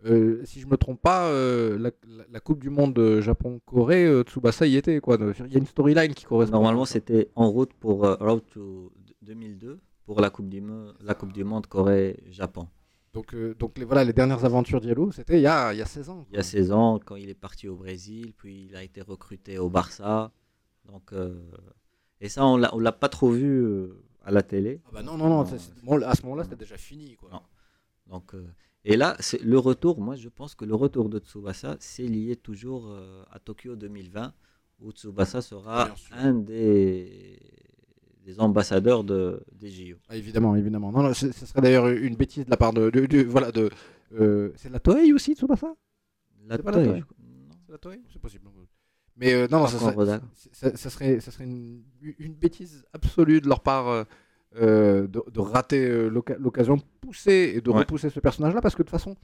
euh, 0.06 0.42
si 0.46 0.62
je 0.62 0.68
me 0.68 0.78
trompe 0.78 1.02
pas, 1.02 1.32
la, 1.32 2.40
Coupe 2.40 2.60
du 2.60 2.70
Monde 2.70 3.20
Japon-Corée, 3.20 4.22
Tsubasa 4.24 4.68
y 4.68 4.78
était 4.78 5.00
quoi. 5.02 5.18
Il 5.40 5.52
y 5.52 5.56
a 5.56 5.60
une 5.60 5.66
storyline 5.66 6.14
qui 6.14 6.26
correspond. 6.26 6.58
Normalement, 6.58 6.86
c'était 6.86 7.30
en 7.36 7.50
route 7.50 7.74
pour 7.74 8.08
Road 8.20 8.44
to 8.54 8.94
2002 9.24 9.80
pour 10.06 10.22
la 10.22 10.30
Coupe 10.30 10.50
du, 10.50 10.64
la 11.02 11.14
coupe 11.14 11.34
du 11.34 11.44
Monde 11.44 11.68
Corée-Japon. 11.68 12.68
Donc, 13.14 13.34
euh, 13.34 13.54
donc 13.56 13.78
les, 13.78 13.84
voilà, 13.84 14.04
les 14.04 14.14
dernières 14.14 14.46
aventures 14.46 14.80
d'Yalo, 14.80 15.12
c'était 15.12 15.38
il 15.38 15.42
y 15.42 15.48
a, 15.48 15.74
il 15.74 15.80
y 15.80 15.82
a 15.82 15.86
16 15.86 16.10
ans. 16.10 16.26
Il 16.32 16.38
y 16.38 16.40
a 16.40 16.44
16 16.44 16.72
ans, 16.72 17.00
quand 17.04 17.18
il 17.18 17.30
est 17.30 17.34
parti 17.34 17.68
au 17.68 17.76
Brésil, 17.76 18.34
puis 18.38 18.68
il 18.70 18.76
a 18.76 18.84
été 18.84 19.02
recruté 19.02 19.58
au 19.58 19.70
Barça. 19.70 20.32
Donc, 20.86 21.12
euh, 21.12 21.42
et 22.22 22.30
ça, 22.30 22.46
on 22.46 22.62
on 22.72 22.80
l'a 22.80 22.92
pas 22.94 23.10
trop 23.10 23.32
vu 23.32 23.48
euh, 23.48 24.02
à 24.24 24.32
la 24.32 24.44
télé. 24.44 24.82
Ah 24.86 24.90
bah 24.94 25.04
non, 25.04 25.18
non, 25.18 25.28
non, 25.28 25.46
bon, 25.84 26.02
à 26.04 26.16
ce 26.16 26.24
moment-là, 26.24 26.44
c'était 26.44 26.56
déjà 26.56 26.78
fini. 26.78 27.16
Quoi. 27.16 27.30
Non. 27.32 27.42
Donc, 28.08 28.34
et 28.86 28.96
là, 28.96 29.18
le 29.44 29.60
retour. 29.60 30.00
Moi, 30.00 30.16
je 30.16 30.30
pense 30.30 30.56
que 30.56 30.64
le 30.64 30.76
retour 30.76 31.10
de 31.10 31.20
Tsubasa, 31.20 31.76
c'est 31.80 32.08
lié 32.08 32.36
toujours 32.38 32.96
à 33.30 33.40
Tokyo 33.40 33.76
2020, 33.76 34.34
où 34.80 34.92
Tsubasa 34.92 35.42
sera 35.42 35.90
un 36.12 36.34
des, 36.34 37.40
des 38.26 38.40
ambassadeurs 38.40 39.04
de, 39.04 39.44
des 39.52 39.70
JO. 39.72 39.98
Ah, 40.10 40.16
évidemment, 40.16 40.56
évidemment. 40.56 40.92
Non, 40.92 41.04
non, 41.04 41.14
ce 41.14 41.32
serait 41.32 41.62
d'ailleurs 41.62 41.88
une 41.90 42.16
bêtise 42.16 42.46
de 42.46 42.50
la 42.50 42.58
part 42.58 42.74
de. 42.74 42.90
de- 42.90 43.06
de- 43.06 43.24
voilà, 43.24 43.52
de. 43.52 43.70
euh, 44.14 44.52
c'est 44.56 44.68
de 44.70 44.74
la 44.74 44.80
Toei 44.80 45.12
aussi, 45.14 45.34
Tsubasa? 45.36 45.74
La 46.46 46.58
C'est 46.58 46.64
pas 46.64 46.72
la 46.72 46.84
Toei, 46.86 47.04
C'est 47.66 47.72
la 47.72 47.78
Toei? 47.78 48.02
C'est 48.12 48.20
possible. 48.22 48.48
Mais 49.18 49.34
euh, 49.34 49.48
non, 49.52 49.60
non, 49.60 49.68
ça 49.68 49.78
serait, 49.78 50.20
ça, 50.52 50.76
ça 50.78 50.90
serait, 50.90 51.20
ça 51.20 51.32
serait 51.32 51.44
une, 51.44 51.84
une 52.18 52.34
bêtise 52.34 52.86
absolue 52.94 53.42
de 53.42 53.48
leur 53.48 53.60
part 53.62 53.88
euh, 53.90 54.04
euh, 54.56 55.08
de, 55.08 55.40
rater 55.40 56.10
l'occasion 56.10 56.78
de 56.78 56.82
pousser 57.02 57.54
et 57.56 57.62
de 57.62 57.70
Ouais. 57.70 57.80
repousser 57.80 58.10
ce 58.10 58.20
personnage-là 58.20 58.62
parce 58.62 58.74
que 58.74 58.82
de 58.82 58.88
toute 58.88 58.92
façon, 58.98 59.16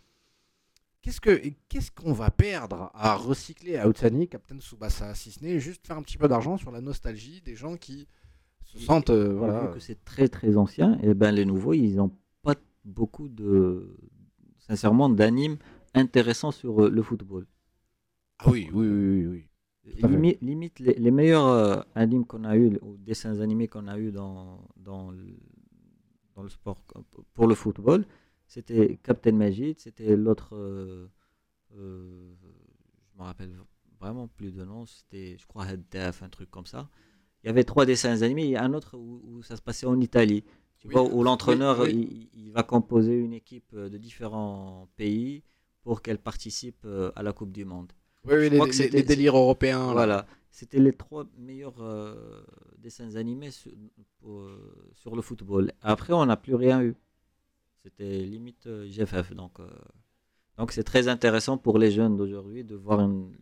qu'est-ce 1.02 1.22
que 1.22 1.42
qu'est-ce 1.70 1.90
qu'on 1.92 2.14
va 2.14 2.30
perdre 2.32 2.92
à 2.94 3.16
recycler 3.16 3.78
à 3.78 3.88
Outsani, 3.88 4.28
Captain 4.28 4.60
Tsubasa, 4.60 5.16
si 5.16 5.32
ce 5.32 5.44
n'est 5.44 5.60
juste 5.60 5.86
faire 5.88 5.98
un 5.98 6.02
petit 6.04 6.18
peu 6.18 6.28
d'argent 6.28 6.58
sur 6.58 6.72
la 6.72 6.82
nostalgie 6.82 7.42
des 7.42 7.56
gens 7.56 7.76
qui 7.78 8.08
se 8.68 8.80
sentent 8.80 9.10
euh, 9.10 9.30
Vu 9.30 9.38
voilà. 9.38 9.68
que 9.74 9.80
c'est 9.80 10.04
très 10.04 10.28
très 10.28 10.58
ancien, 10.58 11.00
et 11.02 11.14
ben 11.14 11.32
les 11.32 11.46
nouveaux, 11.46 11.74
ils 11.74 11.96
n'ont 11.96 12.12
pas 12.44 12.56
beaucoup 12.86 13.28
de, 13.28 13.98
sincèrement, 14.58 15.10
d'animes 15.10 15.58
intéressants 15.94 16.52
sur 16.52 16.84
euh, 16.84 16.90
le 16.90 17.02
football. 17.02 17.48
Ah 18.40 18.50
oui, 18.52 18.70
oui, 18.72 18.88
oui, 18.88 19.26
oui, 19.26 19.48
limite, 20.42 20.80
les, 20.80 20.94
les 20.94 21.12
meilleurs 21.12 21.48
euh, 21.48 21.82
animes 21.96 22.26
qu'on 22.26 22.44
a 22.44 22.56
eu, 22.58 22.78
ou 22.82 22.98
dessins 22.98 23.40
animés 23.40 23.68
qu'on 23.68 23.88
a 23.88 23.98
eu 23.98 24.12
dans, 24.12 24.60
dans, 24.76 25.12
le, 25.12 25.38
dans 26.36 26.44
le 26.44 26.50
sport 26.50 26.78
pour 27.34 27.48
le 27.48 27.56
football, 27.56 28.06
c'était 28.48 29.00
Captain 29.04 29.34
Majid, 29.34 29.80
c'était 29.80 30.16
l'autre, 30.16 30.56
euh, 30.56 31.08
euh, 31.76 32.34
je 33.12 33.18
me 33.18 33.24
rappelle 33.24 33.58
vraiment 34.00 34.28
plus 34.28 34.52
de 34.52 34.64
nom, 34.64 34.86
c'était, 34.86 35.38
je 35.38 35.48
crois, 35.48 35.66
Head 35.68 35.84
un 36.22 36.30
truc 36.30 36.50
comme 36.52 36.66
ça. 36.66 36.90
Il 37.44 37.48
y 37.48 37.50
avait 37.50 37.64
trois 37.64 37.86
dessins 37.86 38.22
animés, 38.24 38.46
il 38.46 38.52
y 38.52 38.56
a 38.56 38.64
un 38.64 38.74
autre 38.74 38.98
où, 38.98 39.22
où 39.26 39.44
ça 39.44 39.56
se 39.56 39.62
passait 39.62 39.86
en 39.86 40.00
Italie. 40.02 40.44
Tu 40.80 40.88
Oui, 40.88 40.94
vois, 40.94 41.04
où 41.04 41.24
l'entraîneur, 41.24 41.82
oui, 41.82 41.92
Il, 41.92 42.30
il 42.34 42.52
va 42.52 42.64
composer 42.64 43.16
une 43.18 43.34
équipe 43.34 43.72
euh, 43.74 43.90
de 43.90 43.98
différents 43.98 44.88
pays 44.96 45.44
pour 45.84 46.02
qu'elle 46.02 46.20
participe 46.20 46.84
euh, 46.86 47.12
à 47.16 47.24
la 47.24 47.34
Coupe 47.34 47.52
du 47.52 47.66
Monde. 47.66 47.92
Oui, 48.26 48.34
oui, 48.36 48.44
Je 48.44 48.50
les, 48.50 48.56
crois 48.56 48.68
les- 48.74 48.90
les 48.90 49.04
délires 49.04 49.38
européens. 49.38 49.88
là. 49.88 49.94
Voilà, 49.94 50.28
c'était 50.52 50.80
les 50.80 50.94
trois 50.94 51.26
meilleurs 51.38 51.82
euh, 51.82 52.44
dessins 52.78 53.16
animés 53.16 53.52
sur, 53.52 53.72
euh, 54.26 54.86
le 55.16 55.22
football. 55.22 55.72
Après, 55.82 56.14
on 56.14 56.26
n'a 56.26 56.38
plus 56.38 56.56
rien 56.56 56.82
eu. 56.82 56.96
C'était 57.84 58.24
limite 58.26 58.68
euh, 58.68 58.88
GFF. 58.88 59.34
Donc, 59.34 59.60
donc 60.58 60.72
c'est 60.72 60.84
très 60.84 61.08
intéressant 61.08 61.58
pour 61.58 61.78
les 61.78 61.92
jeunes 61.92 62.18
d'aujourd'hui 62.18 62.64
de 62.64 62.76
voir 62.76 63.02
une- 63.02 63.36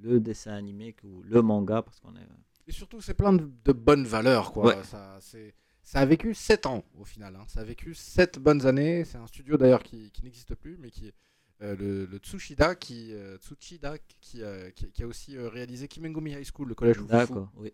le 0.00 0.20
dessin 0.20 0.52
animé 0.52 0.94
ou 1.04 1.22
le 1.22 1.42
manga 1.42 1.82
parce 1.82 2.00
qu'on 2.00 2.14
est. 2.16 2.28
Et 2.68 2.72
surtout, 2.72 3.00
c'est 3.00 3.14
plein 3.14 3.32
de, 3.32 3.48
de 3.64 3.72
bonnes 3.72 4.06
valeurs, 4.06 4.52
quoi. 4.52 4.76
Ouais. 4.76 4.84
Ça, 4.84 5.18
c'est- 5.20 5.54
ça 5.82 6.00
a 6.00 6.04
vécu 6.04 6.34
7 6.34 6.66
ans, 6.66 6.84
au 6.98 7.04
final. 7.04 7.36
hein. 7.36 7.44
Ça 7.46 7.60
a 7.60 7.64
vécu 7.64 7.94
7 7.94 8.38
bonnes 8.40 8.66
années. 8.66 9.04
C'est 9.04 9.18
un 9.18 9.26
studio, 9.28 9.56
d'ailleurs, 9.56 9.82
qui, 9.84 10.10
qui 10.10 10.24
n'existe 10.24 10.54
plus, 10.56 10.76
mais 10.78 10.90
qui 10.90 11.06
est 11.08 11.14
euh, 11.62 11.76
le, 11.76 12.06
le 12.06 12.18
Tsushida, 12.18 12.74
qui, 12.74 13.12
euh, 13.14 13.38
Tsuchida, 13.38 13.96
qui, 14.20 14.42
euh, 14.42 14.70
qui, 14.72 14.90
qui 14.90 15.02
a 15.02 15.06
aussi 15.06 15.36
euh, 15.36 15.48
réalisé 15.48 15.86
Kimengumi 15.88 16.32
High 16.32 16.44
School, 16.44 16.68
le 16.68 16.74
collège 16.74 16.96
Fufu. 16.96 17.08
D'accord, 17.08 17.52
oui. 17.56 17.72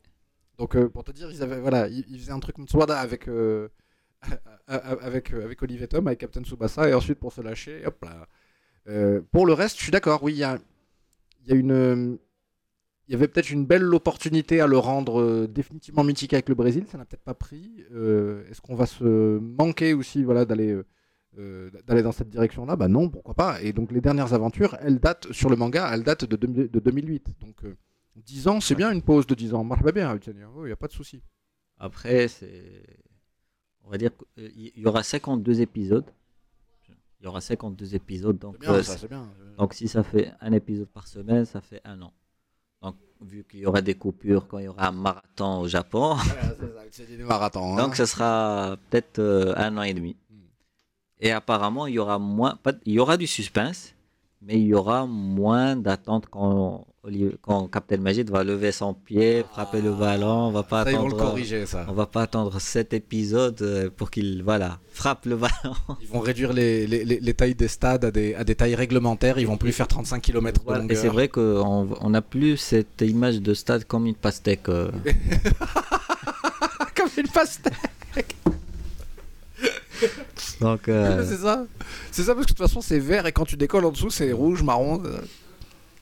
Donc, 0.58 0.76
euh, 0.76 0.88
pour 0.88 1.02
te 1.04 1.10
dire, 1.10 1.30
ils, 1.32 1.42
avaient, 1.42 1.58
voilà, 1.60 1.88
ils, 1.88 2.04
ils 2.08 2.18
faisaient 2.20 2.32
un 2.32 2.38
truc 2.38 2.58
Mtsuwada 2.58 3.00
avec, 3.00 3.26
euh, 3.28 3.68
avec, 4.68 5.32
euh, 5.32 5.42
avec 5.44 5.62
Olivier 5.62 5.88
Tom, 5.88 6.06
avec 6.06 6.20
Captain 6.20 6.42
Tsubasa, 6.44 6.88
et 6.88 6.94
ensuite, 6.94 7.18
pour 7.18 7.32
se 7.32 7.40
lâcher, 7.40 7.84
hop 7.86 8.04
là. 8.04 8.28
Euh, 8.88 9.22
pour 9.32 9.46
le 9.46 9.52
reste, 9.54 9.78
je 9.78 9.82
suis 9.84 9.92
d'accord, 9.92 10.22
oui, 10.22 10.34
il 10.34 10.38
y 10.38 10.44
a, 10.44 10.58
il 11.40 11.48
y 11.48 11.52
a 11.52 11.56
une... 11.56 12.18
il 13.08 13.12
y 13.12 13.14
avait 13.14 13.28
peut-être 13.28 13.50
une 13.50 13.66
belle 13.66 13.92
opportunité 13.94 14.60
à 14.60 14.66
le 14.66 14.78
rendre 14.78 15.20
euh, 15.20 15.46
définitivement 15.46 16.04
mythique 16.04 16.32
avec 16.32 16.48
le 16.48 16.54
Brésil, 16.54 16.84
ça 16.86 16.98
n'a 16.98 17.04
peut-être 17.04 17.24
pas 17.24 17.34
pris. 17.34 17.84
Euh, 17.92 18.48
Est-ce 18.50 18.60
qu'on 18.60 18.76
va 18.76 18.86
se 18.86 19.38
manquer 19.38 19.92
aussi 19.92 20.22
voilà, 20.22 20.44
d'aller 20.44 20.82
euh, 21.38 21.70
d'aller 21.86 22.02
dans 22.02 22.12
cette 22.12 22.28
direction-là? 22.28 22.76
Bah 22.76 22.88
non, 22.88 23.08
pourquoi 23.08 23.32
pas. 23.32 23.62
Et 23.62 23.72
donc 23.72 23.90
les 23.90 24.02
dernières 24.02 24.34
aventures, 24.34 24.76
elles 24.80 24.98
datent, 24.98 25.32
sur 25.32 25.48
le 25.48 25.56
manga, 25.56 25.90
elles 25.92 26.02
datent 26.02 26.26
de, 26.26 26.36
2000 26.36 26.70
de 26.70 26.78
2008. 26.78 27.34
Donc 27.40 27.64
euh, 27.64 27.74
10 28.16 28.48
ans, 28.48 28.60
c'est 28.60 28.74
bien 28.74 28.92
une 28.92 29.00
pause 29.00 29.26
de 29.26 29.34
10 29.34 29.54
ans. 29.54 29.64
Marche 29.64 29.82
bien, 29.82 30.18
il 30.26 30.64
n'y 30.64 30.72
a 30.72 30.76
pas 30.76 30.88
de 30.88 30.92
souci. 30.92 31.22
Après, 31.78 32.28
c'est. 32.28 32.82
On 33.84 33.90
va 33.90 33.96
dire 33.96 34.10
qu'il 34.36 34.78
y 34.78 34.86
aura 34.86 35.02
52 35.02 35.62
épisodes. 35.62 36.04
Il 37.20 37.24
y 37.24 37.26
aura 37.26 37.40
52 37.40 37.94
épisodes. 37.94 38.38
Donc, 38.38 38.60
bien, 38.60 38.82
ça, 38.82 39.06
bien. 39.06 39.32
Donc 39.56 39.74
si 39.74 39.88
ça 39.88 40.02
fait 40.02 40.32
un 40.40 40.52
épisode 40.52 40.88
par 40.88 41.06
semaine, 41.08 41.46
ça 41.46 41.60
fait 41.60 41.80
un 41.84 42.02
an. 42.02 42.12
Donc 42.82 42.96
vu 43.20 43.44
qu'il 43.48 43.60
y 43.60 43.66
aura 43.66 43.80
des 43.80 43.94
coupures 43.94 44.46
quand 44.48 44.58
il 44.58 44.64
y 44.64 44.68
aura 44.68 44.88
un 44.88 44.92
marathon 44.92 45.60
au 45.60 45.68
Japon, 45.68 46.14
Voilà, 46.14 46.54
c'est 46.58 46.74
ça, 46.74 46.82
c'est 46.90 47.16
des 47.16 47.22
marathons. 47.22 47.74
hein. 47.74 47.82
donc 47.82 47.94
ça 47.96 48.06
sera 48.06 48.76
peut-être 48.90 49.18
euh, 49.20 49.54
un 49.56 49.76
an 49.78 49.82
et 49.82 49.94
demi. 49.94 50.16
Hmm. 50.30 50.36
Et 51.20 51.30
apparemment 51.32 51.86
il 51.86 51.94
y 51.94 51.98
aura 51.98 52.18
moins, 52.18 52.56
pas, 52.62 52.72
il 52.84 52.94
y 52.94 52.98
aura 52.98 53.16
du 53.16 53.26
suspense, 53.26 53.94
mais 54.40 54.54
il 54.60 54.66
y 54.66 54.74
aura 54.74 55.06
moins 55.06 55.76
d'attente 55.76 56.26
quand, 56.28 56.84
quand 57.40 57.66
Captain 57.66 57.96
Magid 57.96 58.30
va 58.30 58.44
lever 58.44 58.70
son 58.70 58.94
pied, 58.94 59.44
frapper 59.52 59.80
le 59.82 59.90
ballon. 59.92 60.46
On 60.46 60.52
va 60.52 60.62
pas 60.62 60.84
Ça, 60.84 60.92
ils 60.92 60.96
vont 60.96 61.08
le 61.08 61.14
attendre. 61.14 61.30
corriger, 61.30 61.66
ça. 61.66 61.84
On 61.88 61.94
va 61.94 62.06
pas 62.06 62.22
attendre 62.22 62.60
cet 62.60 62.92
épisode 62.92 63.60
euh, 63.62 63.90
pour 63.94 64.08
qu'il 64.10 64.42
voilà 64.44 64.78
frappe 64.92 65.26
le 65.26 65.34
ballon. 65.36 65.74
Ils 66.00 66.06
vont 66.06 66.20
réduire 66.20 66.52
les, 66.52 66.86
les, 66.86 67.04
les- 67.04 67.18
les 67.18 67.34
tailles 67.34 67.56
des 67.56 67.66
stades 67.66 68.04
à 68.04 68.12
des, 68.12 68.36
à 68.36 68.44
des 68.44 68.54
tailles 68.54 68.76
réglementaires. 68.76 69.38
Ils 69.40 69.48
vont 69.48 69.56
plus 69.56 69.72
faire 69.72 69.88
35 69.88 70.20
km 70.22 70.60
de 70.60 70.64
Voilà. 70.64 70.78
Et 70.78 70.82
longueur. 70.82 70.98
c'est 71.02 71.08
vrai 71.08 71.26
qu'on 71.28 71.88
on 72.00 72.10
n'a 72.10 72.22
plus 72.22 72.56
cette 72.56 73.00
image 73.00 73.40
de 73.42 73.52
stade 73.52 73.84
comme 73.84 74.06
une 74.06 74.14
pastèque. 74.14 74.68
euh. 74.68 74.90
Comme 76.94 77.08
une 77.16 77.28
pastèque. 77.28 78.36
Donc, 80.60 80.88
euh, 80.88 81.24
c'est 81.28 81.38
ça. 81.38 81.64
C'est 82.12 82.22
ça 82.22 82.34
parce 82.34 82.46
que 82.46 82.52
de 82.52 82.56
toute 82.56 82.64
façon 82.64 82.80
c'est 82.80 82.98
vert 82.98 83.26
et 83.26 83.32
quand 83.32 83.44
tu 83.46 83.56
décolles 83.56 83.86
en 83.86 83.90
dessous 83.90 84.10
c'est 84.10 84.30
rouge, 84.30 84.62
marron. 84.62 85.02
euh. 85.04 85.18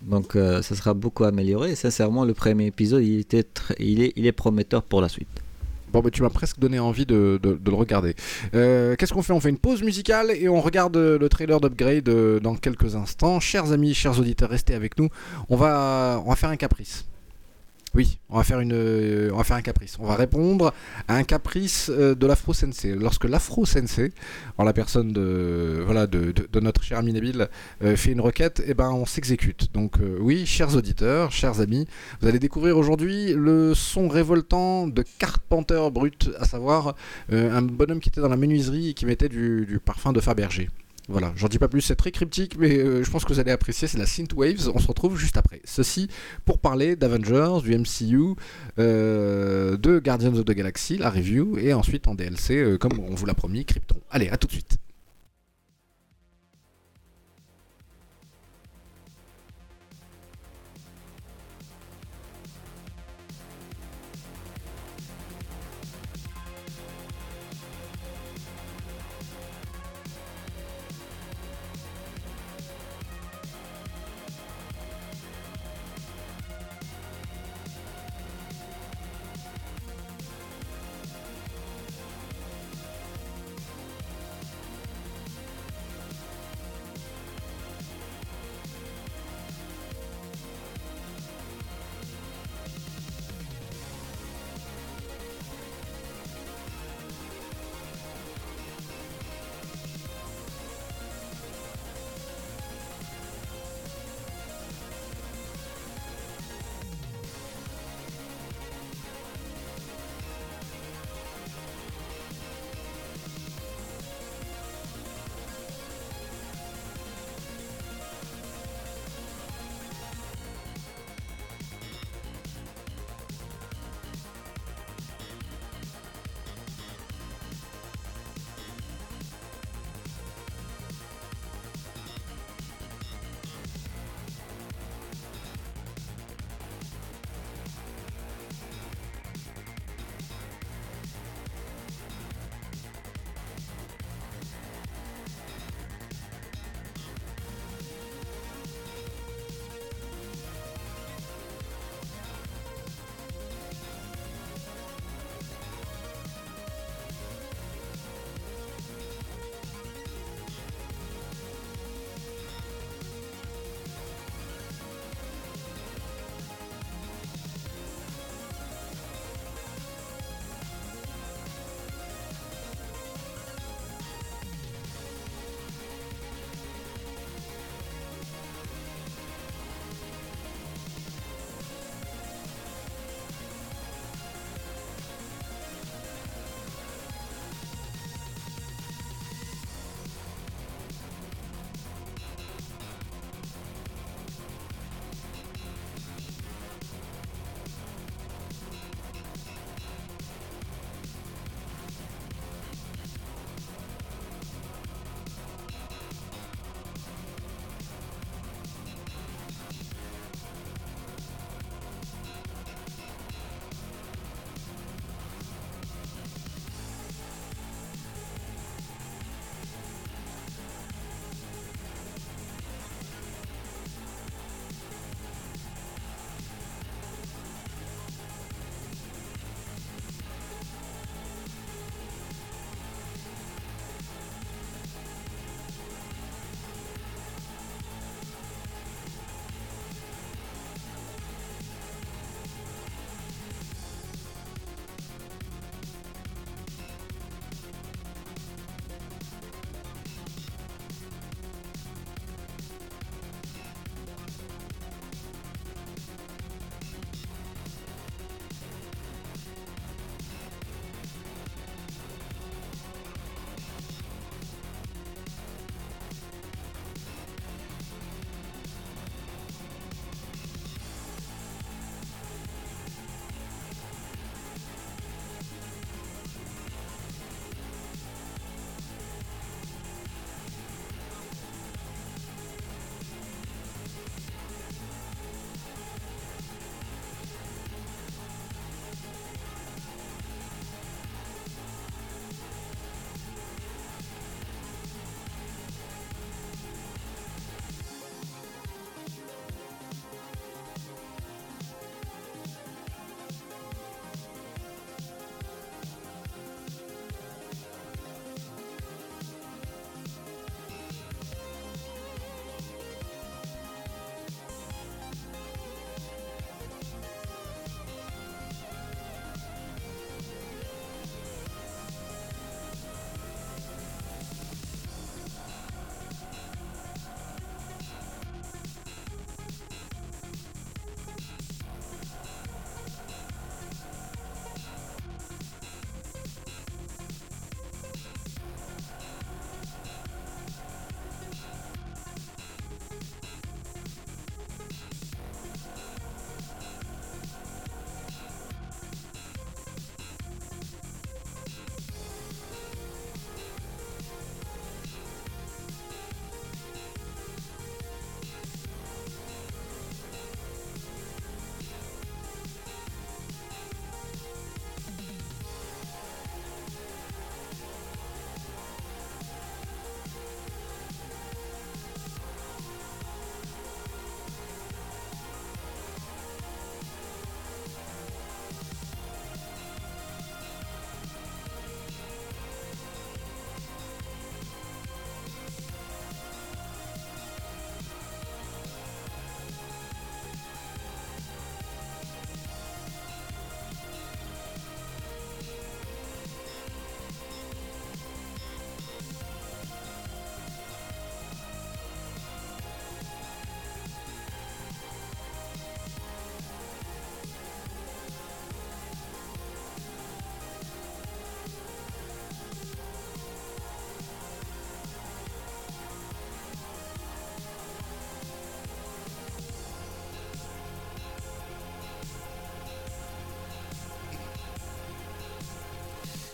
Donc 0.02 0.36
euh, 0.36 0.62
ça 0.62 0.74
sera 0.74 0.94
beaucoup 0.94 1.24
amélioré. 1.24 1.72
Et 1.72 1.74
sincèrement, 1.76 2.24
le 2.24 2.34
premier 2.34 2.66
épisode, 2.66 3.02
il, 3.04 3.20
était 3.20 3.46
il, 3.78 4.02
est, 4.02 4.12
il 4.16 4.26
est 4.26 4.32
prometteur 4.32 4.82
pour 4.82 5.00
la 5.00 5.08
suite. 5.08 5.28
Bon 5.92 6.00
bah 6.00 6.10
tu 6.12 6.22
m'as 6.22 6.30
presque 6.30 6.60
donné 6.60 6.78
envie 6.78 7.04
de, 7.04 7.40
de- 7.42 7.58
le 7.64 7.74
regarder. 7.74 8.14
Euh, 8.54 8.94
Qu'est-ce 8.96 9.12
qu'on 9.12 9.22
fait? 9.22 9.32
On 9.32 9.40
fait 9.40 9.48
une 9.50 9.58
pause 9.58 9.82
musicale 9.82 10.30
et 10.30 10.48
on 10.48 10.60
regarde 10.60 10.96
euh, 10.96 11.18
le 11.18 11.28
trailer 11.28 11.60
d'Upgrade 11.60 12.08
dans 12.40 12.54
quelques 12.54 12.94
instants. 12.94 13.40
Chers 13.40 13.72
amis, 13.72 13.92
chers 13.92 14.18
auditeurs, 14.20 14.50
restez 14.50 14.74
avec 14.74 14.98
nous. 14.98 15.08
On 15.48 15.56
va, 15.56 16.22
on 16.24 16.28
va 16.28 16.36
faire 16.36 16.50
un 16.50 16.56
caprice. 16.56 17.06
Oui, 17.92 18.20
on 18.28 18.36
va 18.36 18.44
faire 18.44 18.60
une, 18.60 18.72
euh, 18.72 19.30
on 19.32 19.38
va 19.38 19.44
faire 19.44 19.56
un 19.56 19.62
caprice. 19.62 19.96
On 19.98 20.06
va 20.06 20.14
répondre 20.14 20.72
à 21.08 21.16
un 21.16 21.24
caprice 21.24 21.90
euh, 21.90 22.14
de 22.14 22.24
l'Afro 22.24 22.54
Sensei. 22.54 22.94
Lorsque 22.94 23.24
l'Afro 23.24 23.66
Sensei, 23.66 24.12
en 24.58 24.64
la 24.64 24.72
personne 24.72 25.12
de, 25.12 25.82
voilà, 25.84 26.06
de, 26.06 26.32
notre 26.60 26.84
cher 26.84 26.98
ami 26.98 27.12
Nabil, 27.12 27.48
euh, 27.82 27.96
fait 27.96 28.12
une 28.12 28.20
requête, 28.20 28.62
et 28.64 28.74
ben 28.74 28.90
on 28.90 29.06
s'exécute. 29.06 29.72
Donc 29.74 29.94
oui, 30.20 30.46
chers 30.46 30.76
auditeurs, 30.76 31.32
chers 31.32 31.60
amis, 31.60 31.88
vous 32.20 32.28
allez 32.28 32.38
découvrir 32.38 32.78
aujourd'hui 32.78 33.34
le 33.34 33.74
son 33.74 34.06
révoltant 34.06 34.86
de 34.86 35.02
Carpenter 35.18 35.82
Brut, 35.92 36.30
à 36.38 36.44
savoir 36.44 36.94
un 37.32 37.62
bonhomme 37.62 38.00
qui 38.00 38.08
était 38.08 38.20
dans 38.20 38.28
la 38.28 38.36
menuiserie 38.36 38.90
et 38.90 38.94
qui 38.94 39.06
mettait 39.06 39.28
du, 39.28 39.66
du 39.66 39.80
parfum 39.80 40.12
de 40.12 40.20
Fabergé. 40.20 40.68
Voilà, 41.10 41.32
j'en 41.34 41.48
dis 41.48 41.58
pas 41.58 41.66
plus, 41.66 41.80
c'est 41.80 41.96
très 41.96 42.12
cryptique, 42.12 42.56
mais 42.56 42.78
euh, 42.78 43.02
je 43.02 43.10
pense 43.10 43.24
que 43.24 43.32
vous 43.32 43.40
allez 43.40 43.50
apprécier, 43.50 43.88
c'est 43.88 43.98
la 43.98 44.06
Synthwaves, 44.06 44.70
on 44.72 44.78
se 44.78 44.86
retrouve 44.86 45.18
juste 45.18 45.36
après. 45.36 45.60
Ceci 45.64 46.06
pour 46.44 46.60
parler 46.60 46.94
d'Avengers, 46.94 47.62
du 47.64 47.76
MCU, 47.76 48.36
euh, 48.78 49.76
de 49.76 49.98
Guardians 49.98 50.36
of 50.36 50.44
the 50.44 50.52
Galaxy, 50.52 50.98
la 50.98 51.10
review, 51.10 51.58
et 51.58 51.74
ensuite 51.74 52.06
en 52.06 52.14
DLC, 52.14 52.58
euh, 52.58 52.78
comme 52.78 53.00
on 53.00 53.16
vous 53.16 53.26
l'a 53.26 53.34
promis, 53.34 53.64
Krypton. 53.64 53.96
Allez, 54.08 54.28
à 54.28 54.36
tout 54.36 54.46
de 54.46 54.52
suite. 54.52 54.78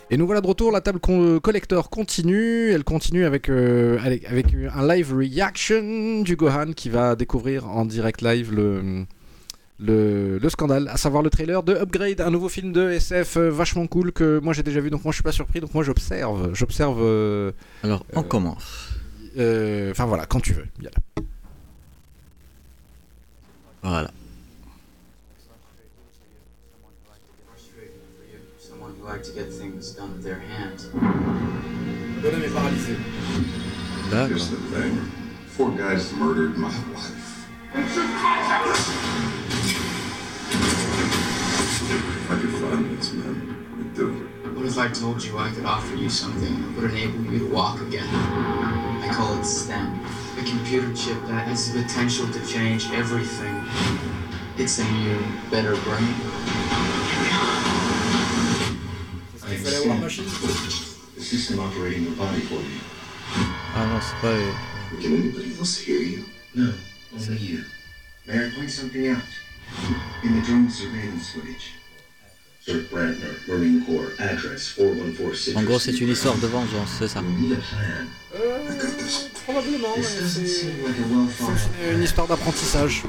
Et 0.09 0.17
nous 0.17 0.27
voilà 0.27 0.41
de 0.41 0.47
retour, 0.47 0.71
la 0.71 0.81
table 0.81 1.01
con- 1.01 1.41
collector 1.41 1.91
continue, 1.91 2.71
elle 2.71 2.85
continue 2.85 3.25
avec, 3.25 3.49
euh, 3.49 3.99
avec, 4.05 4.25
avec 4.27 4.47
un 4.73 4.87
live 4.87 5.13
reaction 5.17 6.23
du 6.23 6.37
Gohan 6.37 6.73
qui 6.77 6.91
va 6.91 7.17
découvrir 7.17 7.67
en 7.69 7.85
direct 7.85 8.23
live 8.23 8.55
le, 8.55 9.05
le, 9.81 10.39
le 10.39 10.49
scandale, 10.49 10.87
à 10.89 10.97
savoir 10.97 11.25
le 11.25 11.31
trailer 11.31 11.65
de 11.65 11.75
Upgrade, 11.75 12.21
un 12.21 12.31
nouveau 12.31 12.49
film 12.49 12.71
de 12.73 12.89
SF 12.91 13.37
euh, 13.37 13.51
vachement 13.51 13.89
cool 13.89 14.13
que 14.13 14.39
moi 14.39 14.53
j'ai 14.53 14.63
déjà 14.63 14.79
vu, 14.79 14.91
donc 14.91 15.03
moi 15.03 15.11
je 15.11 15.17
suis 15.17 15.25
pas 15.25 15.33
surpris, 15.33 15.59
donc 15.59 15.75
moi 15.75 15.83
j'observe, 15.83 16.55
j'observe, 16.55 16.99
euh, 17.03 17.51
Alors, 17.83 18.07
on 18.15 18.21
Euh, 18.21 18.23
commence. 18.23 18.91
euh, 19.39 19.91
enfin 19.91 20.07
voilà, 20.07 20.25
quand 20.27 20.39
tu 20.41 20.53
veux. 20.53 20.67
Voilà. 23.83 24.11
Who 29.07 29.13
liked 29.13 29.25
to 29.25 29.33
get 29.33 29.53
things 29.53 29.93
done 29.93 30.13
with 30.13 30.23
their 30.23 30.39
hands. 30.39 30.87
Bonhomme 32.23 32.43
est 32.43 32.51
paralysé. 32.51 32.97
D'accord. 34.11 34.29
Here's 34.29 34.49
the 34.51 34.57
thing. 34.57 34.97
Four 35.49 35.71
guys 35.71 36.13
murdered 36.13 36.57
my 36.57 36.69
wife. 36.69 37.47
If 41.89 42.31
I 42.31 42.41
could 42.41 42.51
find 42.51 42.99
these 42.99 43.13
men, 43.13 43.67
I'd 43.79 43.95
do 43.95 44.09
it. 44.09 44.53
What 44.57 44.67
if 44.67 44.79
I 44.79 44.89
told 44.89 45.23
you 45.23 45.39
I 45.39 45.51
could 45.51 45.65
offer 45.65 45.95
you 45.95 46.09
something 46.09 46.63
that 46.63 46.81
would 46.81 46.91
enable 46.91 47.33
you 47.33 47.39
to 47.41 47.55
walk 47.55 47.81
again? 47.83 48.09
I 48.09 49.11
call 49.13 49.39
it 49.39 49.45
STEM, 49.45 50.01
a 50.39 50.43
computer 50.43 50.93
chip 50.95 51.21
that 51.27 51.47
has 51.47 51.73
the 51.73 51.83
potential 51.83 52.27
to 52.33 52.47
change 52.47 52.91
everything. 52.93 53.63
It's 54.57 54.79
a 54.79 54.85
new, 54.93 55.19
better 55.51 55.77
brain. 55.83 56.96
I 59.67 59.91
understand. 59.91 60.29
The 61.17 61.23
system 61.23 61.59
operating 61.61 62.05
your 62.05 62.13
body 62.13 62.41
for 62.41 62.61
you. 62.61 62.81
Ah 63.75 63.87
non, 63.87 64.01
c'est 64.01 64.17
pas. 64.21 64.29
euh, 64.29 64.53
Can 65.03 65.13
anybody 65.15 65.53
else 65.59 65.79
hear 65.79 66.01
you? 66.01 66.25
No, 66.55 66.73
only 67.15 67.37
you. 67.39 67.65
May 68.27 68.47
I 68.47 68.51
point 68.55 68.71
something 68.71 69.09
out? 69.09 69.23
In 70.23 70.41
the 70.41 70.47
drone 70.47 70.71
surveillance 70.71 71.31
footage. 71.33 71.73
Sir 72.65 72.85
Brantner, 72.91 73.35
Marine 73.49 73.85
Corps, 73.85 74.13
address 74.19 74.69
4146. 74.77 75.57
En 75.57 75.63
gros, 75.63 75.79
c'est 75.79 75.99
une 76.01 76.09
histoire 76.11 76.37
de 76.37 76.47
vengeance, 76.47 76.91
c'est 76.99 77.09
ça. 77.09 77.23
This. 77.23 77.59
Probablement, 79.45 79.95
out 79.97 80.05
une 81.93 82.03
histoire 82.03 82.27
d'apprentissage. 82.27 83.03
I 83.05 83.09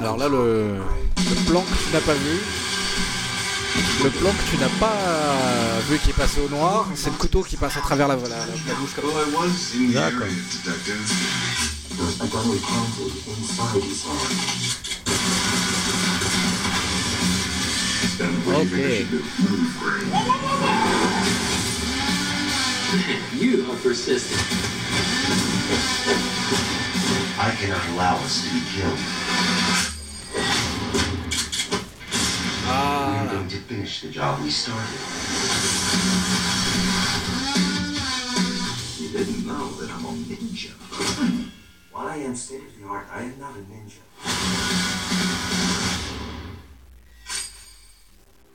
Alors 0.00 0.16
là, 0.16 0.28
le, 0.28 0.78
le 1.16 1.34
plan 1.50 1.60
que 1.62 1.76
tu 1.84 1.92
n'as 1.92 2.00
pas 2.00 2.14
vu, 2.14 2.38
le 4.04 4.10
plan 4.10 4.30
que 4.30 4.50
tu 4.50 4.56
n'as 4.58 4.68
pas 4.80 4.96
vu 5.88 5.98
qui 5.98 6.10
est 6.10 6.14
passé 6.14 6.40
au 6.44 6.48
noir, 6.48 6.86
c'est 6.94 7.10
le 7.10 7.16
couteau 7.16 7.42
qui 7.42 7.56
passe 7.56 7.76
à 7.76 7.80
travers 7.80 8.08
la, 8.08 8.16
la, 8.16 8.22
la- 8.22 8.46
bouche. 8.74 8.94
I 27.36 27.50
cannot 27.50 27.84
allow 27.90 28.16
us 28.18 28.44
to 28.44 28.54
be 28.54 28.60
killed. 28.74 28.98
We're 32.64 33.28
going 33.28 33.48
to 33.48 33.56
finish 33.56 34.02
the 34.02 34.08
job 34.08 34.40
we 34.40 34.50
started. 34.50 35.00
You 39.00 39.08
didn't 39.18 39.46
know 39.46 39.72
that 39.80 39.90
I'm 39.90 40.04
a 40.04 40.12
ninja. 40.12 40.70
While 41.90 42.06
I 42.06 42.16
am 42.18 42.36
state 42.36 42.62
of 42.62 42.80
the 42.80 42.86
art, 42.86 43.08
I 43.12 43.22
am 43.22 43.38
not 43.40 43.56
a 43.56 43.62
ninja. 43.66 44.02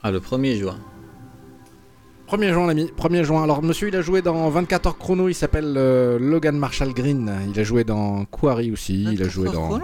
Ah, 0.01 0.09
le 0.09 0.21
1er 0.21 0.57
juin. 0.57 0.98
1er 2.31 2.53
juin, 2.53 2.67
l'ami, 2.67 2.91
1er 2.97 3.23
juin. 3.23 3.43
Alors, 3.43 3.61
monsieur, 3.63 3.87
il 3.87 3.95
a 3.95 4.01
joué 4.01 4.21
dans 4.21 4.49
24 4.49 4.87
heures 4.87 4.97
chrono, 4.97 5.27
il 5.29 5.33
s'appelle 5.33 5.73
euh, 5.77 6.17
Logan 6.19 6.57
Marshall 6.57 6.93
Green. 6.93 7.31
Il 7.53 7.59
a 7.59 7.63
joué 7.63 7.83
dans 7.83 8.25
Quarry 8.25 8.71
aussi, 8.71 9.03
il 9.11 9.23
a 9.23 9.27
joué 9.27 9.49
dans. 9.49 9.79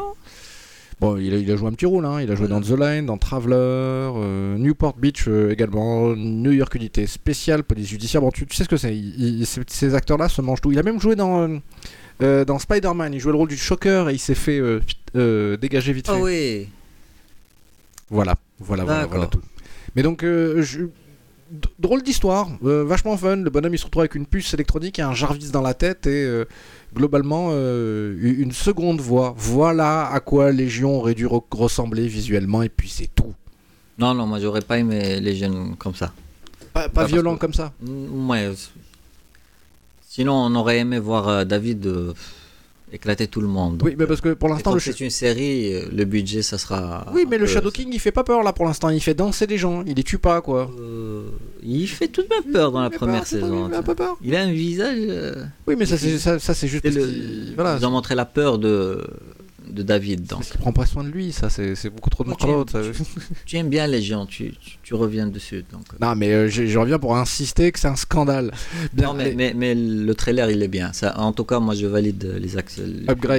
Bon, 1.01 1.17
il 1.17 1.33
a, 1.33 1.37
il 1.37 1.51
a 1.51 1.57
joué 1.57 1.67
un 1.67 1.73
petit 1.73 1.85
rôle, 1.85 2.05
hein. 2.05 2.21
il 2.21 2.31
a 2.31 2.35
joué 2.35 2.47
dans 2.47 2.61
The 2.61 2.69
Line, 2.79 3.05
dans 3.05 3.17
Traveler, 3.17 3.55
euh, 3.57 4.57
Newport 4.57 4.93
Beach 4.95 5.25
euh, 5.27 5.51
également, 5.51 6.15
New 6.15 6.51
York 6.53 6.73
Unité 6.75 7.05
Spéciale, 7.05 7.63
Police 7.63 7.89
Judiciaire. 7.89 8.21
Bon, 8.21 8.31
tu, 8.31 8.45
tu 8.45 8.55
sais 8.55 8.63
ce 8.63 8.69
que 8.69 8.77
c'est, 8.77 8.95
il- 8.95 9.41
il- 9.41 9.45
ces, 9.67 9.93
acteurs-là 9.93 10.29
se 10.29 10.41
mangent 10.41 10.61
tout. 10.61 10.71
Il 10.71 10.79
a 10.79 10.83
même 10.83 11.01
joué 11.01 11.17
dans, 11.17 11.49
dans 12.21 12.59
Spider-Man, 12.59 13.13
il 13.13 13.19
jouait 13.19 13.33
le 13.33 13.37
rôle 13.37 13.49
du 13.49 13.57
Shocker 13.57 14.07
et 14.09 14.13
il 14.13 14.19
s'est 14.19 14.35
fait 14.35 14.61
dégager 15.13 15.91
vite 15.91 16.07
fait. 16.07 16.13
Ah 16.15 16.21
oui. 16.21 16.69
Voilà, 18.09 18.35
voilà, 18.59 18.83
voilà, 18.85 19.05
voilà 19.07 19.25
tout. 19.27 19.41
Mais 19.97 20.01
donc, 20.03 20.21
je- 20.23 20.85
drôle 21.79 22.01
d'histoire, 22.03 22.49
euh, 22.63 22.83
vachement 22.83 23.15
fun. 23.17 23.37
Le 23.37 23.49
bonhomme 23.49 23.73
il 23.73 23.77
se 23.77 23.85
retrouve 23.85 24.01
avec 24.01 24.15
une 24.15 24.25
puce 24.25 24.53
électronique 24.53 24.99
et 24.99 25.01
un 25.03 25.13
Jarvis 25.13 25.51
dans 25.51 25.61
la 25.61 25.73
tête 25.73 26.07
et 26.07 26.23
euh, 26.25 26.45
globalement 26.95 27.49
euh, 27.51 28.15
une 28.21 28.51
seconde 28.51 28.99
voix. 29.01 29.33
Voilà 29.37 30.07
à 30.07 30.19
quoi 30.19 30.51
Légion 30.51 30.97
aurait 30.97 31.13
dû 31.15 31.27
re- 31.27 31.43
ressembler 31.51 32.07
visuellement 32.07 32.61
et 32.63 32.69
puis 32.69 32.89
c'est 32.89 33.09
tout. 33.13 33.33
Non, 33.97 34.13
non, 34.13 34.25
moi 34.25 34.39
j'aurais 34.39 34.61
pas 34.61 34.77
aimé 34.79 35.21
jeunes 35.35 35.75
comme 35.77 35.95
ça. 35.95 36.11
Pas, 36.73 36.89
pas 36.89 37.01
Bah, 37.03 37.07
violent 37.07 37.35
que- 37.35 37.39
comme 37.41 37.53
ça. 37.53 37.71
Ouais. 37.81 38.51
Sinon, 40.07 40.33
on 40.33 40.55
aurait 40.55 40.79
aimé 40.79 40.97
voir 40.99 41.45
David 41.45 41.85
éclater 42.95 43.27
tout 43.27 43.41
le 43.41 43.47
monde. 43.47 43.81
oui, 43.83 43.95
mais 43.97 44.05
parce 44.07 44.21
que 44.21 44.33
pour 44.33 44.49
l'instant 44.49 44.73
le. 44.73 44.79
c'est 44.79 44.99
une 44.99 45.09
série, 45.09 45.73
euh, 45.73 45.85
le 45.93 46.05
budget, 46.05 46.41
ça 46.41 46.57
sera. 46.57 47.05
Oui, 47.13 47.25
mais 47.29 47.37
le 47.37 47.45
peu- 47.45 47.51
Shadow 47.51 47.71
King 47.71 47.89
il 47.93 47.99
fait 47.99 48.11
pas 48.11 48.23
peur 48.23 48.41
là 48.43 48.53
pour 48.53 48.65
l'instant. 48.65 48.89
Il 48.89 48.99
fait 49.01 49.13
danser 49.13 49.47
des 49.47 49.57
gens, 49.57 49.83
il 49.85 49.93
les 49.95 50.03
tue 50.03 50.17
pas 50.17 50.41
quoi. 50.41 50.71
Euh, 50.79 51.27
il 51.61 51.87
fait 51.87 52.07
tout 52.07 52.21
de 52.23 52.27
même 52.29 52.51
peur 52.51 52.71
dans 52.71 52.81
la 52.81 52.89
première 52.89 53.19
pas- 53.21 53.25
saison. 53.25 53.67
Il 53.69 53.73
a 53.73 53.77
un 53.79 53.83
peu 53.83 53.95
peur. 53.95 54.17
Il 54.23 54.35
a 54.35 54.41
un 54.41 54.51
visage. 54.51 54.97
euh, 54.99 55.43
Oui, 55.67 55.75
mais 55.77 55.85
ça 55.85 55.97
c'est 55.97 56.17
ça, 56.17 56.39
ça, 56.39 56.53
c'est 56.53 56.67
juste. 56.67 56.85
le- 56.85 57.53
Voilà. 57.55 57.77
Ils 57.79 57.85
ont 57.85 57.91
montré 57.91 58.15
la 58.15 58.25
peur 58.25 58.57
de, 58.57 59.05
de 59.76 59.84
David. 59.84 60.21
Donc. 60.26 60.39
Parce 60.39 60.51
qu'il 60.51 60.59
prend 60.61 60.71
pas 60.73 60.86
soin 60.88 61.03
de 61.03 61.09
lui, 61.09 61.32
ça 61.32 61.49
c'est 61.49 61.89
beaucoup 61.91 62.09
trop 62.09 62.23
de 62.23 62.30
Moi, 62.30 62.38
tu- 62.39 62.71
ça. 62.71 62.80
Tu 63.45 63.57
aimes 63.57 63.69
bien 63.69 63.86
les 63.86 64.01
gens, 64.01 64.26
tu, 64.26 64.53
tu, 64.59 64.78
tu 64.82 64.93
reviens 64.95 65.28
dessus. 65.28 65.63
Donc. 65.71 65.84
Non, 66.01 66.15
mais 66.15 66.32
euh, 66.32 66.47
je, 66.47 66.65
je 66.65 66.80
reviens 66.80 66.97
pour 66.97 67.15
insister 67.17 67.71
que 67.71 67.80
c'est 67.80 67.88
un 67.88 67.95
scandale. 67.95 68.51
Bien, 68.93 69.07
non, 69.09 69.13
mais, 69.13 69.34
mais, 69.36 69.53
mais 69.55 69.76
le 69.76 70.15
trailer, 70.15 70.49
il 70.49 70.63
est 70.63 70.67
bien. 70.67 70.91
Ça, 70.93 71.19
en 71.19 71.34
tout 71.34 71.43
cas, 71.45 71.59
moi, 71.59 71.76
je 71.76 71.86
valide 71.86 72.36
les 72.39 72.57
axes 72.57 72.80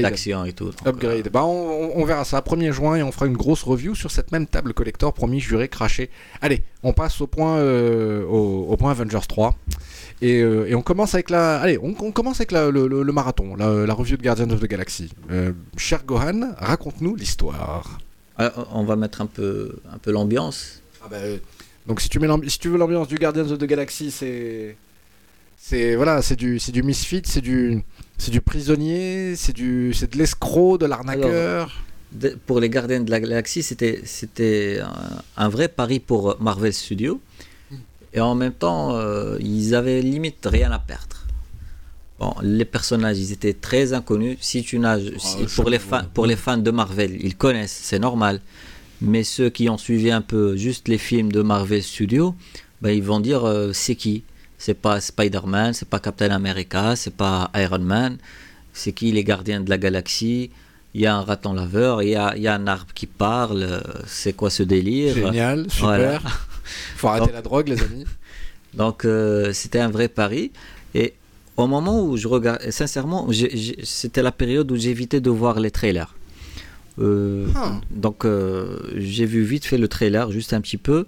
d'action 0.03 0.45
et 0.45 0.53
tout. 0.53 0.67
Donc, 0.67 0.87
Upgrade. 0.87 1.31
Bah, 1.33 1.45
on, 1.45 1.49
on- 1.51 1.93
on 1.97 2.05
verra 2.05 2.25
ça 2.25 2.41
1er 2.41 2.73
juin 2.73 2.97
et 2.97 3.03
on 3.03 3.11
fera 3.11 3.27
une 3.27 3.37
grosse 3.37 3.63
review 3.63 3.95
sur 3.95 4.11
cette 4.11 4.31
même 4.33 4.47
table 4.47 4.75
collector, 4.75 5.13
promis, 5.15 5.41
juré, 5.41 5.69
craché. 5.69 6.11
Allez, 6.43 6.63
on 6.83 6.93
passe 6.93 7.21
au 7.21 7.27
point, 7.27 7.57
euh, 7.57 8.25
au, 8.27 8.67
au 8.69 8.77
point 8.77 8.91
Avengers 8.91 9.19
3. 9.29 9.57
Et, 10.23 10.41
euh, 10.41 10.67
et 10.67 10.75
on 10.75 10.83
commence 10.83 11.13
avec 11.15 11.29
la, 11.31 11.59
allez, 11.61 11.79
on, 11.79 11.95
on 12.01 12.11
commence 12.11 12.41
avec 12.41 12.51
la- 12.53 12.71
le, 12.71 12.87
le- 12.89 13.03
le 13.03 13.13
marathon, 13.13 13.55
la, 13.57 13.85
la 13.87 13.93
review 13.95 14.17
de 14.17 14.23
Guardians 14.23 14.49
of 14.51 14.61
the 14.61 14.67
Galaxy. 14.67 15.11
Euh, 15.31 15.53
cher 15.77 16.05
Gohan, 16.05 16.55
raconte-nous 16.59 17.17
l'histoire. 17.17 17.99
euh, 18.41 18.51
on 18.73 18.85
va 18.85 18.97
mettre 18.97 19.21
un 19.21 19.27
peu, 19.27 19.77
un 19.93 19.99
peu 19.99 20.13
l'ambiance. 20.13 20.81
Ah 21.03 21.09
bah, 21.11 21.17
donc 21.87 22.01
si 22.01 22.09
tu, 22.09 22.19
mets 22.19 22.27
l'ambi- 22.27 22.49
si 22.51 22.59
tu 22.59 22.69
veux 22.69 22.79
l'ambiance 22.79 23.09
du 23.09 23.17
Guardians 23.17 23.51
of 23.51 23.59
the 23.59 23.65
Galaxy, 23.65 24.11
c'est 24.11 24.77
c'est 25.59 25.97
voilà, 25.97 26.23
c'est 26.23 26.37
du 26.37 26.59
c'est 26.59 26.73
du 26.73 26.83
misfit, 26.83 27.23
c'est 27.25 27.41
du 27.41 27.83
c'est 28.19 28.31
du 28.31 28.41
prisonnier, 28.41 29.35
c'est 29.37 29.53
du 29.53 29.93
c'est 29.95 30.13
de 30.13 30.19
l'escroc, 30.19 30.79
de 30.79 30.87
l'arnaqueur. 30.87 31.83
De- 32.13 32.39
pour 32.47 32.61
les 32.61 32.71
Gardiens 32.71 33.01
de 33.01 33.11
la 33.11 33.21
Galaxie, 33.21 33.63
c'était, 33.65 34.01
c'était 34.05 34.79
un, 34.81 34.95
un 35.45 35.49
vrai 35.49 35.67
pari 35.69 35.99
pour 36.01 36.37
Marvel 36.41 36.73
Studios. 36.73 37.21
Et 38.17 38.21
en 38.21 38.35
même 38.35 38.55
temps, 38.55 38.97
euh, 38.97 39.37
ils 39.41 39.75
avaient 39.75 40.01
limite 40.01 40.47
rien 40.51 40.73
à 40.73 40.79
perdre. 40.79 41.17
Bon, 42.19 42.35
les 42.43 42.65
personnages, 42.65 43.19
ils 43.19 43.31
étaient 43.33 43.53
très 43.53 43.93
inconnus. 43.93 44.39
Si 44.41 44.63
tu 44.63 44.79
si- 45.19 45.47
je 45.47 45.55
pour, 45.55 45.69
les 45.69 45.79
fans, 45.79 46.05
pour 46.15 46.25
les 46.25 46.37
fans 46.37 46.57
de 46.57 46.71
Marvel, 46.71 47.19
ils 47.23 47.37
connaissent, 47.37 47.79
c'est 47.83 47.99
normal. 47.99 48.41
Mais 49.03 49.23
ceux 49.23 49.51
qui 49.51 49.69
ont 49.69 49.77
suivi 49.77 50.11
un 50.11 50.23
peu 50.23 50.57
juste 50.57 50.89
les 50.89 50.97
films 50.97 51.31
de 51.31 51.43
Marvel 51.43 51.83
Studios, 51.83 52.35
ben, 52.81 52.91
ils 52.91 53.03
vont 53.03 53.21
dire 53.21 53.45
euh, 53.45 53.73
c'est 53.75 53.97
qui? 53.97 54.25
C'est 54.57 54.73
pas 54.81 54.99
Spider-Man, 54.99 55.75
c'est 55.75 55.89
pas 55.89 56.01
Captain 56.01 56.31
America, 56.31 56.97
c'est 56.97 57.15
pas 57.15 57.51
Iron 57.55 57.81
Man, 57.81 58.17
c'est 58.73 58.93
qui 58.93 59.13
les 59.13 59.23
gardiens 59.25 59.61
de 59.61 59.69
la 59.69 59.77
galaxie? 59.77 60.51
Il 60.95 61.03
y 61.03 61.07
a 61.07 61.15
un 61.15 61.21
raton 61.21 61.53
laveur, 61.53 62.03
il 62.03 62.09
y 62.09 62.15
a, 62.17 62.35
il 62.35 62.43
y 62.43 62.49
a 62.49 62.55
un 62.55 62.67
arbre 62.67 62.95
qui 62.95 63.05
parle, 63.05 63.63
euh, 63.63 63.81
c'est 64.07 64.33
quoi 64.33 64.49
ce 64.49 64.63
délire? 64.63 65.15
Génial, 65.15 65.67
super. 65.71 65.87
Voilà. 65.87 66.21
Faut 66.97 67.09
arrêter 67.09 67.27
Donc- 67.27 67.35
la 67.35 67.43
drogue, 67.43 67.69
les 67.69 67.83
amis. 67.83 68.05
Donc 68.75 69.05
euh, 69.05 69.53
c'était 69.53 69.79
un 69.81 69.91
vrai 69.91 70.09
pari. 70.09 70.53
Et 70.95 71.15
au 71.57 71.67
moment 71.67 72.05
où 72.05 72.17
je 72.17 72.29
regardais, 72.29 72.71
sincèrement, 72.71 73.29
c'était 73.83 74.23
la 74.23 74.33
période 74.33 74.71
où 74.71 74.77
j'évitais 74.77 75.21
de 75.21 75.31
voir 75.31 75.59
les 75.61 75.71
trailers. 75.71 76.15
Euh, 76.99 77.47
Ah. 77.55 77.81
Donc 77.91 78.25
euh, 78.25 78.79
j'ai 78.97 79.27
vu 79.27 79.43
vite 79.43 79.65
fait 79.65 79.79
le 79.79 79.89
trailer, 79.89 80.31
juste 80.31 80.53
un 80.53 80.61
petit 80.61 80.77
peu. 80.79 81.07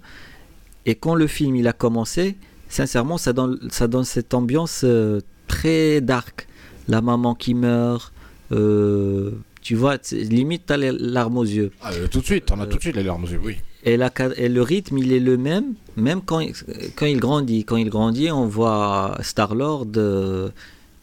Et 0.87 0.95
quand 0.95 1.15
le 1.15 1.27
film 1.27 1.57
il 1.57 1.67
a 1.69 1.73
commencé, 1.73 2.37
sincèrement, 2.69 3.19
ça 3.19 3.33
donne, 3.33 3.59
ça 3.71 3.87
donne 3.89 4.05
cette 4.05 4.33
ambiance 4.35 4.83
euh, 4.85 5.21
très 5.47 6.01
dark. 6.01 6.47
La 6.89 7.03
maman 7.03 7.35
qui 7.35 7.53
meurt, 7.53 8.13
euh, 8.53 9.33
tu 9.61 9.75
vois, 9.75 9.99
c'est- 10.01 10.17
limite 10.21 10.63
t'as 10.67 10.79
les 10.79 10.93
larmes 10.93 11.37
aux 11.37 11.45
yeux. 11.45 11.71
Ah, 11.83 11.91
euh, 11.93 12.07
tout 12.09 12.21
de 12.21 12.25
suite, 12.25 12.51
on 12.51 12.59
a 12.61 12.63
Euh, 12.63 12.67
tout 12.67 12.77
de 12.77 12.83
suite 12.83 12.97
les 12.97 13.03
larmes 13.03 13.25
aux 13.25 13.29
yeux, 13.29 13.41
oui. 13.43 13.57
Et, 13.85 13.97
la, 13.97 14.11
ca- 14.17 14.35
et 14.37 14.49
le 14.49 14.63
rythme, 14.63 14.99
il 14.99 15.13
est 15.13 15.21
le 15.21 15.37
même, 15.37 15.75
même 15.97 16.21
quand, 16.23 16.41
il- 16.41 16.53
quand 16.97 17.07
il 17.07 17.19
grandit. 17.21 17.65
Quand 17.65 17.77
il 17.77 17.89
grandit, 17.91 18.31
on 18.31 18.47
voit 18.47 19.17
Star-Lord 19.23 19.87
euh, 19.97 20.49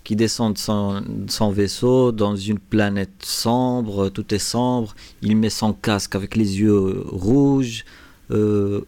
qui 0.03 0.15
descend 0.15 0.53
de 0.53 0.57
son, 0.59 1.01
de 1.01 1.32
son 1.32 1.49
vaisseau 1.51 2.11
dans 2.11 2.36
une 2.36 2.59
planète 2.59 3.09
sombre, 3.23 4.09
tout 4.09 4.34
est 4.34 4.39
sombre. 4.39 4.93
Il 5.21 5.36
met 5.38 5.49
son 5.49 5.73
casque 5.73 6.15
avec 6.15 6.36
les 6.36 6.59
yeux 6.59 7.01
rouges. 7.07 7.86
euh, 8.32 8.82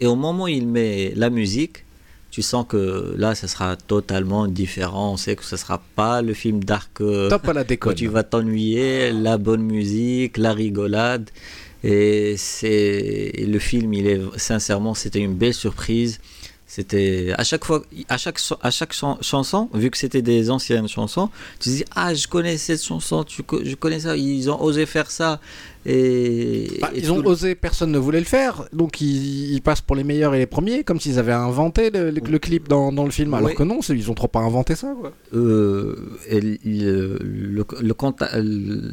et 0.00 0.06
au 0.06 0.16
moment 0.16 0.44
où 0.44 0.48
il 0.48 0.66
met 0.66 1.12
la 1.14 1.30
musique, 1.30 1.84
tu 2.30 2.42
sens 2.42 2.64
que 2.68 3.14
là, 3.18 3.34
ça 3.34 3.46
sera 3.46 3.76
totalement 3.76 4.48
différent. 4.48 5.12
On 5.12 5.16
sait 5.16 5.36
que 5.36 5.44
ce 5.44 5.56
sera 5.56 5.82
pas 5.94 6.22
le 6.22 6.32
film 6.34 6.64
dark. 6.64 7.00
euh, 7.00 7.28
Top 7.28 7.46
à 7.48 7.52
la 7.52 7.62
déconne. 7.72 7.94
tu 7.94 8.06
vas 8.08 8.22
t'ennuyer, 8.22 9.12
la 9.12 9.36
bonne 9.36 9.62
musique, 9.62 10.38
la 10.38 10.52
rigolade. 10.54 11.28
Et 11.84 12.36
c'est 12.36 13.32
le 13.46 13.58
film, 13.58 13.92
il 13.92 14.06
est 14.06 14.20
sincèrement, 14.38 14.94
c'était 14.94 15.20
une 15.20 15.34
belle 15.34 15.54
surprise. 15.54 16.20
C'était 16.74 17.34
à 17.36 17.44
chaque 17.44 17.66
fois, 17.66 17.82
à 18.08 18.16
chaque 18.16 18.40
à 18.62 18.70
chaque 18.70 18.94
chan- 18.94 19.18
chanson, 19.20 19.68
vu 19.74 19.90
que 19.90 19.98
c'était 19.98 20.22
des 20.22 20.48
anciennes 20.56 20.88
chansons, 20.88 21.28
tu 21.60 21.68
dis 21.68 21.84
ah 21.94 22.14
je 22.14 22.26
connais 22.26 22.56
cette 22.56 22.82
chanson, 22.82 23.24
tu 23.24 23.42
je 23.70 23.74
connais 23.74 24.00
ça, 24.00 24.16
ils 24.16 24.48
ont 24.50 24.58
osé 24.68 24.86
faire 24.86 25.10
ça 25.10 25.38
et, 25.84 26.68
Bah, 26.80 26.90
et 26.94 27.00
ils 27.00 27.12
ont 27.12 27.18
osé, 27.26 27.54
personne 27.56 27.92
ne 27.92 27.98
voulait 27.98 28.20
le 28.20 28.24
faire, 28.38 28.54
donc 28.72 29.02
ils, 29.02 29.52
ils 29.52 29.60
passent 29.60 29.82
pour 29.82 29.96
les 29.96 30.04
meilleurs 30.04 30.34
et 30.34 30.38
les 30.38 30.46
premiers, 30.46 30.82
comme 30.82 30.98
s'ils 30.98 31.18
avaient 31.18 31.32
inventé 31.50 31.90
le, 31.90 32.10
le- 32.10 32.22
le 32.34 32.38
clip 32.38 32.68
dans, 32.68 32.90
dans 32.90 33.04
le 33.04 33.10
film, 33.10 33.34
alors 33.34 33.48
Oui. 33.50 33.54
que 33.54 33.64
non, 33.64 33.80
ils 33.90 34.10
ont 34.10 34.14
trop 34.14 34.28
pas 34.28 34.40
inventé 34.40 34.74
ça. 34.74 34.94
Quoi. 34.98 35.12
euh, 35.34 35.96
et 36.26 36.40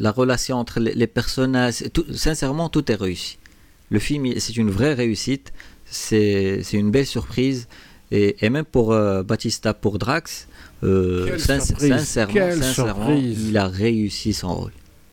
la 0.06 0.12
relation 0.12 0.58
entre 0.58 0.80
les, 0.80 0.94
les 0.94 1.08
personnages, 1.08 1.84
tout- 1.94 2.06
sincèrement, 2.14 2.68
tout 2.68 2.92
est 2.92 2.96
réussi. 2.96 3.38
Le 3.90 4.00
film, 4.00 4.26
il- 4.26 4.42
c'est 4.42 4.56
une 4.58 4.70
vraie 4.70 4.94
réussite, 4.94 5.52
c'est 5.90 6.62
une 6.74 6.92
belle 6.92 7.06
surprise. 7.06 7.68
Et, 8.12 8.38
et 8.44 8.50
même 8.50 8.66
pour 8.66 8.92
euh, 8.92 9.22
Batista, 9.22 9.74
pour 9.76 10.00
Drax, 10.00 10.48
euh, 10.84 11.28
Quelle 11.28 11.40
sin- 11.40 11.60
surprise, 11.60 11.90
sincèrement, 11.90 12.52
sincèrement, 12.62 13.14
il 13.14 13.56
a 13.58 13.68
réussi 13.68 14.34
son 14.34 14.54
rôle. 14.56 14.72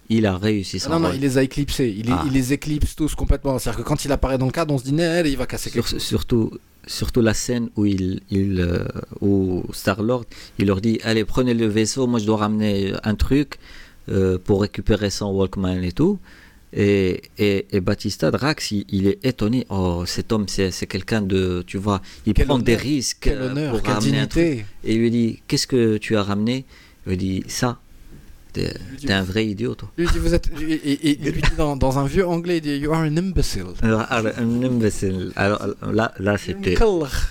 Il 0.08 0.24
a 0.24 0.38
réussi 0.38 0.78
son 0.78 0.90
non, 0.90 1.00
non, 1.00 1.06
rôle. 1.08 1.16
il 1.16 1.20
les 1.20 1.36
a 1.36 1.42
éclipsés, 1.42 1.94
il, 1.98 2.10
Ah. 2.10 2.22
il 2.26 2.32
les 2.32 2.52
éclipse 2.54 2.94
tous 2.96 3.14
complètement. 3.14 3.58
C'est-à-dire 3.58 3.82
que 3.82 3.86
quand 3.88 4.04
il 4.06 4.12
apparaît 4.12 4.38
dans 4.38 4.46
le 4.46 4.52
cadre, 4.52 4.72
on 4.72 4.78
se 4.78 4.84
dit, 4.84 4.92
Nel, 4.92 5.26
il 5.26 5.36
va 5.36 5.46
casser 5.46 5.70
quelque 5.70 5.86
Sur- 5.88 5.98
chose. 5.98 6.06
surtout, 6.06 6.50
surtout 6.86 7.20
la 7.20 7.34
scène 7.34 7.68
où 7.76 7.84
il, 7.84 8.20
il 8.30 8.60
euh, 8.60 8.84
où 9.20 9.64
Star 9.72 10.02
Lord, 10.02 10.24
il 10.58 10.68
leur 10.68 10.80
dit 10.80 10.98
allez 11.02 11.24
prenez 11.26 11.52
le 11.52 11.66
vaisseau, 11.66 12.06
moi 12.06 12.18
je 12.20 12.24
dois 12.24 12.36
ramener 12.38 12.92
un 13.02 13.14
truc 13.14 13.58
euh, 14.08 14.38
pour 14.42 14.62
récupérer 14.62 15.10
son 15.10 15.26
Walkman 15.32 15.82
et 15.82 15.92
tout. 15.92 16.18
Et, 16.78 17.22
et, 17.38 17.66
et 17.72 17.80
Batista 17.80 18.30
Drax, 18.30 18.70
il, 18.70 18.84
il 18.90 19.06
est 19.08 19.24
étonné. 19.24 19.66
Oh, 19.70 20.04
cet 20.06 20.30
homme, 20.30 20.46
c'est 20.46 20.70
c'est 20.70 20.86
quelqu'un 20.86 21.22
de, 21.22 21.64
tu 21.66 21.78
vois, 21.78 22.02
il 22.26 22.34
Quel 22.34 22.46
prend 22.46 22.58
des 22.58 22.76
risques 22.76 23.18
Quel 23.22 23.38
euh, 23.38 23.50
honneur, 23.50 23.70
pour 23.72 23.82
quelle 23.82 23.94
ramener 23.94 24.18
un 24.20 24.26
truc. 24.26 24.44
dignité. 24.44 24.66
Et 24.84 24.94
il 24.94 25.00
lui 25.00 25.10
dit 25.10 25.42
qu'est-ce 25.48 25.66
que 25.66 25.96
tu 25.96 26.16
as 26.16 26.22
ramené? 26.22 26.66
Il 27.06 27.10
lui 27.10 27.16
dit 27.16 27.44
ça. 27.48 27.78
T'es 28.52 28.72
un 29.12 29.22
vrai 29.22 29.46
idiot, 29.46 29.74
toi. 29.74 29.90
Il 29.98 30.04
lui 30.04 30.12
dit, 30.12 30.18
vous 30.18 30.32
êtes, 30.32 30.48
et, 30.62 30.72
et- 30.72 31.10
et 31.10 31.18
il 31.20 31.30
lui 31.30 31.42
dit 31.42 31.50
dans, 31.58 31.76
dans 31.76 31.98
un 31.98 32.06
vieux 32.06 32.26
anglais, 32.26 32.56
il 32.56 32.60
dit, 32.62 32.76
You 32.78 32.90
are 32.90 33.00
an 33.02 33.14
imbecile. 33.16 33.66
Alors, 33.82 34.06
alors, 34.08 34.32
un 34.38 34.62
imbécile. 34.62 35.30
Alors, 35.36 35.66
là, 35.92 36.14
là, 36.18 36.38
c'était. 36.38 36.74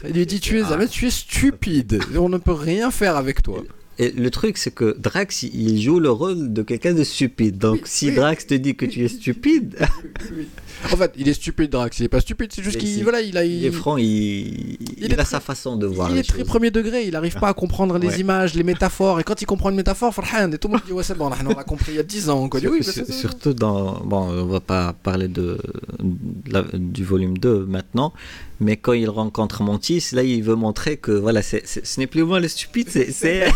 Il 0.08 0.14
lui 0.14 0.26
dit, 0.28 0.40
tu 0.40 0.60
es, 0.60 0.64
Ah. 0.70 0.78
tu 0.88 1.08
es 1.08 1.10
stupide, 1.10 2.00
on 2.16 2.30
ne 2.30 2.38
peut 2.38 2.52
rien 2.54 2.92
faire 2.92 3.16
avec 3.16 3.42
toi. 3.42 3.64
Et 3.98 4.12
le 4.12 4.30
truc, 4.30 4.58
c'est 4.58 4.72
que 4.72 4.96
Drax, 5.00 5.44
il 5.44 5.82
joue 5.82 6.00
le 6.00 6.10
rôle 6.12 6.52
de 6.52 6.62
quelqu'un 6.64 6.94
de 6.94 7.04
stupide. 7.06 7.58
Donc, 7.58 7.76
Oui, 7.76 7.82
si 7.86 8.10
oui. 8.10 8.16
Drax 8.16 8.48
te 8.48 8.54
dit 8.54 8.76
que 8.76 8.86
tu 8.86 9.04
es 9.06 9.08
stupide, 9.08 9.78
En 10.92 10.98
fait, 10.98 11.14
il 11.18 11.28
est 11.30 11.34
stupide, 11.34 11.72
Drax, 11.72 11.98
il 12.00 12.04
est 12.04 12.10
pas 12.10 12.20
stupide, 12.20 12.52
c'est 12.54 12.62
juste 12.62 12.78
qu'il 12.78 13.02
voilà, 13.04 13.22
il 13.22 13.38
a, 13.38 13.46
il 13.46 13.66
est 13.66 13.72
franc, 13.72 13.96
il, 13.98 14.06
il, 14.98 15.06
est 15.06 15.14
a 15.14 15.16
très- 15.16 15.26
sa 15.26 15.40
façon 15.40 15.78
de 15.78 15.86
voir 15.88 16.10
il 16.10 16.16
les 16.16 16.20
est 16.20 16.24
très 16.24 16.44
premier 16.44 16.70
degré, 16.70 17.06
il 17.06 17.12
n'arrive 17.12 17.40
pas 17.40 17.48
à 17.48 17.54
comprendre 17.54 17.98
les 17.98 18.08
Ouais. 18.10 18.20
images, 18.20 18.54
les 18.54 18.64
métaphores, 18.64 19.20
et 19.22 19.24
quand 19.24 19.42
il 19.42 19.46
comprend 19.46 19.70
une 19.70 19.78
métaphore, 19.78 20.14
Farhan, 20.14 20.52
et 20.52 20.58
tout 20.58 20.68
le 20.68 20.74
monde 20.74 20.82
dit 20.86 20.92
ouais 20.92 21.02
c'est 21.04 21.18
bon, 21.18 21.28
on 21.30 21.52
a 21.58 21.64
compris 21.64 21.94
il 21.94 21.96
y 21.96 22.00
a 22.00 22.04
10 22.04 22.30
ans. 22.30 22.50
Quoi. 22.50 22.60
Il 22.60 22.68
oui, 22.68 22.84
Sur- 22.84 23.06
surtout 23.08 23.54
dans. 23.54 24.02
Bon, 24.04 24.28
on 24.30 24.46
va 24.46 24.60
pas 24.60 24.94
parler 24.94 25.30
de, 25.30 25.58
de 26.04 26.52
la- 26.54 26.66
du 26.74 27.04
volume 27.06 27.38
2 27.38 27.66
maintenant, 27.66 28.14
mais 28.60 28.78
quand 28.78 28.94
il 28.94 29.10
rencontre 29.10 29.64
Mantis, 29.64 30.10
là, 30.14 30.24
il 30.24 30.44
veut 30.44 30.56
montrer 30.56 30.98
que 30.98 31.12
voilà, 31.12 31.42
ce 31.42 31.58
n'est 32.00 32.08
plus 32.08 32.24
moi 32.24 32.40
le 32.40 32.48
stupide, 32.48 32.88
c'est. 32.90 33.12
c'est... 33.12 33.46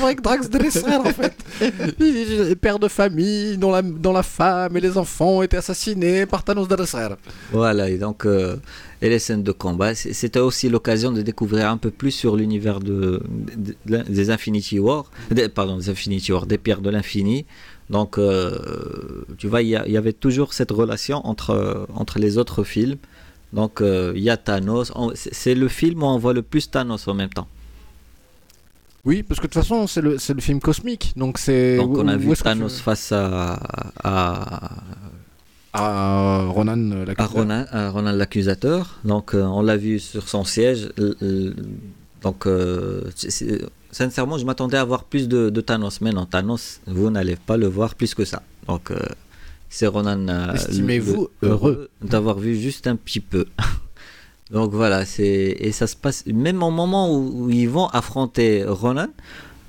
Vrai 0.00 0.14
que 0.14 0.22
Drax 0.22 0.48
de 0.48 0.58
l'Esraël 0.58 1.00
en 1.04 1.12
fait. 1.12 1.34
Il 2.00 2.16
est 2.50 2.54
père 2.56 2.78
de 2.78 2.88
famille 2.88 3.58
dont 3.58 3.70
la, 3.70 3.82
dont 3.82 4.12
la 4.14 4.22
femme 4.22 4.76
et 4.76 4.80
les 4.80 4.96
enfants 4.96 5.38
ont 5.38 5.42
été 5.42 5.56
assassinés 5.58 6.24
par 6.26 6.42
Thanos 6.42 6.68
l'Esraël. 6.76 7.16
Voilà, 7.52 7.90
et 7.90 7.98
donc, 7.98 8.24
euh, 8.24 8.56
et 9.02 9.08
les 9.10 9.18
scènes 9.18 9.42
de 9.42 9.52
combat, 9.52 9.94
c'était 9.94 10.38
aussi 10.38 10.68
l'occasion 10.70 11.12
de 11.12 11.20
découvrir 11.22 11.68
un 11.70 11.76
peu 11.76 11.90
plus 11.90 12.12
sur 12.12 12.36
l'univers 12.36 12.80
de, 12.80 13.22
de- 13.56 13.74
de- 13.86 14.02
des 14.08 14.30
Infinity 14.30 14.78
War, 14.78 15.10
des- 15.30 15.48
pardon, 15.50 15.76
des 15.76 15.90
Infinity 15.90 16.32
War, 16.32 16.46
des 16.46 16.56
pierres 16.58 16.80
de 16.80 16.88
l'infini. 16.90 17.44
Donc, 17.90 18.18
euh, 18.18 19.24
tu 19.36 19.48
vois, 19.48 19.62
il 19.62 19.68
y, 19.68 19.96
avait 19.96 20.12
toujours 20.12 20.54
cette 20.54 20.70
relation 20.70 21.26
entre, 21.26 21.86
entre 21.92 22.20
les 22.20 22.38
autres 22.38 22.62
films. 22.62 22.98
Donc, 23.52 23.80
euh, 23.80 24.12
il 24.14 24.22
y 24.22 24.30
a 24.30 24.36
Thanos. 24.36 24.92
C'est- 25.14 25.56
le 25.56 25.66
film 25.66 26.04
où 26.04 26.06
on 26.06 26.16
voit 26.16 26.32
le 26.32 26.42
plus 26.42 26.70
Thanos 26.70 27.08
en 27.08 27.14
même 27.14 27.30
temps. 27.30 27.48
Oui, 29.04 29.24
parce 29.24 29.40
que 29.40 29.46
de 29.46 29.52
toute 29.52 29.62
façon 29.62 29.86
c'est 29.86 30.02
le, 30.02 30.18
le 30.34 30.40
film 30.40 30.60
cosmique, 30.60 31.14
donc 31.16 31.38
c'est... 31.38 31.78
Donc, 31.78 31.96
on 31.96 32.06
a 32.06 32.16
vu 32.16 32.28
tu 32.36 32.42
Thanos 32.42 32.80
face 32.80 33.12
à, 33.12 33.58
à, 34.04 34.76
À 35.72 36.44
Ronan, 36.44 36.92
euh, 36.92 37.06
la 37.06 37.14
à 37.16 37.90
Ronan, 37.90 38.12
l'accusateur. 38.12 39.00
Donc, 39.04 39.34
euh, 39.34 39.42
on 39.42 39.62
l'a 39.62 39.76
vu 39.76 39.98
sur 39.98 40.28
son 40.28 40.44
siège. 40.44 40.90
Donc, 42.22 42.46
sincèrement, 43.92 44.38
je 44.38 44.44
m'attendais 44.44 44.76
à 44.78 44.84
voir 44.84 45.04
plus 45.04 45.28
de, 45.28 45.50
de 45.50 45.60
Thanos. 45.60 46.00
Mais 46.00 46.10
non, 46.12 46.26
Thanos, 46.26 46.80
vous 46.86 47.10
n'allez 47.10 47.36
pas 47.36 47.56
le 47.56 47.66
voir 47.66 47.94
plus 47.94 48.14
que 48.14 48.24
ça. 48.24 48.42
Donc, 48.66 48.90
euh, 48.90 48.98
c'est 49.68 49.86
Ronan. 49.86 50.26
euh, 50.28 50.52
Estimez-vous 50.54 51.28
heureux. 51.42 51.90
d'avoir 52.02 52.38
vu 52.38 52.56
juste 52.56 52.86
un 52.86 52.96
petit 52.96 53.20
peu. 53.20 53.46
Donc 54.50 54.72
voilà, 54.72 55.04
c'est 55.06 55.56
et 55.60 55.70
ça 55.70 55.86
se 55.86 55.94
passe 55.94 56.24
même 56.26 56.60
au 56.64 56.70
moment 56.70 57.14
où, 57.14 57.44
où 57.44 57.50
ils 57.50 57.68
vont 57.68 57.86
affronter 57.86 58.64
Ronan, 58.64 59.06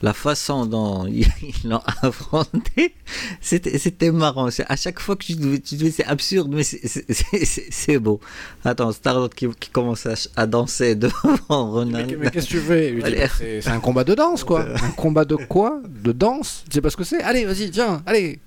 la 0.01 0.13
façon 0.13 0.65
dont 0.65 1.05
ils 1.07 1.27
l'ont 1.63 1.81
affronté, 2.01 2.93
c'était 3.39 4.11
marrant. 4.11 4.49
C'est- 4.51 4.65
À 4.67 4.75
chaque 4.75 4.99
fois 4.99 5.15
que 5.15 5.23
tu 5.25 5.35
te 5.35 5.75
dis 5.75 5.91
c'est 5.91 6.05
absurde, 6.05 6.51
mais 6.53 6.63
c'est- 6.63 7.97
beau. 7.99 8.19
Attends, 8.63 8.91
Star-Lord 8.91 9.29
qui, 9.35 9.47
qui 9.59 9.69
commence 9.69 10.07
à, 10.35 10.47
danser 10.47 10.95
devant 11.03 11.71
Ronan. 11.71 12.05
Mais, 12.07 12.15
mais 12.17 12.31
qu'est-ce 12.31 12.47
que 12.49 12.57
tu 12.97 13.03
Allez. 13.03 13.17
bah, 13.17 13.27
C'est 13.39 13.67
un 13.67 13.79
combat 13.79 14.03
de 14.03 14.15
danse 14.15 14.43
quoi. 14.43 14.65
Un 14.83 14.91
combat 14.91 15.25
de 15.25 15.35
quoi? 15.35 15.81
De 16.03 16.11
danse? 16.11 16.63
Tu 16.69 16.75
sais 16.75 16.81
pas 16.81 16.89
ce 16.89 16.97
que 16.97 17.03
c'est? 17.03 17.21
Allez, 17.21 17.45
vas-y, 17.45 17.69
tiens, 17.71 18.01
allez. 18.05 18.39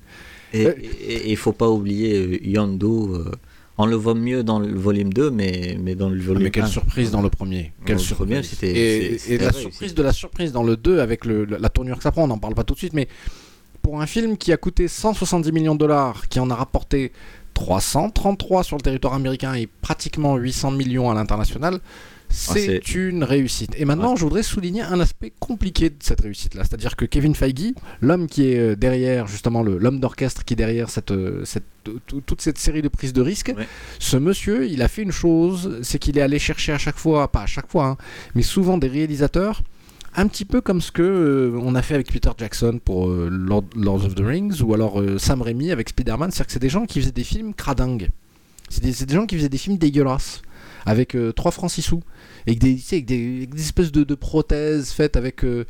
Et 0.52 0.66
Euh, 0.66 0.74
il 1.26 1.36
faut 1.36 1.52
pas 1.52 1.68
oublier 1.68 2.16
euh, 2.16 2.38
Yondu. 2.46 2.86
euh, 2.86 3.30
on 3.76 3.86
le 3.86 3.96
voit 3.96 4.14
mieux 4.14 4.44
dans 4.44 4.60
le 4.60 4.72
volume 4.72 5.12
2, 5.12 5.30
mais, 5.30 5.76
mais 5.80 5.94
dans 5.94 6.08
le 6.08 6.20
volume 6.20 6.44
mais 6.44 6.50
quelle 6.50 6.64
1. 6.64 6.66
surprise 6.68 7.10
dans 7.10 7.22
le 7.22 7.30
premier. 7.30 7.72
Quelle 7.84 7.96
Dans 7.96 8.02
le 8.02 8.06
surprise. 8.06 8.54
premier, 8.54 8.72
Et, 8.72 9.38
la 9.38 9.52
surprise 9.52 9.94
de 9.94 10.02
la 10.02 10.12
surprise 10.12 10.52
dans 10.52 10.62
le 10.62 10.76
2 10.76 11.00
avec 11.00 11.24
le, 11.24 11.44
la 11.44 11.68
tournure 11.68 11.96
que 11.96 12.02
ça 12.02 12.12
prend, 12.12 12.24
on 12.24 12.28
n'en 12.28 12.38
parle 12.38 12.54
pas 12.54 12.64
tout 12.64 12.74
de 12.74 12.78
suite, 12.78 12.92
mais 12.92 13.08
pour 13.82 14.00
un 14.00 14.06
film 14.06 14.36
qui 14.36 14.52
a 14.52 14.56
coûté 14.56 14.88
170 14.88 15.52
millions 15.52 15.74
de 15.74 15.80
dollars, 15.80 16.28
qui 16.28 16.40
en 16.40 16.50
a 16.50 16.54
rapporté 16.54 17.12
333 17.54 18.64
sur 18.64 18.76
le 18.76 18.82
territoire 18.82 19.14
américain 19.14 19.54
et 19.54 19.66
pratiquement 19.66 20.36
800 20.36 20.72
millions 20.72 21.10
à 21.10 21.14
l'international, 21.14 21.80
c'est 22.34 22.94
une 22.94 23.22
réussite. 23.24 23.72
Et 23.78 23.84
maintenant, 23.84 24.16
je 24.16 24.24
voudrais 24.24 24.42
souligner 24.42 24.82
un 24.82 24.98
aspect 25.00 25.32
compliqué 25.38 25.90
de 25.90 25.96
cette 26.00 26.20
réussite-là. 26.20 26.64
C'est-à-dire 26.64 26.96
que 26.96 27.04
Kevin 27.04 27.34
Feige, 27.34 27.72
l'homme 28.00 28.26
qui 28.26 28.46
est 28.48 28.58
euh, 28.58 28.76
derrière, 28.76 29.26
justement, 29.26 29.62
l'homme 29.62 30.00
d'orchestre 30.00 30.44
qui 30.44 30.54
est 30.54 30.56
derrière 30.56 30.90
cette, 30.90 31.10
euh, 31.12 31.44
cette- 31.44 31.64
tout- 32.06 32.20
toute 32.20 32.40
cette 32.40 32.58
série 32.58 32.82
de 32.82 32.88
prises 32.88 33.12
de 33.12 33.22
risques, 33.22 33.52
Ouais. 33.56 33.66
ce 33.98 34.16
monsieur, 34.16 34.66
il 34.66 34.82
a 34.82 34.88
fait 34.88 35.02
une 35.02 35.12
chose, 35.12 35.78
c'est 35.82 35.98
qu'il 35.98 36.18
est 36.18 36.22
allé 36.22 36.38
chercher 36.38 36.72
à 36.72 36.78
chaque 36.78 36.96
fois, 36.98 37.30
pas 37.30 37.42
à 37.42 37.46
chaque 37.46 37.70
fois, 37.70 37.86
hein, 37.86 37.96
mais 38.34 38.42
souvent 38.42 38.78
des 38.78 38.88
réalisateurs 38.88 39.62
un 40.16 40.28
petit 40.28 40.44
peu 40.44 40.60
comme 40.60 40.80
ce 40.80 40.92
que 40.92 41.02
euh, 41.02 41.58
on 41.60 41.74
a 41.74 41.82
fait 41.82 41.94
avec 41.94 42.10
Peter 42.12 42.30
Jackson 42.38 42.78
pour 42.84 43.08
euh, 43.08 43.28
Lord, 43.30 43.64
Lord 43.76 44.04
of 44.04 44.14
the 44.14 44.20
Rings 44.20 44.62
ou 44.62 44.72
alors 44.72 45.00
euh, 45.00 45.18
Sam 45.18 45.42
Raimi 45.42 45.72
avec 45.72 45.88
Spider-Man, 45.88 46.30
c'est-à-dire 46.30 46.46
que 46.46 46.52
c'est 46.52 46.58
des 46.60 46.68
gens 46.68 46.86
qui 46.86 47.00
faisaient 47.00 47.10
des 47.10 47.24
films 47.24 47.52
cradingues. 47.52 48.10
C'est 48.68 48.82
des, 48.82 48.92
c'est 48.92 49.06
des 49.06 49.14
gens 49.14 49.26
qui 49.26 49.36
faisaient 49.36 49.48
des 49.48 49.58
films 49.58 49.76
dégueulasses 49.76 50.40
avec 50.86 51.16
3 51.36 51.50
francs 51.52 51.70
6 51.70 51.82
sous 51.82 52.02
et 52.46 52.50
avec 52.50 52.58
des, 52.60 52.74
tu 52.76 52.80
sais, 52.82 52.96
avec 52.96 53.06
des, 53.06 53.36
avec 53.38 53.54
des 53.54 53.62
espèces 53.62 53.92
de, 53.92 54.04
de 54.04 54.14
prothèses 54.14 54.90
faites 54.90 55.16
avec 55.16 55.44
euh, 55.44 55.64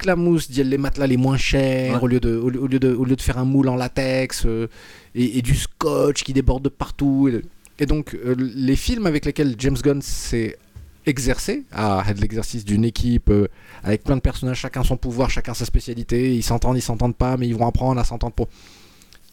de 0.00 0.06
la 0.06 0.16
mousse, 0.16 0.48
les 0.48 0.78
matelas 0.78 1.06
les 1.06 1.16
moins 1.18 1.36
chers 1.36 1.96
Ouais. 1.96 2.02
au, 2.02 2.06
lieu 2.06 2.20
de, 2.20 2.36
au, 2.36 2.48
lieu- 2.48 2.60
au 2.62 2.66
lieu 2.66 2.78
de, 2.78 2.94
au 2.94 3.04
lieu 3.04 3.16
de 3.16 3.20
faire 3.20 3.36
un 3.38 3.44
moule 3.44 3.68
en 3.68 3.76
latex 3.76 4.44
euh, 4.46 4.66
et, 5.14 5.38
et 5.38 5.42
du 5.42 5.54
scotch 5.54 6.22
qui 6.22 6.32
déborde 6.32 6.62
de 6.64 6.68
partout. 6.70 7.28
Et, 7.28 7.42
et 7.82 7.86
donc 7.86 8.14
euh, 8.14 8.34
les 8.38 8.76
films 8.76 9.06
avec 9.06 9.24
lesquels 9.26 9.54
James 9.58 9.76
Gunn 9.82 10.00
s'est 10.00 10.56
exercé 11.06 11.64
à 11.72 12.04
l'exercice 12.18 12.64
d'une 12.64 12.84
équipe 12.84 13.30
euh, 13.30 13.48
avec 13.82 14.04
plein 14.04 14.16
de 14.16 14.20
personnages, 14.20 14.58
chacun 14.60 14.84
son 14.84 14.96
pouvoir, 14.96 15.28
chacun 15.30 15.54
sa 15.54 15.64
spécialité, 15.64 16.34
ils 16.34 16.42
s'entendent, 16.42 16.76
ils 16.76 16.82
s'entendent 16.82 17.16
pas, 17.16 17.36
mais 17.36 17.48
ils 17.48 17.54
vont 17.56 17.66
apprendre 17.66 18.00
à 18.00 18.04
s'entendre 18.04 18.34
pour. 18.34 18.48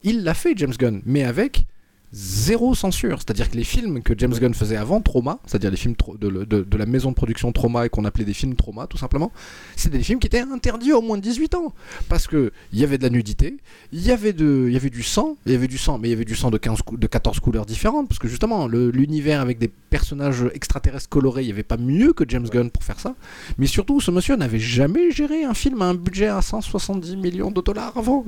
Il 0.04 0.24
l'a 0.24 0.34
fait, 0.34 0.54
James 0.58 0.74
Gunn, 0.78 1.02
mais 1.06 1.24
avec 1.24 1.66
zéro 2.14 2.74
censure. 2.74 3.18
C'est-à-dire 3.20 3.50
que 3.52 3.58
les 3.58 3.64
films 3.64 4.02
que 4.02 4.14
James 4.18 4.34
Gunn 4.34 4.54
faisait 4.54 4.78
avant 4.78 5.02
Trauma, 5.02 5.40
c'est-à-dire 5.46 5.72
les 5.72 5.78
films 5.78 5.96
de, 6.20 6.30
de- 6.30 6.64
de 6.64 6.78
la 6.78 6.86
maison 6.86 7.10
de 7.10 7.16
production 7.16 7.52
Trauma 7.52 7.86
et 7.86 7.90
qu'on 7.90 8.06
appelait 8.06 8.24
des 8.26 8.34
films 8.34 8.56
Trauma, 8.56 8.88
tout 8.88 8.98
simplement, 8.98 9.32
c'était 9.76 9.98
des 9.98 10.04
films 10.04 10.20
qui 10.20 10.28
étaient 10.28 10.40
interdits 10.40 10.94
au 10.94 11.02
moins 11.02 11.18
de 11.18 11.22
18 11.22 11.56
ans. 11.56 11.74
Parce 12.10 12.28
que 12.28 12.52
il 12.72 12.80
y 12.80 12.84
avait 12.84 12.98
de 12.98 13.04
la 13.04 13.10
nudité, 13.10 13.58
il 13.92 14.02
y 14.06 14.12
avait, 14.12 14.32
du 14.34 15.04
sang, 15.04 15.38
il 15.46 15.52
y 15.52 15.56
avait 15.56 15.68
du 15.68 15.78
sang, 15.78 15.98
mais 16.00 16.08
il 16.08 16.12
y 16.12 16.14
avait 16.14 16.26
du 16.26 16.36
sang 16.36 16.50
de, 16.50 16.58
15 16.58 16.82
cou- 16.82 16.98
de 16.98 17.08
14 17.08 17.40
couleurs 17.40 17.66
différentes. 17.66 18.08
Parce 18.08 18.20
que 18.20 18.28
justement, 18.28 18.68
l'univers 18.68 19.42
avec 19.42 19.58
des 19.60 19.68
personnages 19.68 20.46
extraterrestres 20.54 21.10
colorés, 21.10 21.44
il 21.44 21.48
n'y 21.48 21.52
avait 21.52 21.64
pas 21.64 21.78
mieux 21.78 22.14
que 22.14 22.24
James 22.28 22.48
Gunn 22.48 22.70
pour 22.72 22.84
faire 22.84 23.00
ça. 23.00 23.16
Mais 23.58 23.68
surtout, 23.68 24.00
ce 24.00 24.12
monsieur 24.12 24.36
n'avait 24.38 24.60
jamais 24.60 25.12
géré 25.12 25.44
un 25.44 25.54
film 25.54 25.82
à 25.82 25.86
un 25.86 25.94
budget 25.94 26.28
à 26.28 26.42
170 26.42 27.16
millions 27.18 27.52
de 27.52 27.62
dollars 27.62 27.98
avant. 27.98 28.24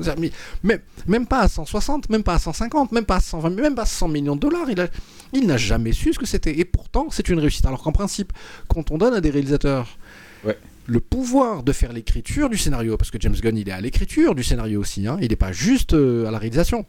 Même, 0.64 0.80
même 1.08 1.26
pas 1.28 1.40
à 1.42 1.48
160, 1.48 2.10
même 2.10 2.24
pas 2.24 2.36
à 2.36 2.40
150, 2.40 2.92
même 2.92 3.06
pas 3.06 3.18
à 3.18 3.20
120, 3.22 3.69
même 3.70 3.76
pas 3.76 3.84
à 3.84 3.86
100 3.86 4.08
millions 4.10 4.36
de 4.36 4.42
dollars. 4.42 4.70
Il, 4.70 4.80
a- 4.82 4.88
il 5.34 5.48
n'a 5.48 5.58
jamais 5.58 5.92
su 5.94 6.14
ce 6.14 6.20
que 6.20 6.26
c'était. 6.26 6.60
Et 6.60 6.66
pourtant, 6.66 7.08
c'est 7.12 7.30
une 7.30 7.40
réussite. 7.40 7.66
Alors 7.66 7.82
qu'en 7.82 7.92
principe, 7.92 8.34
quand 8.68 8.92
on 8.92 8.98
donne 8.98 9.14
à 9.14 9.22
des 9.22 9.30
réalisateurs 9.30 9.98
Ouais. 10.46 10.58
le 10.86 11.00
pouvoir 11.02 11.64
de 11.64 11.72
faire 11.74 11.92
l'écriture 11.94 12.50
du 12.50 12.58
scénario, 12.58 12.96
parce 12.98 13.12
que 13.12 13.18
James 13.20 13.36
Gunn, 13.36 13.58
il 13.58 13.68
est 13.68 13.74
à 13.74 13.82
l'écriture 13.82 14.36
du 14.36 14.44
scénario 14.44 14.80
aussi, 14.80 15.06
hein, 15.06 15.18
il 15.22 15.30
n'est 15.30 15.36
pas 15.36 15.52
juste 15.52 15.94
euh, 15.94 16.26
à 16.28 16.32
la 16.32 16.38
réalisation. 16.40 16.86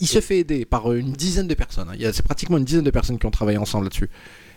Il 0.00 0.06
se 0.06 0.20
fait 0.20 0.38
aider 0.40 0.66
par 0.66 0.90
euh, 0.92 0.98
une 0.98 1.12
dizaine 1.12 1.46
de 1.48 1.54
personnes. 1.54 1.88
hein. 1.88 2.10
C'est 2.12 2.22
pratiquement 2.24 2.58
une 2.58 2.64
dizaine 2.64 2.84
de 2.84 2.90
personnes 2.90 3.18
qui 3.18 3.24
ont 3.26 3.30
travaillé 3.30 3.56
ensemble 3.56 3.84
là-dessus. 3.84 4.10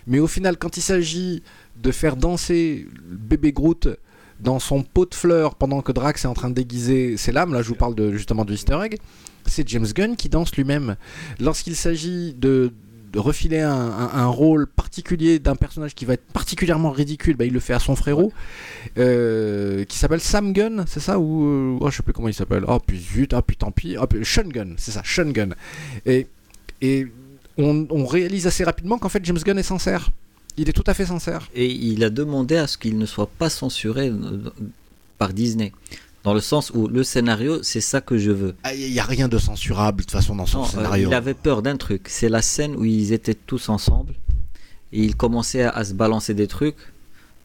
Mais 0.08 0.20
au 0.20 0.28
final, 0.28 0.58
quand 0.58 0.76
il 0.78 0.82
s'agit 0.82 1.42
de 1.82 1.92
faire 1.92 2.18
danser 2.18 2.86
bébé 3.10 3.54
Groot 3.54 3.88
dans 4.42 4.60
son 4.60 4.84
pot 4.84 5.10
de 5.10 5.16
fleurs 5.16 5.56
pendant 5.56 5.82
que 5.82 5.92
Drax 5.94 6.26
est 6.26 6.28
en 6.28 6.34
train 6.34 6.50
de 6.50 6.56
déguiser 6.56 7.16
ses 7.16 7.32
lames, 7.32 7.54
là 7.54 7.62
je 7.62 7.70
vous 7.70 7.76
parle 7.76 7.96
de, 7.96 8.12
justement 8.12 8.44
du 8.44 8.54
easter 8.56 8.78
egg, 8.84 8.98
c'est 9.46 9.68
James 9.70 9.88
Gunn 9.94 10.16
qui 10.16 10.30
danse 10.30 10.56
lui-même. 10.56 10.96
Lorsqu'il 11.40 11.76
s'agit 11.76 12.34
de, 12.34 12.72
refiler 13.16 13.60
un, 13.60 14.28
rôle 14.28 14.68
particulier 14.68 15.40
d'un 15.40 15.56
personnage 15.56 15.96
qui 15.96 16.06
va 16.06 16.14
être 16.14 16.26
particulièrement 16.32 16.92
ridicule, 16.92 17.36
bah, 17.36 17.46
il 17.46 17.54
le 17.54 17.60
fait 17.60 17.74
à 17.74 17.80
son 17.80 17.96
frérot, 17.96 18.32
euh, 18.98 19.84
qui 19.86 19.98
s'appelle 19.98 20.22
Sam 20.22 20.54
Gunn, 20.54 20.86
c'est 20.88 21.02
ça 21.02 21.20
Ou 21.20 21.46
euh, 21.46 21.78
oh, 21.82 21.90
je 21.90 21.98
sais 21.98 22.04
plus 22.04 22.14
comment 22.14 22.30
il 22.30 22.34
s'appelle. 22.34 22.64
Oh 22.68 22.80
puis 22.80 23.00
zut, 23.00 23.34
ah 23.34 23.42
puis 23.42 23.58
tant 23.58 23.72
pis. 23.72 23.98
Oh, 24.00 24.08
puis 24.08 24.22
Gunn, 24.48 24.76
c'est 24.78 24.92
ça, 24.92 25.02
Sean 25.04 25.32
Gunn. 25.32 25.56
Et, 26.06 26.28
et 26.82 27.08
on, 27.58 27.86
on 27.90 28.06
réalise 28.06 28.48
assez 28.48 28.64
rapidement 28.64 28.98
qu'en 28.98 29.10
fait 29.10 29.24
James 29.26 29.40
Gunn 29.44 29.60
est 29.60 29.64
sincère. 29.64 30.10
Il 30.58 30.70
est 30.70 30.74
tout 30.74 30.84
à 30.88 30.94
fait 30.94 31.06
sincère. 31.06 31.50
Et 31.54 31.72
il 31.72 32.04
a 32.04 32.10
demandé 32.10 32.58
à 32.58 32.68
ce 32.68 32.78
qu'il 32.78 32.98
ne 32.98 33.06
soit 33.06 33.30
pas 33.30 33.50
censuré 33.50 34.10
euh, 34.10 34.52
par 35.18 35.34
Disney. 35.34 35.72
Dans 36.24 36.34
le 36.36 36.40
sens 36.40 36.72
où 36.76 36.88
le 36.88 37.04
scénario, 37.04 37.64
c'est 37.64 37.82
ça 37.82 38.00
que 38.02 38.18
je 38.18 38.32
veux. 38.32 38.54
Ah, 38.64 38.76
Il 38.76 38.92
n'y 38.92 39.00
a 39.00 39.04
rien 39.06 39.28
de 39.28 39.38
censurable 39.40 40.00
de 40.00 40.04
toute 40.04 40.12
façon 40.12 40.36
dans 40.36 40.46
son 40.46 40.60
Non, 40.60 40.64
euh, 40.66 40.68
scénario. 40.68 41.10
il 41.10 41.14
avait 41.14 41.34
peur 41.34 41.62
d'un 41.64 41.78
truc. 41.78 42.04
C'est 42.08 42.30
la 42.30 42.42
scène 42.44 42.76
où 42.76 42.86
ils 42.86 43.12
étaient 43.12 43.34
tous 43.34 43.70
ensemble 43.70 44.14
et 44.94 45.04
ils 45.04 45.16
commençaient 45.16 45.64
à, 45.64 45.70
à 45.72 45.84
se 45.84 45.94
balancer 45.94 46.34
des 46.34 46.48
trucs. 46.48 46.76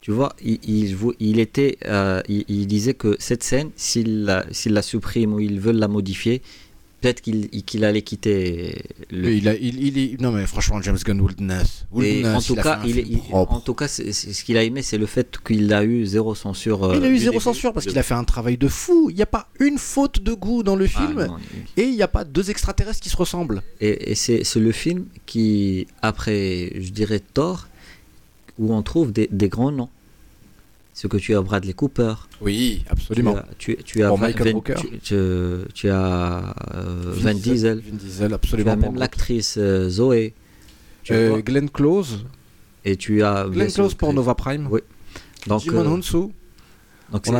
Tu 0.01 0.11
vois, 0.11 0.35
il, 0.43 0.59
il, 1.19 1.39
était, 1.39 1.77
euh, 1.85 2.21
il, 2.29 2.45
il 2.47 2.67
disait 2.67 2.93
que 2.93 3.15
cette 3.19 3.43
scène, 3.43 3.71
s'il 3.75 4.23
la, 4.25 4.45
la 4.67 4.81
supprime 4.81 5.33
ou 5.33 5.39
ils 5.39 5.59
veulent 5.59 5.77
la 5.79 5.87
modifier, 5.87 6.41
peut-être 7.01 7.21
qu'il 7.21 7.49
qu'il 7.49 7.83
allait 7.83 8.01
quitter 8.01 8.81
le. 9.11 9.31
Il 9.33 9.47
a- 9.47 9.55
il- 9.55 9.83
il 9.87 9.97
est- 9.97 10.21
non 10.21 10.31
mais 10.31 10.45
franchement 10.47 10.81
James 10.81 10.97
Gunn 11.05 11.21
Wilderness. 11.21 11.85
En 11.91 12.41
tout 12.41 12.55
cas, 12.55 12.79
il, 12.85 12.97
il- 12.97 13.19
en 13.31 13.59
tout 13.59 13.73
cas, 13.75 13.87
c'est- 13.87 14.11
c'est- 14.11 14.33
ce 14.33 14.43
qu'il 14.43 14.57
a 14.57 14.63
aimé, 14.63 14.81
c'est 14.81 14.97
le 14.97 15.05
fait 15.05 15.37
qu'il 15.45 15.71
a 15.73 15.83
eu 15.83 16.05
zéro 16.05 16.33
censure. 16.35 16.83
euh, 16.83 16.95
Il 16.97 17.03
a 17.03 17.09
eu 17.09 17.13
du 17.13 17.19
zéro 17.19 17.33
début. 17.33 17.43
censure 17.43 17.71
parce 17.73 17.85
qu'il 17.85 17.97
a 17.99 18.03
fait 18.03 18.13
un 18.15 18.23
travail 18.23 18.57
de 18.57 18.67
fou. 18.67 19.09
Il 19.09 19.15
n'y 19.15 19.21
a 19.21 19.27
pas 19.27 19.47
une 19.59 19.77
faute 19.77 20.21
de 20.21 20.33
goût 20.33 20.63
dans 20.63 20.75
le 20.75 20.85
Ah, 20.95 20.99
film. 21.07 21.25
non, 21.25 21.37
il- 21.77 21.83
Et 21.83 21.87
il 21.87 21.95
n'y 21.95 22.01
a 22.01 22.07
pas 22.07 22.23
deux 22.23 22.49
extraterrestres 22.49 22.99
qui 22.99 23.09
se 23.09 23.17
ressemblent. 23.17 23.61
Et, 23.79 24.11
et 24.11 24.15
c'est 24.15 24.43
c'est 24.43 24.59
le 24.59 24.71
film 24.71 25.05
qui, 25.25 25.87
après, 26.01 26.71
je 26.79 26.89
dirais, 26.89 27.21
Thor, 27.33 27.67
où 28.57 28.73
on 28.73 28.81
trouve 28.81 29.11
des, 29.11 29.27
des 29.31 29.49
grands 29.49 29.71
noms. 29.71 29.89
Ce 30.99 31.05
que 31.05 31.17
tu 31.17 31.35
as 31.35 31.41
Bradley 31.43 31.73
Cooper, 31.73 32.15
Oui, 32.41 32.81
tu 32.83 32.91
absolument. 32.91 33.35
as, 33.37 33.45
tu, 33.59 33.77
tu 33.85 34.01
as 34.01 34.09
Van- 34.09 34.17
Michael 34.17 34.53
Van- 34.53 34.61
tu, 34.61 34.97
tu- 34.97 35.13
tu 35.75 35.89
as 35.91 36.55
euh, 36.73 37.11
Vin 37.13 37.35
Diesel, 37.35 37.81
Vin 37.81 37.95
Diesel, 37.97 38.29
tu 38.29 38.33
absolument. 38.33 38.71
as 38.71 38.77
pour 38.77 38.91
même 38.93 38.99
l'actrice 38.99 39.57
euh, 39.59 39.89
Zoé, 39.89 40.33
tu 41.03 41.13
Euh, 41.13 41.39
Glenn 41.43 41.69
Close. 41.69 42.25
et 42.83 42.95
tu 42.97 43.21
as 43.21 43.45
Glenn 43.47 43.71
Close 43.71 43.93
pour. 43.93 44.11
Nova 44.11 44.33
Prime. 44.33 44.67
Oui. 44.71 44.79
Donc, 45.45 45.61
Jimon 45.61 45.85
euh, 45.85 45.97
Hounsou. 45.97 46.33
Donc 47.11 47.25
je 47.27 47.31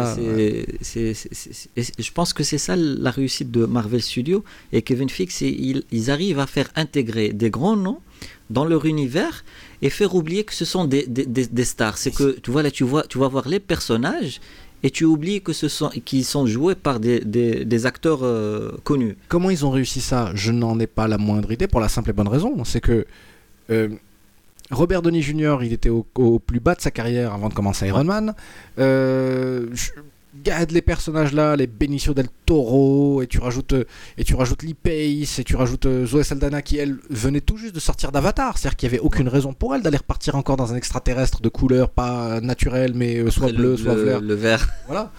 pense 2.13 2.33
que 2.33 2.43
c'est 2.43 2.57
ça 2.57 2.75
la 2.77 3.11
réussite 3.11 3.51
de 3.51 3.65
Marvel 3.65 4.01
Studios 4.01 4.43
et 4.71 4.81
Kevin 4.81 5.09
Feige, 5.09 5.41
ils, 5.41 5.83
ils 5.91 6.09
arrivent 6.11 6.39
à 6.39 6.47
faire 6.47 6.69
intégrer 6.75 7.29
des 7.33 7.49
grands 7.49 7.75
noms 7.75 7.99
dans 8.49 8.63
leur 8.65 8.85
univers 8.85 9.43
et 9.81 9.89
faire 9.89 10.15
oublier 10.15 10.43
que 10.43 10.53
ce 10.53 10.65
sont 10.65 10.85
des, 10.85 11.05
des, 11.07 11.25
des- 11.25 11.47
des 11.47 11.65
stars. 11.65 11.97
C'est 11.97 12.11
que 12.11 12.39
tu 12.39 12.51
vois 12.51 12.63
là, 12.63 12.71
tu 12.71 12.83
vois, 12.83 13.03
tu 13.03 13.17
vas 13.19 13.27
voir 13.27 13.47
les 13.47 13.59
personnages 13.59 14.39
et 14.83 14.89
tu 14.91 15.05
oublies 15.05 15.41
que 15.41 15.53
ce 15.53 15.67
sont 15.67 15.89
qu'ils 16.05 16.25
sont 16.25 16.45
joués 16.45 16.75
par 16.75 16.99
des, 16.99 17.19
des, 17.19 17.65
des 17.65 17.85
acteurs 17.85 18.19
euh, 18.23 18.71
connus. 18.83 19.17
Comment 19.27 19.49
ils 19.49 19.65
ont 19.65 19.71
réussi 19.71 20.01
ça? 20.01 20.31
Je 20.35 20.51
n'en 20.51 20.79
ai 20.79 20.87
pas 20.87 21.07
la 21.07 21.17
moindre 21.17 21.51
idée 21.51 21.67
pour 21.67 21.79
la 21.79 21.89
simple 21.89 22.09
et 22.11 22.13
bonne 22.13 22.27
raison. 22.27 22.63
C'est 22.63 22.81
que 22.81 23.05
euh, 23.69 23.89
Robert 24.71 25.01
Downey 25.01 25.21
Jr., 25.21 25.57
il 25.63 25.73
était 25.73 25.89
au, 25.89 26.05
au 26.15 26.39
plus 26.39 26.59
bas 26.59 26.75
de 26.75 26.81
sa 26.81 26.91
carrière 26.91 27.33
avant 27.33 27.49
de 27.49 27.53
commencer 27.53 27.87
Iron 27.87 28.03
Man. 28.03 28.33
Euh, 28.79 29.67
je- 29.73 29.91
Garde 30.43 30.71
les 30.71 30.81
personnages 30.81 31.33
là, 31.33 31.55
les 31.55 31.67
Benicio 31.67 32.13
del 32.13 32.27
Toro, 32.45 33.21
et 33.21 33.27
tu 33.27 33.39
rajoutes 33.39 33.75
et 34.17 34.23
tu 34.23 34.35
rajoutes 34.35 34.63
Lee 34.63 34.73
Pace, 34.73 35.39
et 35.39 35.43
tu 35.43 35.55
rajoutes 35.55 35.85
euh, 35.85 36.05
Zoé 36.05 36.23
Saldana 36.23 36.61
qui 36.61 36.77
elle 36.77 36.97
venait 37.09 37.41
tout 37.41 37.57
juste 37.57 37.75
de 37.75 37.79
sortir 37.79 38.11
d'Avatar, 38.11 38.57
c'est-à-dire 38.57 38.77
qu'il 38.77 38.89
n'y 38.89 38.95
avait 38.95 39.03
aucune 39.03 39.27
raison 39.27 39.53
pour 39.53 39.75
elle 39.75 39.81
d'aller 39.81 39.97
repartir 39.97 40.35
encore 40.35 40.57
dans 40.57 40.73
un 40.73 40.75
extraterrestre 40.75 41.41
de 41.41 41.49
couleur 41.49 41.89
pas 41.89 42.41
naturelle 42.41 42.93
mais 42.95 43.17
euh, 43.17 43.29
soit 43.29 43.51
bleu, 43.51 43.71
le, 43.71 43.77
soit 43.77 43.95
vert. 43.95 44.21
le 44.21 44.33
vert. 44.33 44.69
Voilà. 44.87 45.11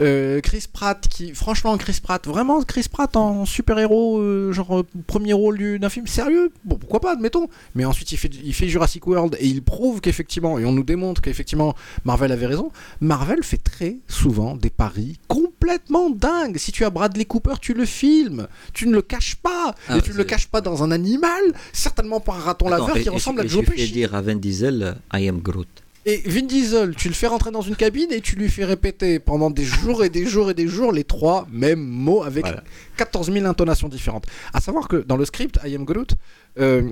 Euh, 0.00 0.40
Chris 0.40 0.64
Pratt, 0.72 1.06
qui, 1.08 1.34
franchement, 1.34 1.76
Chris 1.78 1.98
Pratt, 2.02 2.26
vraiment, 2.26 2.62
Chris 2.62 2.86
Pratt 2.90 3.16
en 3.16 3.46
super-héros, 3.46 4.18
euh, 4.18 4.52
genre 4.52 4.80
euh, 4.80 4.86
premier 5.06 5.32
rôle 5.32 5.56
du- 5.58 5.78
d'un 5.78 5.88
film 5.88 6.06
sérieux, 6.06 6.52
bon, 6.64 6.76
pourquoi 6.76 7.00
pas, 7.00 7.12
admettons. 7.12 7.48
Mais 7.74 7.84
ensuite, 7.84 8.12
il 8.12 8.18
fait, 8.18 8.30
il 8.44 8.52
fait 8.52 8.68
Jurassic 8.68 9.06
World 9.06 9.36
et 9.40 9.46
il 9.46 9.62
prouve 9.62 10.00
qu'effectivement, 10.00 10.58
et 10.58 10.64
on 10.64 10.72
nous 10.72 10.82
démontre 10.84 11.20
qu'effectivement, 11.22 11.74
Marvel 12.04 12.30
avait 12.32 12.46
raison. 12.46 12.70
Marvel 13.00 13.42
fait 13.42 13.56
très 13.56 13.96
souvent 14.08 14.54
des 14.54 14.70
paris 14.70 15.18
complètement 15.28 16.10
dingues. 16.10 16.58
Si 16.58 16.72
tu 16.72 16.84
as 16.84 16.90
Bradley 16.90 17.24
Cooper, 17.24 17.54
tu 17.60 17.72
le 17.74 17.84
filmes, 17.86 18.48
tu 18.74 18.86
ne 18.88 18.92
le 18.92 19.02
caches 19.02 19.36
pas, 19.36 19.74
Ah, 19.88 19.96
et 19.98 20.02
tu 20.02 20.10
ne 20.12 20.16
le 20.16 20.24
caches 20.24 20.48
pas 20.48 20.60
dans 20.60 20.82
un 20.82 20.90
animal, 20.90 21.40
certainement 21.72 22.20
pas 22.20 22.34
un 22.34 22.38
raton 22.40 22.66
Attends, 22.66 22.78
laveur 22.78 22.96
et- 22.98 23.02
qui 23.02 23.08
et- 23.08 23.10
ressemble 23.12 23.40
et 23.40 23.44
à 23.44 23.46
Joe 23.48 23.64
Pesci. 23.64 23.92
dire 23.92 24.14
à 24.14 24.20
Vin 24.22 24.36
Diesel, 24.36 24.96
I 25.14 25.28
am 25.28 25.38
Groot. 25.40 25.68
Et 26.08 26.22
Vin 26.24 26.42
Diesel, 26.42 26.94
tu 26.94 27.08
le 27.08 27.14
fais 27.14 27.26
rentrer 27.26 27.50
dans 27.50 27.62
une 27.62 27.74
cabine 27.74 28.12
et 28.12 28.20
tu 28.20 28.36
lui 28.36 28.48
fais 28.48 28.64
répéter 28.64 29.18
pendant 29.18 29.50
des 29.50 29.64
jours 29.64 30.04
et 30.04 30.08
des 30.08 30.24
jours 30.24 30.50
et 30.50 30.54
des 30.54 30.68
jours 30.68 30.92
les 30.92 31.02
trois 31.02 31.48
mêmes 31.50 31.80
mots 31.80 32.22
avec 32.22 32.44
Voilà. 32.44 32.62
14 32.96 33.32
000 33.32 33.44
intonations 33.44 33.88
différentes. 33.88 34.24
À 34.52 34.60
savoir 34.60 34.86
que 34.86 34.98
dans 34.98 35.16
le 35.16 35.24
script, 35.24 35.58
I 35.64 35.74
am 35.74 35.84
Groot 35.84 36.14
euh, 36.60 36.88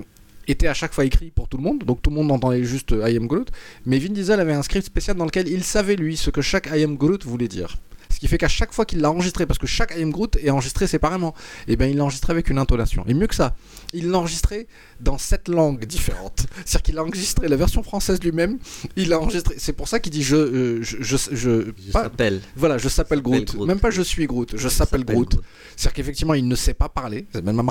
était 0.49 0.67
à 0.67 0.73
chaque 0.73 0.93
fois 0.93 1.05
écrit 1.05 1.31
pour 1.33 1.47
tout 1.47 1.55
le 1.55 1.63
monde, 1.63 1.85
donc 1.85 2.01
tout 2.01 2.09
le 2.09 2.17
monde 2.17 2.29
entendait 2.29 2.65
juste 2.65 2.91
I 2.91 3.15
am 3.15 3.27
Groot, 3.27 3.49
mais 3.85 3.99
Vin 3.99 4.11
Diesel 4.11 4.37
avait 4.41 4.51
un 4.53 4.63
script 4.63 4.85
spécial 4.85 5.15
dans 5.15 5.25
lequel 5.25 5.47
il 5.47 5.63
savait 5.63 5.95
lui 5.95 6.17
ce 6.17 6.29
que 6.29 6.41
chaque 6.41 6.67
I 6.73 6.83
am 6.83 6.97
Groot 6.97 7.23
voulait 7.25 7.47
dire. 7.47 7.77
Ce 8.15 8.19
qui 8.21 8.29
fait 8.29 8.37
qu'à 8.37 8.47
chaque 8.47 8.71
fois 8.73 8.85
qu'il 8.85 9.01
l'a 9.01 9.11
enregistré, 9.11 9.45
parce 9.45 9.59
que 9.59 9.67
chaque 9.67 9.93
I 9.97 10.01
Am 10.01 10.09
Groot 10.11 10.37
est 10.41 10.49
enregistré 10.49 10.87
séparément, 10.87 11.33
et 11.67 11.75
bien 11.75 11.87
il 11.87 11.97
l'a 11.97 12.03
enregistré 12.03 12.31
avec 12.31 12.49
une 12.49 12.57
intonation. 12.57 13.03
Et 13.09 13.13
mieux 13.13 13.27
que 13.27 13.35
ça, 13.35 13.55
il 13.93 14.09
l'a 14.09 14.19
enregistré 14.19 14.67
dans 15.01 15.17
sept 15.17 15.49
langues 15.49 15.85
différentes. 15.85 16.45
C'est-à-dire 16.65 16.81
qu'il 16.83 16.97
a 16.97 17.03
enregistré 17.03 17.49
la 17.49 17.57
version 17.57 17.83
française 17.83 18.19
lui-même, 18.23 18.57
il 18.95 19.11
a 19.11 19.19
enregistré. 19.19 19.55
C'est 19.57 19.73
pour 19.73 19.89
ça 19.89 19.99
qu'il 19.99 20.13
dit 20.13 20.23
je. 20.23 20.35
euh, 20.37 20.81
je, 20.81 20.97
je, 21.01 21.17
je- 21.31 21.35
Je 21.35 21.91
pas- 21.91 22.03
s'appelle. 22.03 22.39
voilà, 22.55 22.77
je 22.77 22.87
s'appelle 22.87 23.21
Groot. 23.21 23.53
Groot. 23.53 23.67
Même 23.67 23.79
pas 23.79 23.89
je 23.89 24.01
suis 24.01 24.25
Groot, 24.27 24.55
je 24.57 24.69
s'appelle 24.69 25.03
Groot. 25.03 25.35
C'est-à-dire 25.75 25.93
qu'effectivement, 25.93 26.33
il 26.35 26.47
ne 26.47 26.55
sait 26.55 26.73
pas 26.73 26.87
parler. 26.87 27.25
C'est 27.33 27.43
même 27.43 27.61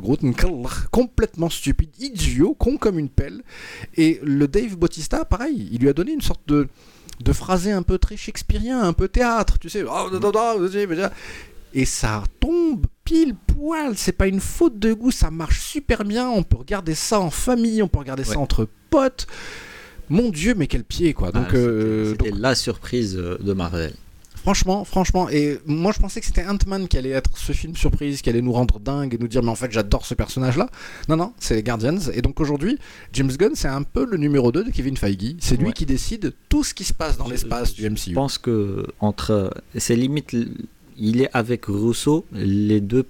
Groot, 0.00 0.20
complètement 0.90 1.48
stupide, 1.50 1.90
idiot, 2.00 2.54
con 2.54 2.76
comme 2.76 2.98
une 2.98 3.08
pelle. 3.08 3.42
Et 3.96 4.20
le 4.24 4.48
Dave 4.48 4.76
Bautista, 4.76 5.24
pareil, 5.24 5.68
il 5.72 5.80
lui 5.80 5.88
a 5.88 5.92
donné 5.92 6.12
une 6.12 6.20
sorte 6.20 6.40
de, 6.48 6.68
de 7.22 7.32
phrasé 7.32 7.72
un 7.72 7.82
peu 7.82 7.98
très 7.98 8.16
shakespearien, 8.16 8.82
un 8.82 8.92
peu 8.92 9.08
théâtre, 9.08 9.58
tu 9.58 9.68
sais. 9.68 9.82
Da, 9.82 10.08
da, 10.10 10.18
da, 10.18 10.30
da, 10.30 10.68
da, 10.68 10.94
da. 10.96 11.12
Et 11.72 11.84
ça 11.84 12.24
tombe 12.40 12.86
pile 13.04 13.34
poil, 13.34 13.96
c'est 13.96 14.12
pas 14.12 14.26
une 14.26 14.40
faute 14.40 14.78
de 14.78 14.92
goût, 14.92 15.10
ça 15.12 15.30
marche 15.30 15.60
super 15.60 16.04
bien, 16.04 16.28
on 16.28 16.42
peut 16.42 16.56
regarder 16.56 16.94
ça 16.94 17.20
en 17.20 17.30
famille, 17.30 17.82
on 17.82 17.88
peut 17.88 17.98
regarder 18.00 18.24
ça 18.24 18.38
entre 18.38 18.66
potes. 18.90 19.26
Mon 20.08 20.30
dieu, 20.30 20.54
mais 20.56 20.66
quel 20.66 20.82
pied 20.82 21.14
quoi. 21.14 21.30
Donc, 21.30 21.46
Ah, 21.50 21.54
euh, 21.54 22.10
C'était 22.10 22.30
donc, 22.30 22.40
la 22.40 22.56
surprise 22.56 23.16
euh, 23.16 23.38
de 23.38 23.52
Marvel. 23.52 23.92
Franchement, 24.42 24.84
franchement, 24.84 25.28
et 25.28 25.58
moi 25.66 25.92
je 25.92 25.98
pensais 26.00 26.18
que 26.20 26.26
c'était 26.26 26.46
Ant-Man 26.46 26.88
qui 26.88 26.96
allait 26.96 27.10
être 27.10 27.36
ce 27.36 27.52
film 27.52 27.76
surprise, 27.76 28.22
qui 28.22 28.30
allait 28.30 28.40
nous 28.40 28.52
rendre 28.52 28.80
dingue 28.80 29.12
et 29.14 29.18
nous 29.18 29.28
dire 29.28 29.42
mais 29.42 29.50
en 29.50 29.54
fait 29.54 29.70
j'adore 29.70 30.06
ce 30.06 30.14
personnage-là. 30.14 30.68
Non, 31.08 31.16
non, 31.16 31.32
c'est 31.38 31.54
les 31.54 31.62
Guardians. 31.62 31.98
Et 32.14 32.22
donc 32.22 32.40
aujourd'hui, 32.40 32.78
James 33.12 33.30
Gunn 33.30 33.52
c'est 33.54 33.68
un 33.68 33.82
peu 33.82 34.06
le 34.06 34.16
numéro 34.16 34.50
2 34.50 34.64
de 34.64 34.70
Kevin 34.70 34.96
Feige. 34.96 35.36
C'est 35.40 35.56
lui 35.56 35.66
Ouais. 35.66 35.72
qui 35.72 35.84
décide 35.84 36.32
tout 36.48 36.64
ce 36.64 36.72
qui 36.72 36.84
se 36.84 36.94
passe 36.94 37.18
dans 37.18 37.26
Je- 37.26 37.32
l'espace 37.32 37.74
du 37.74 37.82
Je 37.82 37.88
MCU. 37.88 38.14
pense 38.14 38.38
que 38.38 38.86
entre 39.00 39.52
c'est 39.76 39.96
limite 39.96 40.34
il 40.96 41.20
est 41.20 41.30
avec 41.34 41.66
Rousseau 41.66 42.24
les 42.32 42.80
deux 42.80 43.04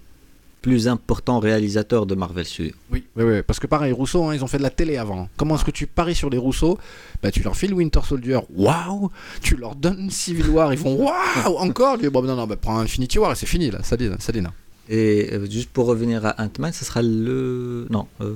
plus 0.62 0.88
importants 0.88 1.38
réalisateurs 1.38 2.04
de 2.06 2.14
Marvel 2.14 2.44
Studios. 2.44 2.74
Oui, 2.90 3.04
oui, 3.16 3.24
oui, 3.24 3.42
parce 3.42 3.58
que 3.58 3.66
pareil, 3.66 3.92
Rousseau, 3.92 4.24
hein, 4.24 4.34
ils 4.34 4.44
ont 4.44 4.46
fait 4.46 4.58
de 4.58 4.62
la 4.62 4.70
télé 4.70 4.96
avant. 4.98 5.28
Comment 5.36 5.54
est-ce 5.56 5.64
que 5.64 5.70
tu 5.70 5.86
paries 5.86 6.14
sur 6.14 6.28
les 6.30 6.36
Rousseau? 6.38 6.78
Bah, 7.22 7.30
Tu 7.30 7.42
leur 7.42 7.56
files 7.56 7.72
Winter 7.72 8.00
Soldier, 8.06 8.40
waouh 8.54 9.10
Tu 9.42 9.56
leur 9.56 9.74
donnes 9.74 10.10
Civil 10.10 10.48
War, 10.50 10.72
ils 10.72 10.78
vont 10.78 10.96
waouh 10.96 11.56
Encore? 11.58 11.96
Lui, 11.96 12.10
Bon, 12.10 12.22
non, 12.22 12.36
non, 12.36 12.46
bah, 12.46 12.56
prends 12.60 12.78
Infinity 12.78 13.18
War 13.18 13.32
et 13.32 13.34
c'est 13.36 13.46
fini 13.46 13.70
là, 13.70 13.82
ça 13.82 13.96
dit, 13.96 14.08
ça 14.18 14.32
dit, 14.32 14.40
non. 14.42 14.50
Et 14.88 15.30
euh, 15.32 15.48
juste 15.48 15.70
pour 15.70 15.86
revenir 15.86 16.26
à 16.26 16.34
Ant-Man, 16.42 16.72
ce 16.72 16.84
sera 16.84 17.00
le 17.00 17.86
non. 17.90 18.06
euh, 18.20 18.34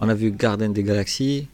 On 0.00 0.08
a 0.08 0.14
vu 0.14 0.30
Garden 0.30 0.72
des 0.72 0.82
Galaxies. 0.82 1.48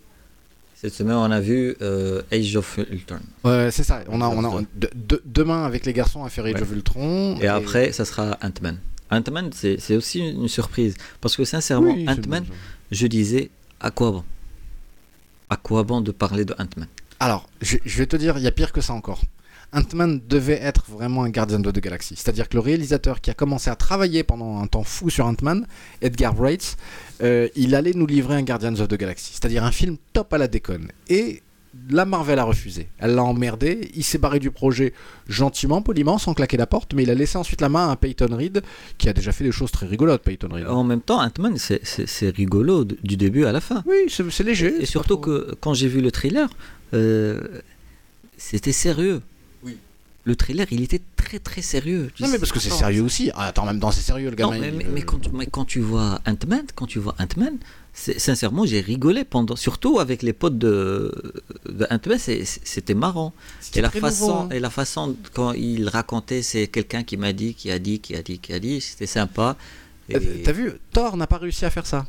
Cette 0.74 0.94
semaine, 0.94 1.14
on 1.16 1.30
a 1.30 1.40
vu 1.40 1.76
euh, 1.80 2.22
Age 2.32 2.56
of 2.56 2.78
Ultron. 2.90 3.20
Ouais, 3.44 3.68
c'est 3.70 3.84
ça. 3.84 4.02
On 4.08 4.20
a, 4.20 4.26
on 4.28 4.44
a 4.44 4.62
de- 4.74 4.90
de- 4.94 5.22
demain 5.24 5.64
avec 5.64 5.86
les 5.86 5.92
garçons 5.92 6.24
à 6.24 6.28
faire 6.28 6.44
Age 6.44 6.54
Ouais. 6.54 6.62
of 6.62 6.72
Ultron. 6.72 7.36
Et 7.40 7.46
après, 7.46 7.92
ça 7.92 8.04
sera 8.04 8.36
Ant-Man. 8.42 8.78
Ant-Man, 9.12 9.50
c'est 9.52 9.96
aussi 9.96 10.20
une 10.20 10.48
surprise. 10.48 10.96
Parce 11.20 11.36
que 11.36 11.44
sincèrement, 11.44 11.92
Oui, 11.92 12.08
Ant-Man, 12.08 12.44
je 12.90 13.06
disais, 13.06 13.50
à 13.80 13.90
quoi 13.90 14.10
bon? 14.10 14.24
À 15.50 15.56
quoi 15.56 15.82
bon 15.84 16.00
de 16.00 16.12
parler 16.12 16.44
de 16.44 16.54
Ant-Man? 16.58 16.88
Alors, 17.20 17.48
je, 17.60 17.76
je 17.84 17.98
vais 17.98 18.06
te 18.06 18.16
dire, 18.16 18.38
il 18.38 18.42
y 18.42 18.46
a 18.46 18.52
pire 18.52 18.72
que 18.72 18.80
ça 18.80 18.94
encore. 18.94 19.20
Ant-Man 19.74 20.20
devait 20.28 20.60
être 20.60 20.84
vraiment 20.90 21.24
un 21.24 21.30
gardien 21.30 21.58
de 21.58 21.70
the 21.70 21.78
Galaxy. 21.78 22.14
C'est-à-dire 22.16 22.48
que 22.48 22.54
le 22.54 22.60
réalisateur 22.60 23.20
qui 23.20 23.30
a 23.30 23.34
commencé 23.34 23.70
à 23.70 23.76
travailler 23.76 24.22
pendant 24.22 24.60
un 24.60 24.66
temps 24.66 24.82
fou 24.82 25.08
sur 25.08 25.24
Ant-Man, 25.26 25.66
Edgar 26.02 26.34
Wright, 26.34 26.76
euh, 27.22 27.48
il 27.56 27.74
allait 27.74 27.94
nous 27.94 28.06
livrer 28.06 28.34
un 28.34 28.42
Guardians 28.42 28.74
of 28.80 28.88
the 28.88 28.96
Galaxy. 28.96 29.32
C'est-à-dire 29.32 29.64
un 29.64 29.72
film 29.72 29.96
top 30.12 30.32
à 30.34 30.38
la 30.38 30.46
déconne. 30.46 30.88
Et 31.08 31.42
la 31.90 32.04
Marvel 32.04 32.38
a 32.38 32.44
refusé. 32.44 32.88
Elle 32.98 33.14
l'a 33.14 33.24
emmerdé. 33.24 33.90
Il 33.94 34.04
s'est 34.04 34.18
barré 34.18 34.38
du 34.38 34.50
projet 34.50 34.92
gentiment, 35.28 35.80
poliment, 35.82 36.18
sans 36.18 36.34
claquer 36.34 36.56
la 36.56 36.66
porte. 36.66 36.92
Mais 36.94 37.02
il 37.04 37.10
a 37.10 37.14
laissé 37.14 37.38
ensuite 37.38 37.60
la 37.60 37.68
main 37.68 37.90
à 37.90 37.96
Peyton 37.96 38.28
Reed, 38.36 38.62
qui 38.98 39.08
a 39.08 39.12
déjà 39.12 39.32
fait 39.32 39.44
des 39.44 39.52
choses 39.52 39.70
très 39.70 39.86
rigolotes, 39.86 40.22
Peyton 40.22 40.48
Reed. 40.52 40.66
En 40.66 40.84
même 40.84 41.00
temps, 41.00 41.20
Ant-Man, 41.22 41.56
c'est- 41.58 41.80
rigolo 42.36 42.84
du 42.84 43.16
début 43.16 43.44
à 43.46 43.52
la 43.52 43.60
fin. 43.60 43.82
Oui, 43.86 43.96
c'est 44.08 44.44
léger. 44.44 44.82
Et 44.82 44.86
surtout 44.86 45.14
trop- 45.16 45.22
que 45.22 45.54
quand 45.60 45.74
j'ai 45.74 45.88
vu 45.88 46.00
le 46.00 46.10
trailer, 46.10 46.48
euh, 46.94 47.40
c'était 48.36 48.72
sérieux. 48.72 49.22
Oui. 49.64 49.76
Le 50.24 50.36
trailer, 50.36 50.66
il 50.70 50.82
était 50.82 51.00
très 51.16 51.38
très 51.38 51.62
sérieux. 51.62 52.10
Tu 52.14 52.22
Non, 52.22 52.28
mais 52.28 52.38
parce 52.38 52.52
que 52.52 52.60
c'est 52.60 52.70
sérieux 52.70 53.02
aussi. 53.02 53.30
Ah, 53.34 53.46
attends, 53.46 53.64
même 53.66 53.78
dans 53.78 53.90
c'est 53.90 54.02
sérieux, 54.02 54.30
le 54.30 54.36
Non, 54.36 54.50
gamin. 54.50 54.60
mais, 54.60 54.68
il- 54.68 54.74
mais- 54.76 54.86
mais 54.92 55.02
quand, 55.02 55.18
tu- 55.18 55.30
mais 55.32 55.46
quand 55.46 55.64
tu 55.64 55.80
vois 55.80 56.20
Ant-Man, 56.26 56.64
quand 56.74 56.86
tu 56.86 56.98
vois 56.98 57.14
Ant-Man, 57.18 57.56
sincèrement, 57.94 58.64
j'ai 58.66 58.80
rigolé 58.80 59.24
pendant, 59.24 59.54
surtout 59.56 59.98
avec 60.00 60.22
les 60.22 60.32
potes 60.32 60.56
de, 60.58 61.12
de 61.68 61.86
c'était 62.64 62.94
marrant. 62.94 63.32
C'était 63.60 63.80
Et 63.80 63.82
la 63.82 63.90
façon, 63.90 64.40
hein. 64.44 64.48
et 64.50 64.60
la 64.60 64.70
façon 64.70 65.14
quand 65.34 65.52
il 65.52 65.88
racontait, 65.88 66.42
c'est 66.42 66.66
quelqu'un 66.68 67.02
qui 67.02 67.16
m'a 67.16 67.32
dit, 67.32 67.54
qui 67.54 67.70
a 67.70 67.78
dit, 67.78 68.00
qui 68.00 68.14
a 68.16 68.22
dit, 68.22 68.38
qui 68.38 68.52
a 68.52 68.58
dit, 68.58 68.80
c'était 68.80 69.06
sympa. 69.06 69.56
Et, 70.08 70.16
Euh, 70.16 70.20
T'as 70.44 70.52
vu, 70.52 70.72
Thor 70.92 71.16
n'a 71.16 71.26
pas 71.26 71.38
réussi 71.38 71.64
à 71.64 71.70
faire 71.70 71.86
ça. 71.86 72.06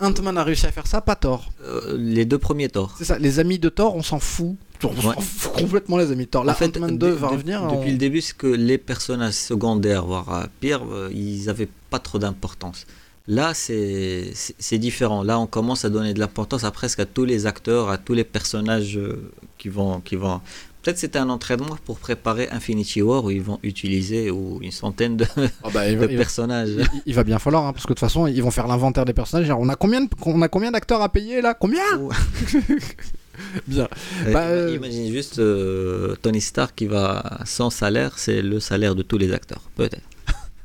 Ant-Man 0.00 0.38
a 0.38 0.44
réussi 0.44 0.66
à 0.66 0.70
faire 0.72 0.86
ça, 0.86 1.00
pas 1.00 1.16
Thor. 1.16 1.50
euh, 1.64 1.96
les 1.98 2.24
deux 2.24 2.38
premiers 2.38 2.68
torts. 2.68 2.94
C'est 2.98 3.04
ça, 3.04 3.18
les 3.18 3.40
amis 3.40 3.58
de 3.58 3.68
Thor, 3.68 3.96
on 3.96 4.02
s'en 4.02 4.20
fout. 4.20 4.56
On 4.84 4.94
s'en 5.00 5.08
Ouais. 5.08 5.14
fout 5.20 5.52
complètement 5.54 5.96
les 5.96 6.12
amis 6.12 6.24
de 6.26 6.30
Thor. 6.30 6.44
Là, 6.44 6.52
En 6.52 6.54
fait, 6.54 6.76
Ant-Man 6.76 6.98
2 6.98 7.08
de- 7.08 7.12
va 7.14 7.28
revenir. 7.28 7.62
Depuis 7.62 7.76
on- 7.88 7.92
le 7.92 7.96
début, 7.98 8.20
c'est 8.20 8.36
que 8.36 8.46
les 8.46 8.78
personnages 8.78 9.34
secondaires, 9.34 10.04
voire 10.06 10.32
euh, 10.32 10.44
pire, 10.60 10.82
ils 11.12 11.46
n'avaient 11.46 11.68
pas 11.90 11.98
trop 11.98 12.18
d'importance. 12.20 12.86
Là, 13.28 13.52
c'est 13.54 14.32
différent. 14.78 15.22
Là, 15.22 15.38
on 15.38 15.46
commence 15.46 15.84
à 15.84 15.90
donner 15.90 16.14
de 16.14 16.18
l'importance 16.18 16.64
à 16.64 16.70
presque 16.70 16.98
à 17.00 17.04
tous 17.06 17.26
les 17.26 17.44
acteurs, 17.46 17.90
à 17.90 17.98
tous 17.98 18.14
les 18.14 18.24
personnages 18.24 18.96
euh, 18.96 19.30
qui 19.58 19.68
vont. 19.68 20.00
Qui 20.00 20.16
vont... 20.16 20.40
Peut-être 20.82 20.96
c'était 20.98 21.18
un 21.18 21.28
entraînement 21.28 21.76
pour 21.84 21.98
préparer 21.98 22.48
Infinity 22.50 23.02
War 23.02 23.22
où 23.24 23.30
ils 23.30 23.42
vont 23.42 23.58
utiliser 23.62 24.30
ou 24.30 24.60
une 24.62 24.70
centaine 24.70 25.16
de, 25.18 25.26
bah, 25.74 25.86
il, 25.88 25.96
de 25.98 25.98
va, 25.98 26.06
il 26.06 26.16
va- 26.16 26.22
personnages. 26.22 26.70
il- 27.04 27.14
va 27.14 27.24
bien 27.24 27.38
falloir, 27.38 27.66
hein, 27.66 27.72
parce 27.74 27.84
que 27.84 27.88
de 27.90 27.94
toute 27.94 28.00
façon, 28.00 28.26
ils 28.28 28.42
vont 28.42 28.50
faire 28.52 28.66
l'inventaire 28.68 29.04
des 29.04 29.12
personnages. 29.12 29.50
On 29.50 29.68
a 29.68 29.74
combien, 29.74 30.00
de- 30.02 30.08
on 30.24 30.40
a 30.40 30.48
combien 30.48 30.70
d'acteurs 30.70 31.02
à 31.02 31.10
payer 31.10 31.42
là? 31.42 31.52
Combien? 31.52 31.82
Bien. 33.66 33.88
Euh, 34.26 34.32
Bah, 34.32 34.44
euh, 34.46 34.74
Imagine 34.76 35.12
juste 35.12 35.38
euh, 35.38 36.16
Tony 36.22 36.40
Stark 36.40 36.74
qui 36.74 36.86
va 36.86 37.38
sans 37.44 37.70
salaire, 37.70 38.18
c'est 38.18 38.42
le 38.42 38.58
salaire 38.58 38.94
de 38.94 39.02
tous 39.02 39.18
les 39.18 39.32
acteurs, 39.32 39.62
peut-être. 39.76 40.00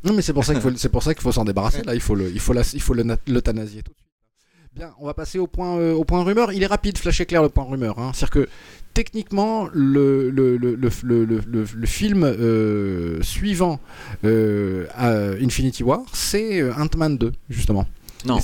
Non, 0.04 0.14
mais 0.14 0.22
c'est 0.22 0.34
pour 0.34 0.43
ça 0.45 0.54
qu'il 0.54 0.62
faut, 0.62 0.72
c'est 0.76 0.89
pour 0.89 1.04
ça 1.04 1.14
qu'il 1.14 1.24
faut 1.24 1.32
s'en 1.32 1.45
débarrasser. 1.45 1.82
Là, 1.84 1.95
il 1.95 2.01
faut 2.01 2.16
le, 2.16 2.30
il 2.30 2.39
faut 2.39 2.54
la- 2.54 2.62
il 2.74 2.82
faut 2.82 2.93
l'euthanasier 2.93 3.84
tout 3.84 3.91
de 3.91 3.95
suite. 3.97 4.08
Bien, 4.76 4.91
on 4.99 5.06
va 5.06 5.14
passer 5.14 5.38
au 5.38 5.45
point, 5.45 5.78
euh, 5.78 5.93
au 5.93 6.04
point 6.04 6.24
rumeur. 6.24 6.51
Il 6.51 6.64
est 6.64 6.68
rapide, 6.68 6.97
flash 6.97 7.22
éclair 7.22 7.43
le 7.43 7.49
point 7.49 7.64
rumeur. 7.64 7.99
Hein. 7.99 8.12
C'est-à-dire 8.14 8.32
que 8.45 8.49
techniquement, 8.95 9.68
le, 9.72 10.32
le, 10.32 10.58
le, 10.58 10.76
le, 10.76 11.86
film 11.86 12.24
euh, 12.24 13.22
suivant 13.22 13.80
euh, 14.24 14.88
à 14.95 15.10
Infinity 15.41 15.84
War, 15.84 16.01
c'est 16.12 16.64
Ant-Man 16.74 17.18
2, 17.20 17.32
justement. 17.49 17.86
Non. 18.26 18.39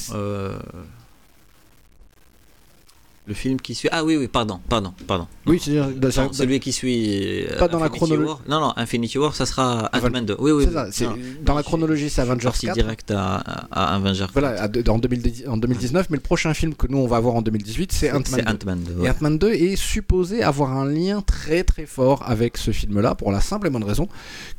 Le 3.29 3.35
film 3.35 3.61
qui 3.61 3.75
suit. 3.75 3.89
Ah 3.91 4.03
oui, 4.03 4.17
oui, 4.17 4.27
pardon, 4.27 4.59
pardon, 4.67 4.91
pardon. 5.05 5.27
Oui, 5.45 5.59
c'est-à-dire. 5.63 5.87
Non, 6.01 6.33
celui 6.33 6.59
qui 6.59 6.73
suit. 6.73 7.45
euh, 7.45 7.59
Pas 7.59 7.67
dans 7.67 7.77
la 7.77 7.89
chronologie. 7.89 8.27
War. 8.27 8.41
Non, 8.49 8.59
non, 8.59 8.73
Infinity 8.75 9.19
War, 9.19 9.35
ça 9.35 9.45
sera 9.45 9.87
Ant-Man 9.93 10.25
2. 10.25 10.35
Oui, 10.39 10.51
oui. 10.51 10.63
c'est 10.63 10.69
oui. 10.69 10.73
ça, 10.73 10.91
c'est- 10.91 11.05
Non, 11.05 11.15
dans 11.43 11.53
la 11.53 11.61
chronologie, 11.61 12.09
c'est 12.09 12.21
Avengers 12.21 12.45
parti 12.45 12.65
4. 12.65 12.73
direct 12.75 13.11
à, 13.11 13.35
à 13.69 13.95
Avengers. 13.97 14.25
Voilà, 14.33 14.63
à 14.63 14.67
de- 14.67 14.89
en, 14.89 14.97
2010 14.97 15.43
en 15.47 15.57
2019, 15.57 16.07
mais 16.09 16.17
le 16.17 16.23
prochain 16.23 16.55
film 16.55 16.73
que 16.73 16.87
nous 16.87 16.97
on 16.97 17.05
va 17.05 17.19
voir 17.19 17.35
en 17.35 17.43
2018, 17.43 17.91
c'est 17.91 18.09
Ant-Man 18.09 18.23
C'est 18.25 18.41
2. 18.41 18.51
Ant-Man 18.51 18.83
2. 18.97 19.05
Et. 19.05 19.09
Ant-Man 19.11 19.37
2 19.37 19.51
est 19.53 19.75
supposé 19.75 20.41
avoir 20.41 20.71
un 20.75 20.85
lien 20.89 21.21
très 21.21 21.63
très 21.63 21.85
fort 21.85 22.23
avec 22.25 22.57
ce 22.57 22.71
film-là, 22.71 23.13
pour 23.13 23.31
la 23.31 23.41
simple 23.41 23.67
et 23.67 23.69
bonne 23.69 23.83
raison 23.83 24.07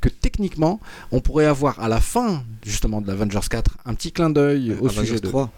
que 0.00 0.08
techniquement, 0.08 0.78
on 1.10 1.18
pourrait 1.20 1.46
avoir 1.46 1.80
à 1.80 1.88
la 1.88 2.00
fin 2.00 2.44
justement 2.64 3.00
de 3.00 3.08
l'Avengers 3.08 3.40
4 3.50 3.78
un 3.84 3.94
petit 3.94 4.12
clin 4.12 4.30
d'œil 4.30 4.76
au 4.80 4.86
Avengers 4.86 5.06
sujet 5.08 5.20
de. 5.20 5.26
3. 5.26 5.50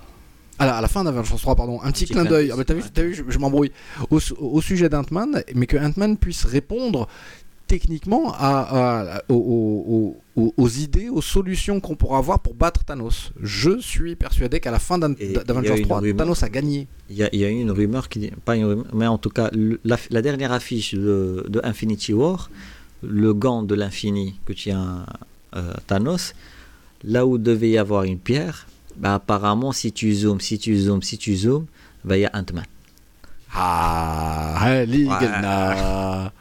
À 0.63 0.67
la, 0.67 0.77
à 0.77 0.81
la 0.81 0.89
fin 0.89 1.03
d'Avengers 1.05 1.37
3, 1.39 1.55
pardon, 1.57 1.81
un 1.83 1.91
petit, 1.93 2.05
petit 2.05 2.13
clin 2.15 2.25
d'œil. 2.25 2.51
Ah, 2.53 2.57
mais 2.57 2.65
t'as 2.65 2.75
vu, 2.75 2.83
t'as 2.93 3.03
vu, 3.03 3.15
je, 3.15 3.23
je 3.29 3.39
m'embrouille. 3.39 3.73
Au, 4.11 4.21
su- 4.21 4.35
au 4.39 4.61
sujet 4.61 4.89
d'Ant-Man, 4.89 5.43
mais 5.55 5.67
que 5.67 5.77
Ant-Man 5.77 6.17
puisse 6.17 6.45
répondre 6.45 7.09
techniquement 7.67 8.33
à, 8.35 9.17
à- 9.19 9.23
aux, 9.29 9.35
aux- 9.35 10.41
aux- 10.41 10.55
aux 10.57 10.69
idées, 10.69 11.09
aux 11.09 11.23
solutions 11.23 11.81
qu'on 11.81 11.95
pourra 11.95 12.19
avoir 12.19 12.41
pour 12.41 12.55
battre 12.55 12.85
Thanos. 12.85 13.33
Je 13.41 13.79
suis 13.81 14.15
persuadé 14.15 14.61
qu'à 14.61 14.71
la 14.71 14.79
fin 14.79 14.99
d'Avengers 14.99 15.79
une 15.79 15.85
3, 15.85 16.01
rumeur. 16.01 16.17
Thanos 16.17 16.43
a 16.43 16.49
gagné. 16.49 16.87
Il 17.09 17.17
y, 17.17 17.37
y 17.39 17.45
a 17.45 17.49
eu 17.51 17.55
une 17.61 17.71
rumeur 17.71 18.09
qui 18.09 18.19
dit, 18.19 18.31
pas 18.45 18.57
une 18.57 18.65
rumeur, 18.67 18.87
mais 18.93 19.07
en 19.07 19.19
tout 19.19 19.31
cas, 19.31 19.51
la, 19.85 19.97
la 20.11 20.23
dernière 20.23 20.53
affiche 20.53 20.95
de, 20.95 21.45
de 21.49 21.61
Infinity 21.65 22.13
War, 22.13 22.51
le 23.03 23.33
gant 23.35 23.63
de 23.63 23.75
l'infini 23.75 24.39
que 24.45 24.53
tient 24.53 25.07
euh, 25.57 25.73
Thanos, 25.87 26.35
là 27.05 27.27
où 27.27 27.39
devait 27.39 27.71
y 27.71 27.79
avoir 27.79 28.05
une 28.05 28.19
pierre, 28.19 28.67
bah, 28.97 29.15
apparemment, 29.15 29.73
si 29.73 29.93
tu 29.93 30.13
zoomes, 30.15 30.41
si 30.41 30.59
tu 30.59 30.77
zoomes, 30.77 31.03
si 31.03 31.19
tu 31.19 31.35
zoomes, 31.37 31.67
bah, 32.05 32.17
il 32.17 32.21
y 32.23 32.27
a 32.27 32.31
Ant-Man. 32.35 32.65
Ah, 33.55 34.85
Ligelna. 34.87 36.33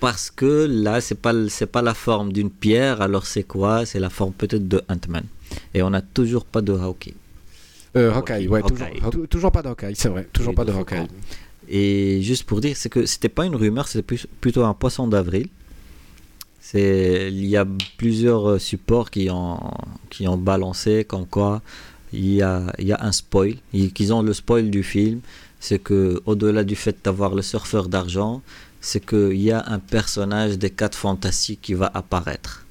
Parce 0.00 0.30
que 0.30 0.66
là, 0.68 1.00
c'est 1.00 1.14
pas 1.20 1.32
c'est 1.48 1.66
pas 1.66 1.82
la 1.82 1.92
forme 1.94 2.32
d'une 2.32 2.48
pierre, 2.50 3.02
alors 3.02 3.26
c'est 3.26 3.42
quoi? 3.42 3.84
C'est 3.84 4.00
la 4.00 4.08
forme 4.08 4.32
peut-être 4.32 4.66
de 4.66 4.82
Ant-Man. 4.88 5.24
Et 5.74 5.82
on 5.82 5.90
n'a 5.90 6.00
toujours 6.00 6.44
pas 6.46 6.62
de 6.62 6.72
Hawkeye. 6.72 7.14
Euh, 7.96 8.12
Hawkeye, 8.14 8.48
ouais, 8.48 8.60
Hawkeye. 8.62 8.94
Toujours, 8.94 9.10
tou- 9.10 9.26
toujours 9.26 9.52
pas 9.52 9.62
de 9.62 9.68
Hawkeye, 9.68 9.94
c'est 9.94 10.08
vrai, 10.08 10.26
toujours 10.32 10.52
Et 10.52 10.56
pas 10.56 10.64
de 10.64 10.72
de 10.72 10.76
Hawkeye. 10.76 11.06
Et 11.68 12.22
juste 12.22 12.44
pour 12.44 12.60
dire, 12.60 12.76
c'est 12.76 12.88
que 12.88 13.04
c'était 13.04 13.28
pas 13.28 13.44
une 13.44 13.56
rumeur, 13.56 13.88
c'était 13.88 14.02
plus- 14.02 14.26
plutôt 14.40 14.64
un 14.64 14.74
poisson 14.74 15.06
d'avril. 15.06 15.48
C'est, 16.60 17.28
il 17.32 17.46
y 17.46 17.56
a 17.56 17.66
plusieurs 17.98 18.48
euh, 18.52 18.58
supports 18.58 19.10
qui 19.10 19.28
ont, 19.30 19.58
qui 20.08 20.28
ont 20.28 20.36
balancé 20.38 21.04
comme 21.04 21.26
quoi 21.26 21.62
il 22.12 22.34
y 22.34 22.42
a, 22.42 22.72
un 23.00 23.12
spoil, 23.12 23.54
ils- 23.72 23.92
qu'ils 23.92 24.12
ont 24.12 24.22
le 24.22 24.32
spoil 24.34 24.70
du 24.70 24.82
film, 24.82 25.20
c'est 25.60 25.78
que 25.78 26.20
au-delà 26.26 26.64
du 26.64 26.76
fait 26.76 26.96
d'avoir 27.04 27.34
le 27.34 27.42
surfeur 27.42 27.88
d'argent, 27.88 28.42
c'est 28.80 29.04
qu'il 29.04 29.40
y 29.42 29.50
a 29.52 29.62
un 29.66 29.78
personnage 29.78 30.58
des 30.58 30.70
4 30.70 30.96
fantastiques 30.96 31.60
qui 31.62 31.74
va 31.74 31.90
apparaître. 31.94 32.64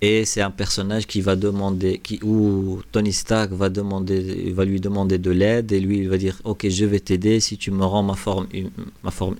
Et 0.00 0.24
c'est 0.26 0.42
un 0.42 0.50
personnage 0.50 1.06
qui 1.06 1.20
va 1.22 1.34
demander, 1.34 1.98
qui, 1.98 2.20
où 2.22 2.82
Tony 2.92 3.12
Stark 3.12 3.52
va, 3.52 3.70
demander, 3.70 4.52
va 4.52 4.64
lui 4.66 4.80
demander 4.80 5.16
de 5.18 5.30
l'aide 5.30 5.72
et 5.72 5.80
lui 5.80 5.98
il 5.98 6.08
va 6.10 6.18
dire 6.18 6.40
Ok, 6.44 6.68
je 6.68 6.84
vais 6.84 7.00
t'aider 7.00 7.40
si 7.40 7.56
tu 7.56 7.70
me 7.70 7.84
rends 7.84 8.02
ma 8.02 8.14
forme 8.14 8.46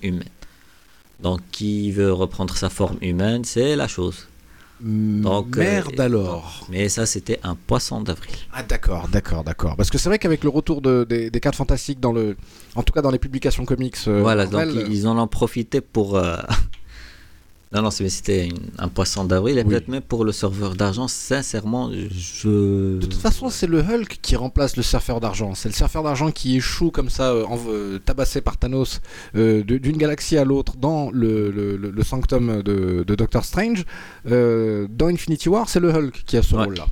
humaine. 0.01 0.23
Donc, 1.19 1.41
qui 1.51 1.91
veut 1.91 2.11
reprendre 2.11 2.55
sa 2.57 2.69
forme 2.69 2.97
humaine, 3.01 3.43
c'est 3.45 3.75
la 3.75 3.87
chose. 3.87 4.27
Donc, 4.87 5.57
euh, 5.57 5.61
Merde 5.61 5.99
alors. 5.99 6.67
Mais 6.69 6.89
ça, 6.89 7.07
c'était 7.07 7.39
un 7.43 7.55
poisson 7.55 8.01
d'avril. 8.01 8.35
Ah 8.53 8.61
d'accord, 8.61 9.07
d'accord, 9.11 9.43
d'accord. 9.43 9.75
Parce 9.75 9.89
que 9.89 9.97
c'est 9.97 10.09
vrai 10.09 10.19
qu'avec 10.19 10.43
le 10.43 10.49
retour 10.49 10.81
de- 10.81 11.05
des, 11.09 11.31
des 11.31 11.39
cartes 11.39 11.55
fantastiques 11.55 11.99
dans 11.99 12.13
le, 12.13 12.37
en 12.75 12.83
tout 12.83 12.93
cas 12.93 13.01
dans 13.01 13.09
les 13.09 13.17
publications 13.17 13.65
comics, 13.65 13.97
euh, 14.07 14.21
voilà, 14.21 14.45
donc 14.45 14.61
ils 14.91 15.07
en 15.07 15.17
ont 15.17 15.27
profité 15.27 15.81
pour. 15.81 16.15
Non, 17.73 17.81
non, 17.81 17.91
c'était 17.91 18.49
un 18.77 18.87
poisson 18.87 19.25
d'avril 19.25 19.57
et 19.57 19.63
Oui. 19.63 19.69
peut-être 19.69 19.87
même 19.89 20.01
pour 20.01 20.23
le 20.23 20.31
serveur 20.31 20.75
d'argent. 20.75 21.07
Sincèrement, 21.07 21.91
je. 21.91 22.97
De 22.99 23.05
toute 23.05 23.13
façon, 23.19 23.49
c'est 23.49 23.67
le 23.67 23.79
Hulk 23.79 24.19
qui 24.21 24.35
remplace 24.35 24.77
le 24.77 24.83
surfeur 24.83 25.19
d'argent. 25.19 25.55
C'est 25.55 25.67
le 25.69 25.73
surfeur 25.75 26.03
d'argent 26.03 26.31
qui 26.31 26.57
échoue 26.57 26.91
comme 26.91 27.09
ça, 27.09 27.31
euh, 27.31 27.45
euh, 27.67 27.99
tabassé 27.99 28.39
par 28.41 28.57
Thanos, 28.57 29.01
euh, 29.35 29.63
d'une 29.63 29.97
galaxie 29.97 30.37
à 30.37 30.45
l'autre 30.45 30.77
dans 30.77 31.09
le, 31.11 31.51
le- 31.51 31.75
le- 31.75 31.91
le 31.91 32.03
sanctum 32.03 32.61
de, 32.61 33.03
de 33.05 33.15
Doctor 33.15 33.43
Strange. 33.43 33.83
Euh, 34.29 34.87
dans 34.89 35.07
Infinity 35.07 35.49
War, 35.49 35.67
c'est 35.67 35.79
le 35.79 35.89
Hulk 35.93 36.23
qui 36.25 36.37
a 36.37 36.43
ce 36.43 36.55
Ouais. 36.55 36.63
rôle-là. 36.65 36.87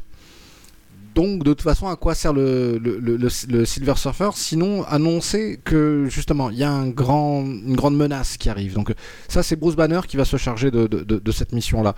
Donc, 1.16 1.39
de 1.43 1.51
toute 1.51 1.61
façon, 1.61 1.88
à 1.88 1.95
quoi 1.95 2.16
sert 2.16 2.34
le, 2.34 2.78
le- 2.78 2.97
le- 2.99 3.18
le- 3.18 3.30
le 3.49 3.66
Silver 3.66 3.93
Surfer 3.95 4.30
Sinon, 4.34 4.84
annoncer 4.86 5.59
que 5.64 6.05
justement, 6.09 6.49
il 6.49 6.57
y 6.57 6.64
a 6.64 6.72
un 6.72 6.88
grand, 6.89 7.41
une 7.43 7.76
grande 7.76 7.95
menace 7.95 8.38
qui 8.38 8.49
arrive. 8.49 8.74
Donc, 8.74 8.93
ça, 9.28 9.43
c'est 9.43 9.55
Bruce 9.55 9.76
Banner 9.76 10.01
qui 10.07 10.18
va 10.18 10.26
se 10.26 10.38
charger 10.38 10.72
de, 10.72 10.88
de- 10.88 11.03
de- 11.03 11.20
de 11.20 11.32
cette 11.32 11.51
mission-là 11.51 11.95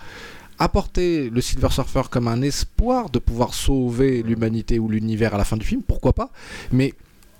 apporter 0.58 1.28
le 1.28 1.40
Silver 1.42 1.68
Surfer 1.70 2.02
comme 2.10 2.28
un 2.28 2.40
espoir 2.40 3.10
de 3.10 3.18
pouvoir 3.18 3.52
sauver 3.52 4.22
l'humanité 4.22 4.78
ou 4.78 4.88
l'univers 4.88 5.34
à 5.34 5.38
la 5.38 5.44
fin 5.44 5.58
du 5.58 5.66
film, 5.66 5.82
pourquoi 5.82 6.14
pas 6.14 6.30
Mais 6.72 6.94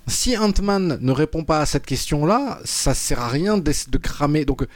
si 0.06 0.36
Ant-Man 0.36 0.98
ne 1.00 1.12
répond 1.12 1.42
pas 1.42 1.60
à 1.60 1.66
cette 1.66 1.86
question-là, 1.86 2.58
ça 2.64 2.92
sert 2.92 3.20
à 3.20 3.28
rien 3.28 3.56
de, 3.56 3.72
cramer. 3.98 4.44
Donc, 4.44 4.66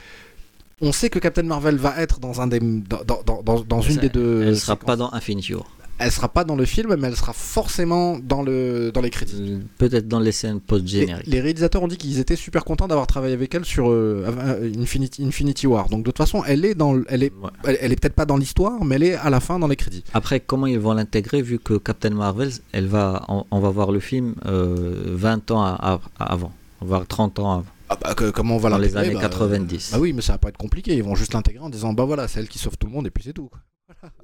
on 0.80 0.90
sait 0.92 1.10
que 1.10 1.18
Captain 1.18 1.42
Marvel 1.42 1.76
va 1.76 2.00
être 2.00 2.18
dans 2.18 2.40
un 2.40 2.46
des 2.46 2.60
dans, 2.60 3.04
dans, 3.04 3.42
dans- 3.42 3.60
dans 3.60 3.80
une 3.82 3.96
Ça- 3.96 4.00
des 4.00 4.08
deux. 4.08 4.42
Elle 4.42 4.56
sera 4.58 4.72
séquences. 4.72 4.86
pas 4.86 4.96
dans 4.96 5.12
Infinity 5.12 5.54
War. 5.54 5.66
Elle 6.02 6.10
sera 6.10 6.28
pas 6.28 6.44
dans 6.44 6.56
le 6.56 6.64
film, 6.64 6.96
mais 6.96 7.08
elle 7.08 7.16
sera 7.16 7.32
forcément 7.32 8.18
dans 8.18 8.42
le 8.42 8.90
dans 8.92 9.00
les 9.02 9.10
crédits. 9.10 9.36
Euh, 9.38 9.58
Peut-être 9.78 10.08
dans 10.08 10.18
les 10.18 10.32
scènes 10.32 10.58
post-génériques. 10.60 11.26
les 11.26 11.40
réalisateurs 11.40 11.82
ont 11.82 11.88
dit 11.88 11.96
qu'ils 11.98 12.18
étaient 12.18 12.36
super 12.36 12.64
contents 12.64 12.88
d'avoir 12.88 13.06
travaillé 13.06 13.34
avec 13.34 13.54
elle 13.54 13.64
sur 13.64 13.90
euh, 13.90 14.24
euh, 14.26 14.72
Infinity, 14.78 15.24
Infinity 15.24 15.66
War. 15.66 15.88
Donc 15.90 16.00
de 16.00 16.04
toute 16.04 16.16
façon, 16.18 16.42
elle 16.46 16.64
est 16.64 16.74
dans, 16.74 16.94
le- 16.94 17.04
elle 17.08 17.22
est, 17.22 17.32
Ouais. 17.42 17.50
elle, 17.64 17.78
elle 17.80 17.92
est 17.92 17.96
peut-être 18.00 18.14
pas 18.14 18.24
dans 18.26 18.36
l'histoire, 18.38 18.82
mais 18.84 18.96
elle 18.96 19.02
est 19.04 19.14
à 19.14 19.28
la 19.30 19.40
fin 19.40 19.58
dans 19.58 19.68
les 19.68 19.76
crédits. 19.76 20.02
Après, 20.14 20.40
comment 20.40 20.66
ils 20.66 20.78
vont 20.78 20.94
l'intégrer 20.94 21.42
vu 21.42 21.58
que 21.58 21.74
Captain 21.74 22.10
Marvel, 22.10 22.50
elle 22.72 22.86
va, 22.86 23.24
on, 23.28 23.44
on 23.50 23.60
va 23.60 23.68
voir 23.70 23.92
le 23.92 24.00
film 24.00 24.34
euh, 24.46 25.02
20 25.06 25.50
ans 25.50 25.62
à- 25.62 26.00
à- 26.18 26.24
avant, 26.32 26.52
voire 26.80 27.06
30 27.06 27.38
ans 27.40 27.52
avant, 27.52 27.66
Ah 27.90 27.98
bah, 28.02 28.14
que- 28.14 28.30
comment 28.30 28.56
on 28.56 28.58
va 28.58 28.70
dans 28.70 28.78
les 28.78 28.96
années 28.96 29.12
bah, 29.14 29.20
90. 29.20 29.90
Bah 29.92 29.98
oui, 30.00 30.12
mais 30.14 30.22
ça 30.22 30.32
va 30.32 30.38
pas 30.38 30.48
être 30.48 30.56
compliqué. 30.56 30.94
Ils 30.96 31.02
vont 31.02 31.14
juste 31.14 31.34
l'intégrer 31.34 31.62
en 31.62 31.68
disant 31.68 31.92
bah 31.92 32.04
voilà, 32.04 32.26
c'est 32.26 32.40
elle 32.40 32.48
qui 32.48 32.58
sauve 32.58 32.78
tout 32.78 32.86
le 32.86 32.92
monde 32.94 33.06
et 33.06 33.10
puis 33.10 33.22
c'est 33.24 33.32
tout. 33.34 33.48
quoi. 33.48 33.60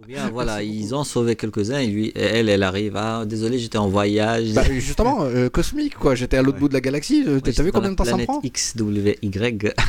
Ou 0.03 0.07
bien 0.07 0.31
voilà, 0.31 0.63
ils 0.63 0.95
ont 0.95 1.05
sauvé 1.05 1.37
quelques-uns 1.37 1.79
et 1.81 1.87
lui, 1.87 2.07
et 2.09 2.21
elle, 2.21 2.49
elle 2.49 2.63
arrive. 2.63 2.97
Ah, 2.97 3.25
désolé, 3.27 3.59
j'étais 3.59 3.77
en 3.77 3.89
voyage. 3.89 4.53
Bah 4.55 4.63
justement, 4.71 5.19
euh, 5.25 5.51
cosmique 5.51 5.97
quoi. 5.97 6.15
J'étais 6.15 6.39
à 6.39 6.43
l'autre 6.43 6.57
Ouais. 6.57 6.61
bout 6.61 6.69
de 6.69 6.75
la 6.75 6.81
galaxie. 6.81 7.25
euh, 7.27 7.41
Ouais, 7.45 7.53
T'as 7.53 7.63
vu 7.63 7.73
combien 7.73 7.91
de 7.91 7.97
temps 7.97 8.05
ça 8.05 8.17
me 8.17 8.25
prend 8.25 8.41
XWY. 8.41 9.17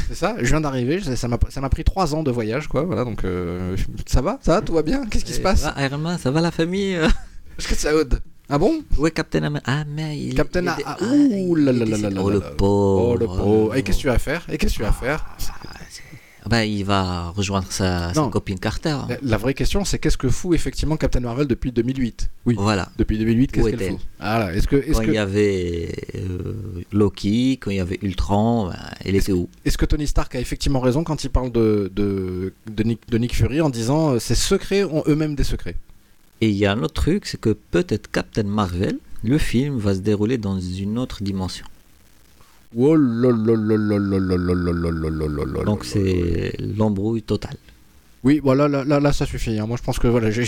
C'est 0.10 0.16
ça. 0.16 0.36
Je 0.40 0.46
viens 0.48 0.60
d'arriver. 0.62 1.00
ça- 1.16 1.28
m'a 1.30 1.38
ça 1.50 1.62
m'a 1.62 1.70
pris 1.70 1.84
trois 1.86 2.14
ans 2.16 2.24
de 2.24 2.32
voyage 2.32 2.68
quoi. 2.68 2.84
Voilà 2.84 3.06
donc 3.06 3.24
euh, 3.24 3.76
ça 4.06 4.22
va, 4.22 4.40
ça 4.42 4.56
va, 4.56 4.62
tout 4.62 4.74
va 4.74 4.82
bien. 4.82 5.06
Qu'est-ce 5.06 5.24
qui 5.26 5.34
se 5.34 5.40
passe 5.42 5.62
ça 5.62 5.72
va, 5.72 5.86
Iron 5.86 5.98
Man, 6.00 6.18
ça 6.18 6.32
va 6.32 6.42
la 6.42 6.52
famille 6.52 6.96
euh 6.96 7.08
Est-ce 7.58 7.68
que 7.70 7.76
ça 7.76 7.96
ode 7.96 8.22
Ah 8.50 8.58
bon 8.58 8.82
est 9.06 9.12
Captain 9.12 9.44
America 9.44 9.72
Ah, 9.72 9.84
mais 9.90 10.20
il 10.20 10.36
Captain 10.36 10.68
ah, 10.68 10.78
ah, 10.86 10.98
ouh 11.04 11.56
là 11.56 11.72
là 11.72 11.86
là 11.86 12.10
là 12.10 12.22
Oh, 12.22 12.30
le 12.30 12.42
pauvre. 12.42 13.12
Oh 13.14 13.18
le 13.18 13.26
pauvre. 13.26 13.76
Et 13.76 13.84
qu'est-ce 13.84 13.98
que 13.98 14.02
tu 14.02 14.08
vas 14.08 14.20
faire 14.20 14.46
Et 14.52 14.58
qu'est-ce 14.58 14.74
que 14.74 14.78
tu 14.80 14.84
vas 14.84 14.92
faire 14.92 15.26
Ah 15.40 15.77
bah, 16.48 16.66
il 16.66 16.84
va 16.84 17.30
rejoindre 17.30 17.68
sa, 17.72 18.12
copine 18.32 18.60
Carter. 18.60 18.98
La, 19.10 19.18
la 19.22 19.38
vraie 19.38 19.54
question, 19.54 19.86
c'est 19.86 20.00
qu'est-ce 20.00 20.18
que 20.18 20.30
fout 20.30 20.56
effectivement 20.56 20.98
Captain 20.98 21.20
Marvel 21.20 21.48
depuis 21.48 21.72
2008 21.72 22.30
Oui. 22.46 22.56
Voilà. 22.58 22.90
Depuis 22.98 23.18
2008, 23.18 23.52
qu'est-ce 23.52 23.70
qu'elle 23.70 23.92
fout? 23.92 24.00
Voilà. 24.20 24.54
Est-ce 24.54 24.68
que, 24.68 24.76
Quand 24.92 25.00
que, 25.00 25.08
il 25.08 25.14
y 25.14 25.18
avait 25.18 25.96
euh, 26.16 26.54
Loki, 26.92 27.58
quand 27.62 27.72
il 27.72 27.78
y 27.78 27.80
avait 27.80 28.00
Ultron, 28.02 28.70
ben, 28.70 28.76
elle 29.04 29.16
était 29.16 29.32
où? 29.32 29.50
est-ce 29.66 29.78
que 29.78 29.86
Tony 29.86 30.08
Stark 30.08 30.36
a 30.36 30.40
effectivement 30.40 30.80
raison 30.80 31.04
quand 31.04 31.24
il 31.24 31.30
parle 31.30 31.52
de, 31.52 31.92
de, 31.96 32.54
de, 32.72 32.84
Nick, 32.84 33.02
de 33.10 33.18
Nick 33.18 33.36
Fury 33.36 33.62
en 33.62 33.70
disant 33.70 34.14
euh, 34.14 34.20
ces 34.20 34.36
secrets 34.36 34.84
ont 34.84 35.04
eux-mêmes 35.08 35.36
des 35.36 35.44
secrets? 35.44 35.76
Et 36.42 36.50
il 36.50 36.56
y 36.56 36.66
a 36.66 36.72
un 36.72 36.84
autre 36.84 36.94
truc, 36.94 37.26
c'est 37.26 37.40
que 37.40 37.50
peut-être 37.50 38.12
Captain 38.12 38.44
Marvel, 38.44 39.00
le 39.24 39.38
film 39.38 39.78
va 39.78 39.96
se 39.96 40.00
dérouler 40.00 40.38
dans 40.38 40.60
une 40.60 41.00
autre 41.00 41.24
dimension. 41.24 41.66
Donc 45.66 45.86
c'est 45.86 46.54
l'embrouille 46.78 47.22
totale. 47.24 47.56
Oui, 48.24 48.42
voilà, 48.44 48.68
là, 48.68 48.84
là, 48.84 49.00
là, 49.00 49.14
ça 49.14 49.26
suffit. 49.26 49.58
hein. 49.58 49.68
Moi, 49.68 49.78
je 49.78 49.84
pense 49.84 50.00
que 50.00 50.08
voilà, 50.08 50.32
j'ai- 50.32 50.44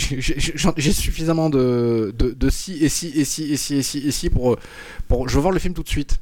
suffisamment 0.92 1.48
de, 1.48 2.12
de, 2.18 2.30
de 2.32 2.50
si 2.50 2.74
et 2.84 2.88
si 2.88 3.08
et 3.18 3.24
si 3.24 3.52
et 3.52 3.56
si 3.56 3.76
et 3.76 3.82
si 3.82 3.98
et 4.06 4.10
si 4.10 4.28
pour, 4.28 4.52
euh, 4.52 4.58
pour. 5.08 5.28
Je 5.28 5.34
veux 5.36 5.40
voir 5.40 5.52
le 5.52 5.60
film 5.60 5.72
tout 5.72 5.82
de 5.84 5.88
suite. 5.88 6.16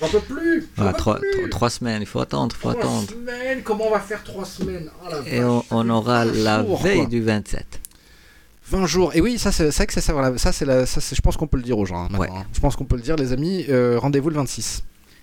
J'en 0.00 0.08
peux 0.08 0.20
plus. 0.20 0.68
Voilà, 0.76 0.92
trois, 0.92 1.14
trois- 1.14 1.48
trois 1.48 1.70
semaines, 1.70 2.02
il 2.02 2.06
faut 2.06 2.20
attendre, 2.20 2.54
il 2.54 2.60
faut 2.60 2.68
attendre. 2.68 3.08
semaines 3.08 3.62
Comment 3.62 3.86
on 3.88 3.92
va 3.92 4.00
faire 4.00 4.22
trois 4.24 4.44
semaines 4.44 4.90
Oh 5.02 5.08
la 5.10 5.18
Et 5.32 5.40
vache, 5.40 5.62
on, 5.70 5.88
aura 5.88 6.26
20 6.26 6.42
la 6.42 6.62
veille 6.82 6.98
quoi. 6.98 7.06
du 7.06 7.22
27. 7.22 7.80
20 8.70 8.86
jours. 8.86 9.14
Et 9.14 9.20
oui, 9.20 9.38
ça, 9.38 9.52
c'est 9.52 9.68
vrai 9.70 9.86
que 9.86 9.92
c'est 9.92 10.00
ça. 10.00 10.12
Voilà, 10.12 10.36
ça, 10.38 10.52
c'est 10.52 10.64
la- 10.64 10.86
ça, 10.86 11.00
c'est- 11.00 11.14
je 11.14 11.20
pense 11.22 11.36
qu'on 11.36 11.46
peut 11.46 11.56
le 11.56 11.62
dire 11.62 11.78
aux 11.78 11.86
gens. 11.86 11.96
hein, 12.04 12.08
maintenant, 12.10 12.18
Ouais. 12.20 12.28
hein. 12.40 12.46
Je 12.52 12.60
pense 12.60 12.74
qu'on 12.76 12.84
peut 12.84 12.96
le 12.96 13.02
dire, 13.02 13.16
les 13.16 13.32
amis. 13.32 13.64
euh, 13.68 13.98
Rendez-vous 13.98 14.28
le 14.30 14.36
26. 14.36 14.82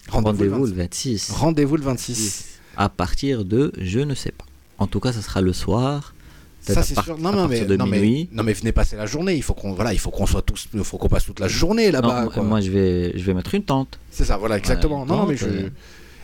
Rendez-vous 0.09 0.43
le 0.43 0.49
le 0.49 0.55
26. 0.57 0.73
26. 0.75 1.31
Rendez-vous 1.31 1.77
le 1.77 1.83
26. 1.83 2.45
À 2.77 2.89
partir 2.89 3.45
de, 3.45 3.71
je 3.79 3.99
ne 3.99 4.15
sais 4.15 4.31
pas. 4.31 4.45
En 4.77 4.87
tout 4.87 4.99
cas, 4.99 5.11
ça 5.11 5.21
sera 5.21 5.41
le 5.41 5.53
soir. 5.53 6.13
Ça 6.61 6.81
c'est 6.81 6.97
sûr. 7.01 7.17
Non, 7.17 7.33
non, 7.33 7.43
mais, 7.49 7.57
partir 7.59 7.67
de 7.67 7.75
non, 7.75 7.85
mais, 7.85 7.99
minuit. 7.99 8.29
non, 8.31 8.41
mais 8.43 8.53
venez 8.53 8.71
passer 8.71 8.95
la 8.95 9.05
journée. 9.05 9.35
Il 9.35 9.43
faut 9.43 9.53
qu'on 9.53 9.73
voilà, 9.73 9.91
il 9.91 9.99
faut 9.99 10.11
qu'on 10.11 10.25
soit 10.25 10.41
tous, 10.41 10.67
il 10.73 10.81
faut 10.85 10.97
qu'on 10.97 11.09
passe 11.09 11.25
toute 11.25 11.41
la 11.41 11.49
journée 11.49 11.91
là-bas. 11.91 12.29
moi- 12.41 12.61
je 12.61 12.71
vais, 12.71 13.11
je 13.17 13.23
vais 13.25 13.33
mettre 13.33 13.53
une 13.53 13.63
tente. 13.65 13.99
C'est 14.11 14.23
ça, 14.23 14.37
voilà, 14.37 14.57
exactement. 14.57 15.05
non, 15.05 15.25
mais 15.27 15.35
je. 15.35 15.45
euh. 15.45 15.69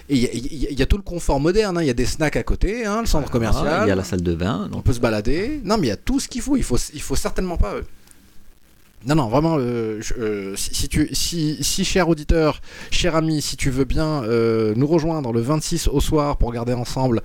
Et 0.09 0.15
il 0.15 0.21
y, 0.21 0.65
a- 0.67 0.71
y 0.71 0.81
y 0.81 0.87
tout 0.87 0.97
le 0.97 1.03
confort 1.03 1.39
moderne. 1.39 1.77
hein. 1.77 1.81
Il 1.83 1.87
y 1.87 1.91
a 1.91 1.93
des 1.93 2.05
snacks 2.05 2.35
à 2.35 2.43
côté, 2.43 2.85
hein, 2.85 3.01
le 3.01 3.07
centre 3.07 3.29
commercial. 3.29 3.83
Il 3.85 3.89
y 3.89 3.91
a 3.91 3.95
la 3.95 4.03
salle 4.03 4.21
de 4.23 4.33
bain. 4.33 4.67
On 4.73 4.81
peut 4.81 4.93
se 4.93 4.99
balader. 4.99 5.61
Non, 5.63 5.77
mais 5.77 5.87
il 5.87 5.89
y 5.89 5.93
a 5.93 5.97
tout 5.97 6.19
ce 6.19 6.27
qu'il 6.27 6.41
faut. 6.41 6.57
Il 6.57 6.63
faut, 6.63 6.77
il 6.93 7.01
faut 7.01 7.15
certainement 7.15 7.57
pas. 7.57 7.75
Non, 9.05 9.15
non, 9.15 9.29
vraiment, 9.29 9.55
euh, 9.57 10.01
euh, 10.17 10.53
si, 10.57 10.89
tu, 10.89 11.07
si, 11.13 11.57
si, 11.63 11.85
cher 11.85 12.09
auditeur, 12.09 12.59
cher 12.91 13.15
ami, 13.15 13.41
si 13.41 13.55
tu 13.55 13.69
veux 13.69 13.85
bien 13.85 14.23
euh, 14.25 14.73
nous 14.75 14.87
rejoindre 14.87 15.31
le 15.31 15.39
26 15.39 15.87
au 15.87 16.01
soir 16.01 16.35
pour 16.35 16.49
regarder 16.49 16.73
ensemble 16.73 17.21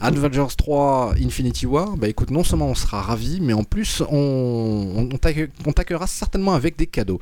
Avengers 0.00 0.54
3 0.54 1.14
Infinity 1.22 1.64
War, 1.64 1.96
bah 1.96 2.08
écoute, 2.08 2.30
non 2.30 2.44
seulement 2.44 2.66
on 2.68 2.74
sera 2.74 3.00
ravis, 3.00 3.40
mais 3.40 3.54
en 3.54 3.64
plus 3.64 4.02
on, 4.10 5.08
on, 5.12 5.16
t'accueille- 5.16 5.48
on 5.64 5.72
t'accueillera 5.72 6.06
certainement 6.06 6.52
avec 6.52 6.76
des 6.76 6.86
cadeaux. 6.86 7.20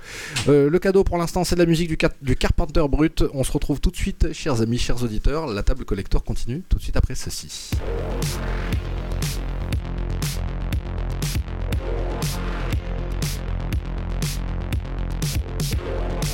Le 0.49 0.77
cadeau 0.79 1.05
pour 1.05 1.17
l'instant, 1.17 1.45
c'est 1.45 1.55
de 1.55 1.61
la 1.61 1.67
musique 1.67 1.89
du, 1.89 1.99
du 2.23 2.35
Carpenter 2.35 2.83
Brut. 2.91 3.23
On 3.35 3.45
se 3.45 3.53
retrouve 3.53 3.81
tout 3.81 3.93
de 3.93 3.97
suite, 3.97 4.33
chers 4.33 4.61
amis, 4.63 4.79
chers 4.79 5.01
auditeurs. 5.05 5.47
La 5.47 5.63
table 5.63 5.85
collector 5.85 6.25
continue 6.25 6.63
tout 6.69 6.77
de 6.79 6.83
suite 6.83 6.97
après 6.97 7.15
ceci. 7.15 7.71
Thank 15.75 16.33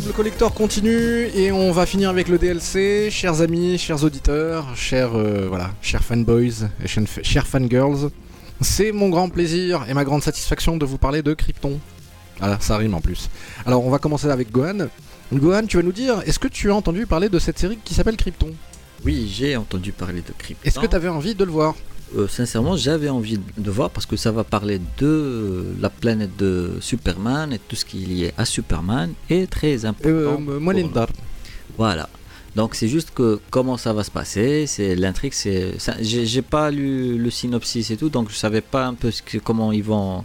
table 0.00 0.12
collector 0.12 0.54
continue 0.54 1.26
et 1.34 1.50
on 1.50 1.72
va 1.72 1.84
finir 1.84 2.08
avec 2.08 2.28
le 2.28 2.38
DLC. 2.38 3.08
Chers 3.10 3.40
amis, 3.40 3.78
chers 3.78 4.04
auditeurs, 4.04 4.76
chers, 4.76 5.16
euh, 5.16 5.46
voilà, 5.48 5.72
chers 5.82 6.04
fanboys 6.04 6.68
et 6.84 6.86
chers, 6.86 7.48
fangirls, 7.48 8.12
c'est 8.60 8.92
mon 8.92 9.08
grand 9.08 9.28
plaisir 9.28 9.86
et 9.88 9.94
ma 9.94 10.04
grande 10.04 10.22
satisfaction 10.22 10.76
de 10.76 10.86
vous 10.86 10.98
parler 10.98 11.22
de 11.22 11.34
Krypton. 11.34 11.80
Voilà, 12.38 12.60
ça 12.60 12.76
rime 12.76 12.94
en 12.94 13.00
plus. 13.00 13.28
Alors 13.66 13.84
on 13.84 13.90
va 13.90 13.98
commencer 13.98 14.28
avec 14.28 14.52
Gohan. 14.52 14.86
Gohan, 15.32 15.66
tu 15.66 15.78
vas 15.78 15.82
nous 15.82 15.90
dire, 15.90 16.22
est-ce 16.26 16.38
que 16.38 16.46
tu 16.46 16.70
as 16.70 16.76
entendu 16.76 17.04
parler 17.04 17.28
de 17.28 17.40
cette 17.40 17.58
série 17.58 17.78
qui 17.84 17.92
s'appelle 17.92 18.16
Krypton? 18.16 18.54
Oui, 19.04 19.28
j'ai 19.28 19.56
entendu 19.56 19.90
parler 19.90 20.20
de 20.20 20.32
Krypton. 20.38 20.62
Est-ce 20.64 20.78
que 20.78 20.86
tu 20.86 20.94
avais 20.94 21.08
envie 21.08 21.34
de 21.34 21.42
le 21.42 21.50
voir? 21.50 21.74
Euh, 22.16 22.26
sincèrement, 22.26 22.76
j'avais 22.76 23.10
envie 23.10 23.38
de 23.58 23.70
voir 23.70 23.90
parce 23.90 24.06
que 24.06 24.16
ça 24.16 24.32
va 24.32 24.42
parler 24.42 24.80
de 24.98 25.64
la 25.80 25.90
planète 25.90 26.36
de 26.38 26.72
Superman 26.80 27.52
et 27.52 27.58
tout 27.58 27.76
ce 27.76 27.84
qui 27.84 28.02
est 28.02 28.06
lié 28.06 28.32
à 28.38 28.44
Superman 28.46 29.12
est 29.28 29.50
très 29.50 29.84
important. 29.84 30.08
euh, 30.08 30.24
pour 30.36 30.60
Moelendar. 30.60 31.08
Voilà. 31.76 32.08
Donc 32.56 32.74
c'est 32.74 32.88
juste 32.88 33.10
que 33.14 33.38
comment 33.50 33.76
ça 33.76 33.92
va 33.92 34.02
se 34.04 34.10
passer, 34.10 34.66
c'est 34.66 34.96
l'intrigue, 34.96 35.34
c'est 35.34 35.74
j'ai 36.00 36.42
pas 36.42 36.70
lu 36.70 37.18
le 37.18 37.30
synopsis 37.30 37.90
et 37.90 37.96
tout, 37.96 38.08
donc 38.08 38.30
je 38.30 38.34
savais 38.36 38.62
pas 38.62 38.86
un 38.86 38.94
peu 38.94 39.10
ce 39.10 39.22
que- 39.22 39.38
comment 39.38 39.70
ils 39.70 39.84
vont 39.84 40.24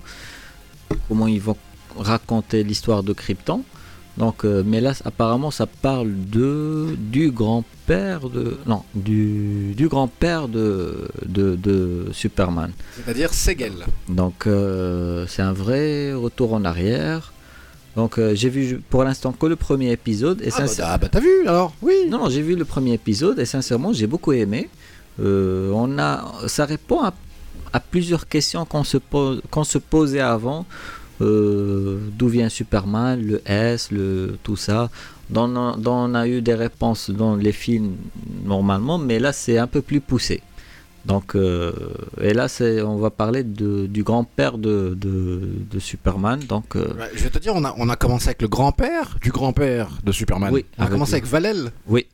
comment 1.09 1.27
ils 1.27 1.41
vont 1.41 1.57
raconter 1.97 2.63
l'histoire 2.63 3.03
de 3.03 3.13
Krypton. 3.13 3.61
Donc 4.17 4.45
euh, 4.45 4.61
mais 4.65 4.79
là 4.79 4.93
apparemment 5.05 5.49
ça 5.49 5.65
parle 5.65 6.11
de 6.29 6.95
du 6.97 7.31
grand-père 7.31 8.29
de 8.29 8.57
non 8.67 8.83
du, 8.93 9.73
du 9.75 9.87
grand-père 9.87 10.47
de, 10.47 11.07
de 11.25 11.55
de 11.55 12.05
Superman. 12.11 12.71
C'est-à-dire 12.95 13.33
Segel. 13.33 13.73
Donc 14.09 14.45
euh, 14.45 15.25
c'est 15.27 15.41
un 15.41 15.53
vrai 15.53 16.13
retour 16.13 16.53
en 16.53 16.63
arrière. 16.63 17.33
Donc 17.95 18.19
euh, 18.19 18.35
j'ai 18.35 18.49
vu 18.49 18.81
pour 18.89 19.03
l'instant 19.03 19.31
que 19.31 19.45
le 19.47 19.55
premier 19.55 19.91
épisode 19.91 20.41
et 20.43 20.49
Ah 20.55 20.61
bah, 20.65 20.83
ah 20.83 20.97
bah, 20.99 21.07
t'as 21.11 21.19
vu 21.19 21.47
alors 21.47 21.73
Oui 21.81 22.05
non, 22.07 22.19
non, 22.19 22.29
j'ai 22.29 22.41
vu 22.43 22.55
le 22.55 22.65
premier 22.65 22.93
épisode 22.93 23.39
et 23.39 23.45
sincèrement, 23.45 23.93
j'ai 23.93 24.07
beaucoup 24.07 24.33
aimé. 24.33 24.69
On 25.19 25.97
a, 25.99 26.47
ça 26.47 26.65
répond 26.65 27.01
à, 27.03 27.13
à 27.71 27.79
plusieurs 27.79 28.27
questions 28.27 28.65
qu'on 28.65 28.83
se, 28.83 28.97
pose, 28.97 29.41
qu'on 29.51 29.63
se 29.63 29.77
posait 29.77 30.19
avant. 30.19 30.65
Euh, 31.23 31.99
D'où 32.17 32.27
vient 32.27 32.49
Superman, 32.49 33.21
le 33.31 33.41
S, 33.45 33.91
le, 33.91 34.37
tout 34.43 34.55
ça. 34.55 34.89
Dans- 35.29 35.49
on 35.85 36.13
a 36.15 36.27
eu 36.27 36.41
des 36.41 36.53
réponses 36.53 37.09
dans 37.09 37.35
les 37.35 37.51
films 37.53 37.95
normalement, 38.45 38.97
mais 38.97 39.17
là 39.19 39.31
c'est 39.33 39.57
un 39.57 39.67
peu 39.67 39.81
plus 39.81 40.01
poussé. 40.01 40.41
Donc, 41.05 41.35
euh, 41.35 41.73
et 42.21 42.33
là 42.33 42.47
c'est, 42.47 42.81
on 42.81 42.97
va 42.97 43.09
parler 43.09 43.43
de, 43.43 43.87
du 43.87 44.03
grand-père 44.03 44.57
de, 44.57 44.95
de, 45.05 45.49
de 45.71 45.79
Superman. 45.79 46.39
Donc, 46.47 46.75
euh, 46.75 46.85
Je 47.15 47.23
vais 47.23 47.29
te 47.29 47.39
dire, 47.39 47.53
on 47.55 47.63
a, 47.65 47.73
on 47.77 47.89
a 47.89 47.95
commencé 47.97 48.27
avec 48.29 48.41
le 48.41 48.47
grand-père 48.47 49.17
du 49.21 49.29
grand-père 49.31 49.87
de 50.03 50.11
Superman. 50.13 50.49
Oui, 50.53 50.65
on 50.77 50.83
a 50.83 50.87
commencé 50.87 51.13
avec 51.13 51.25
Valel. 51.25 51.71
Oui. 51.87 52.05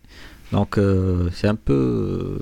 Donc 0.52 0.78
euh, 0.80 1.30
c'est 1.36 1.48
un 1.48 1.56
peu, 1.56 2.40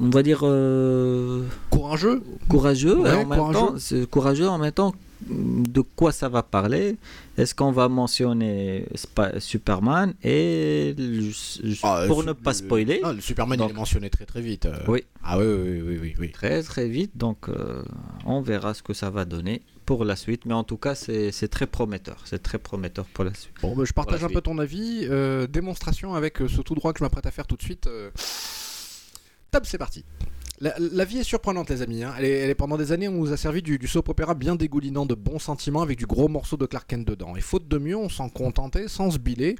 on 0.00 0.10
va 0.10 0.22
dire 0.22 0.40
euh, 0.42 1.42
Courageux. 1.70 2.22
courageux. 2.48 2.96
Ouais, 2.98 3.10
et 3.10 3.14
en 3.14 3.26
même 3.26 3.38
courageux. 3.38 3.58
temps, 3.58 3.74
c'est 3.78 4.08
courageux 4.08 4.48
en 4.48 4.58
même 4.58 4.72
temps. 4.72 4.94
De 5.28 5.80
quoi 5.80 6.12
ça 6.12 6.28
va 6.28 6.44
parler? 6.44 6.96
Est-ce 7.36 7.52
qu'on 7.52 7.72
va 7.72 7.88
mentionner 7.88 8.86
Superman 9.40 10.14
et 10.22 10.94
le- 10.96 11.32
Ah, 11.82 12.04
pour 12.06 12.22
ne 12.22 12.32
pas 12.32 12.50
le- 12.52 12.56
spoiler 12.56 13.00
le 13.14 13.20
Superman, 13.20 13.58
Donc- 13.58 13.70
il 13.70 13.72
est 13.72 13.76
mentionné 13.76 14.10
très 14.10 14.26
très 14.26 14.40
vite. 14.40 14.66
euh. 14.66 14.76
Oui. 14.86 15.02
Ah 15.24 15.36
oui, 15.38 15.44
oui, 15.46 15.80
oui, 15.82 15.98
oui, 16.00 16.14
oui. 16.20 16.30
très 16.30 16.62
très 16.62 16.86
vite. 16.88 17.16
Donc 17.16 17.48
euh, 17.48 17.82
on 18.26 18.40
verra 18.42 18.74
ce 18.74 18.82
que 18.84 18.94
ça 18.94 19.10
va 19.10 19.24
donner 19.24 19.62
pour 19.86 20.04
la 20.04 20.14
suite. 20.14 20.42
Mais 20.46 20.54
en 20.54 20.62
tout 20.64 20.76
cas, 20.76 20.94
c'est 20.94 21.32
très 21.50 21.66
prometteur. 21.66 22.18
C'est 22.24 22.42
très 22.42 22.58
prometteur 22.58 23.04
pour 23.06 23.24
la 23.24 23.34
suite. 23.34 23.54
Bon, 23.60 23.74
bah, 23.74 23.82
je 23.84 23.92
partage 23.92 24.22
un 24.22 24.28
peu 24.28 24.40
ton 24.40 24.58
avis. 24.58 25.00
Euh, 25.10 25.48
démonstration 25.48 26.14
avec 26.14 26.38
ce 26.38 26.60
tout 26.60 26.76
droit 26.76 26.92
que 26.92 27.00
je 27.00 27.04
m'apprête 27.04 27.26
à 27.26 27.32
faire 27.32 27.48
tout 27.48 27.56
de 27.56 27.62
suite. 27.62 27.88
euh. 27.88 28.10
Top, 29.50 29.66
c'est 29.66 29.78
parti. 29.78 30.04
La, 30.60 31.04
vie 31.04 31.18
est 31.18 31.24
surprenante, 31.24 31.70
les 31.70 31.82
amis. 31.82 32.02
hein. 32.02 32.14
Pendant 32.58 32.76
des 32.76 32.90
années, 32.90 33.06
on 33.06 33.12
nous 33.12 33.32
a 33.32 33.36
servi 33.36 33.62
du, 33.62 33.78
soap 33.86 34.08
opéra 34.08 34.34
bien 34.34 34.56
dégoulinant 34.56 35.06
de 35.06 35.14
bons 35.14 35.38
sentiments 35.38 35.82
avec 35.82 35.98
du 35.98 36.06
gros 36.06 36.26
morceau 36.26 36.56
de 36.56 36.66
Clark 36.66 36.88
Kent 36.88 37.06
dedans. 37.06 37.36
Et 37.36 37.40
faute 37.40 37.68
de 37.68 37.78
mieux, 37.78 37.96
on 37.96 38.08
s'en 38.08 38.28
contentait 38.28 38.88
sans 38.88 39.12
se 39.12 39.18
biler 39.18 39.54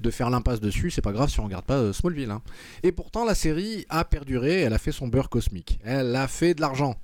de 0.00 0.10
faire 0.10 0.30
l'impasse 0.30 0.60
dessus. 0.60 0.90
C'est 0.90 1.02
pas 1.02 1.12
grave 1.12 1.28
si 1.28 1.38
on 1.40 1.44
regarde 1.44 1.66
pas 1.66 1.76
euh, 1.76 1.92
Smallville. 1.92 2.30
hein. 2.30 2.40
Et 2.82 2.92
pourtant, 2.92 3.26
la 3.26 3.34
série 3.34 3.84
a 3.90 4.04
perduré. 4.06 4.60
Elle 4.62 4.72
a 4.72 4.78
fait 4.78 4.92
son 4.92 5.06
beurre 5.06 5.28
cosmique. 5.28 5.78
Elle 5.84 6.16
a 6.16 6.26
fait 6.28 6.54
de 6.54 6.62
l'argent. 6.62 6.96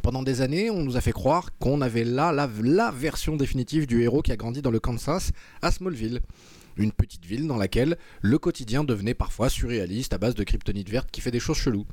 Pendant 0.00 0.22
des 0.22 0.42
années, 0.42 0.70
on 0.70 0.82
nous 0.84 0.96
a 0.96 1.00
fait 1.00 1.12
croire 1.12 1.50
qu'on 1.58 1.80
avait 1.80 2.04
là 2.04 2.32
la 2.32 2.90
version 2.92 3.36
définitive 3.36 3.86
du 3.86 4.02
héros 4.02 4.22
qui 4.22 4.30
a 4.32 4.36
grandi 4.36 4.62
dans 4.62 4.70
le 4.70 4.80
Kansas 4.80 5.32
à 5.60 5.72
Smallville. 5.72 6.20
Une 6.76 6.92
petite 6.92 7.24
ville 7.24 7.46
dans 7.46 7.56
laquelle 7.56 7.96
le 8.20 8.38
quotidien 8.38 8.84
devenait 8.84 9.14
parfois 9.14 9.48
surréaliste 9.48 10.12
à 10.12 10.18
base 10.18 10.34
de 10.34 10.44
kryptonite 10.44 10.88
verte 10.88 11.10
qui 11.10 11.20
fait 11.20 11.30
des 11.30 11.40
choses 11.40 11.58
cheloues. 11.58 11.86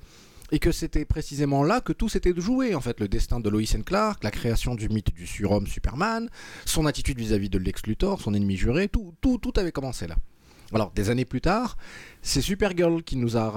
Et 0.51 0.59
que 0.59 0.71
c'était 0.71 1.05
précisément 1.05 1.63
là 1.63 1.79
que 1.79 1.93
tout 1.93 2.09
s'était 2.09 2.33
joué, 2.35 2.73
en 2.73 2.81
fait, 2.81 2.99
le 2.99 3.07
destin 3.07 3.39
de 3.39 3.49
Lois 3.49 3.61
and 3.75 3.83
Clark, 3.83 4.23
la 4.23 4.31
création 4.31 4.73
du 4.73 4.89
mythe 4.89 5.13
du 5.13 5.27
surhomme 5.27 5.67
Superman, 5.67 6.27
son 6.65 6.87
attitude 6.87 7.19
vis-à-vis 7.19 7.49
de 7.49 7.59
Lex 7.59 7.85
Luthor, 7.85 8.19
son 8.19 8.33
ennemi 8.33 8.57
juré, 8.57 8.87
tout, 8.87 9.13
tout, 9.21 9.53
avait 9.57 9.71
commencé 9.71 10.07
là. 10.07 10.15
Alors, 10.73 10.91
des 10.91 11.09
années 11.09 11.25
plus 11.25 11.41
tard, 11.41 11.77
c'est 12.21 12.41
Supergirl 12.41 13.03
qui 13.03 13.15
nous 13.15 13.37
a 13.37 13.49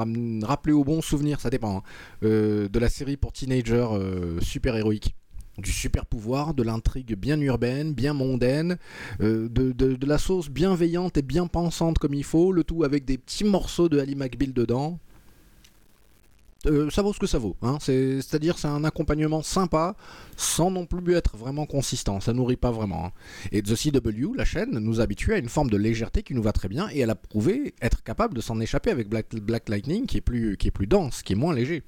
rappelé 0.42 0.72
au 0.72 0.84
bon 0.84 1.00
souvenir, 1.00 1.40
ça 1.40 1.50
dépend, 1.50 1.78
hein, 1.78 1.82
euh, 2.24 2.68
de 2.68 2.78
la 2.78 2.88
série 2.88 3.16
pour 3.16 3.32
teenagers 3.32 3.88
euh, 3.92 4.40
super-héroïque. 4.40 5.14
Du 5.58 5.70
super 5.70 6.06
pouvoir, 6.06 6.54
de 6.54 6.62
l'intrigue 6.62 7.14
bien 7.14 7.38
urbaine, 7.40 7.92
bien 7.92 8.14
mondaine, 8.14 8.78
euh, 9.20 9.48
de, 9.50 10.06
la 10.06 10.16
sauce 10.16 10.48
bienveillante 10.48 11.18
et 11.18 11.22
bien 11.22 11.46
pensante 11.46 11.98
comme 11.98 12.14
il 12.14 12.24
faut, 12.24 12.52
le 12.52 12.64
tout 12.64 12.84
avec 12.84 13.04
des 13.04 13.18
petits 13.18 13.44
morceaux 13.44 13.90
de 13.90 13.98
Ali 13.98 14.16
McBeal 14.16 14.54
dedans. 14.54 14.98
Euh, 16.66 16.88
ça 16.90 17.02
vaut 17.02 17.12
ce 17.12 17.18
que 17.18 17.26
ça 17.26 17.38
vaut. 17.38 17.56
Hein. 17.60 17.76
C'est- 17.80 18.22
C'est-à-dire 18.22 18.56
c'est 18.56 18.68
un 18.68 18.84
accompagnement 18.84 19.42
sympa, 19.42 19.94
sans 20.36 20.70
non 20.70 20.86
plus 20.86 21.14
être 21.14 21.36
vraiment 21.36 21.66
consistant. 21.66 22.20
Ça 22.20 22.32
nourrit 22.32 22.56
pas 22.56 22.70
vraiment. 22.70 23.06
hein. 23.06 23.12
Et 23.50 23.62
The 23.62 23.74
CW, 23.74 24.32
la 24.36 24.44
chaîne, 24.44 24.78
nous 24.78 25.00
habitue 25.00 25.34
à 25.34 25.38
une 25.38 25.48
forme 25.48 25.68
de 25.70 25.76
légèreté 25.76 26.22
qui 26.22 26.34
nous 26.34 26.42
va 26.42 26.52
très 26.52 26.68
bien, 26.68 26.88
et 26.92 27.00
elle 27.00 27.10
a 27.10 27.14
prouvé 27.16 27.74
être 27.82 28.02
capable 28.04 28.34
de 28.34 28.40
s'en 28.40 28.58
échapper 28.60 28.90
avec 28.90 29.08
Black, 29.08 29.34
Black 29.34 29.68
Lightning, 29.68 30.06
qui 30.06 30.16
est 30.18 30.20
plus 30.20 30.86
dense, 30.86 31.22
qui 31.22 31.32
est 31.34 31.36
moins 31.36 31.52
léger. 31.52 31.82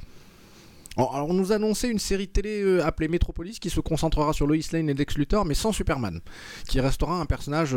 Alors, 0.97 1.27
on 1.29 1.35
nous 1.35 1.51
a 1.51 1.57
annoncé 1.57 1.89
une 1.89 1.99
série 1.99 2.29
télé 2.29 2.63
euh, 2.63 2.87
appelée 2.87 3.09
Metropolis 3.09 3.59
qui 3.59 3.69
se 3.69 3.81
concentrera 3.81 4.33
sur 4.33 4.47
Lois 4.47 4.57
Lane 4.73 4.89
et 4.89 4.95
Lex 4.95 5.17
Luthor, 5.17 5.45
mais 5.45 5.55
sans 5.55 5.73
Superman, 5.73 6.21
qui 6.69 6.81
restera 6.81 7.21
un 7.21 7.27
personnage 7.27 7.77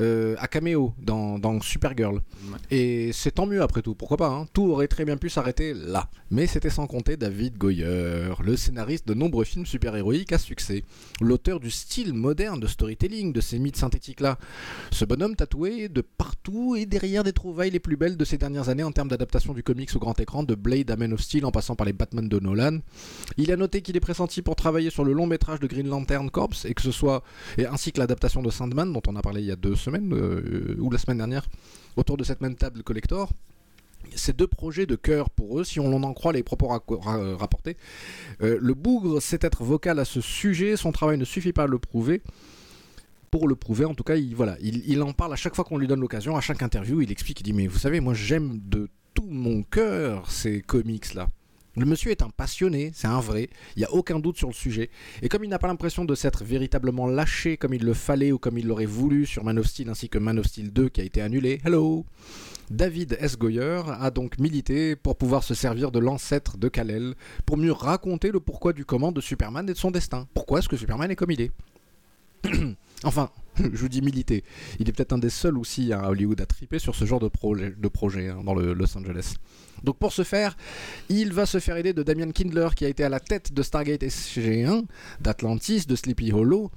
euh, 0.00 0.34
à 0.38 0.48
caméo 0.48 0.94
dans, 0.98 1.38
dans 1.38 1.60
Supergirl. 1.60 2.22
Et 2.70 3.10
c'est 3.12 3.32
tant 3.32 3.46
mieux 3.46 3.60
après 3.60 3.82
tout, 3.82 3.94
pourquoi 3.94 4.16
pas 4.16 4.28
hein. 4.28 4.46
Tout 4.54 4.64
aurait 4.70 4.88
très 4.88 5.04
bien 5.04 5.18
pu 5.18 5.28
s'arrêter 5.28 5.74
là. 5.74 6.08
Mais 6.30 6.46
c'était 6.46 6.70
sans 6.70 6.86
compter 6.86 7.18
David 7.18 7.58
Goyer, 7.58 8.32
le 8.42 8.56
scénariste 8.56 9.06
de 9.06 9.12
nombreux 9.12 9.44
films 9.44 9.66
super-héroïques 9.66 10.32
à 10.32 10.38
succès, 10.38 10.84
l'auteur 11.20 11.60
du 11.60 11.70
style 11.70 12.14
moderne 12.14 12.60
de 12.60 12.66
storytelling 12.66 13.34
de 13.34 13.40
ces 13.42 13.58
mythes 13.58 13.76
synthétiques-là. 13.76 14.38
Ce 14.90 15.04
bonhomme 15.04 15.36
tatoué 15.36 15.90
de 15.90 16.00
partout 16.00 16.76
et 16.76 16.86
derrière 16.86 17.24
des 17.24 17.32
trouvailles 17.32 17.70
les 17.70 17.80
plus 17.80 17.98
belles 17.98 18.16
de 18.16 18.24
ces 18.24 18.38
dernières 18.38 18.70
années 18.70 18.82
en 18.82 18.92
termes 18.92 19.08
d'adaptation 19.08 19.52
du 19.52 19.62
comics 19.62 19.94
au 19.94 19.98
grand 19.98 20.18
écran, 20.18 20.44
de 20.44 20.54
Blade 20.54 20.90
à 20.90 20.96
Man 20.96 21.12
of 21.12 21.20
Steel 21.20 21.44
en 21.44 21.50
passant 21.50 21.76
par 21.76 21.86
les 21.86 21.92
Batman 21.92 22.26
de 22.26 22.40
Nolan. 22.40 22.53
Il 23.36 23.50
a 23.52 23.56
noté 23.56 23.82
qu'il 23.82 23.96
est 23.96 24.00
pressenti 24.00 24.42
pour 24.42 24.56
travailler 24.56 24.90
sur 24.90 25.04
le 25.04 25.12
long 25.12 25.26
métrage 25.26 25.60
de 25.60 25.66
Green 25.66 25.88
Lantern 25.88 26.30
Corps 26.30 26.50
et 26.64 26.74
que 26.74 26.82
ce 26.82 26.92
soit 26.92 27.22
et 27.58 27.66
ainsi 27.66 27.92
que 27.92 27.98
l'adaptation 27.98 28.42
de 28.42 28.50
Sandman 28.50 28.92
dont 28.92 29.02
on 29.06 29.16
a 29.16 29.22
parlé 29.22 29.40
il 29.40 29.46
y 29.46 29.50
a 29.52 29.56
deux 29.56 29.74
semaines 29.76 30.12
euh, 30.12 30.76
ou 30.78 30.90
la 30.90 30.98
semaine 30.98 31.18
dernière 31.18 31.46
autour 31.96 32.16
de 32.16 32.24
cette 32.24 32.40
même 32.40 32.54
table 32.56 32.82
collector. 32.82 33.30
Ces 34.14 34.34
deux 34.34 34.46
projets 34.46 34.84
de 34.84 34.96
cœur 34.96 35.30
pour 35.30 35.58
eux, 35.58 35.64
si 35.64 35.80
on 35.80 35.90
en 35.92 36.12
croit 36.12 36.32
les 36.34 36.42
propos 36.42 36.66
ra- 36.68 36.82
rapportés. 37.36 37.76
Euh, 38.42 38.58
le 38.60 38.74
bougre 38.74 39.20
sait 39.22 39.38
être 39.40 39.64
vocal 39.64 39.98
à 39.98 40.04
ce 40.04 40.20
sujet, 40.20 40.76
son 40.76 40.92
travail 40.92 41.16
ne 41.16 41.24
suffit 41.24 41.54
pas 41.54 41.62
à 41.62 41.66
le 41.66 41.78
prouver. 41.78 42.20
Pour 43.30 43.48
le 43.48 43.56
prouver, 43.56 43.86
en 43.86 43.94
tout 43.94 44.04
cas, 44.04 44.16
il, 44.16 44.36
voilà, 44.36 44.56
il, 44.60 44.82
il 44.86 45.02
en 45.02 45.12
parle 45.12 45.32
à 45.32 45.36
chaque 45.36 45.56
fois 45.56 45.64
qu'on 45.64 45.78
lui 45.78 45.88
donne 45.88 46.00
l'occasion, 46.00 46.36
à 46.36 46.40
chaque 46.40 46.62
interview, 46.62 47.00
il 47.00 47.10
explique, 47.10 47.40
il 47.40 47.44
dit, 47.44 47.52
mais 47.54 47.66
vous 47.66 47.78
savez, 47.78 47.98
moi 48.00 48.14
j'aime 48.14 48.60
de 48.64 48.88
tout 49.14 49.26
mon 49.28 49.62
cœur 49.62 50.30
ces 50.30 50.60
comics-là. 50.60 51.28
Le 51.76 51.86
monsieur 51.86 52.12
est 52.12 52.22
un 52.22 52.30
passionné, 52.30 52.92
c'est 52.94 53.08
un 53.08 53.20
vrai, 53.20 53.50
il 53.74 53.80
n'y 53.80 53.84
a 53.84 53.92
aucun 53.92 54.20
doute 54.20 54.36
sur 54.36 54.46
le 54.48 54.54
sujet. 54.54 54.90
Et 55.22 55.28
comme 55.28 55.42
il 55.42 55.50
n'a 55.50 55.58
pas 55.58 55.66
l'impression 55.66 56.04
de 56.04 56.14
s'être 56.14 56.44
véritablement 56.44 57.06
lâché 57.06 57.56
comme 57.56 57.74
il 57.74 57.84
le 57.84 57.94
fallait 57.94 58.30
ou 58.30 58.38
comme 58.38 58.58
il 58.58 58.66
l'aurait 58.66 58.86
voulu 58.86 59.26
sur 59.26 59.42
Man 59.42 59.58
of 59.58 59.66
Steel 59.66 59.88
ainsi 59.88 60.08
que 60.08 60.18
Man 60.18 60.38
of 60.38 60.46
Steel 60.46 60.72
2 60.72 60.88
qui 60.88 61.00
a 61.00 61.04
été 61.04 61.20
annulé, 61.20 61.60
hello 61.64 62.06
David 62.70 63.18
S. 63.20 63.36
Goyer 63.36 63.82
a 63.86 64.10
donc 64.10 64.38
milité 64.38 64.96
pour 64.96 65.16
pouvoir 65.16 65.42
se 65.42 65.54
servir 65.54 65.90
de 65.90 65.98
l'ancêtre 65.98 66.56
de 66.56 66.68
Kal-El 66.68 67.14
pour 67.44 67.56
mieux 67.56 67.72
raconter 67.72 68.30
le 68.30 68.40
pourquoi 68.40 68.72
du 68.72 68.84
comment 68.84 69.12
de 69.12 69.20
Superman 69.20 69.68
et 69.68 69.72
de 69.72 69.78
son 69.78 69.90
destin. 69.90 70.26
Pourquoi 70.32 70.60
est-ce 70.60 70.68
que 70.68 70.76
Superman 70.76 71.10
est 71.10 71.16
comme 71.16 71.30
il 71.30 71.40
est? 71.40 71.50
Enfin, 73.06 73.30
je 73.58 73.76
vous 73.76 73.88
dis 73.88 74.00
militer. 74.00 74.44
Il 74.78 74.88
est 74.88 74.92
peut-être 74.92 75.12
un 75.12 75.18
des 75.18 75.28
seuls 75.28 75.58
aussi 75.58 75.92
à 75.92 76.08
Hollywood 76.08 76.40
à 76.40 76.46
triper 76.46 76.78
sur 76.78 76.94
ce 76.94 77.04
genre 77.04 77.20
de, 77.20 77.28
projet, 77.28 78.28
hein, 78.28 78.42
dans 78.44 78.54
le 78.54 78.72
Los 78.72 78.96
Angeles. 78.96 79.34
Donc 79.84 79.98
pour 79.98 80.12
ce 80.12 80.24
faire, 80.24 80.56
il 81.08 81.32
va 81.32 81.46
se 81.46 81.60
faire 81.60 81.76
aider 81.76 81.92
de 81.92 82.02
Damian 82.02 82.32
Kindler 82.32 82.68
qui 82.74 82.84
a 82.84 82.88
été 82.88 83.04
à 83.04 83.08
la 83.08 83.20
tête 83.20 83.52
de 83.52 83.62
Stargate 83.62 84.02
SG1, 84.02 84.84
d'Atlantis, 85.20 85.84
de 85.86 85.94
Sleepy 85.94 86.32
Hollow. 86.32 86.70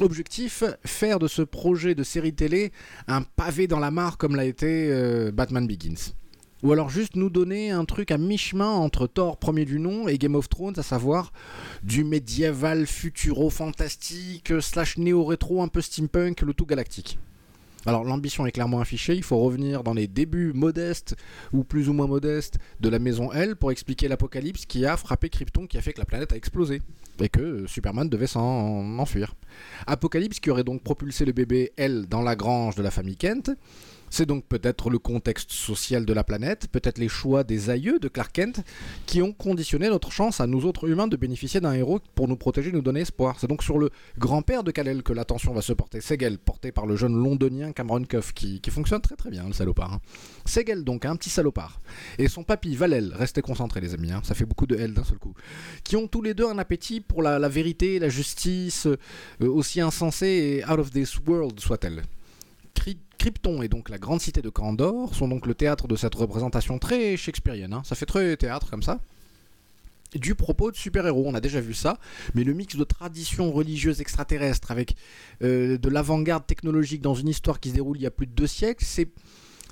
Objectif, 0.00 0.64
faire 0.84 1.18
de 1.18 1.28
ce 1.28 1.42
projet 1.42 1.94
de 1.94 2.02
série 2.02 2.34
télé 2.34 2.72
un 3.08 3.22
pavé 3.22 3.66
dans 3.66 3.80
la 3.80 3.90
mare 3.90 4.16
comme 4.16 4.36
l'a 4.36 4.44
été 4.44 4.88
euh, 4.90 5.30
Batman 5.32 5.66
Begins. 5.66 6.12
Ou 6.62 6.70
alors 6.70 6.90
juste 6.90 7.16
nous 7.16 7.28
donner 7.28 7.72
un 7.72 7.84
truc 7.84 8.12
à 8.12 8.18
mi-chemin 8.18 8.70
entre 8.70 9.08
Thor 9.08 9.36
premier 9.36 9.64
du 9.64 9.80
nom 9.80 10.06
et 10.06 10.16
Game 10.16 10.36
of 10.36 10.48
Thrones, 10.48 10.74
à 10.76 10.84
savoir 10.84 11.32
du 11.82 12.04
médiéval 12.04 12.86
futuro-fantastique 12.86 14.52
slash 14.60 14.96
néo-rétro 14.96 15.60
un 15.60 15.68
peu 15.68 15.80
steampunk, 15.80 16.42
le 16.42 16.54
tout 16.54 16.66
galactique. 16.66 17.18
Alors 17.84 18.04
l'ambition 18.04 18.46
est 18.46 18.52
clairement 18.52 18.80
affichée, 18.80 19.14
il 19.14 19.24
faut 19.24 19.38
revenir 19.38 19.82
dans 19.82 19.94
les 19.94 20.06
débuts 20.06 20.52
modestes 20.54 21.16
ou 21.52 21.64
plus 21.64 21.88
ou 21.88 21.92
moins 21.92 22.06
modestes 22.06 22.58
de 22.80 22.88
la 22.88 23.00
maison 23.00 23.32
L 23.32 23.56
pour 23.56 23.72
expliquer 23.72 24.06
l'apocalypse 24.06 24.66
qui 24.66 24.86
a 24.86 24.96
frappé 24.96 25.28
Krypton, 25.28 25.66
qui 25.66 25.78
a 25.78 25.80
fait 25.80 25.92
que 25.92 25.98
la 25.98 26.04
planète 26.04 26.32
a 26.32 26.36
explosé 26.36 26.80
et 27.20 27.28
que 27.28 27.66
Superman 27.66 28.08
devait 28.08 28.26
s'en 28.28 28.98
enfuir. 28.98 29.34
Apocalypse 29.86 30.40
qui 30.40 30.50
aurait 30.50 30.64
donc 30.64 30.82
propulsé 30.82 31.24
le 31.24 31.32
bébé 31.32 31.72
L 31.76 32.06
dans 32.08 32.22
la 32.22 32.36
grange 32.36 32.76
de 32.76 32.82
la 32.82 32.90
famille 32.90 33.16
Kent, 33.16 33.50
c'est 34.12 34.26
donc 34.26 34.44
peut-être 34.44 34.90
le 34.90 34.98
contexte 34.98 35.52
social 35.52 36.04
de 36.04 36.12
la 36.12 36.22
planète, 36.22 36.68
peut-être 36.70 36.98
les 36.98 37.08
choix 37.08 37.44
des 37.44 37.70
aïeux 37.70 37.98
de 37.98 38.08
Clark 38.08 38.30
Kent 38.30 38.60
qui 39.06 39.22
ont 39.22 39.32
conditionné 39.32 39.88
notre 39.88 40.12
chance 40.12 40.38
à 40.38 40.46
nous 40.46 40.66
autres 40.66 40.86
humains 40.86 41.08
de 41.08 41.16
bénéficier 41.16 41.60
d'un 41.60 41.72
héros 41.72 41.98
pour 42.14 42.28
nous 42.28 42.36
protéger, 42.36 42.72
nous 42.72 42.82
donner 42.82 43.00
espoir. 43.00 43.38
C'est 43.40 43.46
donc 43.46 43.62
sur 43.62 43.78
le 43.78 43.88
grand-père 44.18 44.64
de 44.64 44.70
Kal-El 44.70 45.02
que 45.02 45.14
l'attention 45.14 45.54
va 45.54 45.62
se 45.62 45.72
porter. 45.72 46.02
Segel, 46.02 46.36
porté 46.36 46.72
par 46.72 46.84
le 46.84 46.94
jeune 46.94 47.14
londonien 47.14 47.72
Cameron 47.72 48.04
Cuff, 48.04 48.34
qui, 48.34 48.60
fonctionne 48.68 49.00
très 49.00 49.16
très 49.16 49.30
bien, 49.30 49.46
le 49.46 49.54
salopard. 49.54 49.94
Hein. 49.94 50.00
Segel, 50.44 50.84
donc, 50.84 51.06
un 51.06 51.16
petit 51.16 51.30
salopard. 51.30 51.80
Et 52.18 52.28
son 52.28 52.44
papy, 52.44 52.76
Valel, 52.76 53.14
restez 53.16 53.40
concentrés 53.40 53.80
les 53.80 53.94
amis, 53.94 54.12
hein. 54.12 54.20
ça 54.24 54.34
fait 54.34 54.44
beaucoup 54.44 54.66
de 54.66 54.76
L 54.76 54.92
d'un 54.92 55.04
seul 55.04 55.18
coup. 55.18 55.32
Qui 55.84 55.96
ont 55.96 56.06
tous 56.06 56.20
les 56.20 56.34
deux 56.34 56.46
un 56.46 56.58
appétit 56.58 57.00
pour 57.00 57.22
la, 57.22 57.48
vérité, 57.48 57.98
la 57.98 58.10
justice, 58.10 58.86
euh, 58.86 59.48
aussi 59.48 59.80
insensée 59.80 60.60
et 60.60 60.70
out 60.70 60.78
of 60.78 60.90
this 60.90 61.18
world 61.26 61.58
soit-elle. 61.58 62.02
Krypton 63.22 63.62
et 63.62 63.68
donc 63.68 63.88
la 63.88 63.98
grande 63.98 64.20
cité 64.20 64.42
de 64.42 64.48
Kandor 64.48 65.14
sont 65.14 65.28
donc 65.28 65.46
le 65.46 65.54
théâtre 65.54 65.86
de 65.86 65.94
cette 65.94 66.16
représentation 66.16 66.80
très 66.80 67.16
shakespearienne. 67.16 67.72
Hein. 67.72 67.82
Ça 67.84 67.94
fait 67.94 68.04
très 68.04 68.36
théâtre 68.36 68.68
comme 68.68 68.82
ça 68.82 68.98
du 70.16 70.34
propos 70.34 70.72
de 70.72 70.76
super-héros. 70.76 71.22
On 71.26 71.34
a 71.34 71.40
déjà 71.40 71.60
vu 71.60 71.72
ça, 71.72 71.98
mais 72.34 72.42
le 72.42 72.52
mix 72.52 72.74
de 72.74 72.82
traditions 72.82 73.52
religieuses 73.52 74.00
extraterrestres 74.00 74.72
avec 74.72 74.96
euh, 75.42 75.78
de 75.78 75.88
l'avant-garde 75.88 76.44
technologique 76.44 77.00
dans 77.00 77.14
une 77.14 77.28
histoire 77.28 77.60
qui 77.60 77.70
se 77.70 77.74
déroule 77.74 77.96
il 77.96 78.02
y 78.02 78.06
a 78.06 78.10
plus 78.10 78.26
de 78.26 78.32
deux 78.32 78.48
siècles, 78.48 78.84
c'est. 78.84 79.08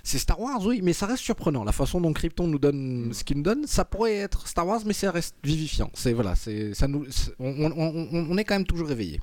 C'est 0.03 0.19
Star 0.19 0.41
Wars, 0.41 0.65
oui, 0.65 0.81
mais 0.83 0.95
ça 0.95 1.05
reste 1.05 1.23
surprenant. 1.23 1.63
La 1.63 1.73
façon 1.73 2.01
dont 2.01 2.15
Krypton 2.15 2.47
nous 2.47 2.59
donne 2.59 3.11
ce 3.13 3.23
qu'il 3.23 3.37
nous 3.37 3.43
donne, 3.43 3.67
ça 3.67 3.85
pourrait 3.85 4.15
être 4.15 4.49
Star 4.49 4.67
Wars, 4.67 4.81
mais 4.87 4.95
ça 4.95 5.11
reste 5.11 5.35
vivifiant. 5.45 5.91
C'est 5.93 6.15
voilà, 6.15 6.35
c'est 6.37 6.73
ça 6.73 6.89
nous, 6.89 7.05
on, 7.39 7.71
on, 7.71 8.39
est 8.39 8.45
quand 8.45 8.55
même 8.55 8.65
toujours 8.65 8.89
réveillé. 8.89 9.21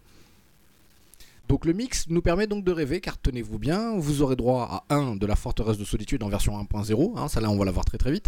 Donc 1.47 1.63
le 1.65 1.71
mix 1.71 2.07
nous 2.09 2.21
permet 2.21 2.45
donc 2.45 2.65
de 2.65 2.71
rêver, 2.71 2.99
car 2.99 3.17
tenez-vous 3.17 3.57
bien, 3.57 3.97
vous 3.97 4.21
aurez 4.21 4.35
droit 4.35 4.85
à 4.89 4.95
1 4.95 5.15
de 5.15 5.25
la 5.25 5.35
forteresse 5.35 5.77
de 5.77 5.85
solitude 5.85 6.21
en 6.23 6.29
version 6.29 6.61
1.0, 6.61 7.17
hein, 7.17 7.27
ça 7.29 7.39
là 7.39 7.49
on 7.49 7.57
va 7.57 7.63
la 7.63 7.71
voir 7.71 7.85
très 7.85 7.97
très 7.97 8.11
vite. 8.11 8.27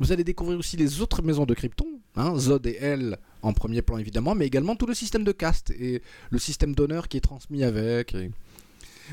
Vous 0.00 0.12
allez 0.12 0.24
découvrir 0.24 0.58
aussi 0.58 0.76
les 0.76 1.02
autres 1.02 1.22
maisons 1.22 1.44
de 1.44 1.52
Krypton, 1.52 1.86
hein, 2.16 2.34
Zod 2.38 2.66
et 2.66 2.78
Elle 2.80 3.18
en 3.42 3.52
premier 3.52 3.82
plan 3.82 3.98
évidemment, 3.98 4.34
mais 4.34 4.46
également 4.46 4.76
tout 4.76 4.86
le 4.86 4.94
système 4.94 5.24
de 5.24 5.32
caste 5.32 5.70
et 5.72 6.00
le 6.30 6.38
système 6.38 6.74
d'honneur 6.74 7.08
qui 7.08 7.18
est 7.18 7.20
transmis 7.20 7.64
avec. 7.64 8.16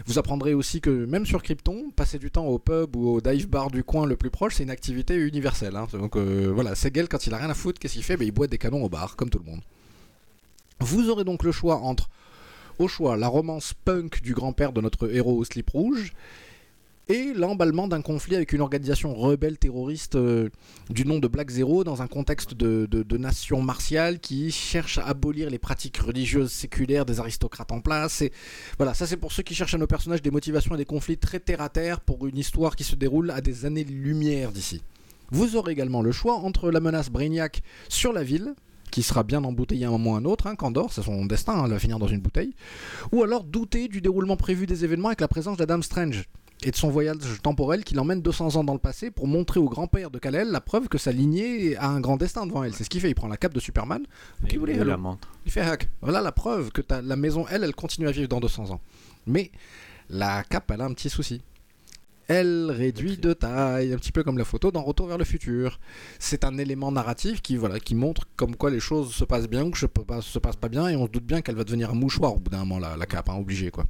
Vous 0.06 0.18
apprendrez 0.18 0.54
aussi 0.54 0.80
que 0.80 0.90
même 0.90 1.26
sur 1.26 1.44
Krypton, 1.44 1.92
passer 1.94 2.18
du 2.18 2.32
temps 2.32 2.46
au 2.46 2.58
pub 2.58 2.96
ou 2.96 3.10
au 3.10 3.22
dive 3.22 3.50
bar 3.50 3.70
du 3.70 3.84
coin 3.84 4.06
le 4.06 4.16
plus 4.16 4.30
proche, 4.30 4.56
c'est 4.56 4.64
une 4.64 4.70
activité 4.70 5.16
universelle. 5.16 5.76
Hein. 5.76 5.88
Donc 5.92 6.16
euh, 6.16 6.50
voilà, 6.54 6.76
Segel 6.76 7.10
quand 7.10 7.28
il 7.28 7.34
a 7.34 7.38
rien 7.38 7.50
à 7.50 7.54
foutre, 7.54 7.80
qu'est-ce 7.80 7.96
qu'il 7.96 8.04
fait? 8.04 8.16
Ben, 8.16 8.26
Il 8.26 8.32
boit 8.32 8.48
des 8.48 8.58
canons 8.58 8.84
au 8.84 8.88
bar, 8.90 9.18
comme 9.18 9.30
tout 9.30 9.40
le 9.40 9.52
monde. 9.52 9.62
Vous 10.80 11.10
aurez 11.10 11.26
donc 11.26 11.44
le 11.44 11.52
choix 11.52 11.76
entre 11.78 12.10
au 12.80 12.88
choix, 12.88 13.18
la 13.18 13.28
romance 13.28 13.74
punk 13.86 14.22
du 14.22 14.34
grand-père 14.34 14.74
de 14.74 14.82
notre 14.82 15.14
héros 15.14 15.38
au 15.38 15.44
slip 15.44 15.70
rouge 15.70 16.14
et 17.12 17.34
l'emballement 17.34 17.88
d'un 17.88 18.02
conflit 18.02 18.36
avec 18.36 18.54
une 18.54 18.62
organisation 18.62 19.14
rebelle 19.14 19.58
terroriste 19.58 20.16
euh, 20.16 20.50
du 20.90 21.06
nom 21.06 21.20
de 21.20 21.28
Black 21.28 21.50
Zero 21.50 21.84
dans 21.84 22.02
un 22.02 22.08
contexte 22.08 22.54
de, 22.54 23.18
nation 23.18 23.62
martiale 23.62 24.20
qui 24.20 24.52
cherche 24.52 24.98
à 24.98 25.08
abolir 25.08 25.50
les 25.50 25.60
pratiques 25.60 25.98
religieuses 25.98 26.52
séculaires 26.52 27.06
des 27.06 27.20
aristocrates 27.20 27.72
en 27.72 27.82
place. 27.82 28.22
Et 28.22 28.32
voilà, 28.78 28.94
ça 28.94 29.08
c'est 29.08 29.18
pour 29.18 29.32
ceux 29.32 29.44
qui 29.44 29.56
cherchent 29.56 29.74
à 29.74 29.78
nos 29.78 29.88
personnages 29.88 30.22
des 30.22 30.32
motivations 30.32 30.76
et 30.76 30.78
des 30.78 30.86
conflits 30.86 31.18
très 31.18 31.40
terre 31.40 31.62
à 31.62 31.70
terre 31.70 32.00
pour 32.00 32.26
une 32.28 32.38
histoire 32.38 32.76
qui 32.76 32.84
se 32.84 32.96
déroule 32.96 33.32
à 33.32 33.42
des 33.42 33.66
années-lumière 33.66 34.52
d'ici. 34.52 34.82
Vous 35.32 35.56
aurez 35.56 35.74
également 35.74 36.02
le 36.02 36.12
choix 36.12 36.36
entre 36.36 36.72
la 36.72 36.80
menace 36.80 37.10
Brainiac 37.10 37.62
sur 37.90 38.14
la 38.14 38.24
ville, 38.24 38.54
qui 38.92 39.04
sera 39.04 39.24
bien 39.24 39.44
embouteillé 39.44 39.86
à 39.86 39.88
un 39.88 39.92
moment 39.92 40.12
ou 40.12 40.16
à 40.16 40.18
un 40.20 40.26
autre, 40.26 40.48
hein, 40.48 40.56
Candor, 40.56 40.92
c'est 40.94 41.02
son 41.02 41.26
destin, 41.26 41.54
hein, 41.54 41.64
elle 41.66 41.72
va 41.72 41.80
finir 41.80 41.98
dans 41.98 42.08
une 42.08 42.20
bouteille, 42.20 42.54
ou 43.12 43.24
alors 43.24 43.44
douter 43.44 43.88
du 43.88 44.02
déroulement 44.02 44.38
prévu 44.38 44.68
des 44.68 44.84
événements 44.84 45.08
avec 45.08 45.22
la 45.22 45.28
présence 45.28 45.58
d'Adam 45.58 45.82
Strange 45.82 46.26
et 46.64 46.72
de 46.72 46.76
son 46.76 46.90
voyage 46.90 47.18
temporel 47.42 47.84
qui 47.84 47.96
l'emmène 47.96 48.22
200 48.22 48.58
ans 48.58 48.64
dans 48.64 48.74
le 48.74 48.80
passé 48.80 49.10
pour 49.10 49.28
montrer 49.28 49.60
au 49.60 49.68
grand-père 49.68 50.12
de 50.12 50.20
Kal-El 50.20 50.50
la 50.50 50.62
preuve 50.62 50.90
que 50.90 50.98
sa 50.98 51.12
lignée 51.12 51.76
a 51.78 51.88
un 51.88 52.00
grand 52.00 52.18
destin 52.18 52.46
devant 52.46 52.64
elle. 52.64 52.74
C'est 52.76 52.84
ce 52.84 52.90
qu'il 52.90 53.02
fait, 53.02 53.10
il 53.10 53.16
prend 53.16 53.28
la 53.28 53.38
cape 53.38 53.54
de 53.54 53.60
Superman, 53.60 54.06
il, 54.48 54.60
voulait, 54.60 54.76
la 54.76 54.98
montre. 54.98 55.28
il 55.46 55.52
fait 55.52 55.62
hack. 55.62 55.90
Voilà 56.02 56.22
la 56.22 56.32
preuve 56.32 56.72
que 56.72 56.82
la 56.90 57.16
maison, 57.16 57.46
elle, 57.50 57.64
elle 57.64 57.74
continue 57.74 58.08
à 58.08 58.12
vivre 58.12 58.28
dans 58.28 58.40
200 58.40 58.70
ans. 58.70 58.82
Mais 59.26 59.52
la 60.10 60.44
cape, 60.44 60.70
elle 60.72 60.82
a 60.82 60.86
un 60.86 60.94
petit 60.94 61.10
souci 61.10 61.42
elle 62.28 62.72
réduit 62.72 63.18
de 63.18 63.34
taille, 63.34 63.94
un 63.94 63.98
petit 63.98 64.12
peu 64.12 64.24
comme 64.24 64.38
la 64.38 64.46
photo 64.46 64.72
dans 64.72 64.82
Retour 64.82 65.08
vers 65.08 65.18
le 65.18 65.24
futur. 65.26 65.80
C'est 66.20 66.44
un 66.44 66.58
élément 66.58 66.92
narratif 66.92 67.42
qui, 67.42 67.58
voilà, 67.58 67.80
qui 67.80 67.96
montre 67.96 68.28
comme 68.36 68.56
quoi 68.56 68.70
les 68.70 68.80
choses 68.80 69.14
se 69.14 69.24
passent 69.24 69.50
bien 69.50 69.64
ou 69.66 69.72
que 69.72 69.78
se 69.78 70.40
passent 70.40 70.56
pas 70.56 70.70
bien, 70.70 70.88
et 70.88 70.96
on 70.96 71.06
se 71.06 71.12
doute 71.12 71.26
bien 71.26 71.42
qu'elle 71.42 71.56
va 71.56 71.64
devenir 71.64 71.92
un 71.92 71.96
mouchoir 71.96 72.34
au 72.34 72.40
bout 72.40 72.50
d'un 72.50 72.60
moment, 72.60 72.80
la, 72.80 73.06
cape, 73.06 73.30
hein, 73.30 73.36
obligé 73.36 73.72
quoi. 73.72 73.86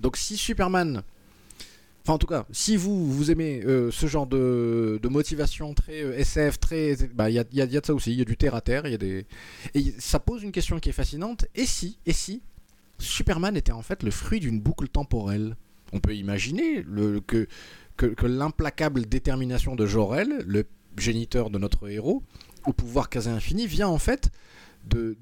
Donc 0.00 0.16
si 0.16 0.36
Superman, 0.36 1.02
enfin 2.02 2.14
en 2.14 2.18
tout 2.18 2.26
cas, 2.26 2.46
si 2.50 2.76
vous, 2.76 3.10
vous 3.10 3.30
aimez 3.30 3.62
euh, 3.64 3.90
ce 3.90 4.06
genre 4.06 4.26
de, 4.26 5.00
motivation 5.04 5.72
très 5.72 6.02
euh, 6.02 6.18
SF, 6.18 6.58
très, 6.58 6.96
bah 7.14 7.30
il 7.30 7.34
y 7.34 7.38
a, 7.38 7.44
y 7.52 7.60
a, 7.60 7.66
de 7.66 7.86
ça 7.86 7.94
aussi, 7.94 8.12
il 8.12 8.18
y 8.18 8.22
a 8.22 8.24
du 8.24 8.36
terre 8.36 8.54
à 8.54 8.60
terre, 8.60 8.86
il 8.86 8.90
y 8.90 8.94
a 8.94 8.98
des, 8.98 9.26
et 9.74 9.94
ça 9.98 10.18
pose 10.18 10.42
une 10.42 10.52
question 10.52 10.80
qui 10.80 10.88
est 10.88 10.92
fascinante. 10.92 11.46
Et 11.54 11.66
si, 11.66 11.98
et 12.06 12.12
si 12.12 12.42
Superman 12.98 13.56
était 13.56 13.72
en 13.72 13.82
fait 13.82 14.02
le 14.02 14.10
fruit 14.10 14.40
d'une 14.40 14.60
boucle 14.60 14.88
temporelle? 14.88 15.56
On 15.94 16.00
peut 16.00 16.14
imaginer 16.14 16.84
que, 17.26 17.46
l'implacable 18.26 19.06
détermination 19.06 19.76
de 19.76 19.86
Jorel, 19.86 20.44
le 20.46 20.66
géniteur 20.98 21.48
de 21.50 21.58
notre 21.58 21.88
héros, 21.88 22.22
au 22.66 22.72
pouvoir 22.72 23.08
quasi 23.08 23.28
infini, 23.28 23.66
vient 23.66 23.88
en 23.88 23.98
fait 23.98 24.30
de, 24.86 25.16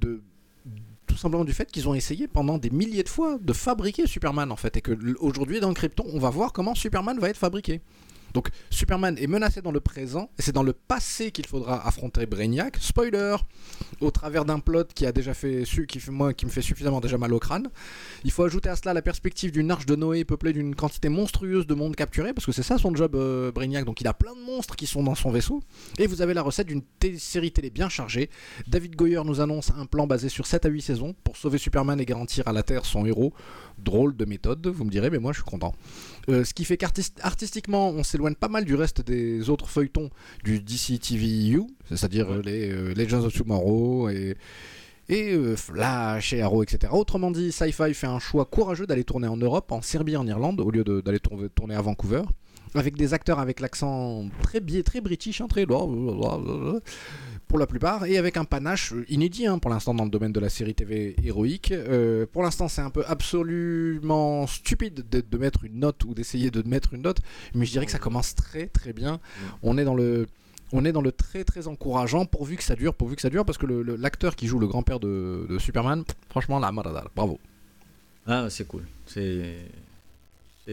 tout 1.07 1.17
simplement 1.17 1.45
du 1.45 1.53
fait 1.53 1.71
qu'ils 1.71 1.89
ont 1.89 1.95
essayé 1.95 2.27
pendant 2.27 2.59
des 2.59 2.71
milliers 2.71 3.03
de 3.03 3.09
fois 3.09 3.39
de 3.39 3.53
fabriquer 3.53 4.07
Superman 4.07 4.51
en 4.51 4.57
fait, 4.57 4.77
et 4.79 4.81
que 4.81 4.97
aujourd'hui 5.19 5.61
dans 5.61 5.73
Krypton, 5.75 6.05
on 6.13 6.19
va 6.19 6.31
voir 6.31 6.53
comment 6.53 6.75
Superman 6.75 7.19
va 7.21 7.29
être 7.29 7.37
fabriqué. 7.37 7.81
Donc 8.35 8.49
Superman 8.71 9.17
est 9.19 9.27
menacé 9.27 9.63
dans 9.63 9.73
le 9.73 9.81
présent, 9.81 10.31
et 10.39 10.43
c'est 10.43 10.53
dans 10.53 10.63
le 10.63 10.73
passé 10.73 11.31
qu'il 11.31 11.47
faudra 11.47 11.87
affronter 11.87 12.27
Brainiac. 12.27 12.77
Spoiler 12.81 13.37
Au 14.01 14.11
travers 14.11 14.45
d'un 14.45 14.59
plot 14.59 14.85
qui 14.95 15.07
a 15.07 15.13
déjà 15.13 15.35
fait, 15.35 15.65
qui, 15.65 15.99
qui 15.99 16.47
me 16.47 16.51
fait 16.51 16.63
suffisamment 16.63 17.01
déjà 17.01 17.19
mal 17.19 17.33
au 17.33 17.39
crâne. 17.39 17.69
Il 18.25 18.31
faut 18.31 18.45
ajouter 18.45 18.69
à 18.69 18.77
cela 18.77 18.95
la 18.95 19.03
perspective 19.03 19.53
d'une 19.53 19.71
arche 19.71 19.87
de 19.87 19.97
Noé 19.97 20.25
peuplée 20.25 20.53
d'une 20.53 20.75
quantité 20.75 21.09
monstrueuse 21.09 21.67
de 21.67 21.75
mondes 21.75 21.97
capturés, 21.97 22.33
parce 22.33 22.47
que 22.47 22.53
c'est 22.53 22.63
ça 22.63 22.79
son 22.79 22.95
job 22.95 23.15
euh, 23.15 23.51
donc 23.85 24.01
il 24.01 24.09
a 24.09 24.15
plein 24.15 24.35
de 24.35 24.41
monstres 24.41 24.77
qui 24.77 24.87
sont 24.87 25.03
dans 25.03 25.15
son 25.15 25.31
vaisseau. 25.31 25.63
Et 25.99 26.07
vous 26.07 26.21
avez 26.21 26.35
la 26.35 26.43
recette 26.43 26.67
d'une 26.67 26.83
série 27.19 27.53
télé 27.53 27.71
bien 27.71 27.89
chargée. 27.89 28.29
David 28.67 28.97
Goyer 28.97 29.23
nous 29.25 29.41
annonce 29.41 29.71
un 29.77 29.87
plan 29.87 30.07
basé 30.07 30.29
sur 30.29 30.47
7 30.47 30.67
à 30.67 30.69
8 30.69 30.83
saisons 30.83 31.15
pour 31.25 31.37
sauver 31.37 31.59
Superman 31.59 32.01
et 32.01 32.05
garantir 32.05 32.49
à 32.49 32.53
la 32.53 32.63
Terre 32.63 32.85
son 32.85 33.07
héros. 33.07 33.33
Drôle 33.79 34.17
de 34.17 34.25
méthode, 34.25 34.67
vous 34.67 34.85
me 34.85 34.91
direz, 34.91 35.11
mais 35.11 35.19
moi 35.19 35.33
je 35.33 35.39
suis 35.39 35.45
content. 35.45 35.75
Euh, 36.29 36.45
ce 36.45 36.55
qui 36.55 36.65
fait 36.65 36.77
qu'artistiquement, 36.77 37.91
on 37.91 38.03
s'éloigne 38.05 38.35
pas 38.35 38.49
mal 38.49 38.65
du 38.65 38.75
reste 38.75 39.01
des 39.03 39.51
autres 39.51 39.69
feuilletons 39.69 40.11
du 40.45 40.61
DC 40.61 41.01
TVU, 41.01 41.63
c'est-à-dire 41.89 42.31
les 42.43 42.71
euh, 42.71 42.95
Legends 42.95 43.25
of 43.25 43.33
Tomorrow 43.35 44.09
et, 44.09 44.37
et 45.09 45.33
euh, 45.33 45.57
Flash 45.57 46.33
et 46.33 46.41
Arrow, 46.43 46.63
etc. 46.63 46.93
Autrement 46.95 47.31
dit, 47.33 47.51
Sci-Fi 47.51 47.93
fait 47.93 48.07
un 48.07 48.21
choix 48.21 48.45
courageux 48.45 48.87
d'aller 48.87 49.05
tourner 49.05 49.27
en 49.27 49.37
Europe, 49.37 49.73
en 49.73 49.83
Serbie, 49.83 50.17
en 50.17 50.27
Irlande, 50.27 50.61
au 50.61 50.71
lieu 50.71 50.85
d'aller 50.85 51.19
tour- 51.19 51.43
tourner 51.57 51.75
à 51.75 51.83
Vancouver, 51.83 52.23
avec 52.75 52.97
des 52.97 53.15
acteurs 53.15 53.41
avec 53.41 53.59
l'accent 53.59 54.27
très 54.43 54.61
très 54.85 55.01
british, 55.01 55.41
hein, 55.41 55.49
très 55.49 55.67
pour 57.53 57.59
la 57.59 57.67
plupart, 57.67 58.07
et 58.07 58.17
avec 58.17 58.39
un 58.39 58.47
panache 58.47 58.95
inédit 59.11 59.47
hein, 59.47 59.59
pour 59.59 59.71
l'instant 59.71 59.93
dans 59.93 60.05
le 60.05 60.11
domaine 60.11 60.33
de 60.33 60.41
la 60.41 60.49
série 60.49 60.75
TV 60.75 61.15
héroïque. 61.23 61.71
Euh, 61.71 62.25
pour 62.25 62.43
l'instant, 62.43 62.67
c'est 62.67 62.81
un 62.81 62.89
peu 62.89 63.05
absolument 63.07 64.47
stupide 64.47 65.05
de, 65.11 65.21
de 65.21 65.37
mettre 65.37 65.63
une 65.65 65.79
note 65.79 66.03
ou 66.05 66.15
d'essayer 66.15 66.51
de 66.51 66.67
mettre 66.67 66.95
une 66.95 67.03
note, 67.03 67.19
mais 67.53 67.67
je 67.67 67.73
dirais 67.73 67.85
que 67.85 67.93
ça 67.93 67.99
commence 67.99 68.35
très 68.35 68.69
très 68.69 68.95
bien. 68.95 69.21
On 69.63 69.77
est 69.77 69.85
dans 69.85 69.95
le 69.95 70.29
on 70.73 70.87
est 70.87 70.93
dans 70.93 71.03
le 71.03 71.13
très 71.13 71.45
très 71.45 71.69
encourageant 71.69 72.25
pourvu 72.25 72.57
que 72.57 72.65
ça 72.65 72.75
dure, 72.75 72.95
pourvu 72.95 73.17
que 73.17 73.23
ça 73.23 73.29
dure, 73.29 73.45
parce 73.45 73.59
que 73.59 73.67
l'acteur 73.67 74.35
qui 74.35 74.47
joue 74.47 74.59
le 74.59 74.67
grand-père 74.67 74.99
de, 74.99 75.47
de 75.47 75.59
Superman, 75.59 76.05
franchement, 76.31 76.59
la 76.59 76.73
bravo. 77.15 77.39
Ah, 78.27 78.47
c'est 78.49 78.67
cool. 78.67 78.87
C'est 79.05 79.59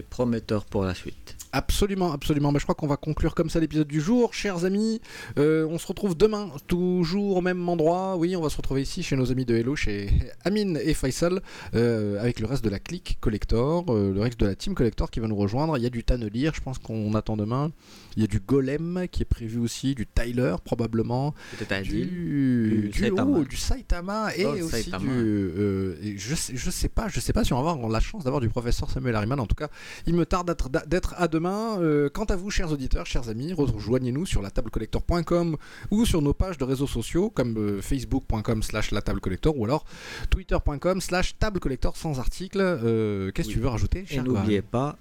prometteur 0.09 0.63
pour 0.63 0.85
la 0.85 0.95
suite. 0.95 1.35
Absolument, 1.51 2.11
absolument. 2.11 2.51
Mais 2.51 2.59
je 2.59 2.65
crois 2.65 2.75
qu'on 2.75 2.85
va 2.87 2.95
conclure 2.97 3.33
comme 3.33 3.49
ça 3.49 3.59
l'épisode 3.59 3.87
du 3.87 4.01
jour. 4.01 4.33
Chers 4.35 4.65
amis, 4.65 5.01
euh, 5.39 5.65
on 5.67 5.79
se 5.79 5.87
retrouve 5.87 6.15
demain, 6.15 6.49
toujours 6.67 7.37
au 7.37 7.41
même 7.41 7.67
endroit. 7.67 8.17
Oui, 8.17 8.35
on 8.35 8.41
va 8.41 8.49
se 8.49 8.57
retrouver 8.57 8.83
ici 8.83 9.01
chez 9.01 9.15
nos 9.15 9.31
amis 9.31 9.45
de 9.45 9.55
Hello, 9.55 9.75
chez 9.75 10.11
Amine 10.45 10.79
et 10.83 10.93
Faisal, 10.93 11.41
euh, 11.73 12.21
avec 12.21 12.39
le 12.39 12.45
reste 12.45 12.63
de 12.63 12.69
la 12.69 12.77
clique 12.77 13.17
Collector, 13.19 13.85
euh, 13.89 14.13
le 14.13 14.21
reste 14.21 14.39
de 14.39 14.45
la 14.45 14.53
team 14.53 14.75
Collector 14.75 15.09
qui 15.09 15.19
va 15.19 15.27
nous 15.27 15.35
rejoindre. 15.35 15.75
Il 15.77 15.83
y 15.83 15.87
a 15.87 15.89
du 15.89 16.03
Tannelier, 16.03 16.51
je 16.53 16.61
pense 16.61 16.77
qu'on 16.77 17.15
attend 17.15 17.35
demain. 17.35 17.71
Il 18.15 18.21
y 18.21 18.25
a 18.25 18.27
du 18.27 18.39
Golem 18.39 19.07
qui 19.11 19.23
est 19.23 19.25
prévu 19.25 19.57
aussi, 19.59 19.95
du 19.95 20.05
Tyler 20.05 20.55
probablement. 20.63 21.33
Du, 21.83 22.05
Du 22.05 22.89
du, 22.89 22.99
Saitama. 22.99 23.37
oh, 23.39 23.43
du 23.43 23.55
Saitama 23.57 24.35
et 24.35 24.45
Oh, 24.45 24.49
aussi 24.65 24.83
Saitama. 24.83 25.03
du 25.05 25.51
et 26.03 26.17
je 26.17 26.35
sais, 26.35 26.53
je 26.55 26.69
sais 26.69 26.89
pas 26.89 27.07
je 27.07 27.19
sais 27.19 27.33
pas 27.33 27.43
si 27.43 27.53
on 27.53 27.61
va 27.63 27.71
avoir 27.71 27.89
la 27.89 27.99
chance 27.99 28.23
d'avoir 28.23 28.41
du 28.41 28.49
professeur 28.49 28.89
Samuel 28.89 29.15
Harriman 29.15 29.39
en 29.39 29.45
tout 29.45 29.55
cas 29.55 29.69
il 30.05 30.13
me 30.15 30.25
tarde 30.25 30.47
d'être- 30.47 30.69
d'être 30.87 31.13
à 31.17 31.27
demain 31.27 31.38
Euh, 31.47 32.09
quant 32.09 32.25
à 32.25 32.35
vous 32.35 32.49
chers 32.49 32.71
auditeurs 32.71 33.05
chers 33.05 33.29
amis 33.29 33.53
rejoignez-nous 33.53 34.25
sur 34.25 34.41
la 34.41 34.49
tablecollector.com 34.51 35.57
ou 35.91 36.05
sur 36.05 36.21
nos 36.21 36.33
pages 36.33 36.57
de 36.57 36.63
réseaux 36.65 36.87
sociaux 36.87 37.29
comme 37.29 37.57
euh, 37.57 37.81
facebook.com 37.81 38.61
slash 38.63 38.91
la 38.91 39.01
table 39.01 39.19
collector 39.21 39.57
ou 39.57 39.63
alors 39.65 39.85
twitter.com 40.29 41.01
slash 41.01 41.37
table 41.37 41.59
collector 41.59 41.95
sans 41.95 42.19
article. 42.19 42.59
Euh, 42.61 43.31
qu'est-ce 43.31 43.47
que 43.47 43.53
Oui. 43.53 43.57
tu 43.57 43.61
veux 43.61 43.69
rajouter 43.69 43.99
Et 43.99 44.05
cher 44.05 44.23
n'oubliez 44.23 44.61
pas 44.61 44.97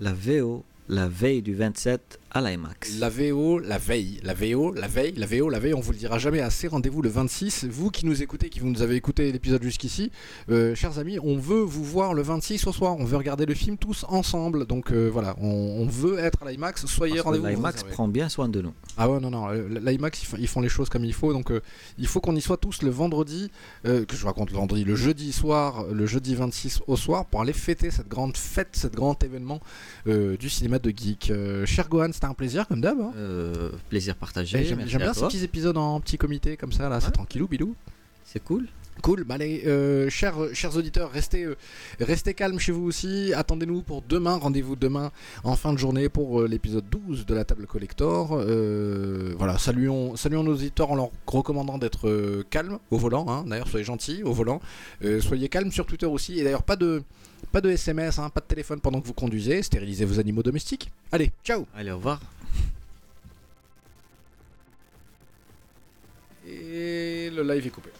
la 0.00 0.12
VO, 0.12 0.64
la 0.88 1.08
veille 1.08 1.42
du 1.42 1.54
27 1.54 2.20
à 2.30 2.40
l'IMAX. 2.42 2.98
La 2.98 3.08
VO, 3.08 3.58
la 3.58 3.78
veille, 3.78 4.20
la 4.22 4.34
VO, 4.34 4.72
la 4.72 4.86
veille, 4.88 5.14
la 5.16 5.26
VO, 5.26 5.48
la 5.48 5.58
veille, 5.58 5.72
on 5.74 5.80
vous 5.80 5.92
le 5.92 5.96
dira 5.98 6.18
jamais 6.18 6.40
assez. 6.40 6.68
Rendez-vous 6.68 7.00
le 7.00 7.08
26. 7.08 7.64
Vous 7.64 7.90
qui 7.90 8.04
nous 8.04 8.22
écoutez, 8.22 8.50
qui 8.50 8.60
vous 8.60 8.68
nous 8.68 8.82
avez 8.82 8.94
écouté 8.94 9.32
l'épisode 9.32 9.62
jusqu'ici, 9.62 10.10
euh, 10.50 10.74
chers 10.74 10.98
amis, 10.98 11.18
on 11.18 11.38
veut 11.38 11.62
vous 11.62 11.82
voir 11.82 12.12
le 12.14 12.22
26 12.22 12.66
au 12.66 12.72
soir. 12.72 12.96
On 12.98 13.04
veut 13.04 13.16
regarder 13.16 13.46
le 13.46 13.54
film 13.54 13.78
tous 13.78 14.04
ensemble. 14.08 14.66
Donc 14.66 14.92
euh, 14.92 15.08
voilà, 15.10 15.34
on, 15.40 15.46
on 15.48 15.86
veut 15.86 16.18
être 16.18 16.42
à 16.46 16.50
l'IMAX. 16.50 16.84
Soyez 16.86 17.20
rendez-vous. 17.20 17.46
l'IMAX 17.46 17.82
prend 17.84 18.06
bien 18.08 18.28
soin 18.28 18.48
de 18.48 18.60
nous. 18.60 18.74
Ah 18.98 19.08
ouais, 19.10 19.18
non, 19.18 19.30
non, 19.30 19.48
euh, 19.48 19.68
l'IMAX, 19.80 20.22
ils, 20.22 20.26
font- 20.26 20.36
ils 20.38 20.48
font 20.48 20.60
les 20.60 20.68
choses 20.68 20.88
comme 20.90 21.04
il 21.06 21.14
faut, 21.14 21.32
donc 21.32 21.50
euh, 21.50 21.60
il 21.98 22.06
faut 22.06 22.20
qu'on 22.20 22.36
y 22.36 22.40
soit 22.42 22.58
tous 22.58 22.82
le 22.82 22.90
vendredi, 22.90 23.50
que 23.84 24.04
je 24.14 24.26
raconte 24.26 24.50
le 24.50 24.56
vendredi, 24.56 24.84
le 24.84 24.94
jeudi 24.94 25.32
soir, 25.32 25.86
le 25.90 26.06
jeudi 26.06 26.34
26 26.34 26.80
au 26.86 26.96
soir, 26.96 27.24
pour 27.26 27.40
aller 27.40 27.52
fêter 27.52 27.90
cette 27.90 28.08
grande 28.08 28.36
fête, 28.36 28.68
cet 28.72 28.94
grand 28.94 29.22
événement 29.24 29.60
du 30.06 30.48
cinéma 30.50 30.75
de 30.78 30.90
geek. 30.90 31.30
Euh, 31.30 31.66
cher 31.66 31.88
Gohan, 31.88 32.10
c'était 32.12 32.26
un 32.26 32.34
plaisir, 32.34 32.66
comme 32.68 32.80
d'hab. 32.80 33.00
hein. 33.00 33.12
Euh, 33.16 33.70
plaisir 33.88 34.14
partagé. 34.16 34.64
J'aime 34.64 34.78
bien 34.84 35.12
ces 35.12 35.20
toi. 35.20 35.28
petits 35.28 35.44
épisodes 35.44 35.76
en 35.76 36.00
petit 36.00 36.18
comité 36.18 36.56
comme 36.56 36.72
ça, 36.72 36.88
là, 36.88 37.00
c'est 37.00 37.10
tranquillou, 37.12 37.48
bilou. 37.48 37.74
C'est 38.24 38.42
cool. 38.42 38.66
Cool, 39.02 39.24
bah 39.24 39.34
allez, 39.34 39.62
euh, 39.66 40.08
chers, 40.08 40.36
chers 40.54 40.74
auditeurs, 40.74 41.10
restez, 41.10 41.44
euh, 41.44 41.54
restez 42.00 42.32
calmes 42.32 42.58
chez 42.58 42.72
vous 42.72 42.84
aussi. 42.86 43.30
Attendez-nous 43.34 43.82
pour 43.82 44.00
demain. 44.00 44.36
Rendez-vous 44.36 44.74
demain 44.74 45.12
en 45.44 45.54
fin 45.54 45.74
de 45.74 45.78
journée 45.78 46.08
pour 46.08 46.40
euh, 46.40 46.48
l'épisode 46.48 46.86
12 46.90 47.26
de 47.26 47.34
la 47.34 47.44
table 47.44 47.66
collector. 47.66 48.28
Voilà, 49.36 49.58
saluons, 49.58 50.16
saluons 50.16 50.42
nos 50.44 50.54
auditeurs 50.54 50.90
en 50.92 50.96
leur 50.96 51.10
recommandant 51.26 51.76
d'être 51.76 52.42
calmes 52.48 52.78
au 52.90 52.96
volant. 52.96 53.26
hein. 53.28 53.44
D'ailleurs, 53.46 53.68
soyez 53.68 53.84
gentils 53.84 54.22
au 54.22 54.32
volant. 54.32 54.62
Soyez 55.20 55.50
calmes 55.50 55.70
sur 55.72 55.84
Twitter 55.84 56.06
aussi. 56.06 56.40
Et 56.40 56.44
d'ailleurs, 56.44 56.62
pas 56.62 56.76
de, 56.76 57.02
pas 57.52 57.60
de 57.60 57.70
SMS, 57.70 58.18
hein, 58.18 58.30
pas 58.30 58.40
de 58.40 58.46
téléphone 58.46 58.80
pendant 58.80 59.00
que 59.00 59.06
vous 59.06 59.14
conduisez. 59.14 59.62
Stérilisez 59.62 60.04
vos 60.04 60.18
animaux 60.18 60.42
domestiques. 60.42 60.90
Allez, 61.12 61.30
ciao 61.44 61.66
Allez, 61.74 61.90
au 61.90 61.96
revoir. 61.96 62.20
Et 66.46 67.30
le 67.30 67.42
live 67.42 67.66
est 67.66 67.70
coupé. 67.70 67.90